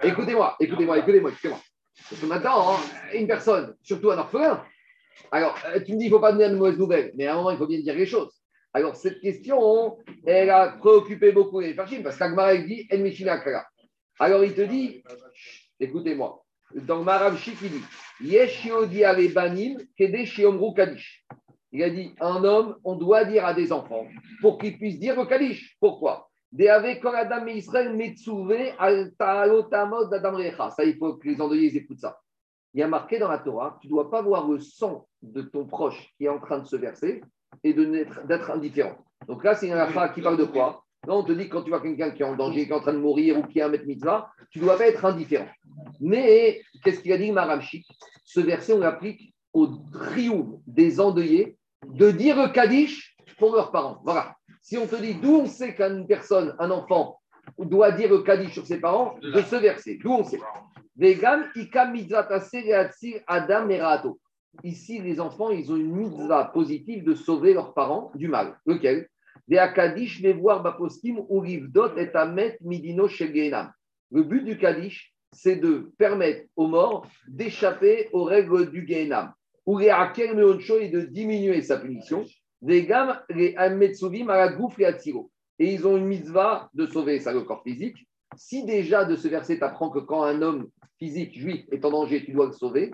Écoutez-moi, 0.03 0.55
écoutez-moi, 0.59 0.97
écoutez-moi, 0.97 1.31
écoutez-moi. 1.31 1.59
Parce 2.09 2.21
que 2.21 2.25
maintenant, 2.25 2.73
hein, 2.73 2.77
une 3.13 3.27
personne, 3.27 3.75
surtout 3.83 4.11
un 4.11 4.17
orphelin, 4.17 4.63
alors 5.31 5.55
euh, 5.65 5.79
tu 5.81 5.93
me 5.93 5.97
dis 5.97 6.05
qu'il 6.05 6.11
ne 6.11 6.15
faut 6.15 6.21
pas 6.21 6.31
donner 6.31 6.49
de 6.49 6.55
mauvaises 6.55 6.77
nouvelles, 6.77 7.11
mais 7.15 7.27
à 7.27 7.33
un 7.33 7.37
moment, 7.37 7.51
il 7.51 7.57
faut 7.57 7.67
bien 7.67 7.79
dire 7.79 7.95
les 7.95 8.05
choses. 8.05 8.33
Alors, 8.73 8.95
cette 8.95 9.19
question, 9.19 9.97
elle 10.25 10.49
a 10.49 10.69
préoccupé 10.69 11.31
beaucoup 11.31 11.59
les 11.59 11.73
Farchim, 11.73 12.01
parce 12.03 12.17
qu'Agmara 12.17 12.53
il 12.53 12.65
dit 12.65 12.87
En 12.91 13.39
Klala. 13.39 13.65
Alors, 14.19 14.43
il 14.43 14.53
te 14.53 14.61
dit 14.61 15.03
Écoutez-moi, 15.79 16.43
dans 16.75 16.99
le 16.99 17.03
Maravshik, 17.03 17.57
il 17.61 17.71
dit. 17.71 17.83
Il 21.71 21.83
a 21.83 21.89
dit 21.89 22.15
un 22.19 22.43
homme, 22.43 22.75
on 22.83 22.95
doit 22.95 23.25
dire 23.25 23.45
à 23.45 23.53
des 23.53 23.71
enfants 23.71 24.07
pour 24.41 24.57
qu'ils 24.57 24.77
puissent 24.77 24.99
dire 24.99 25.15
le 25.15 25.25
kadish. 25.25 25.77
Pourquoi? 25.79 26.29
Ça, 26.51 26.65
il 30.83 30.97
faut 30.97 31.13
que 31.13 31.27
les 31.27 31.39
endeuillés 31.39 31.75
écoutent 31.75 31.99
ça. 31.99 32.19
Il 32.73 32.79
y 32.79 32.83
a 32.83 32.87
marqué 32.87 33.19
dans 33.19 33.29
la 33.29 33.39
Torah 33.39 33.77
tu 33.81 33.87
ne 33.87 33.91
dois 33.91 34.09
pas 34.11 34.21
voir 34.21 34.47
le 34.47 34.59
sang 34.59 35.07
de 35.21 35.41
ton 35.41 35.65
proche 35.65 36.13
qui 36.17 36.25
est 36.25 36.29
en 36.29 36.39
train 36.39 36.59
de 36.59 36.65
se 36.65 36.75
verser 36.75 37.21
et 37.63 37.73
d'être 37.73 38.51
indifférent. 38.51 38.97
Donc 39.27 39.43
là, 39.43 39.55
c'est 39.55 39.67
une 39.67 39.73
halakha 39.73 40.09
qui 40.09 40.21
parle 40.21 40.37
de 40.37 40.45
quoi? 40.45 40.83
Là, 41.07 41.15
on 41.15 41.23
te 41.23 41.31
dit 41.31 41.47
que 41.47 41.53
quand 41.53 41.63
tu 41.63 41.69
vois 41.69 41.81
quelqu'un 41.81 42.11
qui 42.11 42.21
est 42.21 42.25
en 42.25 42.35
danger, 42.35 42.65
qui 42.65 42.71
est 42.71 42.75
en 42.75 42.81
train 42.81 42.93
de 42.93 42.99
mourir 42.99 43.37
ou 43.37 43.43
qui 43.43 43.61
a 43.61 43.67
un 43.67 43.69
maître 43.69 43.85
mitzvah, 43.85 44.29
tu 44.51 44.59
ne 44.59 44.65
dois 44.65 44.77
pas 44.77 44.87
être 44.87 45.05
indifférent. 45.05 45.47
Mais 46.01 46.61
qu'est-ce 46.83 46.99
qu'il 46.99 47.13
a 47.13 47.17
dit 47.17 47.31
Maramchik 47.31 47.87
Ce 48.25 48.39
verset, 48.39 48.73
on 48.73 48.79
l'applique 48.79 49.33
au 49.53 49.67
triomphe 49.67 50.59
des 50.67 50.99
endeuillés 50.99 51.57
de 51.87 52.11
dire 52.11 52.35
le 52.35 52.51
Kaddish 52.51 53.15
pour 53.37 53.55
leurs 53.55 53.71
parents. 53.71 54.01
Voilà. 54.03 54.35
Si 54.61 54.77
on 54.77 54.85
te 54.85 54.97
dit 54.97 55.15
d'où 55.15 55.37
on 55.37 55.45
sait 55.45 55.73
qu'une 55.73 56.05
personne, 56.05 56.55
un 56.59 56.69
enfant, 56.69 57.19
doit 57.57 57.91
dire 57.91 58.09
le 58.09 58.19
Kaddish 58.19 58.53
sur 58.53 58.67
ses 58.67 58.79
parents, 58.79 59.15
de 59.21 59.41
ce 59.41 59.55
verset. 59.55 59.97
D'où 60.03 60.11
on 60.11 60.23
sait. 60.23 60.39
Vegan, 60.97 61.49
ikam 61.55 61.93
mitzvah 61.93 62.23
taseh 62.23 62.61
lehatzir 62.61 63.21
adam 63.25 63.65
merato. 63.65 64.19
Ici, 64.63 64.99
les 64.99 65.19
enfants, 65.19 65.49
ils 65.49 65.71
ont 65.71 65.77
une 65.77 65.95
mitzvah 65.95 66.45
positive 66.45 67.05
de 67.05 67.15
sauver 67.15 67.53
leurs 67.53 67.73
parents 67.73 68.11
du 68.15 68.27
mal. 68.27 68.59
Lequel? 68.65 69.07
Voir 69.49 70.81
ou 71.29 71.39
rivdot 71.39 71.97
et 71.97 72.15
amet 72.15 72.57
midino. 72.61 73.07
Le 74.11 74.23
but 74.23 74.43
du 74.43 74.57
Kaddish, 74.57 75.13
c'est 75.31 75.55
de 75.55 75.91
permettre 75.97 76.45
aux 76.55 76.67
morts 76.67 77.07
d'échapper 77.27 78.09
aux 78.13 78.23
règles 78.23 78.69
du 78.71 78.85
Gehenam. 78.87 79.33
Ou 79.65 79.77
les 79.77 79.89
meoncho 80.33 80.79
et 80.79 80.89
de 80.89 81.01
diminuer 81.01 81.61
sa 81.61 81.77
punition. 81.77 82.25
Des 82.61 82.85
gam, 82.85 83.19
les 83.29 83.55
ametsuvim 83.55 84.27
à 84.29 84.37
la 84.37 84.57
et 85.59 85.73
ils 85.73 85.85
ont 85.85 85.97
une 85.97 86.05
mitzvah 86.05 86.69
de 86.73 86.85
sauver 86.85 87.19
ça, 87.19 87.33
le 87.33 87.41
corps 87.41 87.63
physique. 87.63 88.07
Si 88.35 88.65
déjà 88.65 89.05
de 89.05 89.15
ce 89.15 89.27
verset, 89.27 89.57
tu 89.57 89.63
apprends 89.63 89.89
que 89.89 89.99
quand 89.99 90.23
un 90.23 90.41
homme 90.41 90.69
physique 90.97 91.37
juif 91.37 91.65
est 91.71 91.83
en 91.83 91.91
danger, 91.91 92.23
tu 92.23 92.31
dois 92.31 92.47
le 92.47 92.53
sauver. 92.53 92.91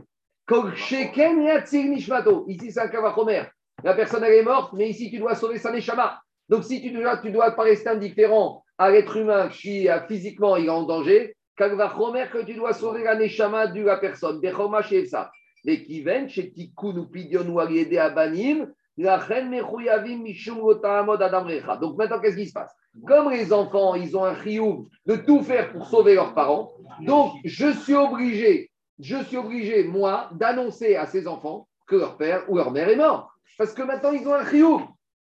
Ici, 2.47 2.71
c'est 2.71 2.79
un 2.79 2.87
kavachomer. 2.87 3.43
La 3.83 3.93
personne, 3.93 4.23
elle 4.23 4.33
est 4.33 4.43
morte, 4.43 4.73
mais 4.73 4.89
ici, 4.89 5.11
tu 5.11 5.19
dois 5.19 5.35
sauver 5.35 5.59
sa 5.59 5.71
neshama. 5.71 6.19
Donc, 6.49 6.63
si 6.63 6.81
tu 6.81 6.91
dois, 6.91 7.17
tu 7.17 7.31
dois 7.31 7.51
pas 7.51 7.63
rester 7.63 7.89
indifférent 7.89 8.63
à 8.77 8.91
l'être 8.91 9.15
humain 9.17 9.49
qui 9.49 9.87
physiquement 10.07 10.55
il 10.57 10.65
est 10.65 10.69
en 10.69 10.83
danger, 10.83 11.35
Kalvachomer 11.57 12.25
que 12.31 12.43
tu 12.43 12.53
dois 12.53 12.73
sauver 12.73 13.03
la 13.03 13.15
neshama 13.15 13.67
de 13.67 13.81
la 13.81 13.97
personne. 13.97 14.41
Bechoma 14.41 14.81
chez 14.81 15.05
ça. 15.05 15.31
Mais 15.63 15.83
qui 15.83 16.01
viennent 16.01 16.29
chez 16.29 16.51
Tikkun 16.51 16.97
ou 16.97 17.05
Pidion 17.07 17.47
ou 17.49 17.59
Ariede 17.59 17.97
Abanim, 17.97 18.67
la 18.97 19.17
reine 19.17 19.53
Adam 19.53 21.43
Recha. 21.43 21.77
Donc 21.77 21.97
maintenant, 21.97 22.19
qu'est-ce 22.19 22.37
qui 22.37 22.47
se 22.47 22.53
passe? 22.53 22.73
Comme 23.05 23.31
les 23.31 23.51
enfants, 23.51 23.95
ils 23.95 24.15
ont 24.15 24.23
un 24.23 24.35
chioum 24.41 24.87
de 25.05 25.15
tout 25.15 25.41
faire 25.41 25.71
pour 25.73 25.87
sauver 25.87 26.15
leurs 26.15 26.33
parents, 26.33 26.71
donc 27.01 27.33
je 27.43 27.71
suis 27.71 27.95
obligé, 27.95 28.71
je 28.99 29.21
suis 29.23 29.35
obligé, 29.35 29.83
moi, 29.83 30.29
d'annoncer 30.33 30.95
à 30.95 31.05
ces 31.05 31.27
enfants 31.27 31.67
que 31.87 31.97
leur 31.97 32.15
père 32.15 32.45
ou 32.47 32.55
leur 32.55 32.71
mère 32.71 32.87
est 32.87 32.95
mort. 32.95 33.33
Parce 33.57 33.73
que 33.73 33.83
maintenant, 33.83 34.11
ils 34.11 34.25
ont 34.27 34.33
un 34.33 34.45
chioum. 34.45 34.87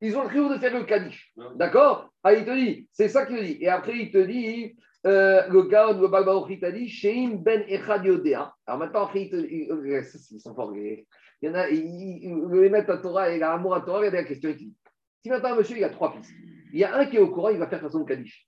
Ils 0.01 0.15
ont 0.15 0.23
le 0.23 0.29
chioum 0.29 0.53
de 0.53 0.59
faire 0.59 0.73
le 0.77 0.83
Kaddish. 0.83 1.33
D'accord 1.55 2.09
Ah, 2.23 2.33
il 2.33 2.45
te 2.45 2.51
dit, 2.55 2.87
c'est 2.91 3.09
ça 3.09 3.25
qu'il 3.25 3.37
te 3.37 3.43
dit. 3.43 3.57
Et 3.61 3.67
après, 3.69 3.97
il 3.97 4.11
te 4.11 4.17
dit, 4.19 4.75
euh, 5.05 5.47
le 5.47 5.63
Gaon, 5.63 5.99
le 5.99 6.07
Balbaoch, 6.07 6.47
il 6.49 6.59
t'a 6.59 6.71
dit, 6.71 6.87
Sheim 6.87 7.37
ben 7.37 7.63
Echad 7.67 8.05
Yodea. 8.05 8.53
Alors 8.67 8.79
maintenant, 8.79 9.05
après, 9.05 9.23
il 9.23 9.29
te, 9.29 9.35
il- 9.37 9.71
euh, 9.71 10.01
ils 10.31 10.39
sont 10.39 10.53
forts. 10.53 10.75
Il 10.75 11.05
y 11.41 11.49
en 11.49 11.55
a, 11.55 11.67
le 11.67 12.69
mettre 12.69 12.91
à 12.91 12.97
Torah 12.97 13.29
et 13.29 13.39
l'amour 13.39 13.75
à 13.75 13.81
Torah, 13.81 13.99
regardez 13.99 14.17
la 14.17 14.23
question. 14.23 14.49
Il 14.49 14.57
dit, 14.57 14.73
si 15.23 15.29
maintenant, 15.29 15.53
un 15.53 15.55
monsieur, 15.55 15.77
il 15.77 15.83
a 15.83 15.89
trois 15.89 16.11
fils, 16.13 16.29
il 16.73 16.79
y 16.79 16.83
a 16.83 16.95
un 16.95 17.05
qui 17.05 17.15
est 17.17 17.19
au 17.19 17.29
courant, 17.31 17.49
il 17.49 17.57
va 17.57 17.67
faire 17.67 17.81
façon 17.81 17.99
de 17.99 18.05
Kaddish. 18.05 18.47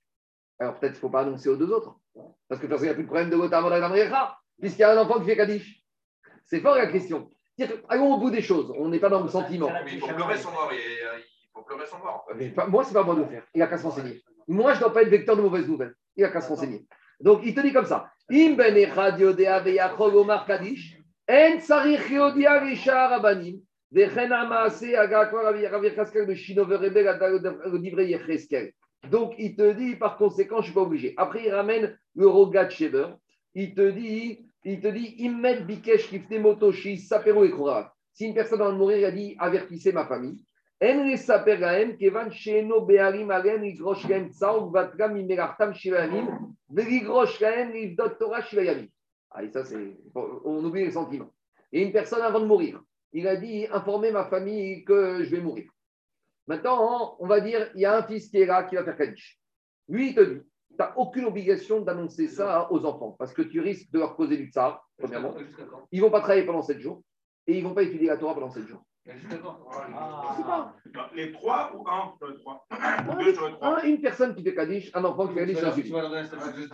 Alors 0.58 0.78
peut-être 0.78 0.92
qu'il 0.92 0.98
ne 0.98 1.00
faut 1.00 1.10
pas 1.10 1.22
annoncer 1.22 1.48
aux 1.48 1.56
deux 1.56 1.70
autres. 1.70 1.96
Parce 2.48 2.60
que 2.60 2.66
de 2.66 2.70
toute 2.72 2.78
façon, 2.78 2.82
il 2.84 2.86
n'y 2.86 2.90
a 2.90 2.94
plus 2.94 3.04
de 3.04 3.08
problème 3.08 3.30
de 3.30 3.36
Gotamod 3.36 3.72
Adam 3.72 3.88
Recha, 3.92 4.36
puisqu'il 4.60 4.80
y 4.82 4.84
a 4.84 4.92
un 4.92 5.02
enfant 5.02 5.18
qui 5.20 5.26
fait 5.26 5.36
Kaddish. 5.36 5.82
C'est 6.44 6.60
fort 6.60 6.74
la 6.76 6.86
question. 6.88 7.30
Allons 7.88 8.14
au 8.14 8.18
bout 8.18 8.30
des 8.30 8.42
choses. 8.42 8.72
On 8.76 8.88
n'est 8.88 8.98
pas 8.98 9.08
dans 9.08 9.22
le 9.22 9.28
sentiment. 9.28 9.68
Mais 9.84 9.92
il 9.94 10.00
pleurer 10.14 10.36
son 10.38 10.50
mort. 10.50 10.70
Pleurer 11.70 11.86
son 11.86 11.98
mort. 11.98 12.26
Mais 12.36 12.48
pas- 12.50 12.66
moi, 12.66 12.84
c'est 12.84 12.94
pas 12.94 13.04
moi 13.04 13.14
de 13.14 13.20
le 13.20 13.26
faire. 13.26 13.44
Il 13.54 13.62
a 13.62 13.66
qu'à 13.66 13.78
se 13.78 13.84
renseigner. 13.84 14.22
Moi, 14.48 14.72
je 14.72 14.78
ne 14.78 14.84
dois 14.84 14.92
pas 14.92 15.02
être 15.02 15.08
vecteur 15.08 15.36
de 15.36 15.42
mauvaises 15.42 15.68
nouvelles. 15.68 15.94
Il 16.16 16.24
a 16.24 16.28
qu'à 16.28 16.40
se 16.40 16.48
renseigner. 16.48 16.84
Donc, 17.20 17.40
il 17.44 17.54
te 17.54 17.60
dit 17.60 17.72
comme 17.72 17.86
ça. 17.86 18.10
Im 18.30 18.54
ben 18.54 18.76
echad 18.76 19.18
yodea 19.18 19.60
veyachol 19.60 20.16
omar 20.16 20.46
kadish, 20.46 20.96
en 21.28 22.60
rishar 22.60 23.10
rabanim, 23.10 23.60
vechen 23.92 24.32
agakor 24.32 25.52
de 25.52 27.96
le 27.96 28.04
Yecheskel. 28.04 28.72
Donc, 29.10 29.34
il 29.38 29.56
te 29.56 29.72
dit, 29.72 29.96
par 29.96 30.18
conséquent, 30.18 30.56
je 30.56 30.60
ne 30.60 30.64
suis 30.64 30.74
pas 30.74 30.82
obligé. 30.82 31.14
Après, 31.16 31.42
il 31.44 31.50
ramène 31.50 31.96
le 32.14 32.28
Rogat 32.28 32.68
Sheber. 32.68 33.16
Il 33.54 33.74
te 33.74 33.90
dit, 33.90 34.46
il 34.64 34.80
te 34.80 34.88
dit, 34.88 35.16
Immet 35.18 35.62
Bikesh 35.62 36.08
Kifte 36.08 36.38
Motoshi, 36.38 36.98
Sapero 36.98 37.44
et. 37.44 37.52
Si 38.12 38.26
une 38.26 38.34
personne 38.34 38.58
va 38.58 38.70
mourir, 38.70 38.98
il 38.98 39.04
a 39.06 39.10
dit, 39.10 39.36
avertissez 39.38 39.92
ma 39.92 40.06
famille. 40.06 40.44
Et. 49.72 49.96
On 50.14 50.64
oublie 50.64 50.84
les 50.84 50.92
sentiments. 50.92 51.32
Et 51.72 51.82
une 51.82 51.92
personne 51.92 52.22
avant 52.22 52.40
de 52.40 52.46
mourir, 52.46 52.82
il 53.12 53.28
a 53.28 53.36
dit 53.36 53.66
informer 53.70 54.10
ma 54.10 54.24
famille 54.24 54.84
que 54.84 55.22
je 55.22 55.30
vais 55.30 55.42
mourir. 55.42 55.70
Maintenant, 56.46 57.16
on 57.18 57.26
va 57.26 57.40
dire 57.40 57.70
il 57.74 57.82
y 57.82 57.84
a 57.84 57.98
un 57.98 58.02
fils 58.02 58.28
qui 58.28 58.38
est 58.38 58.46
là 58.46 58.64
qui 58.64 58.74
va 58.74 58.84
faire 58.84 58.96
Kaddish. 58.96 59.38
Lui, 59.88 60.08
il 60.08 60.14
te 60.14 60.20
dit 60.20 60.40
tu 60.70 60.76
n'as 60.78 60.94
aucune 60.96 61.26
obligation 61.26 61.80
d'annoncer 61.80 62.28
ça 62.28 62.72
aux 62.72 62.84
enfants 62.86 63.16
parce 63.18 63.34
que 63.34 63.42
tu 63.42 63.60
risques 63.60 63.90
de 63.92 63.98
leur 63.98 64.16
causer 64.16 64.36
du 64.36 64.50
tsar, 64.50 64.88
premièrement. 64.96 65.34
Ils 65.92 66.00
ne 66.00 66.04
vont 66.06 66.10
pas 66.10 66.20
travailler 66.20 66.46
pendant 66.46 66.62
7 66.62 66.78
jours 66.80 67.02
et 67.46 67.58
ils 67.58 67.62
ne 67.62 67.68
vont 67.68 67.74
pas 67.74 67.82
étudier 67.82 68.08
la 68.08 68.16
Torah 68.16 68.34
pendant 68.34 68.50
7 68.50 68.66
jours. 68.66 68.82
Sais 69.18 70.42
pas. 70.44 70.74
Les 71.14 71.32
trois 71.32 71.72
ou 71.74 71.88
un 71.88 72.12
sur 72.18 72.28
les 72.28 72.36
trois? 72.38 72.66
Ou 72.70 73.22
deux 73.22 73.34
sur 73.34 73.48
les 73.48 73.54
trois? 73.54 73.80
Un, 73.80 73.82
une 73.84 74.00
personne 74.00 74.34
qui 74.34 74.42
fait 74.42 74.54
Kaddish, 74.54 74.90
un 74.94 75.04
enfant 75.04 75.26
qui 75.28 75.34
fait 75.34 75.40
Kaddish, 75.54 75.90
leur 75.90 76.10
donner 76.10 76.24
cette 76.24 76.70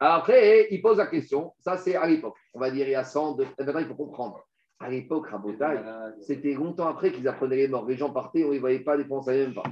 Après, 0.00 0.68
il 0.70 0.82
pose 0.82 0.98
la 0.98 1.06
question, 1.06 1.52
ça 1.60 1.76
c'est 1.76 1.96
à 1.96 2.06
l'époque, 2.06 2.36
on 2.54 2.60
va 2.60 2.70
dire 2.70 2.86
il 2.86 2.92
y 2.92 2.94
a 2.94 3.04
100, 3.04 3.34
de... 3.34 3.46
maintenant 3.58 3.80
il 3.80 3.86
faut 3.86 3.94
comprendre. 3.94 4.44
À 4.80 4.88
l'époque, 4.88 5.28
Rabotai, 5.28 5.80
c'était 6.20 6.54
longtemps 6.54 6.86
après 6.86 7.10
qu'ils 7.10 7.26
apprenaient 7.26 7.56
les 7.56 7.68
morts. 7.68 7.86
Les 7.86 7.96
gens 7.96 8.10
partaient, 8.10 8.44
on 8.44 8.48
ne 8.48 8.52
les 8.52 8.58
voyait 8.60 8.78
pas, 8.80 8.96
les 8.96 9.04
ne 9.04 9.32
même 9.32 9.54
pas. 9.54 9.64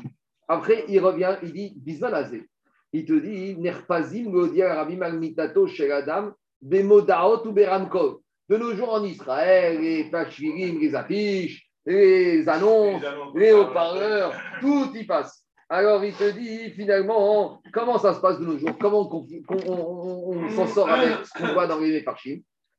Après, 0.49 0.85
il 0.89 0.99
revient, 0.99 1.37
il 1.45 1.53
dit, 1.53 1.75
Bismanazé. 1.77 2.49
Il 2.93 3.05
te 3.05 3.13
dit, 3.13 3.57
Nerpazim, 3.57 4.31
Godia, 4.31 4.75
Rabbi 4.75 4.97
Magmitato, 4.97 5.69
Sheladam, 5.69 6.35
Bemodaot 6.61 7.47
ou 7.47 7.53
Beramkov. 7.53 8.19
De 8.49 8.57
nos 8.57 8.75
jours 8.75 8.95
en 8.95 9.05
Israël, 9.05 9.81
les 9.81 10.11
tachvirim, 10.11 10.81
les 10.81 10.95
affiches, 10.95 11.66
les 11.87 12.49
annonces, 12.49 13.03
les 13.35 13.53
haut-parleurs, 13.53 14.33
tout 14.61 14.91
y 14.95 15.05
passe. 15.05 15.45
Alors 15.69 16.05
il 16.05 16.15
te 16.15 16.31
dit 16.31 16.71
finalement 16.71 17.61
comment 17.73 17.99
ça 17.99 18.15
se 18.15 18.21
passe 18.21 18.39
de 18.39 18.45
nos 18.45 18.59
jours, 18.59 18.77
comment 18.81 19.09
on, 19.11 19.27
on- 19.49 20.31
on- 20.31 20.45
on 20.45 20.51
s'en 20.51 20.67
sort 20.67 20.89
avec 20.91 21.25
ce 21.27 21.39
qu'on 21.39 21.53
voit 21.55 21.67
dans 21.67 21.79
les 21.79 22.03
parchim. 22.03 22.39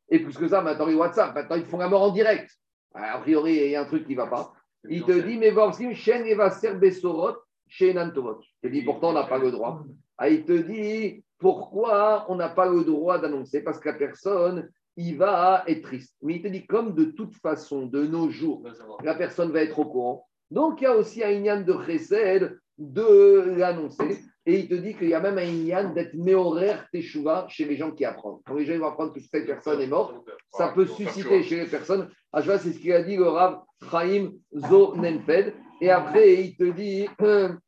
Et 0.10 0.20
plus 0.20 0.38
que 0.38 0.47
ça, 0.47 0.62
maintenant 0.62 0.86
les 0.86 0.93
WhatsApp, 0.95 1.36
maintenant 1.36 1.55
ils 1.58 1.66
font 1.66 1.78
la 1.78 1.89
mort 1.89 2.03
en 2.03 2.12
direct. 2.12 2.49
A 2.93 3.20
priori, 3.20 3.55
il 3.55 3.72
y 3.72 3.76
a 3.76 3.82
un 3.82 3.86
truc 3.86 4.05
qui 4.05 4.14
ne 4.14 4.18
va 4.18 4.28
pas. 4.28 4.53
Il 4.89 5.03
te 5.03 5.12
dit, 5.12 5.38
mais 5.38 5.49
Vorsim, 5.51 5.93
Shen 5.93 6.26
Eva 6.26 6.49
Serbesorot, 6.49 7.36
chez 7.68 7.93
Nantovot. 7.93 8.39
Il 8.64 8.70
te 8.70 8.74
dit, 8.74 8.82
pourtant 8.84 9.10
on 9.10 9.14
n'a 9.14 9.24
pas 9.26 9.38
le 9.38 9.51
droit. 9.51 9.84
Ah, 10.18 10.30
il 10.30 10.45
te 10.45 10.53
dit, 10.53 11.24
pourquoi 11.38 12.26
on 12.30 12.36
n'a 12.36 12.47
pas 12.49 12.68
le 12.70 12.84
droit 12.86 13.20
d'annoncer? 13.20 13.62
Parce 13.62 13.80
que 13.80 13.89
la 13.89 13.95
personne, 13.95 14.70
il 14.98 15.18
va 15.18 15.64
être 15.68 15.84
triste. 15.84 16.16
Mais 16.22 16.36
il 16.36 16.41
te 16.41 16.48
dit, 16.48 16.66
comme 16.66 16.93
de 16.95 17.06
toute 17.06 17.36
façon, 17.36 17.86
de 17.86 18.06
nos 18.06 18.30
jours, 18.30 18.64
la 19.04 19.16
personne 19.16 19.52
va 19.52 19.62
être 19.62 19.80
au 19.80 19.86
courant. 19.86 20.28
Donc, 20.50 20.82
il 20.82 20.86
y 20.86 20.88
a 20.88 20.95
aussi 20.95 21.24
un 21.24 21.30
ignan 21.30 21.62
de 21.62 21.76
Chesed 21.86 22.60
de 22.78 23.54
l'annoncer. 23.58 24.20
Et 24.45 24.60
il 24.60 24.70
te 24.70 24.76
dit 24.76 24.95
qu'il 24.95 25.10
y 25.10 25.14
a 25.14 25.20
même 25.20 25.38
un 25.38 25.43
ignan 25.43 25.93
d'être 25.93 26.16
méhoraire 26.16 26.88
teshuva 26.91 27.45
chez 27.50 27.66
les 27.66 27.76
gens 27.76 27.91
qui 27.91 28.06
apprennent. 28.06 28.39
Quand 28.45 28.56
les 28.56 28.66
gens 28.66 28.80
vont 28.80 28.88
apprendre 28.88 29.14
que 29.14 29.20
cette 29.20 29.45
personne 29.45 29.82
est 29.82 29.88
morte, 29.88 30.16
ça 30.52 30.70
peut 30.70 30.88
susciter 30.88 31.43
chez 31.43 31.58
les 31.58 31.66
personnes. 31.68 32.10
Ah, 32.34 32.41
je 32.41 32.48
vois, 32.48 32.58
c'est 32.58 32.72
ce 32.72 32.80
qu'il 32.80 32.93
a 32.93 33.04
dit 33.04 33.18
le 33.18 33.28
Rav 33.28 33.62
Chaim 33.91 34.32
Zo 34.56 34.95
Nenfed. 34.95 35.54
Et 35.80 35.91
après, 35.91 36.43
il 36.43 36.56
te 36.56 36.64
dit, 36.72 37.08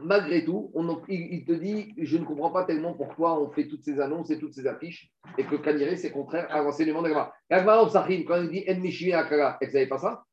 malgré 0.00 0.44
tout, 0.44 0.70
on, 0.74 1.02
il, 1.08 1.34
il 1.34 1.44
te 1.44 1.52
dit, 1.52 1.92
je 1.98 2.16
ne 2.16 2.24
comprends 2.24 2.50
pas 2.50 2.64
tellement 2.64 2.94
pourquoi 2.94 3.40
on 3.40 3.50
fait 3.50 3.68
toutes 3.68 3.84
ces 3.84 4.00
annonces 4.00 4.30
et 4.30 4.38
toutes 4.38 4.54
ces 4.54 4.66
affiches, 4.66 5.10
et 5.36 5.44
que 5.44 5.56
Kaniré, 5.56 5.96
c'est 5.96 6.10
contraire 6.10 6.46
à 6.50 6.62
l'enseignement 6.62 7.02
de 7.02 7.08
Gama. 7.08 7.32
Gagmar 7.50 7.90
Sahim, 7.90 8.24
quand 8.24 8.42
il 8.42 8.50
dit 8.50 8.64
En 8.68 9.18
Akara, 9.18 9.58
vous 9.60 9.70
savez 9.70 9.86
pas 9.86 9.98
ça? 9.98 10.24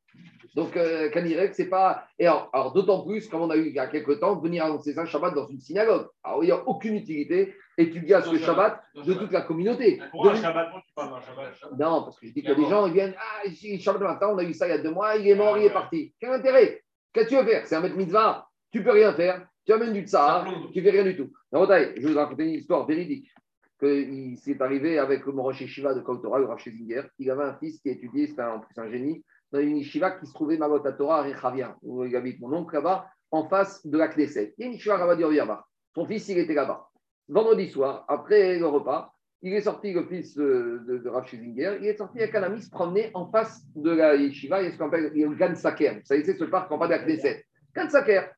Donc, 0.55 0.75
euh, 0.77 1.09
Kanirek, 1.11 1.53
c'est 1.53 1.69
pas. 1.69 2.05
Et 2.17 2.25
alors, 2.25 2.49
alors, 2.53 2.73
d'autant 2.73 3.05
plus, 3.05 3.27
comme 3.27 3.41
on 3.41 3.49
a 3.49 3.55
eu 3.55 3.67
il 3.67 3.75
y 3.75 3.79
a 3.79 3.87
quelques 3.87 4.19
temps, 4.19 4.39
venir 4.39 4.65
annoncer 4.65 4.93
ça 4.93 5.05
Shabbat 5.05 5.35
dans 5.35 5.47
une 5.47 5.59
synagogue. 5.59 6.07
Alors, 6.23 6.43
il 6.43 6.47
n'y 6.47 6.51
a 6.51 6.67
aucune 6.67 6.95
utilité 6.95 7.53
étudier 7.77 8.15
à 8.15 8.21
ce 8.21 8.35
Shabbat 8.37 8.81
de 8.95 9.13
toute 9.13 9.31
la 9.31 9.41
communauté. 9.41 10.01
Pourquoi 10.11 10.31
un 10.31 10.35
Shabbat 10.35 10.69
Pourquoi 10.71 10.83
tu 10.87 10.93
parles 10.93 11.11
d'un 11.11 11.21
Shabbat 11.21 11.79
non, 11.79 12.03
parce 12.03 12.19
que 12.19 12.27
je 12.27 12.33
dis 12.33 12.41
qu'il 12.41 12.49
y 12.49 12.53
a 12.53 12.55
des 12.55 12.65
gens, 12.65 12.87
ils 12.87 12.93
viennent, 12.93 13.15
ah, 13.17 13.47
Shabbat 13.79 14.01
matin, 14.01 14.29
on 14.33 14.37
a 14.37 14.43
eu 14.43 14.53
ça 14.53 14.67
il 14.67 14.71
y 14.71 14.73
a 14.73 14.79
deux 14.79 14.91
mois, 14.91 15.15
il 15.15 15.27
est 15.27 15.35
mort, 15.35 15.57
il 15.57 15.65
est 15.65 15.73
parti. 15.73 16.13
Quel 16.19 16.31
intérêt? 16.31 16.83
Qu'est-ce 17.13 17.25
que 17.25 17.29
tu 17.29 17.37
veux 17.37 17.47
faire? 17.47 17.65
C'est 17.65 17.75
un 17.75 17.81
maître 17.81 17.95
mitzvah, 17.95 18.48
tu 18.71 18.83
peux 18.83 18.91
rien 18.91 19.13
faire, 19.13 19.47
tu 19.65 19.73
amènes 19.73 19.93
du 19.93 20.01
tsar, 20.01 20.47
tu 20.73 20.81
fais 20.81 20.89
rien 20.89 21.03
du 21.03 21.15
tout. 21.15 21.31
Non, 21.51 21.65
je 21.65 22.01
vais 22.01 22.11
vous 22.11 22.17
raconter 22.17 22.43
une 22.43 22.55
histoire 22.55 22.85
véridique. 22.85 23.31
Que 23.79 23.87
il 23.87 24.37
s'est 24.37 24.61
arrivé 24.61 24.99
avec 24.99 25.25
le 25.25 25.31
Morosh 25.31 25.65
Shiva 25.65 25.93
de 25.93 26.01
Kautora, 26.01 26.39
le 26.39 26.45
Rav 26.45 26.59
Schlesinger. 26.59 27.03
Il 27.17 27.31
avait 27.31 27.45
un 27.45 27.57
fils 27.59 27.79
qui 27.79 27.89
étudiait, 27.89 28.27
c'était 28.27 28.41
en 28.41 28.59
plus 28.59 28.77
un 28.77 28.89
génie, 28.89 29.23
dans 29.51 29.59
une 29.59 29.77
yeshiva 29.77 30.11
qui 30.11 30.25
se 30.25 30.33
trouvait 30.33 30.57
Mavot 30.57 30.79
Torah 30.79 31.19
à 31.19 31.23
Rechavia, 31.23 31.77
où 31.81 32.03
il 32.03 32.15
habite 32.15 32.41
mon 32.41 32.51
oncle 32.53 32.75
là-bas, 32.75 33.07
en 33.31 33.47
face 33.47 33.85
de 33.85 33.97
la 33.97 34.09
Knesset. 34.09 34.53
Il 34.57 34.65
y 34.65 34.69
a 34.69 34.71
une 34.71 35.33
Yama. 35.33 35.65
Son 35.95 36.05
fils, 36.05 36.27
il 36.27 36.39
était 36.39 36.53
là-bas. 36.53 36.89
Vendredi 37.29 37.69
soir, 37.69 38.05
après 38.07 38.59
le 38.59 38.67
repas, 38.67 39.13
il 39.41 39.53
est 39.53 39.61
sorti, 39.61 39.93
le 39.93 40.03
fils 40.07 40.35
de, 40.35 40.81
de, 40.85 40.97
de 40.97 41.09
Rav 41.09 41.25
Schlesinger, 41.25 41.77
il 41.79 41.87
est 41.87 41.97
sorti 41.97 42.19
avec 42.21 42.35
un 42.35 42.43
ami 42.43 42.61
se 42.61 42.69
promener 42.69 43.11
en 43.13 43.31
face 43.31 43.63
de 43.75 43.91
la 43.91 44.15
yeshiva, 44.15 44.61
il 44.61 44.65
y 44.65 44.67
a 44.67 44.71
ce 44.73 44.77
qu'on 44.77 44.87
appelle 44.87 45.11
il 45.15 45.21
y 45.21 45.23
a 45.23 45.27
le 45.27 45.35
Gan 45.35 45.55
Saker. 45.55 45.93
Vous 45.93 46.05
savez, 46.05 46.23
c'est 46.25 46.37
ce 46.37 46.43
parc 46.43 46.71
en 46.71 46.77
bas 46.77 46.87
de 46.87 46.91
la 46.91 46.99
Knesset. 46.99 47.45
Gan 47.73 47.89
Saker. 47.89 48.29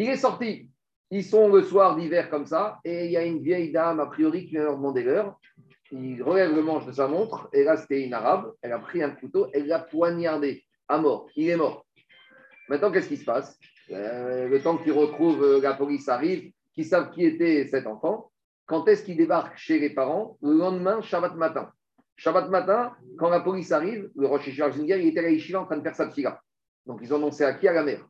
Il 0.00 0.08
est 0.08 0.16
sorti. 0.16 0.70
Ils 1.10 1.24
sont 1.24 1.50
le 1.50 1.62
soir 1.62 1.94
d'hiver 1.94 2.30
comme 2.30 2.46
ça, 2.46 2.80
et 2.86 3.04
il 3.04 3.12
y 3.12 3.18
a 3.18 3.22
une 3.22 3.42
vieille 3.42 3.70
dame, 3.70 4.00
a 4.00 4.06
priori, 4.06 4.46
qui 4.46 4.52
vient 4.52 4.62
leur 4.62 4.78
demander 4.78 5.02
l'heure. 5.02 5.38
Il 5.92 6.22
relève 6.22 6.54
le 6.54 6.62
manche 6.62 6.86
de 6.86 6.92
sa 6.92 7.06
montre, 7.06 7.50
et 7.52 7.64
là, 7.64 7.76
c'était 7.76 8.00
une 8.00 8.14
arabe. 8.14 8.50
Elle 8.62 8.72
a 8.72 8.78
pris 8.78 9.02
un 9.02 9.10
couteau, 9.10 9.48
elle 9.52 9.66
l'a 9.66 9.78
poignardé 9.78 10.64
à 10.88 10.96
mort. 10.96 11.28
Il 11.36 11.50
est 11.50 11.56
mort. 11.56 11.84
Maintenant, 12.70 12.90
qu'est-ce 12.90 13.08
qui 13.08 13.18
se 13.18 13.26
passe? 13.26 13.58
Euh, 13.90 14.48
Le 14.48 14.62
temps 14.62 14.78
qu'ils 14.78 14.92
retrouvent, 14.92 15.44
euh, 15.44 15.60
la 15.60 15.74
police 15.74 16.08
arrive, 16.08 16.50
qu'ils 16.72 16.86
savent 16.86 17.10
qui 17.10 17.26
était 17.26 17.66
cet 17.66 17.86
enfant. 17.86 18.30
Quand 18.64 18.88
est-ce 18.88 19.04
qu'il 19.04 19.18
débarque 19.18 19.58
chez 19.58 19.78
les 19.78 19.90
parents? 19.90 20.38
Le 20.40 20.54
lendemain, 20.54 21.02
Shabbat 21.02 21.34
matin. 21.34 21.70
Shabbat 22.16 22.48
matin, 22.48 22.96
quand 23.18 23.28
la 23.28 23.40
police 23.40 23.70
arrive, 23.70 24.08
le 24.16 24.26
Rosh 24.26 24.48
Hashanah 24.48 24.96
il 24.96 25.08
était 25.08 25.20
à 25.20 25.28
yeshiva 25.28 25.60
en 25.60 25.66
train 25.66 25.76
de 25.76 25.82
faire 25.82 25.94
sa 25.94 26.08
tfila. 26.08 26.40
Donc, 26.86 27.00
ils 27.02 27.12
ont 27.12 27.16
annoncé 27.16 27.44
à 27.44 27.52
qui? 27.52 27.68
À 27.68 27.74
la 27.74 27.82
mère. 27.82 28.06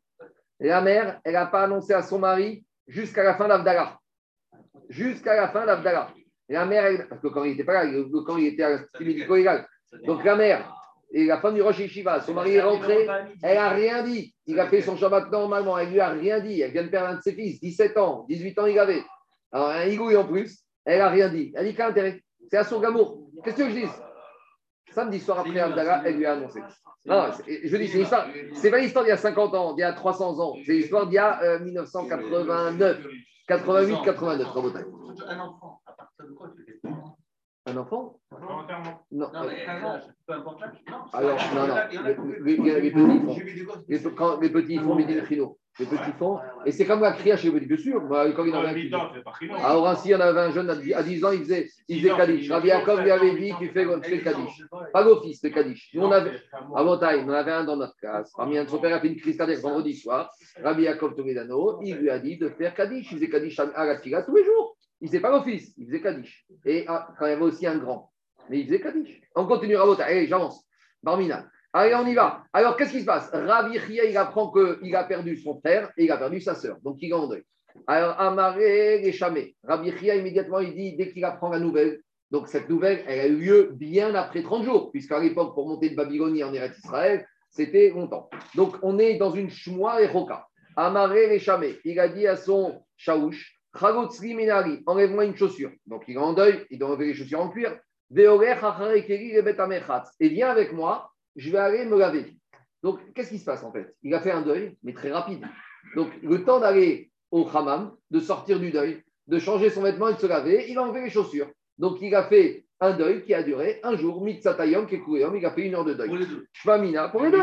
Et 0.61 0.69
la 0.69 0.81
mère, 0.81 1.21
elle 1.25 1.33
n'a 1.35 1.47
pas 1.47 1.63
annoncé 1.65 1.93
à 1.95 2.03
son 2.03 2.19
mari 2.19 2.65
jusqu'à 2.87 3.23
la 3.23 3.35
fin 3.35 3.49
d'Avdallah. 3.49 3.99
Jusqu'à 4.89 5.35
la 5.37 5.49
fin 5.49 5.65
d'Avdallah. 5.67 6.11
Et 6.49 6.55
la 6.55 6.67
mère, 6.67 6.85
elle- 6.85 7.09
parce 7.09 7.21
que 7.21 7.29
quand 7.29 7.45
il 7.45 7.53
n'était 7.53 7.65
pas 7.65 7.85
là, 7.85 7.91
quand 8.27 8.37
il 8.37 8.47
était 8.49 8.63
à 8.65 8.71
l'institut 8.71 9.05
médico-légal. 9.05 9.67
Donc 10.05 10.25
la 10.25 10.37
mère 10.37 10.75
et 11.13 11.25
la 11.25 11.41
femme 11.41 11.55
du 11.55 11.63
Rosh 11.63 11.79
Yeshiva, 11.81 12.21
son 12.21 12.35
mari 12.35 12.55
est 12.55 12.61
rentré, 12.61 13.07
elle 13.43 13.57
n'a 13.57 13.71
rien 13.71 14.03
dit. 14.05 14.35
Il 14.47 14.59
a 14.61 14.67
fait 14.69 14.81
son 14.81 14.97
Shabbat 14.97 15.31
normalement, 15.31 15.79
elle 15.79 15.91
lui 15.91 16.01
a 16.01 16.11
rien 16.11 16.41
dit. 16.41 16.61
Elle 16.61 16.71
vient 16.73 16.85
de 16.85 16.89
perdre 16.89 17.09
un 17.09 17.17
de 17.17 17.21
ses 17.23 17.33
fils, 17.33 17.61
17 17.61 17.97
ans, 17.99 18.25
18 18.29 18.59
ans 18.59 18.67
il 18.67 18.79
avait. 18.79 19.03
Alors 19.53 19.69
un 19.71 19.85
higouille 19.87 20.17
en 20.17 20.25
plus, 20.27 20.61
elle 20.85 20.99
n'a 20.99 21.09
rien 21.09 21.29
dit. 21.29 21.53
Elle 21.57 21.67
dit 21.67 21.75
quel 21.75 21.87
intérêt? 21.87 22.21
C'est 22.51 22.59
à 22.59 22.65
son 22.65 22.81
gamour. 22.81 23.31
Qu'est-ce 23.45 23.57
que 23.57 23.69
je 23.71 23.75
dis? 23.75 23.87
Samedi 24.91 25.21
soir 25.21 25.41
après 25.41 25.59
Abdallah, 25.61 26.03
elle 26.05 26.17
lui 26.17 26.27
a 26.27 26.33
annoncé. 26.33 26.61
Non, 27.07 27.31
c'est- 27.33 27.67
je 27.69 27.77
dis, 27.77 27.89
c'est 27.89 27.99
l'histoire. 27.99 28.27
C'est 28.55 28.71
pas 28.71 28.79
l'histoire 28.79 29.05
d'il 29.05 29.11
y 29.11 29.13
a 29.13 29.17
50 29.17 29.55
ans, 29.55 29.73
d'il 29.75 29.81
y 29.81 29.85
a 29.85 29.93
300 29.93 30.39
ans. 30.41 30.55
C'est 30.67 30.73
l'histoire 30.73 31.07
d'il 31.07 31.15
y 31.15 31.19
a 31.19 31.41
euh, 31.43 31.59
1989, 31.61 32.99
88, 33.47 33.97
89. 34.05 34.49
Rabotai. 34.49 34.79
Un 35.29 35.39
enfant, 35.41 35.81
à 35.87 35.93
partir 35.93 36.27
de 36.27 36.33
quoi 36.33 36.51
tu 36.57 36.65
fais 36.65 36.91
Un 37.67 37.77
enfant? 37.77 38.19
Non. 39.13 39.31
Non, 39.33 39.45
mais 39.47 39.65
15 39.65 39.85
ans, 39.85 40.01
peu 40.27 40.33
importe 40.35 40.61
l'âge. 40.61 40.71
Non, 40.89 40.97
Alors, 41.13 41.39
non, 41.55 41.67
non. 41.69 41.75
Les, 42.43 42.57
qui- 42.57 42.63
les- 42.63 42.81
les- 42.81 42.81
les 42.81 42.91
petits 42.91 43.21
font. 43.21 43.37
Les, 43.89 44.03
quand 44.15 44.41
les 44.41 44.51
petits 44.51 44.79
font, 44.79 44.97
des? 44.97 45.25
chino. 45.27 45.59
Les 45.79 45.87
petits 45.87 46.13
font. 46.19 46.39
Et 46.67 46.73
c'est 46.73 46.85
comme 46.85 47.01
la 47.01 47.13
cria 47.13 47.37
chez 47.37 47.51
les 47.51 47.55
petits, 47.55 47.67
bien 47.67 47.77
sûr. 47.77 48.03
Quand 48.37 48.45
il 48.45 48.51
y 48.51 48.53
en 48.53 48.59
avait 48.59 48.69
un 48.69 48.75
qui- 48.75 48.81
8 48.83 48.95
ans, 48.95 49.09
c'est 49.15 49.23
pas 49.23 49.33
chino. 49.39 49.55
À 49.57 49.77
Orancy, 49.77 50.09
il 50.09 50.11
y 50.11 50.15
en 50.15 50.21
avait 50.21 50.41
un 50.41 50.51
jeune 50.51 50.69
à 50.69 50.77
10 50.77 50.93
à 50.95 51.03
10 51.03 51.25
ans, 51.25 51.31
il 51.33 51.41
faisait, 51.41 51.69
il 51.89 52.03
faisait 52.03 52.17
Kaddish. 52.17 52.51
Rabbi 52.51 52.69
Yaakov 52.69 53.01
lui 53.03 53.11
avait 53.11 53.35
dit 53.37 53.53
Tu 53.59 53.69
fais, 53.69 53.87
tu 53.87 54.11
fais 54.11 54.21
Kaddish. 54.21 54.63
Pas 54.93 55.05
l'office, 55.05 55.43
le 55.43 55.51
Kaddish. 55.51 55.91
Nous, 55.95 56.03
on 56.03 56.11
avait, 56.11 56.33
à 56.53 56.83
Montagne, 56.83 57.25
on 57.27 57.31
avait 57.31 57.53
un 57.53 57.65
dans 57.65 57.77
notre 57.77 57.97
classe. 57.97 58.33
Parmi 58.37 58.59
un 58.59 58.65
de 58.65 58.69
son 58.69 58.79
père 58.79 58.95
a 58.95 59.01
fait 59.01 59.09
une 59.09 59.17
crise 59.17 59.37
cardiaque 59.37 59.61
vendredi 59.61 59.95
soir. 59.95 60.31
Rabbi 60.63 60.87
Toledano, 60.99 61.81
il 61.83 61.97
lui 61.97 62.11
a 62.11 62.19
dit 62.19 62.37
de 62.37 62.49
faire 62.51 62.75
Kaddish. 62.75 63.13
Il 63.13 63.15
faisait 63.15 63.31
Kaddish 63.31 63.59
à 63.61 63.85
la 63.87 63.97
Tfila 63.99 64.23
tous 64.23 64.35
les 64.35 64.45
jours. 64.45 64.77
Il 65.01 65.09
faisait 65.09 65.21
pas 65.21 65.31
l'office, 65.31 65.73
il 65.79 65.87
faisait 65.87 66.03
Kaddish. 66.03 66.45
Et 66.67 66.85
ah, 66.87 67.09
quand 67.19 67.25
il 67.27 67.31
y 67.31 67.33
avait 67.33 67.43
aussi 67.43 67.67
un 67.67 67.79
grand. 67.79 68.11
Mais 68.51 68.61
il 68.61 68.67
faisait 68.67 68.81
Kaddish. 68.81 69.21
On 69.35 69.47
continue 69.47 69.77
à 69.77 69.87
Montagne. 69.87 70.07
Allez, 70.11 70.27
j'avance. 70.27 70.63
Barmina. 71.03 71.47
Allez, 71.73 71.95
on 71.95 72.07
y 72.07 72.15
va. 72.15 72.43
Alors, 72.53 72.77
qu'est-ce 72.77 72.91
qui 72.91 73.01
se 73.01 73.07
passe? 73.07 73.31
Rabbi 73.33 73.79
Chia, 73.79 74.05
il 74.05 74.17
apprend 74.17 74.51
qu'il 74.51 74.97
a 74.97 75.05
perdu 75.05 75.37
son 75.37 75.61
frère 75.61 75.91
et 75.97 76.05
il 76.05 76.11
a 76.11 76.17
perdu 76.17 76.41
sa 76.41 76.57
sœur. 76.57 76.79
Donc, 76.83 76.97
il 77.01 77.11
est 77.11 77.15
en 77.15 77.29
deuil. 77.29 77.45
Alors, 77.87 78.19
Amaré 78.21 79.07
et 79.07 79.13
Chamé. 79.13 79.55
Rabbi 79.63 79.93
Chia, 79.97 80.17
immédiatement, 80.17 80.59
il 80.59 80.75
dit, 80.75 80.97
dès 80.97 81.13
qu'il 81.13 81.25
apprend 81.25 81.49
la 81.49 81.61
nouvelle, 81.61 82.01
donc 82.33 82.49
cette 82.49 82.69
nouvelle, 82.69 83.05
elle 83.07 83.21
a 83.21 83.27
eu 83.29 83.37
lieu 83.37 83.71
bien 83.73 84.15
après 84.17 84.43
30 84.43 84.65
jours, 84.65 84.91
puisqu'à 84.91 85.21
l'époque, 85.21 85.55
pour 85.55 85.69
monter 85.69 85.91
de 85.91 85.95
Babylonie 85.95 86.43
en 86.43 86.53
Eretz 86.53 86.77
Israël, 86.79 87.25
c'était 87.51 87.91
longtemps. 87.91 88.29
Donc, 88.57 88.77
on 88.83 88.99
est 88.99 89.15
dans 89.15 89.31
une 89.31 89.49
Shmoa 89.49 90.03
et 90.03 90.07
Roka. 90.09 90.47
Amaré 90.77 91.33
et 91.35 91.39
Chamé. 91.39 91.79
Il 91.85 92.01
a 92.01 92.09
dit 92.09 92.27
à 92.27 92.35
son 92.37 92.83
Shaouch, 92.97 93.61
Chagotzri 93.79 94.35
Minari, 94.35 94.83
enlève-moi 94.87 95.25
une 95.25 95.37
chaussure. 95.37 95.71
Donc, 95.87 96.03
il 96.09 96.17
est 96.17 96.19
en 96.19 96.33
deuil, 96.33 96.67
il 96.71 96.81
doit 96.81 96.89
enlever 96.89 97.07
les 97.07 97.15
chaussures 97.15 97.41
en 97.41 97.49
cuir. 97.49 97.79
Et 98.13 98.27
viens 100.29 100.51
avec 100.51 100.73
moi, 100.73 101.13
je 101.37 101.51
vais 101.51 101.59
aller 101.59 101.85
me 101.85 101.99
laver. 101.99 102.37
Donc, 102.83 103.01
qu'est-ce 103.15 103.31
qui 103.31 103.39
se 103.39 103.45
passe 103.45 103.63
en 103.63 103.73
fait? 103.73 103.95
Il 104.03 104.15
a 104.15 104.21
fait 104.21 104.31
un 104.31 104.43
deuil, 104.43 104.77
mais 104.83 104.93
très 104.95 105.13
rapide. 105.13 105.45
Donc, 105.97 106.09
le 106.23 106.45
temps 106.45 106.61
d'aller 106.61 107.11
au 107.31 107.47
hammam, 107.55 107.95
de 108.11 108.21
sortir 108.21 108.59
du 108.59 108.71
deuil, 108.71 109.03
de 109.27 109.39
changer 109.39 109.71
son 109.71 109.83
vêtement 109.83 110.09
et 110.09 110.15
de 110.15 110.19
se 110.19 110.27
laver, 110.27 110.67
il 110.71 110.79
a 110.79 110.83
enlevé 110.83 111.03
les 111.03 111.11
chaussures. 111.11 111.49
Donc, 111.79 111.99
il 112.01 112.15
a 112.15 112.25
fait 112.25 112.65
un 112.81 112.93
deuil 112.97 113.23
qui 113.25 113.35
a 113.35 113.43
duré 113.43 113.79
un 113.83 113.95
jour, 113.97 114.23
Mitzatayom, 114.25 114.87
Kekuyom, 114.87 115.37
il 115.37 115.45
a 115.45 115.51
fait 115.51 115.63
une 115.67 115.75
heure 115.75 115.85
de 115.85 115.93
deuil. 115.95 116.09
Pour 116.09 116.17
les 116.17 116.27
deux. 116.27 116.47
Shvamina, 116.53 117.09
pour 117.11 117.23
les 117.23 117.31
deux. 117.31 117.39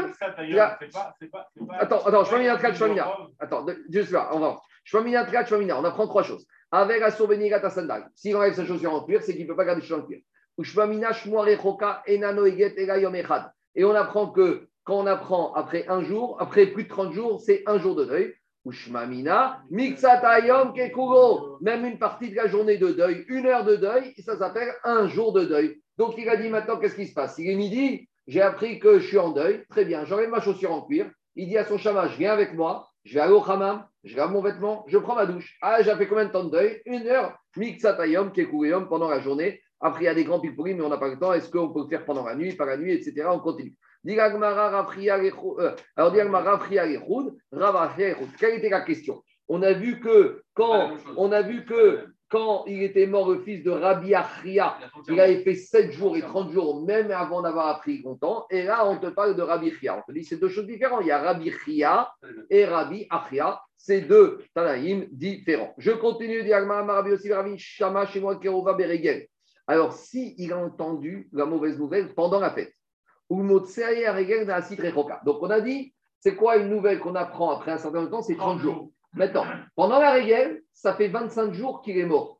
A- 0.59 0.77
c'est 0.79 0.91
pas. 0.91 1.13
c'est 1.19 1.27
pas- 1.31 1.47
c'est 1.55 1.65
pas- 1.67 1.75
Attends, 1.75 2.03
attends, 2.05 2.25
Shvamina, 2.25 2.57
Tkat, 2.57 2.73
Shvamina. 2.73 3.03
Attends, 3.39 3.65
juste 3.89 4.11
là, 4.11 4.29
on 4.33 4.39
va. 4.39 4.59
Shvamina, 4.83 5.25
Tkat, 5.25 5.45
Shvamina, 5.45 5.79
on 5.79 5.83
apprend 5.83 6.07
trois 6.07 6.23
choses. 6.23 6.45
Avec 6.71 6.99
la 6.99 7.11
souvenigat 7.11 7.63
à 7.63 7.69
sandal, 7.69 8.09
s'il 8.15 8.35
enlève 8.35 8.53
sa 8.55 8.65
chaussure 8.65 8.93
en 8.93 9.05
cuir, 9.05 9.21
c'est 9.21 9.33
qu'il 9.35 9.43
ne 9.43 9.47
peut 9.47 9.55
pas 9.55 9.65
garder 9.65 9.81
ses 9.81 9.87
chaussures 9.87 10.03
en 10.03 10.07
cuir. 10.07 10.19
Ou 10.57 10.63
Shvamina, 10.63 11.13
Shmoare 11.13 11.61
Choka, 11.61 12.01
Enano 12.07 12.45
Eget, 12.45 12.75
Egayom 12.77 13.13
Echad. 13.15 13.51
Et 13.77 13.85
on 13.85 13.93
apprend 13.93 14.27
que 14.27 14.67
quand 14.83 14.97
on 14.97 15.05
apprend 15.05 15.53
après 15.53 15.87
un 15.87 16.01
jour, 16.01 16.35
après 16.39 16.65
plus 16.65 16.85
de 16.85 16.89
30 16.89 17.13
jours, 17.13 17.39
c'est 17.39 17.61
un 17.67 17.77
jour 17.77 17.95
de 17.95 18.05
deuil. 18.05 18.33
Ou 18.65 18.71
Shmamina, 18.71 19.61
Mixatayom 19.69 20.73
Kekugo. 20.73 21.59
Même 21.61 21.85
une 21.85 21.99
partie 21.99 22.31
de 22.31 22.35
la 22.35 22.47
journée 22.47 22.77
de 22.77 22.91
deuil, 22.91 23.23
une 23.29 23.45
heure 23.45 23.63
de 23.63 23.75
deuil, 23.75 24.13
ça 24.25 24.35
s'appelle 24.37 24.73
un 24.83 25.07
jour 25.07 25.31
de 25.31 25.45
deuil. 25.45 25.79
Donc 25.97 26.15
il 26.17 26.27
a 26.27 26.35
dit 26.35 26.49
maintenant, 26.49 26.77
qu'est-ce 26.77 26.95
qui 26.95 27.05
se 27.05 27.13
passe? 27.13 27.37
Il 27.37 27.49
est 27.49 27.55
midi, 27.55 28.09
j'ai 28.25 28.41
appris 28.41 28.79
que 28.79 28.99
je 28.99 29.07
suis 29.07 29.19
en 29.19 29.29
deuil. 29.29 29.63
Très 29.69 29.85
bien, 29.85 30.05
j'enlève 30.05 30.29
ma 30.29 30.41
chaussure 30.41 30.73
en 30.73 30.81
cuir. 30.81 31.09
Il 31.35 31.47
dit 31.47 31.57
à 31.57 31.63
son 31.63 31.77
chamash, 31.77 32.17
viens 32.17 32.33
avec 32.33 32.55
moi, 32.55 32.89
je 33.05 33.13
vais 33.13 33.19
aller 33.19 33.33
au 33.33 33.43
hammam, 33.47 33.85
je 34.03 34.17
lave 34.17 34.31
mon 34.31 34.41
vêtement, 34.41 34.85
je 34.87 34.97
prends 34.97 35.15
ma 35.15 35.27
douche. 35.27 35.55
Ah, 35.61 35.83
j'ai 35.83 35.95
fait 35.95 36.07
combien 36.07 36.25
de 36.25 36.31
temps 36.31 36.43
de 36.43 36.49
deuil? 36.49 36.81
Une 36.85 37.07
heure. 37.07 37.37
Mixatayom 37.55 38.31
Kekugeyom 38.31 38.87
pendant 38.89 39.09
la 39.09 39.19
journée. 39.19 39.61
Après, 39.79 40.03
il 40.03 40.05
y 40.05 40.09
a 40.09 40.15
des 40.15 40.23
grands 40.23 40.39
pilpouris, 40.39 40.73
mais 40.73 40.81
on 40.81 40.89
n'a 40.89 40.97
pas 40.97 41.09
le 41.09 41.19
temps. 41.19 41.33
Est-ce 41.33 41.49
qu'on 41.49 41.69
peut 41.69 41.81
le 41.81 41.87
faire 41.87 42.05
pendant 42.05 42.25
la 42.25 42.35
nuit, 42.35 42.53
par 42.53 42.67
la 42.67 42.77
nuit, 42.77 42.93
etc. 42.93 43.27
On 43.29 43.39
continue. 43.39 43.75
Euh, 44.07 45.71
Alors. 47.51 47.95
Quelle 48.39 48.57
était 48.57 48.69
la 48.69 48.81
question? 48.81 49.23
On 49.47 49.61
a 49.61 49.73
vu 49.73 49.99
que 49.99 50.41
quand 50.53 50.91
on 51.15 51.31
a 51.31 51.41
vu 51.41 51.65
que 51.65 52.05
quand 52.29 52.65
il 52.67 52.83
était 52.83 53.07
mort 53.07 53.31
le 53.31 53.39
fils 53.39 53.63
de 53.63 53.71
Rabbi 53.71 54.13
Achria, 54.13 54.77
il 55.07 55.19
avait 55.19 55.43
fait 55.43 55.55
7 55.55 55.91
jours 55.91 56.17
et 56.17 56.21
30 56.21 56.51
jours, 56.51 56.85
même 56.85 57.09
avant 57.11 57.41
d'avoir 57.41 57.67
appris 57.67 58.01
longtemps. 58.01 58.45
Et 58.49 58.63
là, 58.63 58.85
on 58.87 58.97
te 58.97 59.07
parle 59.07 59.35
de 59.35 59.41
Rabbi 59.41 59.71
Chia. 59.71 59.97
On 59.97 60.01
te 60.01 60.11
dit 60.11 60.25
c'est 60.25 60.37
deux 60.37 60.49
choses 60.49 60.67
différentes. 60.67 61.01
Il 61.03 61.07
y 61.07 61.11
a 61.11 61.19
Rabbi 61.21 61.51
Chia 61.63 62.11
et 62.49 62.65
Rabbi 62.65 63.07
Achia. 63.09 63.61
C'est 63.77 64.01
deux 64.01 64.39
Tanaïm 64.53 65.07
différents. 65.11 65.73
Je 65.77 65.91
continue, 65.91 66.43
dit 66.43 66.51
Agmara 66.51 66.83
Rabbi 66.83 67.11
aussi, 67.11 67.31
Rabbi 67.31 67.57
Shama, 67.57 68.05
chez 68.05 68.19
moi, 68.19 68.35
Kerova 68.37 68.73
Beregel. 68.73 69.27
Alors, 69.67 69.93
si 69.93 70.33
il 70.37 70.53
a 70.53 70.57
entendu 70.57 71.29
la 71.33 71.45
mauvaise 71.45 71.77
nouvelle 71.77 72.13
pendant 72.15 72.39
la 72.39 72.51
fête, 72.51 72.73
ou. 73.29 73.43
Donc, 73.45 73.67
on 75.41 75.49
a 75.49 75.61
dit, 75.61 75.93
c'est 76.19 76.35
quoi 76.35 76.57
une 76.57 76.69
nouvelle 76.69 76.99
qu'on 76.99 77.15
apprend 77.15 77.51
après 77.51 77.71
un 77.71 77.77
certain 77.77 78.05
temps? 78.07 78.21
C'est 78.21 78.37
30 78.37 78.59
jours. 78.59 78.91
Maintenant, 79.13 79.45
pendant 79.75 79.99
la 79.99 80.11
régale, 80.11 80.61
ça 80.73 80.93
fait 80.93 81.07
25 81.07 81.53
jours 81.53 81.81
qu'il 81.81 81.97
est 81.97 82.05
mort. 82.05 82.39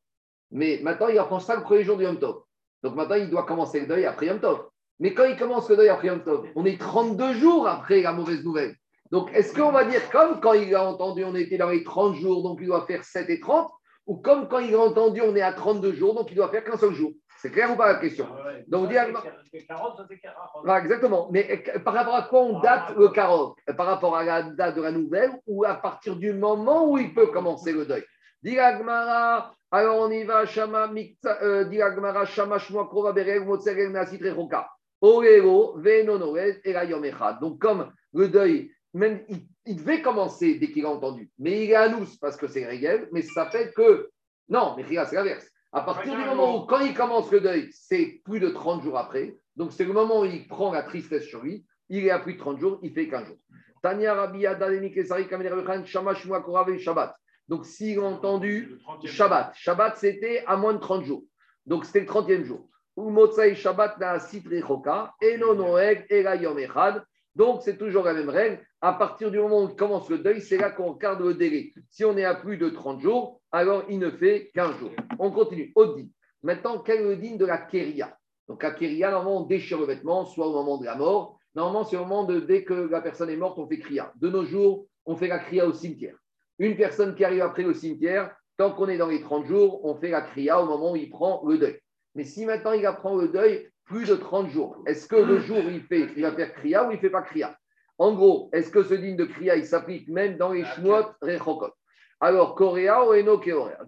Mais 0.52 0.80
maintenant, 0.82 1.08
il 1.10 1.18
apprend 1.20 1.40
ça 1.40 1.56
le 1.56 1.64
premier 1.64 1.84
jour 1.84 1.98
du 1.98 2.04
Yom 2.04 2.20
Tov. 2.20 2.44
Donc 2.84 2.96
maintenant, 2.96 3.16
il 3.16 3.30
doit 3.30 3.46
commencer 3.46 3.82
le 3.82 3.88
deuil 3.88 4.06
après 4.06 4.28
Yom 4.28 4.40
Tov. 4.40 4.66
Mais 5.00 5.14
quand 5.14 5.26
il 5.26 5.38
commence 5.38 5.70
le 5.70 5.76
deuil 5.76 5.90
après 5.90 6.08
Yom 6.08 6.24
Tov, 6.24 6.48
on 6.56 6.66
est 6.66 6.80
32 6.80 7.34
jours 7.34 7.68
après 7.68 8.02
la 8.02 8.14
mauvaise 8.14 8.44
nouvelle. 8.44 8.76
Donc, 9.12 9.30
est-ce 9.34 9.54
qu'on 9.54 9.72
va 9.72 9.86
dire 9.86 10.10
comme 10.12 10.40
quand 10.40 10.54
il 10.54 10.74
a 10.76 10.84
entendu, 10.84 11.24
on 11.24 11.36
était 11.36 11.58
dans 11.58 11.70
les 11.70 11.84
30 11.84 12.16
jours, 12.16 12.44
donc 12.44 12.60
il 12.62 12.68
doit 12.68 12.86
faire 12.86 13.04
7 13.04 13.30
et 13.30 13.40
30, 13.40 13.70
ou 14.08 14.16
comme 14.18 14.48
quand 14.48 14.60
il 14.60 14.74
a 14.74 14.80
entendu, 14.80 15.22
on 15.22 15.36
est 15.36 15.42
à 15.42 15.54
32 15.54 15.94
jours, 15.94 16.16
donc 16.16 16.32
il 16.32 16.36
doit 16.36 16.50
faire 16.50 16.64
qu'un 16.64 16.78
seul 16.78 16.94
jour 16.94 17.12
C'est 17.42 17.52
clair 17.52 17.72
ou 17.72 17.76
pas 17.76 17.92
la 17.94 18.00
question 18.00 18.28
Donc, 18.68 18.90
dis 18.90 18.96
Agma- 18.98 19.22
voilà, 20.64 20.82
exactement. 20.84 21.30
Mais 21.32 21.64
euh, 21.76 21.80
par 21.80 21.94
rapport 21.94 22.16
à 22.16 22.24
quoi 22.24 22.42
on 22.42 22.60
date 22.60 22.96
le 22.98 23.10
carotte 23.10 23.58
Par 23.78 23.86
rapport 23.86 24.16
à 24.18 24.24
la 24.24 24.44
date 24.44 24.76
de 24.76 24.82
la 24.82 24.92
nouvelle 24.92 25.32
ou 25.46 25.64
à 25.66 25.76
partir 25.76 26.16
du 26.16 26.34
moment 26.34 26.90
où 26.90 26.98
il 26.98 27.14
peut 27.14 27.28
commencer 27.28 27.72
le 27.74 27.86
deuil? 27.86 28.04
Dilagmara, 28.44 29.54
alors 29.72 29.98
on 30.00 30.10
y 30.10 30.24
va, 30.24 30.46
Shama, 30.46 30.88
Mikta, 30.88 31.38
euh, 31.44 31.66
Dilagmara, 31.66 32.26
Shama, 32.26 32.58
Shmoa, 32.60 32.86
Krova, 32.88 33.12
Bereg, 33.12 33.46
Motzereg, 33.46 33.92
Nasit, 33.92 34.22
Rechoka. 34.22 34.70
Orero, 35.02 35.78
Venonoret, 35.78 36.60
et 36.64 36.74
la 36.74 36.86
Yom 36.86 37.06
Echad. 37.06 37.40
Donc, 37.40 37.60
comme 37.60 37.92
le 38.14 38.30
deuil, 38.30 38.72
même 38.98 39.24
il, 39.30 39.48
il 39.66 39.78
devait 39.78 40.02
commencer 40.02 40.56
dès 40.56 40.72
qu'il 40.72 40.86
a 40.86 40.90
entendu, 40.90 41.30
mais 41.38 41.64
il 41.66 41.72
est 41.72 41.76
à 41.76 41.90
nous 41.90 42.06
parce 42.20 42.38
que 42.38 42.48
c'est 42.48 42.66
Régel, 42.66 43.08
mais 43.12 43.22
ça 43.22 43.50
fait 43.50 43.72
que. 43.74 44.10
Non, 44.50 44.76
mais 44.78 44.86
c'est 44.88 45.16
l'inverse. 45.16 45.48
À 45.74 45.82
partir 45.82 46.16
du 46.16 46.24
moment 46.24 46.58
où, 46.58 46.66
quand 46.66 46.80
il 46.80 46.94
commence 46.94 47.30
le 47.32 47.42
deuil, 47.42 47.70
c'est 47.72 48.22
plus 48.24 48.40
de 48.40 48.50
30 48.50 48.84
jours 48.84 48.98
après. 48.98 49.36
Donc, 49.58 49.74
c'est 49.74 49.84
le 49.84 49.94
moment 49.94 50.22
où 50.22 50.26
il 50.26 50.48
prend 50.48 50.72
la 50.72 50.84
tristesse 50.84 51.26
sur 51.26 51.44
lui. 51.44 51.66
Il 51.90 52.06
est 52.06 52.10
à 52.10 52.20
plus 52.20 52.34
de 52.34 52.40
30 52.40 52.60
jours, 52.60 52.80
il 52.82 52.94
fait 52.94 53.08
15 53.08 53.28
jours. 53.28 53.38
Tania 53.82 54.16
Korave 56.44 56.78
Shabbat. 56.78 57.16
Donc, 57.48 57.66
s'il 57.66 58.00
a 58.00 58.04
entendu 58.04 58.80
Shabbat, 59.06 59.54
Shabbat 59.56 59.98
c'était 59.98 60.44
à 60.48 60.58
moins 60.58 60.74
de 60.74 60.80
30 60.80 61.04
jours. 61.04 61.24
Donc, 61.66 61.86
c'était 61.86 62.02
le 62.02 62.08
30e 62.08 62.44
jour. 62.44 62.70
Ou 62.96 63.10
Motsai 63.10 63.56
Shabbat 63.56 64.00
na 64.00 64.14
Rechoka, 64.18 65.14
Eno 65.22 65.54
Noeg, 65.54 66.06
Ela 66.10 66.36
Yom 66.36 66.58
Echad. 66.58 67.04
Donc, 67.38 67.62
c'est 67.62 67.78
toujours 67.78 68.04
la 68.04 68.16
même 68.16 68.30
règle. 68.30 68.60
À 68.82 68.94
partir 68.94 69.30
du 69.30 69.38
moment 69.38 69.62
où 69.62 69.68
commence 69.68 70.10
le 70.10 70.18
deuil, 70.18 70.42
c'est 70.42 70.58
là 70.58 70.72
qu'on 70.72 70.94
regarde 70.94 71.22
le 71.22 71.36
délai. 71.36 71.72
Si 71.92 72.04
on 72.04 72.18
est 72.18 72.26
à 72.26 72.34
plus 72.34 72.58
de 72.58 72.68
30 72.68 73.00
jours, 73.00 73.42
alors 73.52 73.84
il 73.90 74.00
ne 74.00 74.10
fait 74.10 74.50
qu'un 74.56 74.74
jour. 74.74 74.90
On 75.20 75.30
continue. 75.30 75.72
Audi. 75.76 76.12
Maintenant, 76.42 76.80
quel 76.80 77.02
est 77.02 77.04
le 77.04 77.16
digne 77.16 77.38
de 77.38 77.46
la 77.46 77.60
Kéria? 77.60 78.18
Donc, 78.48 78.64
la 78.64 78.72
Kéria, 78.72 79.12
normalement, 79.12 79.44
on 79.44 79.46
déchire 79.46 79.80
le 79.80 79.86
vêtement, 79.86 80.26
soit 80.26 80.48
au 80.48 80.54
moment 80.54 80.80
de 80.80 80.86
la 80.86 80.96
mort. 80.96 81.38
Normalement, 81.54 81.84
c'est 81.84 81.98
au 81.98 82.06
moment 82.06 82.24
de 82.24 82.40
dès 82.40 82.64
que 82.64 82.74
la 82.74 83.02
personne 83.02 83.30
est 83.30 83.38
morte, 83.38 83.60
on 83.60 83.68
fait 83.68 83.78
Kriya. 83.78 84.12
De 84.16 84.30
nos 84.30 84.44
jours, 84.44 84.88
on 85.06 85.16
fait 85.16 85.28
la 85.28 85.38
Kriya 85.38 85.68
au 85.68 85.74
cimetière. 85.74 86.16
Une 86.58 86.76
personne 86.76 87.14
qui 87.14 87.24
arrive 87.24 87.44
après 87.44 87.66
au 87.66 87.74
cimetière, 87.74 88.36
tant 88.58 88.72
qu'on 88.72 88.88
est 88.88 88.98
dans 88.98 89.08
les 89.08 89.22
30 89.22 89.46
jours, 89.46 89.86
on 89.86 89.96
fait 89.96 90.10
la 90.10 90.22
Kriya 90.22 90.60
au 90.60 90.66
moment 90.66 90.94
où 90.94 90.96
il 90.96 91.10
prend 91.12 91.44
le 91.48 91.60
deuil. 91.60 91.80
Mais 92.18 92.24
si 92.24 92.48
maintenant 92.48 92.74
il 92.74 92.84
apprend 92.88 93.16
le 93.16 93.28
deuil 93.28 93.70
plus 93.86 94.10
de 94.10 94.16
30 94.16 94.50
jours, 94.50 94.82
est-ce 94.88 95.08
que 95.08 95.16
le 95.16 95.38
jour 95.40 95.60
il 95.60 95.84
fait, 95.84 96.10
il 96.16 96.24
va 96.24 96.32
faire 96.32 96.52
Kriya 96.52 96.88
ou 96.88 96.92
il 96.92 96.96
ne 96.96 97.00
fait 97.00 97.12
pas 97.12 97.22
Kriya? 97.22 97.56
En 98.00 98.14
gros, 98.16 98.50
est-ce 98.54 98.72
que 98.72 98.82
ce 98.82 98.96
digne 98.96 99.16
de 99.16 99.26
Kriya, 99.26 99.56
il 99.56 99.66
s'applique 99.66 100.10
même 100.10 100.36
dans 100.36 100.52
les 100.52 100.66
Shmuot 100.66 101.14
Rechokot 101.22 101.72
Alors, 102.20 102.56
Korea 102.56 103.06
ou 103.06 103.14
Eno 103.14 103.40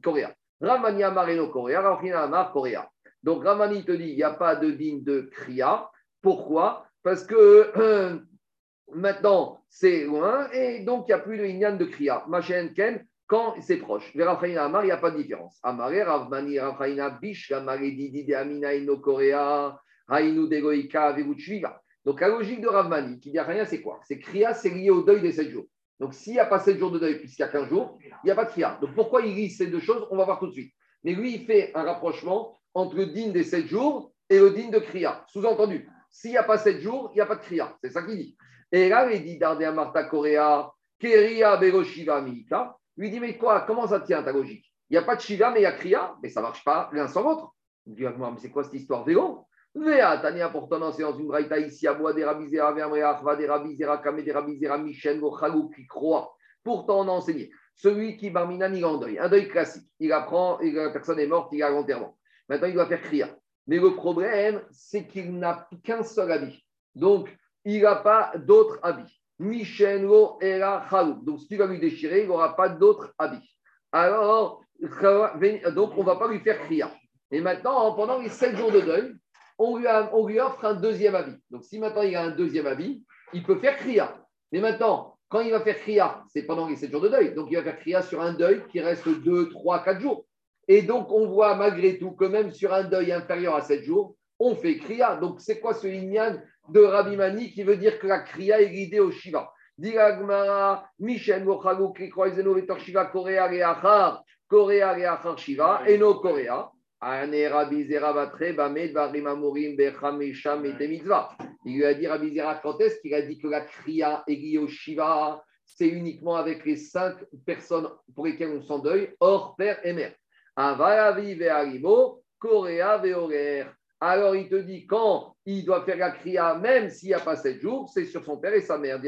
Korea 0.04 0.36
Ramani 0.62 1.04
Amar 1.04 1.28
Eno 1.30 1.48
Korea, 1.50 1.82
Rafina 1.82 2.22
Amar 2.22 2.52
Korea. 2.52 2.88
Donc, 3.24 3.44
Ramani 3.44 3.84
te 3.84 3.92
dit, 3.92 4.10
il 4.10 4.16
n'y 4.16 4.24
a 4.24 4.32
pas 4.32 4.56
de 4.56 4.70
digne 4.70 5.04
de 5.04 5.22
Kriya. 5.22 5.90
Pourquoi? 6.22 6.86
Parce 7.02 7.24
que 7.24 8.22
maintenant, 8.94 9.64
c'est 9.70 10.06
loin 10.06 10.50
et 10.52 10.84
donc 10.84 11.06
il 11.08 11.12
n'y 11.12 11.14
a 11.14 11.20
plus 11.20 11.38
de 11.38 11.46
Inyan 11.46 11.78
de 11.78 11.86
Kriya. 11.86 12.26
Machen 12.28 12.74
Ken, 12.76 13.04
quand 13.30 13.54
c'est 13.62 13.78
proche. 13.78 14.12
Vers 14.16 14.28
Raphaïna 14.28 14.66
Amar, 14.66 14.84
il 14.84 14.88
n'y 14.88 14.92
a 14.92 14.98
pas 14.98 15.12
de 15.12 15.18
différence. 15.18 15.60
Amare, 15.62 16.06
Ravmani, 16.06 16.60
Raphaïna, 16.60 17.12
Bish, 17.12 17.48
Gamare, 17.50 17.78
Didi, 17.78 18.26
de 18.26 18.34
Amina, 18.34 18.74
Ino, 18.74 18.98
Korea, 18.98 19.80
Hainu, 20.10 20.50
Degoïka, 20.50 21.12
Veguchviva. 21.14 21.80
Donc 22.04 22.22
la 22.22 22.28
logique 22.28 22.60
de 22.60 22.68
Ravmani, 22.68 23.20
qui 23.20 23.30
dit 23.32 23.40
rien, 23.40 23.66
c'est 23.66 23.82
quoi? 23.82 24.00
C'est 24.04 24.18
Kriya, 24.18 24.56
c'est 24.56 24.72
lié 24.72 24.90
au 24.90 25.04
deuil 25.04 25.22
des 25.22 25.32
7 25.32 25.52
jours. 25.52 25.66
Donc 26.00 26.16
s'il 26.16 26.34
n'y 26.34 26.40
a 26.40 26.46
pas 26.46 26.58
7 26.58 26.80
jours 26.80 26.90
de 26.90 26.98
deuil, 26.98 27.20
puisqu'il 27.20 27.44
y 27.44 27.46
a 27.46 27.50
15 27.50 27.70
jours, 27.70 28.00
il 28.04 28.26
n'y 28.26 28.32
a 28.32 28.36
pas 28.36 28.46
de 28.46 28.50
Kriya. 28.50 28.80
Donc 28.82 28.96
pourquoi 28.96 29.22
il 29.22 29.36
lit 29.36 29.52
ces 29.52 29.68
deux 29.68 29.80
choses? 29.80 30.08
On 30.10 30.18
va 30.18 30.26
voir 30.26 30.40
tout 30.40 30.48
de 30.48 30.54
suite. 30.54 30.74
Mais 31.04 31.14
lui, 31.14 31.36
il 31.36 31.46
fait 31.46 31.72
un 31.76 31.84
rapprochement 31.84 32.58
entre 32.74 32.96
le 32.96 33.06
digne 33.06 33.32
des 33.32 33.44
7 33.44 33.68
jours 33.68 34.12
et 34.28 34.40
le 34.40 34.50
digne 34.50 34.72
de 34.72 34.80
Kriya. 34.80 35.24
Sous-entendu, 35.28 35.88
s'il 36.10 36.32
n'y 36.32 36.38
a 36.38 36.44
pas 36.44 36.58
7 36.58 36.82
jours, 36.82 37.12
il 37.14 37.18
n'y 37.18 37.22
a 37.22 37.28
pas 37.28 37.36
de 37.36 37.42
Kriya. 37.42 37.78
C'est 37.84 37.92
ça 37.92 38.02
qu'il 38.02 38.18
dit. 38.18 38.36
Et 38.72 38.90
là, 38.90 39.12
il 39.12 39.24
dit 39.24 39.38
Dardea 39.38 39.72
Marta 39.72 40.04
Korea, 40.06 40.72
Keria 40.98 41.58
Beroshiva 41.58 42.22
Mika. 42.22 42.76
Lui 43.00 43.10
dit, 43.10 43.22
mais 43.22 43.38
quoi, 43.38 43.62
comment 43.62 43.88
ça 43.88 44.02
tient 44.02 44.22
ta 44.22 44.34
logique 44.34 44.66
Il 44.90 44.94
n'y 44.94 44.98
a 44.98 45.04
pas 45.04 45.16
de 45.16 45.22
Shiva, 45.22 45.52
mais 45.52 45.62
il 45.62 45.64
y 45.64 45.66
a 45.66 45.72
Kriya, 45.72 46.18
mais 46.22 46.28
ça 46.28 46.42
ne 46.42 46.48
marche 46.48 46.66
pas 46.66 46.90
l'un 46.92 47.08
sans 47.08 47.24
l'autre. 47.24 47.56
Il 47.88 47.96
dit, 47.96 48.04
mais 48.04 48.26
c'est 48.40 48.50
quoi 48.50 48.66
cette 48.66 48.74
histoire 48.74 49.06
vélo 49.06 49.46
Vea, 49.74 50.18
Tania, 50.18 50.50
pourtant, 50.50 50.92
c'est 50.92 51.04
dans 51.04 51.18
une 51.18 51.28
braïta 51.28 51.58
ici, 51.60 51.88
à 51.88 51.94
bois 51.94 52.12
des 52.12 52.26
rabizera, 52.26 52.74
vermreach, 52.74 53.24
va 53.24 53.38
des 53.38 53.48
rabizera, 53.48 54.00
kame 54.00 54.22
des 54.22 54.34
rabizera, 54.34 54.78
vochalou, 55.18 55.70
qui 55.70 55.88
croit. 55.88 56.36
Pourtant, 56.62 57.00
on 57.00 57.08
a 57.08 57.12
enseigné. 57.12 57.50
Celui 57.74 58.18
qui 58.18 58.32
barmina, 58.32 58.68
il 58.68 58.82
est 58.82 58.84
en 58.84 58.98
deuil, 58.98 59.18
un 59.18 59.30
deuil 59.30 59.48
classique. 59.48 59.90
Il 60.02 60.12
apprend, 60.12 60.60
et 60.60 60.70
la 60.70 60.90
personne 60.90 61.20
est 61.20 61.28
morte, 61.28 61.54
il 61.54 61.64
a 61.64 61.70
l'enterrement. 61.70 62.18
Maintenant, 62.50 62.68
il 62.68 62.74
doit 62.74 62.88
faire 62.88 63.02
Kriya. 63.02 63.30
Mais 63.68 63.78
le 63.78 63.96
problème, 63.96 64.62
c'est 64.72 65.08
qu'il 65.08 65.40
n'a 65.40 65.70
qu'un 65.86 66.04
seul 66.04 66.30
avis. 66.34 66.62
Donc, 66.96 67.34
il 67.64 67.82
n'a 67.82 67.96
pas 67.96 68.34
d'autres 68.36 68.78
habits. 68.84 69.19
Donc, 69.40 71.40
si 71.40 71.48
tu 71.48 71.56
vas 71.56 71.68
lui 71.68 71.80
déchirer, 71.80 72.24
il 72.24 72.28
n'aura 72.28 72.58
pas 72.58 72.68
d'autres 72.68 73.14
habits. 73.18 73.58
Alors, 73.92 74.62
donc, 74.82 75.92
on 75.96 76.02
ne 76.02 76.06
va 76.06 76.18
pas 76.18 76.28
lui 76.28 76.40
faire 76.40 76.60
kriya. 76.60 76.92
Et 77.32 77.42
maintenant, 77.42 77.94
pendant 77.94 78.20
les 78.20 78.30
sept 78.30 78.56
jours 78.58 78.72
de 78.72 78.82
deuil, 78.82 79.14
on 79.58 79.78
lui, 79.78 80.40
offre 80.40 80.66
un 80.66 80.74
deuxième 80.74 81.16
habit. 81.16 81.38
Donc, 81.50 81.64
si 81.64 81.80
maintenant 81.80 82.02
il 82.02 82.16
a 82.16 82.24
un 82.24 82.32
deuxième 82.32 82.68
habit, 82.68 83.06
il 83.34 83.44
peut 83.44 83.58
faire 83.58 83.78
kriya. 83.78 84.18
Mais 84.52 84.60
maintenant, 84.60 85.18
quand 85.30 85.42
il 85.42 85.52
va 85.52 85.62
faire 85.62 85.78
kriya, 85.78 86.24
c'est 86.28 86.44
pendant 86.44 86.68
les 86.68 86.76
sept 86.76 86.92
jours 86.92 87.02
de 87.02 87.10
deuil. 87.10 87.34
Donc, 87.34 87.48
il 87.52 87.56
va 87.56 87.64
faire 87.64 87.80
kriya 87.80 88.02
sur 88.02 88.22
un 88.22 88.34
deuil 88.34 88.64
qui 88.70 88.82
reste 88.82 89.08
2, 89.08 89.50
3, 89.50 89.84
4 89.84 90.02
jours. 90.02 90.26
Et 90.68 90.82
donc, 90.82 91.12
on 91.12 91.28
voit 91.28 91.56
malgré 91.56 91.98
tout 91.98 92.12
que 92.12 92.26
même 92.26 92.52
sur 92.52 92.74
un 92.74 92.84
deuil 92.84 93.12
inférieur 93.12 93.56
à 93.56 93.62
7 93.62 93.84
jours, 93.84 94.16
on 94.40 94.56
fait 94.56 94.78
kriya. 94.78 95.18
Donc, 95.18 95.42
c'est 95.42 95.60
quoi 95.60 95.74
ce 95.74 95.88
inyan 95.88 96.38
de 96.72 96.80
Rabbi 96.82 97.16
Mani 97.16 97.52
qui 97.52 97.64
veut 97.64 97.78
dire 97.78 98.00
que 98.00 98.08
la 98.08 98.20
kriya 98.20 98.62
est 98.62 98.70
guidée 98.70 99.00
au 99.00 99.12
Shiva 99.12 99.52
Diragmara, 99.80 100.90
Michel, 101.00 101.46
Mochalou, 101.46 101.94
Krikroizeno, 101.94 102.54
Vetor 102.54 102.80
Shiva, 102.80 103.06
Korea, 103.06 103.48
Reachar, 103.48 104.22
Korea, 104.50 104.92
Reachar, 104.92 105.38
Shiva, 105.38 105.84
et 105.88 105.98
no 105.98 106.16
Korea. 106.16 106.70
Ane 107.02 107.48
Rabbi 107.48 107.88
Zera 107.88 108.12
Batre, 108.12 108.54
Bamed, 108.54 108.92
Varim 108.92 109.26
Amorim, 109.28 109.78
Becham, 109.78 110.22
Esham, 110.22 110.66
et 110.66 110.88
Mitzvah. 110.88 111.30
Il 111.64 111.78
lui 111.78 111.86
a 111.86 111.94
dit, 111.94 112.08
Rabbi 112.08 112.36
Zera, 112.36 112.56
quand 112.56 112.78
est-ce 112.82 113.00
qu'il 113.00 113.14
a 113.14 113.22
dit 113.22 113.38
que 113.38 113.48
la 113.48 113.62
kriya 113.62 114.22
est 114.28 114.36
guidée 114.36 114.58
au 114.58 114.68
Shiva? 114.68 115.42
C'est 115.64 115.88
uniquement 115.88 116.36
avec 116.36 116.66
les 116.66 116.76
cinq 116.76 117.16
personnes 117.46 117.88
pour 118.14 118.26
lesquelles 118.26 118.52
on 118.52 118.62
s'endeuille, 118.62 119.16
hors 119.22 119.56
père 119.56 119.80
et 119.86 119.94
mère. 119.94 120.14
Avaravi 120.58 121.36
ve'arimo, 121.36 122.22
Korea 122.38 122.98
ve'orer. 122.98 123.66
Alors 124.02 124.36
il 124.36 124.48
te 124.48 124.56
dit 124.56 124.86
quand 124.88 125.36
il 125.46 125.66
doit 125.66 125.84
faire 125.84 125.98
la 125.98 126.12
kriya, 126.12 126.56
même 126.56 126.90
s'il 126.90 127.10
n'y 127.10 127.16
a 127.16 127.20
pas 127.20 127.36
sept 127.36 127.60
jours, 127.60 127.90
c'est 127.90 128.06
sur 128.06 128.24
son 128.24 128.38
père 128.38 128.54
et 128.54 128.62
sa 128.62 128.78
mère. 128.78 129.00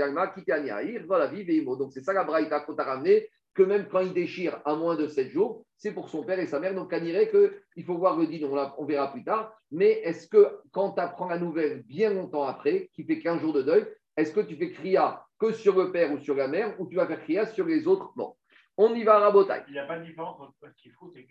Voilà, 1.07 1.27
Donc 1.27 1.93
c'est 1.93 2.03
ça 2.03 2.13
la 2.13 2.25
braïta 2.25 2.59
qu'on 2.61 2.75
t'a 2.75 2.83
ramené, 2.83 3.29
que 3.53 3.63
même 3.63 3.87
quand 3.87 4.01
il 4.01 4.13
déchire 4.13 4.61
à 4.65 4.75
moins 4.75 4.95
de 4.95 5.07
sept 5.07 5.29
jours, 5.29 5.65
c'est 5.77 5.93
pour 5.93 6.09
son 6.09 6.23
père 6.23 6.39
et 6.39 6.47
sa 6.47 6.59
mère. 6.59 6.75
Donc 6.75 6.91
on 6.91 6.99
dirait 6.99 7.29
qu'il 7.29 7.85
faut 7.85 7.97
voir 7.97 8.17
le 8.17 8.27
din, 8.27 8.45
on, 8.45 8.71
on 8.77 8.85
verra 8.85 9.11
plus 9.11 9.23
tard. 9.23 9.53
Mais 9.71 10.01
est-ce 10.03 10.27
que 10.27 10.59
quand 10.71 10.91
tu 10.91 11.01
apprends 11.01 11.29
la 11.29 11.37
nouvelle 11.37 11.83
bien 11.83 12.13
longtemps 12.13 12.43
après, 12.43 12.89
qui 12.93 13.05
fait 13.05 13.19
15 13.19 13.39
jours 13.39 13.53
de 13.53 13.61
deuil, 13.61 13.85
est-ce 14.17 14.33
que 14.33 14.41
tu 14.41 14.57
fais 14.57 14.71
kriya 14.71 15.25
que 15.39 15.53
sur 15.53 15.77
le 15.77 15.91
père 15.91 16.11
ou 16.11 16.19
sur 16.19 16.35
la 16.35 16.49
mère, 16.49 16.79
ou 16.79 16.87
tu 16.87 16.97
vas 16.97 17.07
faire 17.07 17.21
kriya 17.21 17.45
sur 17.45 17.65
les 17.65 17.87
autres? 17.87 18.11
Bon, 18.17 18.35
on 18.75 18.93
y 18.93 19.03
va 19.03 19.15
à 19.15 19.19
Rabotai. 19.19 19.63
Il 19.67 19.73
n'y 19.73 19.79
a 19.79 19.85
pas 19.85 19.99
de 19.99 20.05
différence 20.05 20.37
ce 20.61 20.81
qu'il 20.81 20.91
faut, 20.91 21.11
c'est 21.15 21.25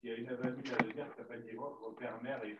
qu'il 0.00 0.10
y 0.10 0.12
a 0.12 0.16
une 0.16 0.28
avenue 0.28 0.62
à 0.64 0.78
ça 0.78 0.84
n'a 1.18 1.24
pas 1.24 1.36
de 1.36 1.58
entre 1.58 1.94
père, 1.98 2.18
mère 2.22 2.40
et 2.44 2.56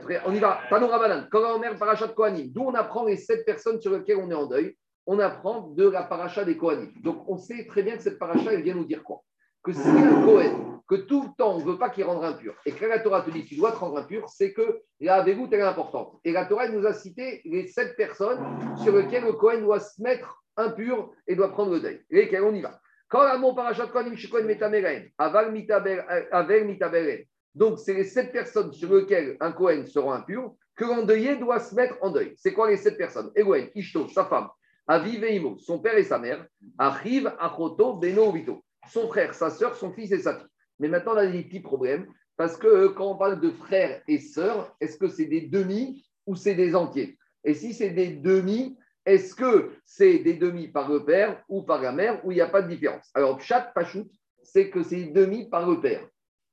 très- 0.00 0.20
on 0.26 0.32
y 0.32 0.38
va. 0.38 0.60
Tanoura 0.68 0.98
Banan, 0.98 1.28
Kohaomer, 1.30 1.76
Parachat 1.78 2.08
Kohanim. 2.08 2.52
D'où 2.52 2.62
on 2.62 2.74
apprend 2.74 3.04
les 3.04 3.16
sept 3.16 3.44
personnes 3.44 3.80
sur 3.80 3.92
lesquelles 3.92 4.18
on 4.18 4.30
est 4.30 4.34
en 4.34 4.46
deuil. 4.46 4.76
On 5.06 5.18
apprend 5.18 5.68
de 5.68 5.88
la 5.88 6.04
paracha 6.04 6.44
des 6.44 6.56
Kohanim. 6.56 6.92
Donc 7.02 7.28
on 7.28 7.36
sait 7.36 7.66
très 7.66 7.82
bien 7.82 7.96
que 7.96 8.02
cette 8.02 8.18
paracha, 8.18 8.52
elle 8.52 8.62
vient 8.62 8.74
nous 8.74 8.84
dire 8.84 9.02
quoi 9.02 9.22
Que 9.64 9.72
si 9.72 9.88
un 9.88 10.24
Kohen, 10.24 10.80
que 10.88 10.94
tout 10.94 11.22
le 11.22 11.28
temps 11.36 11.56
on 11.56 11.60
ne 11.60 11.64
veut 11.64 11.78
pas 11.78 11.90
qu'il 11.90 12.04
rende 12.04 12.22
impur, 12.22 12.54
et 12.64 12.72
que 12.72 12.84
la 12.84 13.00
Torah 13.00 13.22
te 13.22 13.30
dit 13.30 13.44
tu 13.44 13.56
dois 13.56 13.72
te 13.72 13.76
rendre 13.78 13.98
impur, 13.98 14.28
c'est 14.28 14.52
que 14.52 14.82
la 15.00 15.16
avez-vous 15.16 15.48
elle 15.50 15.60
est 15.60 15.62
importante. 15.62 16.20
Et 16.24 16.32
la 16.32 16.44
Torah 16.44 16.66
elle 16.66 16.78
nous 16.78 16.86
a 16.86 16.92
cité 16.92 17.40
les 17.44 17.66
sept 17.66 17.96
personnes 17.96 18.38
sur 18.84 18.94
lesquelles 18.96 19.24
le 19.24 19.32
Kohen 19.32 19.62
doit 19.62 19.80
se 19.80 20.00
mettre 20.00 20.42
impur 20.56 21.10
et 21.26 21.34
doit 21.34 21.50
prendre 21.50 21.72
le 21.72 21.80
deuil. 21.80 22.04
Lesquelles 22.10 22.44
on 22.44 22.54
y 22.54 22.60
va. 22.60 22.78
Quand 23.10 23.24
l'amour 23.24 23.56
parachat 23.56 23.88
Kohanim, 23.88 24.16
Shekohen 24.16 24.46
Metameren, 24.46 25.10
Aval 25.18 25.50
Mitaberen. 25.52 27.18
Donc, 27.56 27.80
c'est 27.80 27.94
les 27.94 28.04
sept 28.04 28.30
personnes 28.30 28.72
sur 28.72 28.94
lesquelles 28.94 29.36
un 29.40 29.50
Cohen 29.50 29.84
sera 29.84 30.16
impur 30.16 30.54
que 30.76 30.84
l'endeuillé 30.84 31.36
doit 31.36 31.58
se 31.58 31.74
mettre 31.74 31.96
en 32.02 32.10
deuil. 32.10 32.34
C'est 32.36 32.52
quoi 32.52 32.70
les 32.70 32.76
sept 32.76 32.96
personnes? 32.96 33.32
Egoen, 33.34 33.68
Ishto, 33.74 34.08
sa 34.08 34.26
femme, 34.26 34.48
Aviv 34.86 35.24
Imo, 35.24 35.58
son 35.58 35.80
père 35.80 35.98
et 35.98 36.04
sa 36.04 36.20
mère, 36.20 36.46
Achiv, 36.78 37.32
Achoto, 37.40 37.94
Beno, 37.94 38.30
Vito, 38.30 38.62
son 38.88 39.08
frère, 39.08 39.34
sa 39.34 39.50
sœur, 39.50 39.74
son 39.74 39.92
fils 39.92 40.12
et 40.12 40.20
sa 40.20 40.36
fille. 40.36 40.46
Mais 40.78 40.86
maintenant, 40.86 41.14
on 41.14 41.18
a 41.18 41.26
des 41.26 41.42
petits 41.42 41.60
problèmes 41.60 42.06
parce 42.36 42.56
que 42.56 42.68
euh, 42.68 42.88
quand 42.90 43.10
on 43.10 43.18
parle 43.18 43.40
de 43.40 43.50
frères 43.50 44.02
et 44.06 44.18
sœurs, 44.18 44.74
est-ce 44.80 44.96
que 44.96 45.08
c'est 45.08 45.26
des 45.26 45.42
demi 45.42 46.08
ou 46.26 46.36
c'est 46.36 46.54
des 46.54 46.76
entiers? 46.76 47.18
Et 47.42 47.54
si 47.54 47.74
c'est 47.74 47.90
des 47.90 48.08
demi, 48.08 48.78
est-ce 49.06 49.34
que 49.34 49.72
c'est 49.84 50.18
des 50.18 50.34
demi 50.34 50.68
par 50.68 50.90
le 50.90 51.04
père 51.04 51.42
ou 51.48 51.62
par 51.62 51.80
la 51.80 51.92
mère 51.92 52.24
ou 52.24 52.32
il 52.32 52.36
n'y 52.36 52.40
a 52.40 52.48
pas 52.48 52.62
de 52.62 52.68
différence? 52.68 53.10
Alors, 53.14 53.40
chaque 53.40 53.72
pachout, 53.74 54.08
c'est 54.42 54.70
que 54.70 54.82
c'est 54.82 55.06
demi 55.06 55.48
par 55.48 55.68
le 55.68 55.80
père. 55.80 56.06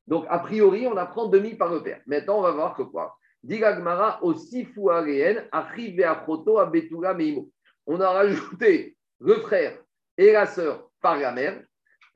Donc, 0.07 0.25
a 0.29 0.39
priori, 0.39 0.87
on 0.87 0.95
apprend 0.95 1.27
demi 1.27 1.55
par 1.55 1.71
le 1.71 1.83
père. 1.83 2.01
Maintenant, 2.05 2.39
on 2.39 2.43
va 2.43 2.51
voir 2.51 2.75
que 2.75 2.83
quoi? 2.83 3.17
Digagmara 3.43 4.23
aussi 4.23 4.65
fouaréen, 4.65 5.43
arrive 5.51 6.01
à 6.01 6.23
Choto, 6.25 6.59
à 6.59 6.65
Betula, 6.65 7.13
Meimo. 7.13 7.49
On 7.85 7.99
a 7.99 8.09
rajouté 8.09 8.97
le 9.19 9.35
frère 9.35 9.77
et 10.17 10.31
la 10.31 10.45
sœur 10.45 10.89
par 11.01 11.17
la 11.17 11.31
mère, 11.31 11.61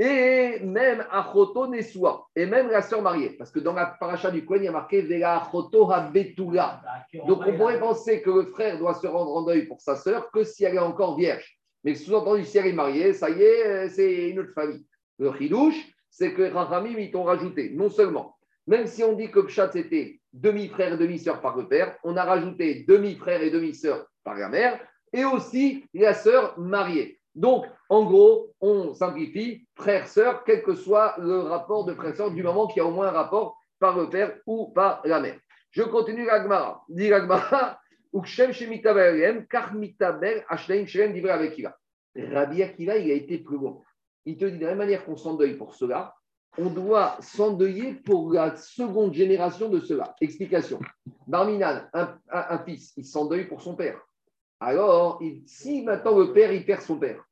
et 0.04 0.60
même 0.62 1.06
Achoto 1.12 1.68
Nesua, 1.68 2.26
et 2.36 2.48
même 2.48 2.72
la 2.72 2.82
sœur 2.82 3.04
mariée. 3.04 3.36
Parce 3.38 3.52
que 3.52 3.60
dans 3.60 3.74
la 3.74 3.86
paracha 3.86 4.32
du 4.32 4.44
Kohen, 4.44 4.64
il 4.64 4.66
y 4.66 4.68
a 4.68 4.72
marqué 4.72 5.04
Vela 5.04 5.44
Achoto 5.44 5.92
ha 5.92 6.02
Betula. 6.02 6.82
Donc, 7.28 7.44
on 7.46 7.56
pourrait 7.56 7.80
penser 7.80 8.24
que 8.24 8.32
le 8.32 8.46
frère 8.46 8.80
doit 8.80 8.96
se 8.96 9.06
rendre 9.06 9.36
en 9.36 9.44
deuil 9.44 9.68
pour 9.68 9.80
sa 9.80 9.96
sœur 9.96 10.32
que 10.32 10.44
si 10.44 10.64
elle 10.64 10.74
est 10.74 10.80
encore 10.80 11.18
vierge. 11.18 11.56
Mais 11.84 11.94
sous-entendu, 11.94 12.46
si 12.46 12.58
elle 12.58 12.66
est 12.66 12.74
mariée, 12.74 13.14
ça 13.14 13.30
y 13.30 13.44
est, 13.44 13.68
euh, 13.68 13.90
c'est 13.90 14.30
une 14.30 14.40
autre 14.40 14.54
famille. 14.54 14.84
Le 15.20 15.32
chidouche, 15.38 15.80
c'est 16.10 16.34
que 16.34 16.52
Rachamim, 16.52 16.98
ils 16.98 17.12
t'ont 17.12 17.24
rajouté, 17.24 17.70
non 17.70 17.92
seulement, 17.92 18.36
même 18.66 18.88
si 18.88 19.04
on 19.04 19.14
dit 19.14 19.30
que 19.30 19.42
Pshat, 19.42 19.70
c'était 19.72 20.20
demi-frère 20.34 20.94
et 20.94 20.98
demi-sœur 20.98 21.42
par 21.42 21.56
le 21.56 21.68
père, 21.68 21.96
on 22.04 22.18
a 22.18 22.24
rajouté 22.24 22.86
demi-frère 22.88 23.44
et 23.44 23.52
demi-sœur 23.52 24.08
par 24.24 24.36
la 24.36 24.50
mère, 24.50 24.80
et 25.14 25.26
aussi 25.26 25.86
la 25.94 26.16
sœur 26.16 26.58
mariée. 26.60 27.21
Donc, 27.36 27.66
en 27.90 28.04
gros, 28.04 28.54
on 28.60 28.94
simplifie 28.94 29.66
frère-sœur, 29.76 30.44
quel 30.44 30.64
que 30.64 30.76
soit 30.76 31.16
le 31.18 31.40
rapport 31.40 31.86
de 31.86 31.94
frère-sœur, 31.94 32.32
du 32.32 32.44
moment 32.44 32.68
qu'il 32.68 32.78
y 32.82 32.86
a 32.86 32.88
au 32.88 32.92
moins 32.92 33.08
un 33.08 33.12
rapport 33.12 33.58
par 33.80 33.98
le 33.98 34.10
père 34.10 34.38
ou 34.46 34.68
par 34.72 35.02
la 35.06 35.20
mère. 35.20 35.40
Je 35.72 35.84
continue 35.84 36.26
l'Agmara. 36.26 36.84
Dit 36.90 37.10
Ukshem 38.14 38.52
Ashleim 40.50 40.86
Shem 40.86 41.14
Divrei. 41.14 41.66
Rabbi 42.16 42.64
Akiva, 42.64 42.98
il 42.98 43.12
a 43.12 43.14
été 43.14 43.38
plus 43.38 43.58
loin. 43.58 43.82
Il 44.26 44.38
te 44.38 44.46
dit 44.46 44.58
de 44.58 44.64
la 44.64 44.70
même 44.72 44.80
manière 44.80 45.06
qu'on 45.06 45.16
s'endeuille 45.16 45.56
pour 45.56 45.74
cela, 45.74 46.14
on 46.58 46.70
doit 46.70 47.16
s'endeuiller 47.22 47.94
pour 47.94 48.34
la 48.34 48.56
seconde 48.58 49.14
génération 49.14 49.70
de 49.70 49.80
cela. 49.80 50.14
Explication. 50.20 50.80
Barminan, 51.26 51.88
un, 51.94 52.18
un- 52.30 52.46
un 52.50 52.60
fils, 52.60 52.94
il 52.98 53.06
s'endeuille 53.06 53.46
pour 53.46 53.62
son 53.62 53.76
père. 53.76 54.00
Alors, 54.62 55.20
si 55.48 55.82
maintenant 55.82 56.20
le 56.20 56.34
père, 56.34 56.54
il 56.54 56.64
perd 56.64 56.82
son 56.82 57.00
père, 57.00 57.26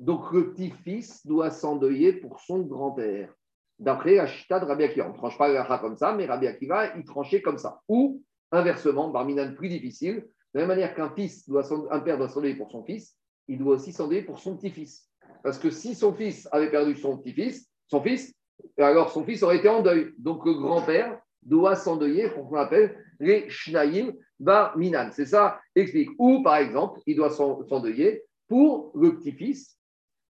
donc 0.00 0.32
le 0.32 0.52
petit-fils 0.52 1.24
doit 1.24 1.50
s'endeuiller 1.50 2.12
pour 2.12 2.40
son 2.40 2.62
grand-père. 2.62 3.32
D'après 3.78 4.16
la 4.16 4.26
chita 4.26 4.58
de 4.58 4.64
Rabbi 4.64 4.82
Akiva. 4.82 5.06
On 5.06 5.12
ne 5.12 5.16
tranche 5.16 5.38
pas 5.38 5.46
halakha 5.46 5.78
comme 5.78 5.96
ça, 5.96 6.12
mais 6.12 6.26
Rabbi 6.26 6.48
Akiva, 6.48 6.96
il 6.96 7.04
tranchait 7.04 7.40
comme 7.40 7.56
ça. 7.56 7.80
Ou, 7.88 8.20
inversement, 8.50 9.10
Barminan 9.10 9.54
plus 9.54 9.68
difficile, 9.68 10.16
de 10.16 10.24
la 10.54 10.60
même 10.62 10.68
manière 10.76 10.94
qu'un 10.96 11.10
fils 11.10 11.48
doit 11.48 11.62
un 11.92 12.00
père 12.00 12.18
doit 12.18 12.28
s'endeuiller 12.28 12.56
pour 12.56 12.72
son 12.72 12.84
fils, 12.84 13.16
il 13.46 13.58
doit 13.58 13.76
aussi 13.76 13.92
s'endeuiller 13.92 14.22
pour 14.22 14.40
son 14.40 14.56
petit-fils. 14.56 15.08
Parce 15.44 15.58
que 15.58 15.70
si 15.70 15.94
son 15.94 16.12
fils 16.12 16.48
avait 16.50 16.70
perdu 16.70 16.96
son 16.96 17.16
petit-fils, 17.16 17.70
son 17.86 18.02
fils, 18.02 18.34
alors 18.76 19.10
son 19.12 19.24
fils 19.24 19.44
aurait 19.44 19.58
été 19.58 19.68
en 19.68 19.82
deuil. 19.82 20.12
Donc 20.18 20.44
le 20.44 20.54
grand-père 20.54 21.20
doit 21.42 21.76
s'endeuiller 21.76 22.28
pour 22.30 22.48
qu'on 22.48 22.56
appelle 22.56 22.96
les 23.20 23.48
Shnaïm 23.48 24.12
Bar 24.42 24.76
Minan. 24.76 25.10
C'est 25.12 25.26
ça, 25.26 25.60
explique. 25.74 26.10
Ou 26.18 26.42
par 26.42 26.56
exemple, 26.56 27.00
il 27.06 27.16
doit 27.16 27.30
s'en- 27.30 27.64
s'endeuiller 27.66 28.24
pour 28.48 28.92
le 28.94 29.16
petit-fils 29.16 29.78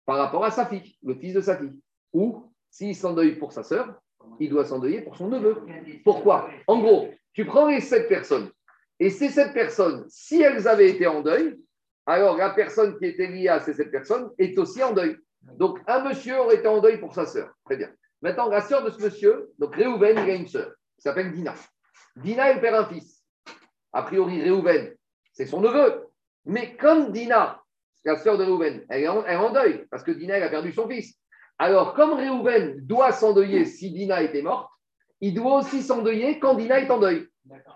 par 0.06 0.18
rapport 0.18 0.44
à 0.44 0.52
sa 0.52 0.66
fille, 0.66 0.98
le 1.04 1.16
fils 1.16 1.34
de 1.34 1.42
sa 1.42 1.58
fille. 1.58 1.80
Ou 2.14 2.52
s'il 2.70 2.96
s'endeuille 2.96 3.36
pour 3.36 3.54
sa 3.54 3.64
sœur, 3.64 4.00
il 4.40 4.50
doit 4.50 4.66
s'endeuiller 4.66 5.02
pour 5.02 5.16
son 5.16 5.30
neveu. 5.30 5.56
Pourquoi? 6.04 6.50
En 6.68 6.80
gros, 6.80 7.10
tu 7.34 7.46
prends 7.46 7.68
les 7.68 7.80
sept 7.82 8.08
personnes. 8.10 8.50
Et 9.00 9.10
ces 9.10 9.30
sept 9.30 9.54
personnes, 9.54 10.06
si 10.10 10.42
elles 10.42 10.68
avaient 10.68 10.90
été 10.90 11.08
en 11.08 11.22
deuil, 11.22 11.58
alors 12.06 12.36
la 12.38 12.50
personne 12.52 12.98
qui 12.98 13.06
était 13.06 13.28
liée 13.28 13.48
à 13.48 13.60
ces 13.60 13.74
sept 13.74 13.92
personnes 13.92 14.30
est 14.38 14.58
aussi 14.60 14.84
en 14.84 14.92
deuil. 14.94 15.16
Donc 15.58 15.80
un 15.88 16.04
monsieur 16.04 16.38
aurait 16.40 16.58
été 16.58 16.68
en 16.68 16.82
deuil 16.82 17.00
pour 17.00 17.14
sa 17.16 17.26
sœur. 17.26 17.52
Très 17.66 17.78
bien. 17.78 17.90
Maintenant, 18.22 18.50
la 18.50 18.62
sœur 18.62 18.84
de 18.84 18.92
ce 18.92 19.02
monsieur, 19.02 19.50
donc 19.58 19.76
Réhouven, 19.76 20.18
il 20.24 20.30
a 20.30 20.36
une 20.36 20.48
sœur, 20.48 20.72
qui 20.96 21.02
s'appelle 21.02 21.32
Dina. 21.32 21.56
Dina, 22.18 22.52
elle 22.52 22.62
perd 22.62 22.76
un 22.76 22.86
fils. 22.86 23.20
A 23.94 24.04
priori, 24.04 24.42
Réhouven, 24.42 24.94
c'est 25.34 25.46
son 25.46 25.62
neveu. 25.62 26.08
Mais 26.46 26.76
comme 26.78 27.12
Dina, 27.12 27.62
la 28.04 28.18
sœur 28.18 28.38
de 28.38 28.44
Réhouven, 28.44 28.86
elle 28.90 29.04
est 29.04 29.08
en, 29.08 29.24
elle 29.26 29.34
est 29.34 29.36
en 29.36 29.52
deuil, 29.52 29.86
parce 29.92 30.04
que 30.04 30.12
Dina, 30.12 30.38
elle 30.38 30.44
a 30.44 30.50
perdu 30.50 30.72
son 30.72 30.88
fils. 30.88 31.18
Alors, 31.60 31.94
comme 31.94 32.14
Réhouven 32.14 32.80
doit 32.86 33.12
s'endeuiller 33.12 33.66
si 33.66 33.92
Dina 33.92 34.22
était 34.24 34.42
morte, 34.42 34.72
il 35.20 35.34
doit 35.34 35.60
aussi 35.60 35.84
s'endeuiller 35.84 36.40
quand 36.40 36.56
Dina 36.56 36.80
est 36.80 36.90
en 36.90 37.00
deuil. 37.00 37.28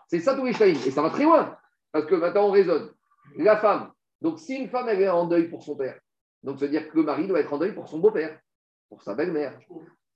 C'est 0.08 0.20
ça 0.20 0.36
tous 0.36 0.46
les 0.46 0.54
shtaïm. 0.54 0.78
Et 0.86 0.92
ça 0.92 1.02
va 1.02 1.10
très 1.10 1.24
loin. 1.24 1.56
Parce 1.92 2.06
que 2.06 2.16
maintenant, 2.16 2.48
on 2.48 2.52
raisonne. 2.52 2.92
La 3.38 3.58
femme. 3.58 3.92
Donc, 4.22 4.40
si 4.40 4.56
une 4.56 4.70
femme 4.70 4.90
elle 4.90 5.02
est 5.02 5.10
en 5.10 5.26
deuil 5.26 5.50
pour 5.50 5.64
son 5.64 5.76
père, 5.76 6.00
donc 6.42 6.58
veut 6.58 6.70
dire 6.70 6.90
que 6.90 6.98
le 6.98 7.04
mari 7.04 7.28
doit 7.28 7.40
être 7.40 7.54
en 7.54 7.58
deuil 7.58 7.74
pour 7.74 7.88
son 7.88 8.00
beau-père, 8.00 8.40
pour 8.90 9.02
sa 9.04 9.14
belle-mère. 9.14 9.60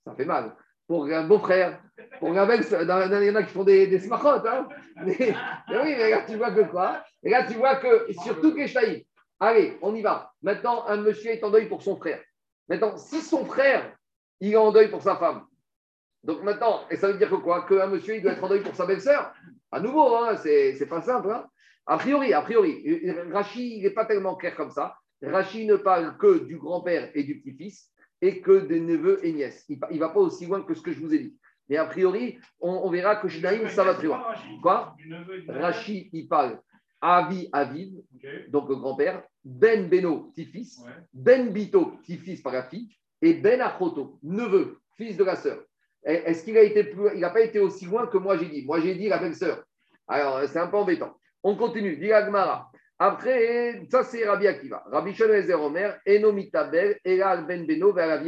Ça 0.04 0.14
fait 0.14 0.24
mal. 0.24 0.56
Pour 0.90 1.04
un 1.04 1.22
beau-frère. 1.22 1.80
Pour 2.18 2.32
la 2.32 2.46
belle, 2.46 2.64
il 2.68 3.26
y 3.26 3.30
en 3.30 3.36
a 3.36 3.42
qui 3.44 3.52
font 3.52 3.62
des, 3.62 3.86
des 3.86 4.12
hein. 4.12 4.68
Mais, 5.06 5.16
oui, 5.20 5.94
mais 5.96 6.10
là, 6.10 6.24
tu 6.28 6.34
vois 6.34 6.50
que 6.50 6.62
quoi? 6.62 7.04
Et 7.22 7.30
là, 7.30 7.46
tu 7.46 7.54
vois 7.54 7.76
que, 7.76 8.12
surtout 8.24 8.52
que 8.56 8.66
Shaïd. 8.66 9.04
Allez, 9.38 9.78
on 9.82 9.94
y 9.94 10.02
va. 10.02 10.32
Maintenant, 10.42 10.84
un 10.88 10.96
monsieur 10.96 11.30
est 11.30 11.44
en 11.44 11.50
deuil 11.52 11.68
pour 11.68 11.80
son 11.80 11.96
frère. 11.96 12.20
Maintenant, 12.68 12.96
si 12.96 13.20
son 13.20 13.44
frère, 13.44 13.96
il 14.40 14.52
est 14.52 14.56
en 14.56 14.72
deuil 14.72 14.88
pour 14.88 15.00
sa 15.00 15.14
femme, 15.14 15.44
donc 16.24 16.42
maintenant, 16.42 16.80
et 16.90 16.96
ça 16.96 17.06
veut 17.06 17.18
dire 17.18 17.30
que 17.30 17.36
quoi? 17.36 17.64
Qu'un 17.68 17.86
monsieur, 17.86 18.16
il 18.16 18.22
doit 18.22 18.32
être 18.32 18.42
en 18.42 18.48
deuil 18.48 18.64
pour 18.64 18.74
sa 18.74 18.84
belle-sœur? 18.84 19.32
À 19.70 19.78
nouveau, 19.78 20.16
hein, 20.16 20.36
c'est 20.38 20.74
c'est 20.74 20.86
pas 20.86 21.02
simple. 21.02 21.30
Hein 21.30 21.46
a 21.86 21.98
priori, 21.98 22.32
a 22.32 22.42
priori, 22.42 22.84
Rachid, 23.32 23.78
il 23.78 23.82
n'est 23.84 23.90
pas 23.90 24.06
tellement 24.06 24.34
clair 24.34 24.56
comme 24.56 24.72
ça. 24.72 24.96
Rachid 25.22 25.68
ne 25.68 25.76
parle 25.76 26.18
que 26.18 26.44
du 26.44 26.58
grand-père 26.58 27.10
et 27.14 27.22
du 27.22 27.40
petit-fils 27.40 27.92
et 28.22 28.40
que 28.40 28.60
des 28.60 28.80
neveux 28.80 29.24
et 29.24 29.32
nièces. 29.32 29.64
Il 29.68 29.78
ne 29.90 29.98
va 29.98 30.10
pas 30.10 30.20
aussi 30.20 30.46
loin 30.46 30.62
que 30.62 30.74
ce 30.74 30.82
que 30.82 30.92
je 30.92 31.00
vous 31.00 31.14
ai 31.14 31.18
dit. 31.18 31.36
Mais 31.68 31.76
a 31.76 31.84
priori, 31.84 32.38
on, 32.60 32.72
on 32.84 32.90
verra 32.90 33.16
que 33.16 33.28
chez 33.28 33.40
Naïm, 33.40 33.68
ça 33.68 33.84
va 33.84 33.94
très 33.94 34.06
loin. 34.06 34.24
Quoi? 34.60 34.96
Rachid, 35.48 36.08
il 36.12 36.28
parle 36.28 36.60
Avi 37.00 37.48
Aviv, 37.52 38.02
donc 38.48 38.68
le 38.68 38.76
grand-père, 38.76 39.22
Ben 39.44 39.88
Beno, 39.88 40.32
petit-fils, 40.34 40.80
Ouais. 40.84 40.92
Ben 41.14 41.50
Bito, 41.50 41.92
petit-fils 42.02 42.42
par 42.42 42.52
la 42.52 42.64
fille, 42.64 42.90
et 43.22 43.34
Ben 43.34 43.60
Achoto, 43.60 44.18
neveu, 44.22 44.80
fils 44.96 45.16
de 45.16 45.24
la 45.24 45.36
sœur. 45.36 45.62
Est-ce 46.02 46.44
qu'il 46.44 46.56
a 46.58 46.62
été 46.62 46.84
plus, 46.84 47.10
il 47.14 47.20
n'a 47.20 47.30
pas 47.30 47.40
été 47.40 47.58
aussi 47.58 47.84
loin 47.86 48.06
que 48.06 48.18
moi 48.18 48.36
j'ai 48.36 48.46
dit? 48.46 48.64
Moi 48.64 48.80
j'ai 48.80 48.94
dit 48.94 49.08
la 49.08 49.18
belle 49.18 49.34
sœur. 49.34 49.64
Alors 50.08 50.40
c'est 50.48 50.58
un 50.58 50.66
peu 50.66 50.76
embêtant. 50.76 51.14
On 51.42 51.56
continue. 51.56 51.96
Dit 51.96 52.12
Agmara. 52.12 52.69
Après, 53.02 53.80
ça 53.90 54.04
c'est 54.04 54.28
Rabbi 54.28 54.46
Akiva. 54.46 54.84
Rabbi 54.92 55.14
Shon 55.14 55.32
Ezer 55.32 55.58
Omer, 55.58 55.98
Enomitabel, 56.04 56.98
Elal 57.02 57.46
Ben 57.46 57.64
Beno, 57.66 57.94
vers 57.94 58.22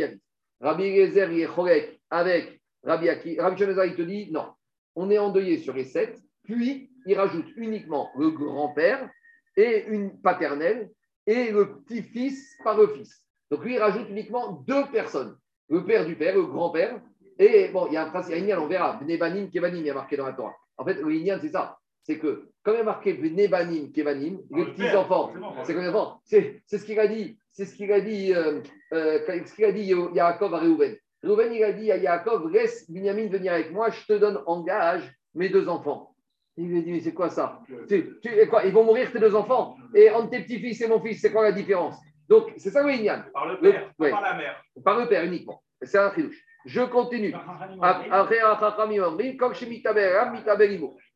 Rabbi 0.60 0.84
Ezer 0.84 1.30
il 1.30 1.40
est 1.42 2.00
avec 2.08 2.58
Rabbi 2.82 3.08
Akiva. 3.10 3.42
Rabbi 3.42 3.58
Shon 3.58 3.82
il 3.84 3.94
te 3.94 4.00
dit 4.00 4.32
non. 4.32 4.46
On 4.94 5.10
est 5.10 5.18
endeuillé 5.18 5.58
sur 5.58 5.74
les 5.74 5.84
sept, 5.84 6.18
puis 6.42 6.90
il 7.04 7.14
rajoute 7.18 7.48
uniquement 7.56 8.10
le 8.18 8.30
grand-père 8.30 9.10
et 9.58 9.84
une 9.88 10.18
paternelle 10.22 10.90
et 11.26 11.50
le 11.50 11.80
petit-fils 11.80 12.56
par 12.64 12.78
le 12.78 12.88
fils. 12.88 13.26
Donc 13.50 13.64
lui, 13.64 13.74
il 13.74 13.78
rajoute 13.78 14.08
uniquement 14.08 14.64
deux 14.66 14.86
personnes. 14.86 15.36
Le 15.68 15.84
père 15.84 16.06
du 16.06 16.16
père, 16.16 16.34
le 16.34 16.44
grand-père. 16.44 16.98
Et 17.38 17.68
bon, 17.68 17.88
il 17.88 17.92
y 17.92 17.96
a 17.98 18.06
un 18.06 18.10
principe, 18.10 18.34
on 18.58 18.66
verra. 18.66 18.94
Bnebanim, 19.02 19.50
Kevanim, 19.50 19.80
il 19.80 19.86
y 19.86 19.90
a 19.90 19.94
marqué 19.94 20.16
dans 20.16 20.26
la 20.26 20.32
Torah. 20.32 20.54
En 20.78 20.84
fait, 20.86 20.94
le 20.94 21.40
c'est 21.40 21.50
ça. 21.50 21.78
C'est 22.04 22.18
que, 22.18 22.48
comme 22.62 22.74
il 22.74 22.78
y 22.78 22.80
a 22.80 22.84
marqué 22.84 23.12
Bnebanim, 23.14 23.92
Kevanim, 23.92 24.40
les 24.50 24.64
le 24.64 24.72
petits 24.72 24.96
enfants, 24.96 25.32
c'est 25.64 25.72
comme 25.74 25.82
les 25.82 25.88
enfants. 25.88 26.20
C'est 26.24 26.62
ce 26.68 26.84
qu'il 26.84 26.98
a 26.98 27.06
dit. 27.06 27.38
C'est 27.52 27.64
ce 27.64 27.74
qu'il 27.76 27.92
a 27.92 28.00
dit. 28.00 28.32
Euh, 28.34 28.60
euh, 28.92 29.20
ce 29.46 29.54
qu'il 29.54 29.64
a 29.64 29.72
dit 29.72 29.92
Yaakov 30.14 30.54
à 30.54 30.58
Réhouven. 30.58 30.96
Réhouven, 31.22 31.52
il 31.52 31.62
a 31.62 31.72
dit 31.72 31.92
à 31.92 31.96
Yaakov, 31.98 32.50
laisse 32.50 32.90
Binyamin 32.90 33.28
venir 33.28 33.52
avec 33.52 33.70
moi, 33.70 33.90
je 33.90 34.04
te 34.06 34.14
donne 34.18 34.40
en 34.46 34.62
gage 34.64 35.12
mes 35.34 35.48
deux 35.48 35.68
enfants. 35.68 36.14
Il 36.56 36.68
lui 36.68 36.78
a 36.80 36.82
dit, 36.82 36.92
mais 36.92 37.00
c'est 37.00 37.14
quoi 37.14 37.30
ça? 37.30 37.60
Tu, 37.88 38.18
tu- 38.20 38.28
et 38.38 38.46
quoi, 38.48 38.64
Ils 38.64 38.72
vont 38.72 38.84
mourir 38.84 39.10
tes 39.12 39.18
deux 39.20 39.34
enfants? 39.34 39.76
Et 39.94 40.10
entre 40.10 40.30
tes 40.30 40.40
petits-fils 40.40 40.80
et 40.82 40.88
mon 40.88 41.00
fils, 41.00 41.20
c'est 41.20 41.30
quoi 41.32 41.44
la 41.44 41.52
différence? 41.52 41.96
Donc, 42.28 42.52
c'est 42.56 42.70
ça 42.70 42.82
le 42.82 42.90
Inyan. 42.90 43.22
Par 43.32 43.46
le 43.46 43.58
père, 43.60 43.90
ouais. 43.98 44.10
par 44.10 44.20
la 44.20 44.34
mère. 44.34 44.62
Par 44.84 44.98
le 44.98 45.08
père 45.08 45.24
uniquement. 45.24 45.62
C'est 45.80 45.98
un 45.98 46.12
chidouche. 46.14 46.42
Je 46.64 46.80
continue. 46.82 47.32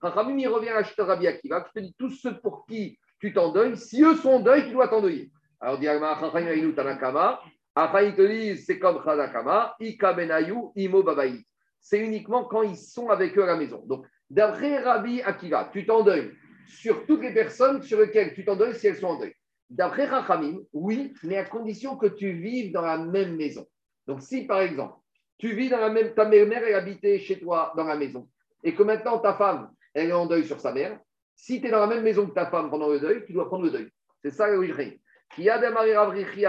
Chachamim, 0.03 0.39
il 0.39 0.49
revient 0.49 0.69
à 0.69 0.83
Rabbi 1.05 1.27
Akiva, 1.27 1.61
qui 1.63 1.73
te 1.73 1.79
dit 1.81 1.95
tous 1.99 2.11
ceux 2.11 2.39
pour 2.41 2.67
qui 2.67 2.99
tu 3.19 3.33
t'endeuilles, 3.33 3.77
si 3.77 4.03
eux 4.03 4.17
sont 4.17 4.31
en 4.31 4.41
deuil, 4.41 4.65
tu 4.67 4.73
dois 4.73 4.89
t'endeuiller. 4.89 5.31
Alors, 5.61 5.79
dit 5.79 5.89
Aïnou 5.89 6.73
Tanakama, 6.73 7.41
après 7.75 8.09
ils 8.09 8.15
te 8.15 8.23
disent, 8.23 8.67
c'est 8.67 8.79
comme 8.79 9.03
Chadakama, 9.05 9.75
Ika 9.81 10.13
Benayu, 10.13 10.71
Imo 10.77 11.03
Babaï. 11.03 11.45
C'est 11.81 11.99
uniquement 11.99 12.45
quand 12.45 12.63
ils 12.63 12.77
sont 12.77 13.09
avec 13.09 13.37
eux 13.39 13.43
à 13.43 13.47
la 13.47 13.57
maison. 13.57 13.83
Donc, 13.87 14.07
d'après 14.29 14.83
Rabbi 14.83 15.23
Akiva, 15.23 15.71
tu 15.73 15.87
t'endeuilles 15.87 16.33
sur 16.67 17.07
toutes 17.07 17.23
les 17.23 17.33
personnes 17.33 17.83
sur 17.83 18.01
lesquelles 18.01 18.35
tu 18.35 18.45
t'endeuilles 18.45 18.75
si 18.75 18.89
elles 18.89 18.97
sont 18.97 19.07
en 19.07 19.19
deuil. 19.19 19.35
D'après 19.71 20.07
Rachamim, 20.07 20.59
oui, 20.73 21.13
mais 21.23 21.39
à 21.39 21.45
condition 21.45 21.97
que 21.97 22.07
tu 22.07 22.33
vives 22.33 22.73
dans 22.73 22.83
la 22.83 22.99
même 22.99 23.37
maison. 23.37 23.67
Donc, 24.07 24.23
si 24.23 24.47
par 24.47 24.61
exemple, 24.61 24.95
tu 25.39 25.55
vis 25.55 25.69
dans 25.69 25.79
la 25.81 25.91
même, 25.91 26.15
ta 26.15 26.25
mère 26.25 26.65
elle 26.67 26.75
habitait 26.75 27.19
chez 27.19 27.39
toi 27.39 27.73
dans 27.77 27.85
la 27.85 27.97
maison, 27.97 28.29
et 28.63 28.75
que 28.75 28.83
maintenant 28.83 29.19
ta 29.19 29.35
femme, 29.35 29.71
elle 29.95 30.09
est 30.09 30.13
en 30.13 30.27
deuil 30.27 30.45
sur 30.45 30.61
sa 30.61 30.73
mère, 30.73 30.99
si 31.35 31.61
tu 31.61 31.67
es 31.67 31.71
dans 31.71 31.81
la 31.81 31.87
même 31.87 32.03
maison 32.03 32.27
que 32.27 32.35
ta 32.35 32.47
femme 32.47 32.71
pendant 32.71 32.89
le 32.89 32.99
deuil, 32.99 33.25
tu 33.27 33.33
dois 33.33 33.47
prendre 33.47 33.65
le 33.65 33.71
deuil. 33.71 33.89
C'est 34.23 34.31
ça 34.31 34.49
le 34.49 34.65
Ujrein. 34.65 34.93
Qui 35.35 35.51
a 35.51 35.59
démarré 35.59 35.97
Ravrichi 35.97 36.43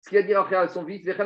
ce 0.00 0.08
qu'il 0.08 0.18
a 0.18 0.22
dit 0.22 0.34
après 0.34 0.56
à 0.56 0.68
son 0.68 0.84
fils. 0.86 1.08
Quand 1.16 1.24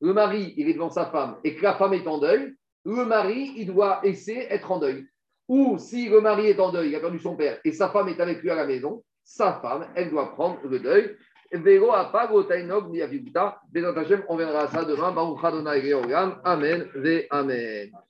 le 0.00 0.12
mari 0.12 0.54
il 0.56 0.68
est 0.68 0.74
devant 0.74 0.90
sa 0.90 1.06
femme 1.06 1.36
et 1.42 1.54
que 1.56 1.62
la 1.62 1.74
femme 1.74 1.94
est 1.94 2.06
en 2.06 2.18
deuil, 2.18 2.54
le 2.84 3.04
mari 3.04 3.54
il 3.56 3.66
doit 3.66 4.00
essayer 4.04 4.46
d'être 4.48 4.70
en 4.70 4.78
deuil. 4.78 5.06
Ou 5.48 5.78
si 5.78 6.08
le 6.08 6.20
mari 6.20 6.48
est 6.48 6.60
en 6.60 6.70
deuil, 6.72 6.90
il 6.90 6.96
a 6.96 7.00
perdu 7.00 7.18
son 7.18 7.36
père 7.36 7.58
et 7.64 7.72
sa 7.72 7.88
femme 7.90 8.08
est 8.08 8.20
avec 8.20 8.42
lui 8.42 8.50
à 8.50 8.54
la 8.56 8.66
maison, 8.66 9.04
sa 9.24 9.54
femme, 9.60 9.88
elle 9.94 10.10
doit 10.10 10.32
prendre 10.32 10.58
le 10.64 10.78
deuil. 10.78 11.16
Véro 11.52 11.92
apago 11.92 12.42
tainog 12.44 12.90
ni 12.90 13.02
avivuta. 13.02 13.60
Bézat 13.72 13.96
Hashem, 13.96 14.24
on 14.28 14.36
verra 14.36 14.68
ça 14.68 14.84
demain. 14.84 15.12
Baruch 15.12 15.44
Adonai 15.44 15.82
Georgam. 15.82 16.40
Amen. 16.44 16.88
Ve 16.94 17.26
Amen. 17.30 18.05